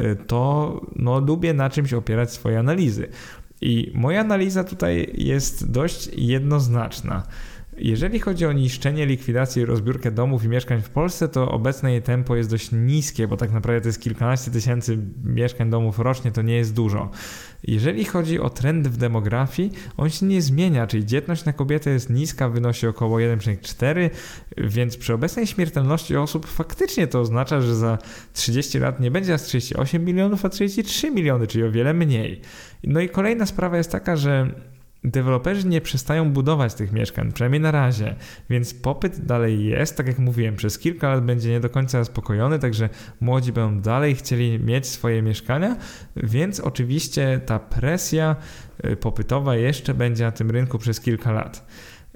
y, 0.01 0.16
to 0.26 0.80
no, 0.96 1.20
lubię 1.20 1.55
na 1.55 1.70
czymś 1.70 1.92
opierać 1.92 2.32
swoje 2.32 2.59
analizy. 2.59 3.09
I 3.61 3.92
moja 3.94 4.20
analiza 4.20 4.64
tutaj 4.64 5.11
jest 5.14 5.70
dość 5.70 6.11
jednoznaczna. 6.16 7.22
Jeżeli 7.83 8.18
chodzi 8.18 8.47
o 8.47 8.53
niszczenie, 8.53 9.07
likwidację 9.07 9.62
i 9.62 9.66
rozbiórkę 9.66 10.11
domów 10.11 10.45
i 10.45 10.49
mieszkań 10.49 10.83
w 10.83 10.91
Polsce, 10.91 11.28
to 11.28 11.51
obecne 11.51 11.93
jej 11.93 12.03
tempo 12.03 12.37
jest 12.37 12.51
dość 12.51 12.72
niskie, 12.72 13.28
bo 13.28 13.37
tak 13.37 13.53
naprawdę 13.53 13.81
to 13.81 13.89
jest 13.89 14.01
kilkanaście 14.01 14.51
tysięcy 14.51 14.99
mieszkań, 15.24 15.70
domów 15.70 15.99
rocznie, 15.99 16.33
to 16.33 16.43
nie 16.43 16.55
jest 16.55 16.74
dużo. 16.74 17.11
Jeżeli 17.64 18.05
chodzi 18.05 18.41
o 18.41 18.51
trend 18.51 18.89
w 18.89 18.97
demografii, 18.97 19.72
on 19.97 20.11
się 20.11 20.26
nie 20.26 20.43
zmienia, 20.43 20.87
czyli 20.87 21.07
dzietność 21.07 21.45
na 21.45 21.53
kobietę 21.53 21.91
jest 21.91 22.11
niska, 22.11 22.49
wynosi 22.49 22.87
około 22.87 23.18
1,4, 23.18 24.11
więc 24.57 24.97
przy 24.97 25.14
obecnej 25.14 25.47
śmiertelności 25.47 26.16
osób 26.16 26.47
faktycznie 26.47 27.07
to 27.07 27.20
oznacza, 27.20 27.61
że 27.61 27.76
za 27.76 27.99
30 28.33 28.78
lat 28.78 29.01
nie 29.01 29.11
będzie 29.11 29.35
aż 29.35 29.43
38 29.43 30.05
milionów, 30.05 30.45
a 30.45 30.49
33 30.49 31.11
miliony, 31.11 31.47
czyli 31.47 31.64
o 31.64 31.70
wiele 31.70 31.95
mniej. 31.95 32.41
No 32.85 33.01
i 33.01 33.09
kolejna 33.09 33.47
sprawa 33.47 33.76
jest 33.76 33.93
taka, 33.93 34.16
że 34.16 34.55
deweloperzy 35.05 35.68
nie 35.68 35.80
przestają 35.80 36.32
budować 36.32 36.74
tych 36.74 36.92
mieszkań, 36.92 37.32
przynajmniej 37.32 37.61
na 37.61 37.70
razie, 37.70 38.14
więc 38.51 38.74
popyt 38.74 39.24
dalej 39.26 39.64
jest, 39.64 39.96
tak 39.96 40.07
jak 40.07 40.18
mówiłem, 40.18 40.57
przez 40.57 40.78
kilka 40.78 41.09
lat 41.09 41.24
będzie 41.24 41.51
nie 41.51 41.61
do 41.61 41.70
końca 41.70 41.98
zaspokojony, 41.98 42.59
także 42.59 42.88
młodzi 43.20 43.53
będą 43.53 43.80
dalej 43.80 44.14
chcieli 44.14 44.59
mieć 44.59 44.86
swoje 44.86 45.22
mieszkania, 45.22 45.76
więc 46.16 46.61
oczywiście 46.61 47.40
ta 47.46 47.59
presja 47.59 48.36
y, 48.84 48.96
popytowa 48.96 49.57
jeszcze 49.57 49.94
będzie 49.94 50.24
na 50.24 50.32
tym 50.32 50.51
rynku 50.51 50.78
przez 50.78 51.01
kilka 51.01 51.32
lat. 51.32 51.66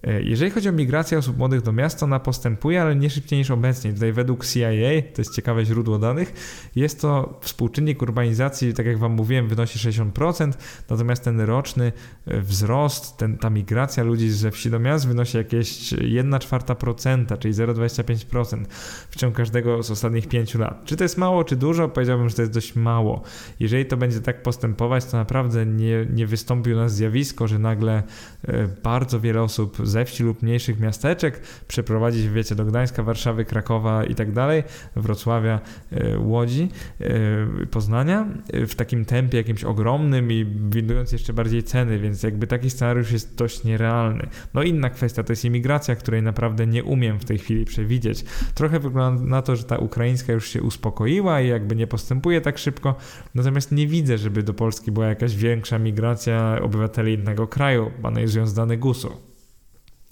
E, 0.07 0.23
jeżeli 0.23 0.51
chodzi 0.51 0.69
o 0.69 0.73
migrację 0.73 1.19
osób 1.19 1.39
młodych 1.39 1.63
do 1.63 1.73
miasta, 1.73 2.07
ona 2.07 2.21
postępuje, 2.21 2.83
ale 2.83 2.97
nie 2.97 3.11
szybciej 3.11 3.39
niż 3.39 3.51
obecnie. 3.51 3.93
Tutaj 3.93 4.13
według 4.13 4.47
CIA, 4.47 4.69
to 5.15 5.21
jest 5.23 5.35
ciekawe 5.35 5.65
źródło 5.65 5.99
danych, 5.99 6.33
jest 6.77 7.01
to 7.01 7.39
współczynnik 7.41 8.03
urbanizacji, 8.03 8.75
tak 8.75 8.87
jak 8.87 8.99
Wam 8.99 9.13
mówiłem, 9.13 9.49
wynosi 9.49 9.79
60%, 9.79 10.53
natomiast 10.91 11.25
ten 11.25 11.41
roczny 11.41 11.93
e, 12.27 12.41
wzrost, 12.41 13.17
ten, 13.17 13.39
ta 13.39 13.51
migracja 13.51 14.05
ludzi 14.05 14.31
ze 14.31 14.51
wsi 14.51 14.71
do 14.71 14.79
miast 14.79 15.09
wynosi 15.09 15.37
jakieś 15.37 15.93
1 15.93 16.41
czwarta 16.41 16.75
procenta, 16.75 17.37
czyli 17.37 17.55
0,25% 17.55 18.65
w 19.11 19.17
ciągu 19.17 19.37
każdego 19.37 19.83
z 19.83 19.91
ostatnich 19.91 20.29
5 20.29 20.55
lat. 20.55 20.85
Czy 20.85 20.97
to 20.97 21.05
jest 21.05 21.19
mało, 21.19 21.45
czy 21.45 21.57
dużo? 21.57 21.89
Powiedziałbym, 21.89 22.29
że 22.29 22.35
to 22.35 22.43
jest 22.43 22.53
dość 22.53 22.77
mało. 22.77 23.23
Jeżeli 23.61 23.87
to 23.87 23.97
będzie 23.97 24.21
tak 24.21 24.43
postępować, 24.43 25.05
to 25.05 25.17
naprawdę 25.17 25.67
nie, 25.67 26.07
nie 26.11 26.27
wystąpi 26.27 26.73
u 26.73 26.77
nas 26.77 26.95
zjawisko, 26.95 27.49
że 27.49 27.59
nagle 27.59 28.03
e, 28.49 28.69
bardzo 28.83 29.21
wiele 29.21 29.43
osób 29.43 29.77
ze 29.95 30.05
wsi 30.05 30.23
lub 30.23 30.43
mniejszych 30.43 30.81
miasteczek, 30.81 31.41
przeprowadzić, 31.69 32.29
wiecie, 32.29 32.55
do 32.55 32.65
Gdańska, 32.65 33.03
Warszawy, 33.03 33.45
Krakowa 33.45 34.05
i 34.05 34.15
tak 34.15 34.33
dalej, 34.33 34.63
Wrocławia, 34.97 35.61
e, 35.93 36.19
Łodzi, 36.19 36.69
e, 37.01 37.67
Poznania 37.71 38.27
e, 38.53 38.67
w 38.67 38.75
takim 38.75 39.05
tempie 39.05 39.39
jakimś 39.39 39.65
ogromnym 39.65 40.33
i 40.33 40.47
windując 40.71 41.13
jeszcze 41.13 41.33
bardziej 41.33 41.63
ceny, 41.63 41.99
więc 41.99 42.23
jakby 42.23 42.47
taki 42.47 42.71
scenariusz 42.71 43.13
jest 43.13 43.35
dość 43.35 43.65
nierealny. 43.65 44.27
No 44.55 44.63
inna 44.63 44.91
kwestia 44.91 45.23
to 45.23 45.33
jest 45.33 45.45
imigracja, 45.45 45.97
której 45.97 46.23
naprawdę 46.23 46.67
nie 46.67 46.85
umiem 46.85 47.19
w 47.19 47.25
tej 47.25 47.39
chwili 47.39 47.65
przewidzieć. 47.65 48.25
Trochę 48.55 48.81
wygląda 48.81 49.25
na 49.25 49.43
to, 49.43 49.57
że 49.57 49.65
ta 49.65 49.79
ukraińska 49.79 50.33
już 50.33 50.49
się 50.49 50.63
uspokoiła 50.63 51.41
i 51.41 51.49
jakby 51.49 51.77
nie 51.77 51.87
postępuje 51.87 52.41
tak 52.41 52.59
szybko, 52.59 52.97
natomiast 53.35 53.73
nie 53.73 53.87
widzę, 53.87 54.19
żeby 54.19 54.43
do 54.43 54.55
Polski 54.55 54.93
była 54.93 55.07
jakaś 55.07 55.37
większa 55.37 55.79
migracja 55.79 56.59
obywateli 56.63 57.15
innego 57.15 57.47
kraju, 57.47 57.91
analizując 58.03 58.55
dane 58.55 58.77
GUS-u. 58.77 59.34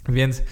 Więc 0.08 0.42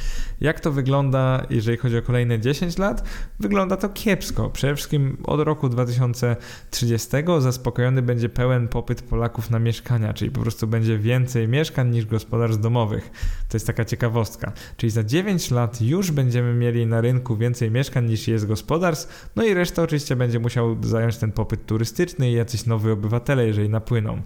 jak 0.41 0.61
to 0.61 0.73
wygląda, 0.73 1.47
jeżeli 1.51 1.79
chodzi 1.79 1.99
o 1.99 2.03
kolejne 2.03 2.41
10 2.41 2.79
lat? 2.79 3.05
Wygląda 3.41 3.77
to 3.77 3.89
kiepsko. 3.89 4.51
Przede 4.51 4.75
wszystkim 4.75 5.17
od 5.25 5.41
roku 5.41 5.69
2030 5.69 7.09
zaspokojony 7.39 8.03
będzie 8.03 8.29
pełen 8.29 8.69
popyt 8.69 9.03
Polaków 9.03 9.51
na 9.51 9.59
mieszkania, 9.59 10.15
czyli 10.15 10.31
po 10.31 10.41
prostu 10.41 10.67
będzie 10.67 10.99
więcej 10.99 11.49
mieszkań 11.49 11.91
niż 11.91 12.07
gospodarstw 12.07 12.63
domowych. 12.63 13.11
To 13.49 13.57
jest 13.57 13.67
taka 13.67 13.85
ciekawostka. 13.85 14.53
Czyli 14.77 14.91
za 14.91 15.05
9 15.05 15.51
lat 15.51 15.83
już 15.83 16.11
będziemy 16.11 16.55
mieli 16.55 16.87
na 16.87 17.01
rynku 17.01 17.37
więcej 17.37 17.71
mieszkań 17.71 18.07
niż 18.07 18.29
jest 18.29 18.47
gospodarstw, 18.47 19.31
no 19.37 19.45
i 19.45 19.55
reszta 19.55 19.83
oczywiście 19.83 20.17
będzie 20.17 20.39
musiał 20.39 20.77
zająć 20.83 21.17
ten 21.17 21.33
popyt 21.33 21.67
turystyczny 21.67 22.31
i 22.31 22.35
jacyś 22.35 22.67
nowi 22.67 22.91
obywatele, 22.91 23.47
jeżeli 23.47 23.69
napłyną. 23.69 24.23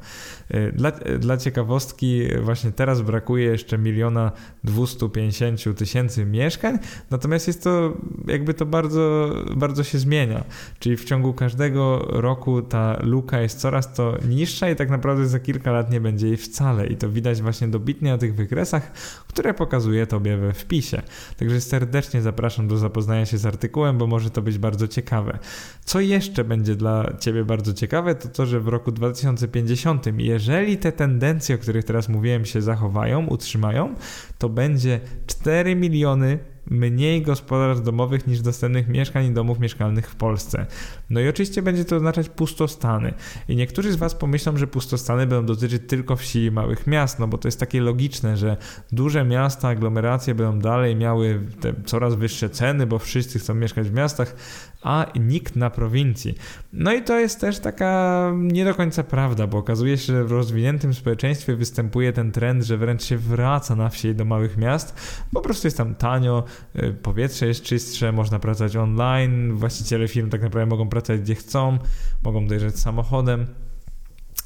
Y, 0.55 0.73
dla, 0.73 0.91
dla 1.19 1.37
ciekawostki 1.37 2.23
właśnie 2.43 2.73
teraz 2.73 3.01
brakuje 3.01 3.45
jeszcze 3.45 3.79
miliona 3.79 4.33
200 4.65 5.09
150 5.15 5.77
tysięcy 5.79 6.25
mieszkań, 6.25 6.79
natomiast 7.11 7.47
jest 7.47 7.65
to 7.65 7.97
jakby 8.27 8.55
to 8.55 8.67
bardzo, 8.67 9.35
bardzo 9.57 9.85
się 9.85 9.99
zmienia. 9.99 10.45
Czyli 10.79 10.97
w 10.97 11.05
ciągu 11.05 11.33
każdego 11.33 11.99
roku 12.09 12.63
ta 12.63 12.97
luka 13.03 13.41
jest 13.41 13.61
coraz 13.61 13.95
to 13.95 14.17
niższa 14.29 14.71
i 14.71 14.77
tak 14.77 14.91
naprawdę 14.91 15.27
za 15.27 15.41
kilka 15.41 15.73
lat 15.73 15.91
nie 15.91 16.01
będzie 16.01 16.27
jej 16.27 16.37
wcale. 16.37 16.87
I 16.87 16.97
to 16.97 17.11
widać 17.11 17.43
właśnie 17.43 17.69
dobitnie 17.69 18.11
na 18.11 18.19
tych 18.19 18.35
wykresach, 18.35 18.93
które 19.29 19.55
pokazuje 19.55 20.07
tobie 20.07 20.37
we 20.37 20.53
wpisie. 20.53 21.03
Także 21.37 21.61
serdecznie 21.61 22.23
zapraszam 22.23 22.69
do 22.69 22.77
zapoznania 22.79 23.27
się 23.27 23.39
z 23.39 23.47
artykułem, 23.47 23.99
bo 23.99 24.07
może 24.07 24.31
to 24.31 24.43
być 24.43 24.59
bardzo 24.59 24.89
ciekawe. 24.89 25.39
Co 25.85 26.01
jeszcze 26.01 26.45
będzie 26.45 26.77
dla 26.77 27.13
ciebie 27.21 27.45
bardzo 27.45 27.73
ciekawe, 27.73 28.15
to 28.15 28.29
to, 28.29 28.47
że 28.47 28.61
w 28.61 28.69
roku 28.69 28.93
2050, 28.93 30.07
jeżeli 30.19 30.79
te 30.79 30.93
tendencje, 30.93 31.55
o 31.55 31.59
których 31.59 31.85
teraz 31.85 32.09
mówiłem, 32.09 32.45
się 32.45 32.63
zachowają, 32.63 33.27
utrzymają, 33.27 33.95
to 34.39 34.49
będzie 34.49 35.01
4 35.27 35.77
miliony 35.77 36.39
mniej 36.71 37.23
gospodarstw 37.23 37.85
domowych 37.85 38.27
niż 38.27 38.41
dostępnych 38.41 38.89
mieszkań 38.89 39.27
i 39.27 39.31
domów 39.31 39.59
mieszkalnych 39.59 40.11
w 40.11 40.15
Polsce. 40.15 40.67
No 41.11 41.21
i 41.21 41.29
oczywiście 41.29 41.63
będzie 41.63 41.85
to 41.85 41.97
oznaczać 41.97 42.29
pustostany. 42.29 43.15
I 43.49 43.57
niektórzy 43.57 43.93
z 43.93 43.97
Was 43.97 44.15
pomyślą, 44.15 44.57
że 44.57 44.67
pustostany 44.67 45.27
będą 45.27 45.47
dotyczyć 45.47 45.83
tylko 45.87 46.17
wsi 46.17 46.45
i 46.45 46.51
małych 46.51 46.87
miast, 46.87 47.19
no 47.19 47.29
bo 47.29 47.39
to 47.39 47.49
jest 47.49 47.61
takie 47.61 47.81
logiczne, 47.81 48.37
że 48.37 48.57
duże 48.93 49.25
miasta, 49.25 49.69
aglomeracje 49.69 50.35
będą 50.35 50.59
dalej 50.59 50.97
miały 50.97 51.41
te 51.61 51.75
coraz 51.87 52.15
wyższe 52.15 52.51
ceny, 52.51 52.87
bo 52.87 52.99
wszyscy 52.99 53.39
chcą 53.39 53.55
mieszkać 53.55 53.89
w 53.89 53.93
miastach, 53.93 54.37
a 54.85 55.07
nikt 55.21 55.57
na 55.57 55.71
prowincji. 55.71 56.35
No 56.73 56.93
i 56.93 57.03
to 57.03 57.21
jest 57.21 57.41
też 57.41 57.59
taka 57.59 58.33
nie 58.37 58.65
do 58.65 58.75
końca 58.75 59.03
prawda, 59.03 59.47
bo 59.47 59.59
okazuje 59.59 59.99
się, 59.99 60.13
że 60.13 60.25
w 60.25 60.33
rozwiniętym 60.33 60.95
społeczeństwie 60.95 61.57
występuje 61.57 62.13
ten 62.13 62.33
trend, 62.33 62.65
że 62.65 62.77
wręcz 62.77 63.05
się 63.05 63.19
wraca 63.19 63.77
na 63.77 63.89
wsi 63.89 64.15
do 64.15 64.25
małych 64.25 64.57
miast. 64.57 64.95
Po 65.33 65.41
prostu 65.41 65.67
jest 65.67 65.77
tam 65.77 65.95
tanio, 65.95 66.45
y, 66.77 66.93
powietrze 66.93 67.47
jest 67.47 67.63
czystsze, 67.63 68.13
można 68.13 68.39
pracować 68.39 68.77
online, 68.77 69.53
właściciele 69.53 70.09
firm 70.09 70.31
tak 70.31 70.43
naprawdę 70.43 70.67
mogą 70.67 70.89
pracować 70.89 71.21
gdzie 71.21 71.35
chcą, 71.35 71.79
mogą 72.25 72.47
dojeżdżać 72.47 72.79
samochodem. 72.79 73.47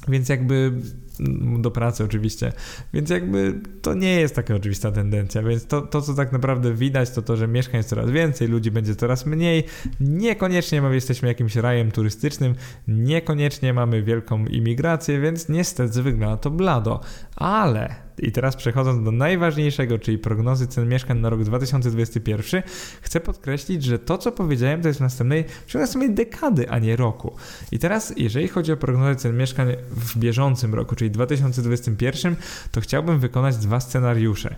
Więc 0.07 0.29
jakby 0.29 0.71
do 1.59 1.71
pracy 1.71 2.03
oczywiście. 2.03 2.53
Więc 2.93 3.09
jakby 3.09 3.59
to 3.81 3.93
nie 3.93 4.19
jest 4.19 4.35
taka 4.35 4.55
oczywista 4.55 4.91
tendencja. 4.91 5.43
Więc 5.43 5.65
to, 5.65 5.81
to, 5.81 6.01
co 6.01 6.13
tak 6.13 6.31
naprawdę 6.31 6.73
widać, 6.73 7.09
to 7.09 7.21
to, 7.21 7.37
że 7.37 7.47
mieszkań 7.47 7.77
jest 7.77 7.89
coraz 7.89 8.09
więcej, 8.09 8.47
ludzi 8.47 8.71
będzie 8.71 8.95
coraz 8.95 9.25
mniej. 9.25 9.63
Niekoniecznie 9.99 10.81
mamy, 10.81 10.95
jesteśmy 10.95 11.27
jakimś 11.27 11.55
rajem 11.55 11.91
turystycznym, 11.91 12.55
niekoniecznie 12.87 13.73
mamy 13.73 14.03
wielką 14.03 14.45
imigrację, 14.45 15.21
więc 15.21 15.49
niestety 15.49 16.03
wygląda 16.03 16.37
to 16.37 16.51
blado. 16.51 17.01
Ale 17.35 18.09
i 18.21 18.31
teraz 18.31 18.55
przechodząc 18.55 19.05
do 19.05 19.11
najważniejszego, 19.11 19.99
czyli 19.99 20.17
prognozy 20.17 20.67
cen 20.67 20.89
mieszkań 20.89 21.19
na 21.19 21.29
rok 21.29 21.43
2021, 21.43 22.63
chcę 23.01 23.19
podkreślić, 23.19 23.83
że 23.83 23.99
to, 23.99 24.17
co 24.17 24.31
powiedziałem, 24.31 24.81
to 24.81 24.87
jest 24.87 24.99
w 24.99 25.01
następnej, 25.01 25.45
w 25.67 25.73
następnej 25.73 26.13
dekady, 26.13 26.69
a 26.69 26.79
nie 26.79 26.95
roku. 26.95 27.35
I 27.71 27.79
teraz, 27.79 28.13
jeżeli 28.17 28.47
chodzi 28.47 28.71
o 28.71 28.77
prognozę 28.77 29.15
cen 29.15 29.37
mieszkań 29.37 29.67
w 29.91 30.17
bieżącym 30.17 30.75
roku, 30.75 30.95
czyli 30.95 31.08
2021, 31.09 32.35
to 32.71 32.81
chciałbym 32.81 33.19
wykonać 33.19 33.57
dwa 33.57 33.79
scenariusze. 33.79 34.55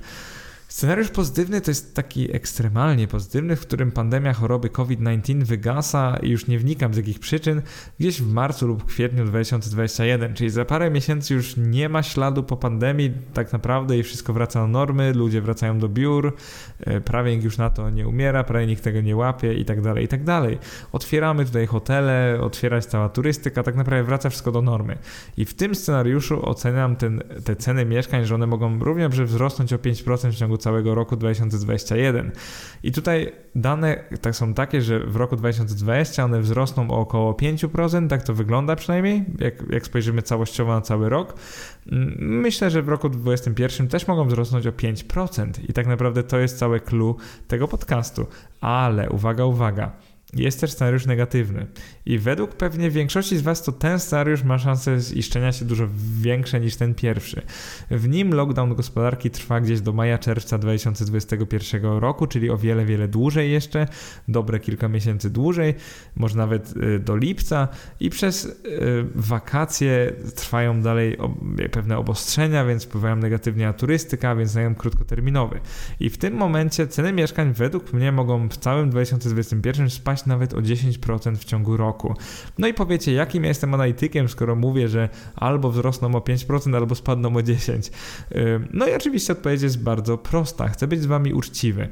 Scenariusz 0.71 1.09
pozytywny 1.09 1.61
to 1.61 1.71
jest 1.71 1.95
taki 1.95 2.35
ekstremalnie 2.35 3.07
pozytywny, 3.07 3.55
w 3.55 3.61
którym 3.61 3.91
pandemia 3.91 4.33
choroby 4.33 4.69
COVID-19 4.69 5.43
wygasa 5.43 6.17
i 6.23 6.29
już 6.29 6.47
nie 6.47 6.59
wnikam 6.59 6.93
z 6.93 6.97
jakich 6.97 7.19
przyczyn, 7.19 7.61
gdzieś 7.99 8.21
w 8.21 8.33
marcu 8.33 8.67
lub 8.67 8.85
kwietniu 8.85 9.25
2021, 9.25 10.33
czyli 10.33 10.49
za 10.49 10.65
parę 10.65 10.91
miesięcy 10.91 11.33
już 11.33 11.57
nie 11.57 11.89
ma 11.89 12.03
śladu 12.03 12.43
po 12.43 12.57
pandemii 12.57 13.11
tak 13.33 13.53
naprawdę 13.53 13.97
i 13.97 14.03
wszystko 14.03 14.33
wraca 14.33 14.61
do 14.61 14.67
normy, 14.67 15.13
ludzie 15.13 15.41
wracają 15.41 15.79
do 15.79 15.89
biur, 15.89 16.33
e, 16.79 17.01
prawie 17.01 17.31
nikt 17.31 17.43
już 17.43 17.57
na 17.57 17.69
to 17.69 17.89
nie 17.89 18.07
umiera, 18.07 18.43
prawie 18.43 18.67
nikt 18.67 18.83
tego 18.83 19.01
nie 19.01 19.15
łapie 19.15 19.53
i 19.53 19.65
tak 19.65 19.81
dalej, 19.81 20.05
i 20.05 20.07
tak 20.07 20.23
dalej. 20.23 20.57
Otwieramy 20.91 21.45
tutaj 21.45 21.67
hotele, 21.67 22.39
otwierać 22.41 22.85
cała 22.85 23.09
turystyka, 23.09 23.63
tak 23.63 23.75
naprawdę 23.75 24.03
wraca 24.03 24.29
wszystko 24.29 24.51
do 24.51 24.61
normy. 24.61 24.97
I 25.37 25.45
w 25.45 25.53
tym 25.53 25.75
scenariuszu 25.75 26.49
oceniam 26.49 26.95
ten, 26.95 27.23
te 27.43 27.55
ceny 27.55 27.85
mieszkań, 27.85 28.25
że 28.25 28.35
one 28.35 28.47
mogą 28.47 28.79
również 28.79 29.21
wzrosnąć 29.21 29.73
o 29.73 29.77
5% 29.77 30.31
w 30.31 30.35
ciągu 30.35 30.60
całego 30.61 30.95
roku 30.95 31.15
2021. 31.15 32.31
I 32.83 32.91
tutaj 32.91 33.31
dane 33.55 34.03
tak 34.21 34.35
są 34.35 34.53
takie, 34.53 34.81
że 34.81 34.99
w 34.99 35.15
roku 35.15 35.35
2020 35.35 36.23
one 36.23 36.41
wzrosną 36.41 36.91
o 36.91 36.99
około 36.99 37.33
5%, 37.33 38.07
tak 38.07 38.23
to 38.23 38.33
wygląda 38.33 38.75
przynajmniej, 38.75 39.25
jak, 39.39 39.53
jak 39.69 39.85
spojrzymy 39.85 40.21
całościowo 40.21 40.73
na 40.73 40.81
cały 40.81 41.09
rok. 41.09 41.33
Myślę, 42.19 42.69
że 42.69 42.81
w 42.81 42.89
roku 42.89 43.09
2021 43.09 43.87
też 43.87 44.07
mogą 44.07 44.27
wzrosnąć 44.27 44.67
o 44.67 44.71
5% 44.71 45.51
i 45.69 45.73
tak 45.73 45.87
naprawdę 45.87 46.23
to 46.23 46.37
jest 46.39 46.57
całe 46.57 46.79
clue 46.79 47.15
tego 47.47 47.67
podcastu. 47.67 48.27
Ale 48.61 49.09
uwaga, 49.09 49.45
uwaga 49.45 49.91
jest 50.33 50.61
też 50.61 50.71
scenariusz 50.71 51.05
negatywny. 51.05 51.67
I 52.05 52.17
według 52.17 52.51
pewnie 52.55 52.91
większości 52.91 53.37
z 53.37 53.41
Was 53.41 53.63
to 53.63 53.71
ten 53.71 53.99
scenariusz 53.99 54.43
ma 54.43 54.59
szansę 54.59 54.99
ziszczenia 54.99 55.51
się 55.51 55.65
dużo 55.65 55.87
większe 56.21 56.59
niż 56.59 56.75
ten 56.75 56.95
pierwszy. 56.95 57.41
W 57.91 58.07
nim 58.07 58.33
lockdown 58.33 58.75
gospodarki 58.75 59.29
trwa 59.29 59.61
gdzieś 59.61 59.81
do 59.81 59.93
maja-czerwca 59.93 60.57
2021 60.57 61.85
roku, 61.85 62.27
czyli 62.27 62.49
o 62.49 62.57
wiele, 62.57 62.85
wiele 62.85 63.07
dłużej 63.07 63.51
jeszcze, 63.51 63.87
dobre 64.27 64.59
kilka 64.59 64.87
miesięcy 64.87 65.29
dłużej, 65.29 65.73
może 66.15 66.37
nawet 66.37 66.73
y, 66.77 66.99
do 66.99 67.15
lipca 67.15 67.67
i 67.99 68.09
przez 68.09 68.45
y, 68.45 68.51
wakacje 69.15 70.13
trwają 70.35 70.81
dalej 70.81 71.17
pewne 71.71 71.97
obostrzenia, 71.97 72.65
więc 72.65 72.83
wpływają 72.83 73.15
negatywnie 73.15 73.65
na 73.65 73.73
turystykę, 73.73 74.35
więc 74.37 74.55
najem 74.55 74.75
krótkoterminowy. 74.75 75.59
I 75.99 76.09
w 76.09 76.17
tym 76.17 76.33
momencie 76.33 76.87
ceny 76.87 77.13
mieszkań 77.13 77.53
według 77.53 77.93
mnie 77.93 78.11
mogą 78.11 78.49
w 78.49 78.57
całym 78.57 78.89
2021 78.89 79.89
spaść 79.89 80.20
nawet 80.25 80.53
o 80.53 80.57
10% 80.57 81.35
w 81.35 81.45
ciągu 81.45 81.77
roku. 81.77 82.15
No 82.57 82.67
i 82.67 82.73
powiecie, 82.73 83.13
jakim 83.13 83.43
ja 83.43 83.49
jestem 83.49 83.73
analitykiem, 83.73 84.29
skoro 84.29 84.55
mówię, 84.55 84.87
że 84.87 85.09
albo 85.35 85.71
wzrosną 85.71 86.15
o 86.15 86.19
5%, 86.19 86.75
albo 86.75 86.95
spadną 86.95 87.29
o 87.29 87.39
10%. 87.39 87.91
No 88.73 88.87
i 88.87 88.93
oczywiście 88.93 89.33
odpowiedź 89.33 89.61
jest 89.61 89.83
bardzo 89.83 90.17
prosta. 90.17 90.67
Chcę 90.67 90.87
być 90.87 91.01
z 91.01 91.05
Wami 91.05 91.33
uczciwy. 91.33 91.87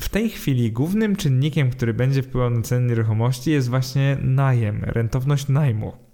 W 0.00 0.08
tej 0.08 0.30
chwili 0.30 0.72
głównym 0.72 1.16
czynnikiem, 1.16 1.70
który 1.70 1.94
będzie 1.94 2.22
wpływał 2.22 2.50
na 2.50 2.62
ceny 2.62 2.88
nieruchomości 2.88 3.50
jest 3.50 3.68
właśnie 3.68 4.16
najem, 4.22 4.84
rentowność 4.84 5.48
najmu. 5.48 6.07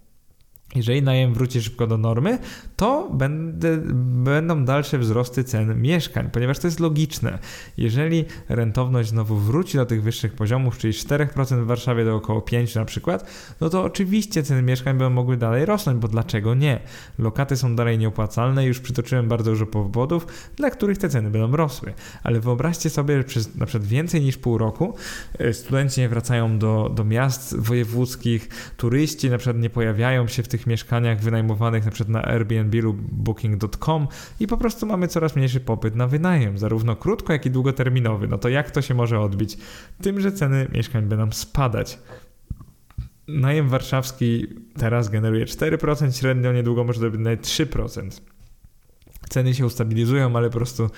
Jeżeli 0.75 1.01
najem 1.01 1.33
wróci 1.33 1.61
szybko 1.61 1.87
do 1.87 1.97
normy, 1.97 2.39
to 2.75 3.09
będę, 3.13 3.77
będą 4.23 4.65
dalsze 4.65 4.99
wzrosty 4.99 5.43
cen 5.43 5.81
mieszkań, 5.81 6.29
ponieważ 6.31 6.59
to 6.59 6.67
jest 6.67 6.79
logiczne. 6.79 7.39
Jeżeli 7.77 8.25
rentowność 8.49 9.09
znowu 9.09 9.35
wróci 9.35 9.77
do 9.77 9.85
tych 9.85 10.03
wyższych 10.03 10.33
poziomów, 10.33 10.77
czyli 10.77 10.93
4% 10.93 11.63
w 11.63 11.65
Warszawie 11.65 12.05
do 12.05 12.15
około 12.15 12.39
5% 12.39 12.75
na 12.75 12.85
przykład, 12.85 13.29
no 13.61 13.69
to 13.69 13.83
oczywiście 13.83 14.43
ceny 14.43 14.61
mieszkań 14.61 14.97
będą 14.97 15.09
mogły 15.09 15.37
dalej 15.37 15.65
rosnąć, 15.65 15.99
bo 15.99 16.07
dlaczego 16.07 16.55
nie? 16.55 16.79
Lokaty 17.19 17.57
są 17.57 17.75
dalej 17.75 17.97
nieopłacalne, 17.97 18.65
już 18.65 18.79
przytoczyłem 18.79 19.27
bardzo 19.27 19.51
dużo 19.51 19.65
powodów, 19.65 20.27
dla 20.55 20.69
których 20.69 20.97
te 20.97 21.09
ceny 21.09 21.29
będą 21.29 21.57
rosły. 21.57 21.93
Ale 22.23 22.39
wyobraźcie 22.39 22.89
sobie, 22.89 23.17
że 23.17 23.23
przez 23.23 23.55
na 23.55 23.65
przykład 23.65 23.89
więcej 23.89 24.21
niż 24.21 24.37
pół 24.37 24.57
roku 24.57 24.95
e, 25.39 25.53
studenci 25.53 26.01
nie 26.01 26.09
wracają 26.09 26.59
do, 26.59 26.91
do 26.95 27.03
miast 27.03 27.57
wojewódzkich, 27.59 28.49
turyści 28.77 29.29
na 29.29 29.37
przykład 29.37 29.57
nie 29.57 29.69
pojawiają 29.69 30.27
się 30.27 30.43
w 30.43 30.47
tych 30.47 30.64
mieszkaniach 30.67 31.21
wynajmowanych 31.21 31.85
na 31.85 31.91
przykład 31.91 32.09
na 32.09 32.25
Airbnb 32.25 32.81
lub 32.81 33.01
Booking.com 33.01 34.07
i 34.39 34.47
po 34.47 34.57
prostu 34.57 34.85
mamy 34.85 35.07
coraz 35.07 35.35
mniejszy 35.35 35.59
popyt 35.59 35.95
na 35.95 36.07
wynajem, 36.07 36.57
zarówno 36.57 36.95
krótko, 36.95 37.33
jak 37.33 37.45
i 37.45 37.51
długoterminowy. 37.51 38.27
No 38.27 38.37
to 38.37 38.49
jak 38.49 38.71
to 38.71 38.81
się 38.81 38.93
może 38.93 39.19
odbić? 39.19 39.57
Tym, 40.01 40.21
że 40.21 40.31
ceny 40.31 40.67
mieszkań 40.73 41.05
będą 41.05 41.31
spadać. 41.31 41.99
Najem 43.27 43.69
warszawski 43.69 44.47
teraz 44.77 45.09
generuje 45.09 45.45
4%, 45.45 46.19
średnio 46.19 46.53
niedługo 46.53 46.83
może 46.83 47.11
to 47.11 47.17
nawet 47.17 47.41
3% 47.41 48.21
ceny 49.29 49.53
się 49.53 49.65
ustabilizują, 49.65 50.35
ale 50.35 50.49
po 50.49 50.57
prostu 50.57 50.89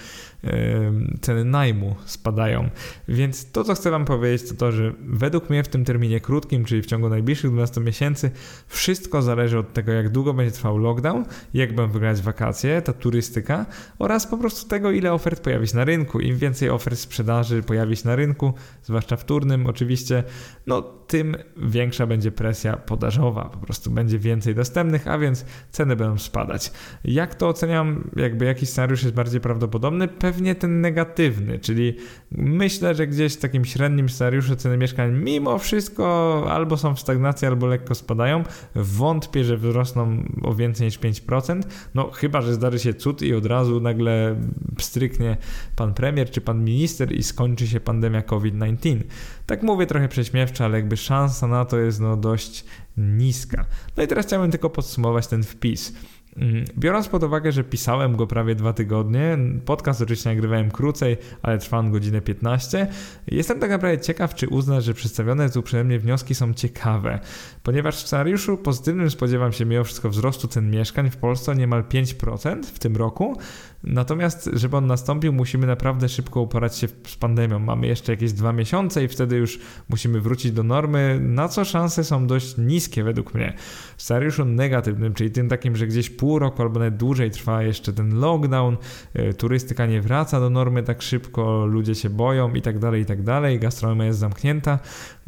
ceny 1.21 1.45
najmu 1.45 1.95
spadają. 2.05 2.69
Więc 3.07 3.51
to, 3.51 3.63
co 3.63 3.73
chcę 3.73 3.91
Wam 3.91 4.05
powiedzieć, 4.05 4.49
to 4.49 4.55
to, 4.55 4.71
że 4.71 4.93
według 4.99 5.49
mnie 5.49 5.63
w 5.63 5.67
tym 5.67 5.85
terminie 5.85 6.19
krótkim, 6.19 6.65
czyli 6.65 6.81
w 6.81 6.85
ciągu 6.85 7.09
najbliższych 7.09 7.51
12 7.51 7.81
miesięcy, 7.81 8.31
wszystko 8.67 9.21
zależy 9.21 9.59
od 9.59 9.73
tego, 9.73 9.91
jak 9.91 10.09
długo 10.09 10.33
będzie 10.33 10.51
trwał 10.51 10.77
lockdown, 10.77 11.25
jak 11.53 11.75
będą 11.75 11.93
wyglądać 11.93 12.21
wakacje, 12.21 12.81
ta 12.81 12.93
turystyka 12.93 13.65
oraz 13.99 14.27
po 14.27 14.37
prostu 14.37 14.69
tego, 14.69 14.91
ile 14.91 15.13
ofert 15.13 15.43
pojawi 15.43 15.67
się 15.67 15.77
na 15.77 15.85
rynku. 15.85 16.19
Im 16.19 16.37
więcej 16.37 16.69
ofert 16.69 16.99
sprzedaży 16.99 17.63
pojawi 17.63 17.95
się 17.95 18.07
na 18.07 18.15
rynku, 18.15 18.53
zwłaszcza 18.83 19.15
wtórnym 19.15 19.67
oczywiście, 19.67 20.23
no 20.67 20.81
tym 20.81 21.35
większa 21.57 22.07
będzie 22.07 22.31
presja 22.31 22.77
podażowa. 22.77 23.45
Po 23.45 23.57
prostu 23.57 23.91
będzie 23.91 24.19
więcej 24.19 24.55
dostępnych, 24.55 25.07
a 25.07 25.17
więc 25.17 25.45
ceny 25.71 25.95
będą 25.95 26.17
spadać. 26.17 26.71
Jak 27.03 27.35
to 27.35 27.47
oceniam? 27.47 28.09
Jak 28.15 28.37
jakby 28.37 28.45
jakiś 28.45 28.69
scenariusz 28.69 29.03
jest 29.03 29.15
bardziej 29.15 29.41
prawdopodobny? 29.41 30.07
Pewnie 30.27 30.55
ten 30.55 30.81
negatywny, 30.81 31.59
czyli 31.59 31.95
myślę, 32.31 32.95
że 32.95 33.07
gdzieś 33.07 33.33
w 33.33 33.37
takim 33.37 33.65
średnim 33.65 34.09
scenariuszu 34.09 34.55
ceny 34.55 34.77
mieszkań 34.77 35.13
mimo 35.13 35.57
wszystko 35.57 36.45
albo 36.49 36.77
są 36.77 36.95
w 36.95 36.99
stagnacji, 36.99 37.47
albo 37.47 37.67
lekko 37.67 37.95
spadają. 37.95 38.43
Wątpię, 38.75 39.43
że 39.43 39.57
wzrosną 39.57 40.23
o 40.43 40.55
więcej 40.55 40.85
niż 40.85 40.99
5%. 40.99 41.61
No 41.95 42.11
chyba, 42.11 42.41
że 42.41 42.53
zdarzy 42.53 42.79
się 42.79 42.93
cud 42.93 43.21
i 43.21 43.33
od 43.33 43.45
razu 43.45 43.79
nagle 43.79 44.35
stryknie 44.79 45.37
pan 45.75 45.93
premier 45.93 46.31
czy 46.31 46.41
pan 46.41 46.63
minister 46.63 47.11
i 47.11 47.23
skończy 47.23 47.67
się 47.67 47.79
pandemia 47.79 48.21
COVID-19. 48.21 48.97
Tak 49.45 49.63
mówię 49.63 49.85
trochę 49.85 50.07
prześmiewczo, 50.07 50.65
ale 50.65 50.77
jakby 50.77 50.97
szansa 50.97 51.47
na 51.47 51.65
to 51.65 51.77
jest 51.77 51.99
no 51.99 52.17
dość 52.17 52.65
niska. 52.97 53.65
No 53.97 54.03
i 54.03 54.07
teraz 54.07 54.25
chciałbym 54.25 54.51
tylko 54.51 54.69
podsumować 54.69 55.27
ten 55.27 55.43
wpis. 55.43 55.93
Mm, 56.37 56.65
biorąc 56.77 57.07
pod 57.07 57.23
uwagę, 57.23 57.51
że 57.51 57.63
pisałem 57.63 58.15
go 58.15 58.27
prawie 58.27 58.55
dwa 58.55 58.73
tygodnie, 58.73 59.37
podcast 59.65 60.01
oczywiście 60.01 60.29
nagrywałem 60.29 60.71
krócej, 60.71 61.17
ale 61.41 61.57
trwał 61.57 61.79
on 61.79 61.91
godzinę 61.91 62.21
15, 62.21 62.87
jestem 63.27 63.59
tak 63.59 63.69
naprawdę 63.69 63.99
ciekaw, 63.99 64.35
czy 64.35 64.49
uznasz, 64.49 64.83
że 64.83 64.93
przedstawione 64.93 65.49
tu 65.49 65.63
przeze 65.63 65.83
mnie 65.83 65.99
wnioski 65.99 66.35
są 66.35 66.53
ciekawe, 66.53 67.19
ponieważ 67.63 67.95
w 67.95 68.07
scenariuszu 68.07 68.57
pozytywnym 68.57 69.09
spodziewam 69.09 69.53
się 69.53 69.65
mimo 69.65 69.83
wszystko 69.83 70.09
wzrostu 70.09 70.47
cen 70.47 70.71
mieszkań 70.71 71.09
w 71.09 71.17
Polsce 71.17 71.51
o 71.51 71.55
niemal 71.55 71.83
5% 71.83 72.63
w 72.63 72.79
tym 72.79 72.95
roku, 72.95 73.37
Natomiast, 73.83 74.49
żeby 74.53 74.77
on 74.77 74.87
nastąpił, 74.87 75.33
musimy 75.33 75.67
naprawdę 75.67 76.09
szybko 76.09 76.41
uporać 76.41 76.77
się 76.77 76.87
z 77.07 77.15
pandemią. 77.15 77.59
Mamy 77.59 77.87
jeszcze 77.87 78.11
jakieś 78.11 78.33
dwa 78.33 78.53
miesiące 78.53 79.03
i 79.03 79.07
wtedy 79.07 79.35
już 79.35 79.59
musimy 79.89 80.21
wrócić 80.21 80.51
do 80.51 80.63
normy, 80.63 81.19
na 81.21 81.47
co 81.47 81.65
szanse 81.65 82.03
są 82.03 82.27
dość 82.27 82.57
niskie 82.57 83.03
według 83.03 83.33
mnie. 83.33 83.53
W 83.97 84.03
scenariuszu 84.03 84.45
negatywnym, 84.45 85.13
czyli 85.13 85.31
tym 85.31 85.49
takim, 85.49 85.75
że 85.75 85.87
gdzieś 85.87 86.09
pół 86.09 86.39
roku 86.39 86.61
albo 86.61 86.79
nawet 86.79 86.97
dłużej 86.97 87.31
trwa 87.31 87.63
jeszcze 87.63 87.93
ten 87.93 88.19
lockdown, 88.19 88.77
e, 89.13 89.33
turystyka 89.33 89.85
nie 89.85 90.01
wraca 90.01 90.39
do 90.39 90.49
normy 90.49 90.83
tak 90.83 91.01
szybko, 91.01 91.65
ludzie 91.65 91.95
się 91.95 92.09
boją 92.09 92.53
i 92.53 92.61
tak 92.61 92.79
dalej, 92.79 93.01
i 93.01 93.05
tak 93.05 93.23
dalej, 93.23 93.59
gastronomia 93.59 94.05
jest 94.05 94.19
zamknięta. 94.19 94.79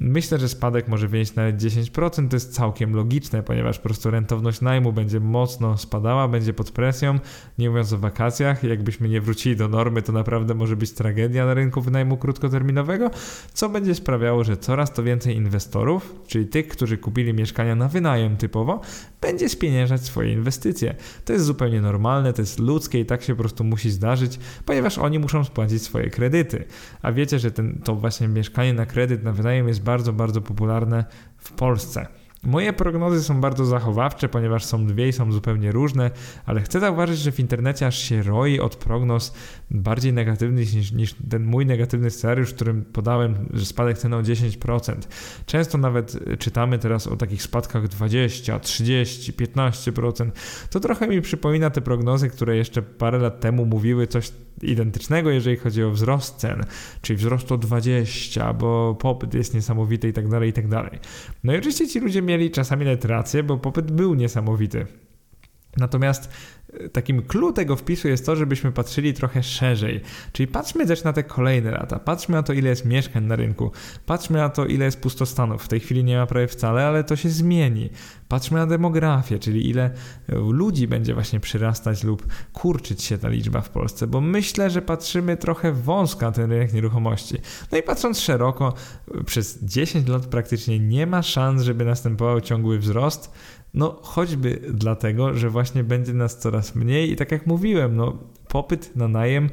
Myślę, 0.02 0.40
że 0.40 0.50
spadek 0.50 0.88
może 0.88 1.08
wynieść 1.08 1.36
nawet 1.36 1.58
10%, 1.58 2.28
to 2.28 2.36
jest 2.36 2.54
całkiem 2.54 2.96
logiczne, 2.96 3.44
ponieważ 3.44 3.78
po 3.78 3.84
prostu 3.84 4.12
rentowność 4.12 4.62
najmu 4.62 4.94
będzie 4.94 5.20
mocno 5.20 5.78
spadała, 5.78 6.28
będzie 6.28 6.54
pod 6.54 6.72
presją, 6.72 7.20
nie 7.58 7.70
mówiąc 7.70 7.94
o 7.94 7.98
wakacjach, 7.98 8.64
jakbyśmy 8.64 9.10
nie 9.10 9.22
wrócili 9.22 9.56
do 9.56 9.68
normy, 9.68 10.02
to 10.02 10.12
naprawdę 10.12 10.54
może 10.54 10.76
być 10.76 10.92
tragedia 10.92 11.46
na 11.46 11.54
rynku 11.54 11.82
wynajmu 11.82 12.18
krótkoterminowego, 12.18 13.12
co 13.54 13.70
będzie 13.70 13.96
sprawiało, 13.96 14.44
że 14.44 14.58
coraz 14.58 14.94
to 14.94 15.04
więcej 15.04 15.36
inwestorów, 15.36 16.16
czyli 16.28 16.48
tych, 16.48 16.68
którzy 16.68 16.98
kupili 16.98 17.34
mieszkania 17.34 17.76
na 17.76 17.88
wynajem 17.88 18.38
typowo, 18.38 18.82
będzie 19.22 19.50
spieniężać 19.50 20.02
swoje 20.02 20.34
inwestycje. 20.34 20.96
To 21.26 21.34
jest 21.34 21.46
zupełnie 21.46 21.82
normalne, 21.82 22.34
to 22.34 22.42
jest 22.42 22.60
ludzkie 22.60 23.00
i 23.00 23.06
tak 23.06 23.24
się 23.24 23.36
po 23.36 23.40
prostu 23.40 23.64
musi 23.64 23.92
zdarzyć, 23.92 24.40
ponieważ 24.66 24.98
oni 24.98 25.20
muszą 25.20 25.44
spłacić 25.44 25.82
swoje 25.82 26.10
kredyty. 26.10 26.64
A 27.02 27.12
wiecie, 27.12 27.40
że 27.40 27.52
ten, 27.52 27.82
to 27.84 27.96
właśnie 27.96 28.28
mieszkanie 28.28 28.74
na 28.74 28.86
kredyt, 28.86 29.24
na 29.24 29.34
wynajem 29.34 29.68
jest 29.68 29.84
bardzo, 29.90 30.14
bardzo 30.14 30.42
popularne 30.42 31.06
w 31.38 31.52
Polsce. 31.52 32.08
Moje 32.44 32.74
prognozy 32.74 33.24
są 33.24 33.42
bardzo 33.42 33.66
zachowawcze, 33.66 34.30
ponieważ 34.30 34.66
są 34.66 34.86
dwie 34.86 35.08
i 35.08 35.14
są 35.14 35.32
zupełnie 35.32 35.72
różne, 35.72 36.12
ale 36.46 36.62
chcę 36.62 36.80
zauważyć, 36.80 37.20
że 37.20 37.32
w 37.32 37.40
internecie 37.40 37.88
aż 37.88 38.00
się 38.00 38.24
roi 38.24 38.60
od 38.60 38.76
prognoz 38.76 39.34
bardziej 39.72 40.14
negatywnych 40.14 40.74
niż, 40.74 40.92
niż 40.92 41.16
ten 41.30 41.44
mój 41.44 41.66
negatywny 41.66 42.10
scenariusz, 42.10 42.54
którym 42.54 42.86
podałem, 42.86 43.36
że 43.54 43.66
spadek 43.66 43.98
ceny 43.98 44.16
o 44.16 44.22
10%. 44.22 44.94
Często 45.46 45.78
nawet 45.78 46.20
czytamy 46.40 46.80
teraz 46.80 47.08
o 47.08 47.16
takich 47.16 47.44
spadkach 47.44 47.88
20, 47.88 48.60
30, 48.60 49.34
15%. 49.34 50.32
To 50.70 50.80
trochę 50.80 51.08
mi 51.08 51.22
przypomina 51.22 51.70
te 51.70 51.82
prognozy, 51.82 52.30
które 52.30 52.58
jeszcze 52.58 52.82
parę 52.82 53.18
lat 53.18 53.40
temu 53.40 53.66
mówiły 53.66 54.08
coś 54.08 54.32
identycznego, 54.62 55.30
jeżeli 55.30 55.58
chodzi 55.58 55.84
o 55.84 55.92
wzrost 55.92 56.36
cen, 56.36 56.66
czyli 57.02 57.18
wzrost 57.18 57.52
o 57.52 57.58
20, 57.58 58.54
bo 58.54 58.96
popyt 58.96 59.34
jest 59.34 59.54
niesamowity 59.54 60.08
i 60.08 60.14
tak 60.14 60.28
dalej, 60.28 60.50
i 60.50 60.54
tak 60.54 60.68
dalej. 60.68 61.00
No 61.44 61.54
i 61.54 61.58
oczywiście 61.58 61.88
ci 61.88 62.00
ludzie 62.00 62.22
mieli 62.30 62.52
czasami 62.52 62.86
nawet 62.86 63.06
rację, 63.06 63.44
bo 63.44 63.58
popyt 63.58 63.92
był 63.92 64.16
niesamowity. 64.16 64.86
Natomiast 65.78 66.34
takim 66.92 67.22
clue 67.22 67.54
tego 67.54 67.76
wpisu 67.76 68.08
jest 68.08 68.26
to, 68.26 68.36
żebyśmy 68.36 68.72
patrzyli 68.72 69.14
trochę 69.14 69.44
szerzej. 69.44 70.02
Czyli 70.32 70.48
patrzmy 70.48 70.88
też 70.88 71.04
na 71.04 71.14
te 71.14 71.24
kolejne 71.24 71.72
lata. 71.72 72.00
Patrzmy 72.00 72.36
na 72.36 72.44
to, 72.44 72.54
ile 72.54 72.70
jest 72.70 72.86
mieszkań 72.86 73.24
na 73.24 73.36
rynku. 73.36 73.72
Patrzmy 74.06 74.38
na 74.38 74.50
to, 74.50 74.66
ile 74.66 74.86
jest 74.86 75.00
pustostanów. 75.02 75.64
W 75.64 75.68
tej 75.68 75.80
chwili 75.80 76.04
nie 76.04 76.18
ma 76.18 76.26
prawie 76.26 76.48
wcale, 76.48 76.88
ale 76.88 77.04
to 77.04 77.16
się 77.16 77.30
zmieni. 77.30 77.90
Patrzmy 78.28 78.60
na 78.60 78.66
demografię, 78.66 79.40
czyli 79.40 79.70
ile 79.70 79.92
ludzi 80.28 80.88
będzie 80.88 81.14
właśnie 81.14 81.40
przyrastać 81.40 82.04
lub 82.04 82.28
kurczyć 82.54 83.04
się 83.04 83.18
ta 83.18 83.30
liczba 83.30 83.62
w 83.62 83.70
Polsce, 83.70 84.08
bo 84.08 84.22
myślę, 84.22 84.70
że 84.70 84.82
patrzymy 84.82 85.38
trochę 85.38 85.72
wąsko 85.72 86.26
na 86.26 86.32
ten 86.32 86.52
rynek 86.52 86.74
nieruchomości. 86.74 87.38
No 87.72 87.78
i 87.78 87.84
patrząc 87.84 88.20
szeroko, 88.20 88.74
przez 89.26 89.64
10 89.64 90.08
lat 90.08 90.26
praktycznie 90.26 90.80
nie 90.80 91.08
ma 91.08 91.22
szans, 91.22 91.62
żeby 91.62 91.86
następował 91.86 92.42
ciągły 92.42 92.80
wzrost 92.80 93.32
no 93.74 94.00
choćby 94.02 94.62
dlatego, 94.74 95.34
że 95.34 95.50
właśnie 95.50 95.84
będzie 95.84 96.14
nas 96.14 96.40
coraz 96.40 96.76
mniej 96.76 97.12
i 97.12 97.16
tak 97.16 97.32
jak 97.32 97.48
mówiłem, 97.48 97.96
no 97.96 98.18
popyt 98.48 98.96
na 98.96 99.08
najem 99.08 99.50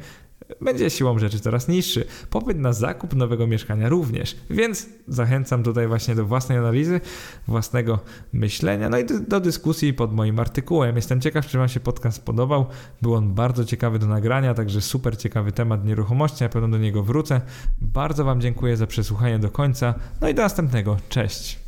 będzie 0.61 0.91
siłą 0.91 1.19
rzeczy 1.19 1.41
coraz 1.41 1.69
niższy. 1.69 2.05
Popyt 2.31 2.59
na 2.59 2.73
zakup 2.73 3.15
nowego 3.15 3.47
mieszkania 3.47 3.89
również. 3.89 4.37
Więc 4.51 4.89
zachęcam 5.09 5.63
tutaj 5.63 5.89
właśnie 5.89 6.15
do 6.15 6.25
własnej 6.25 6.59
analizy, 6.59 7.01
własnego 7.49 7.99
myślenia, 8.33 8.89
no 8.89 8.99
i 8.99 9.05
do, 9.29 9.41
dyskusji 9.41 9.95
pod 9.95 10.13
moim 10.13 10.41
artykułem. 10.41 10.97
Jestem 10.97 11.21
ciekaw, 11.21 11.47
czy 11.47 11.59
Wam 11.59 11.69
się 11.69 11.81
podcast 11.81 12.25
podobał. 12.25 12.67
Był 13.03 13.15
on 13.15 13.35
bardzo 13.35 13.65
ciekawy 13.65 13.99
do 13.99 14.07
nagrania, 14.07 14.55
także 14.55 14.81
super 14.81 15.19
ciekawy 15.19 15.53
temat 15.53 15.85
nieruchomości, 15.85 16.45
na 16.45 16.49
pewno 16.49 16.69
do 16.69 16.79
niego 16.79 17.03
wrócę. 17.03 17.41
Bardzo 17.81 18.25
Wam 18.25 18.41
dziękuję 18.41 18.77
za 18.77 18.87
przesłuchanie 18.87 19.39
do 19.39 19.51
końca, 19.51 19.95
no 20.21 20.29
i 20.29 20.35
do 20.35 20.43
następnego. 20.43 20.97
Cześć! 21.09 21.66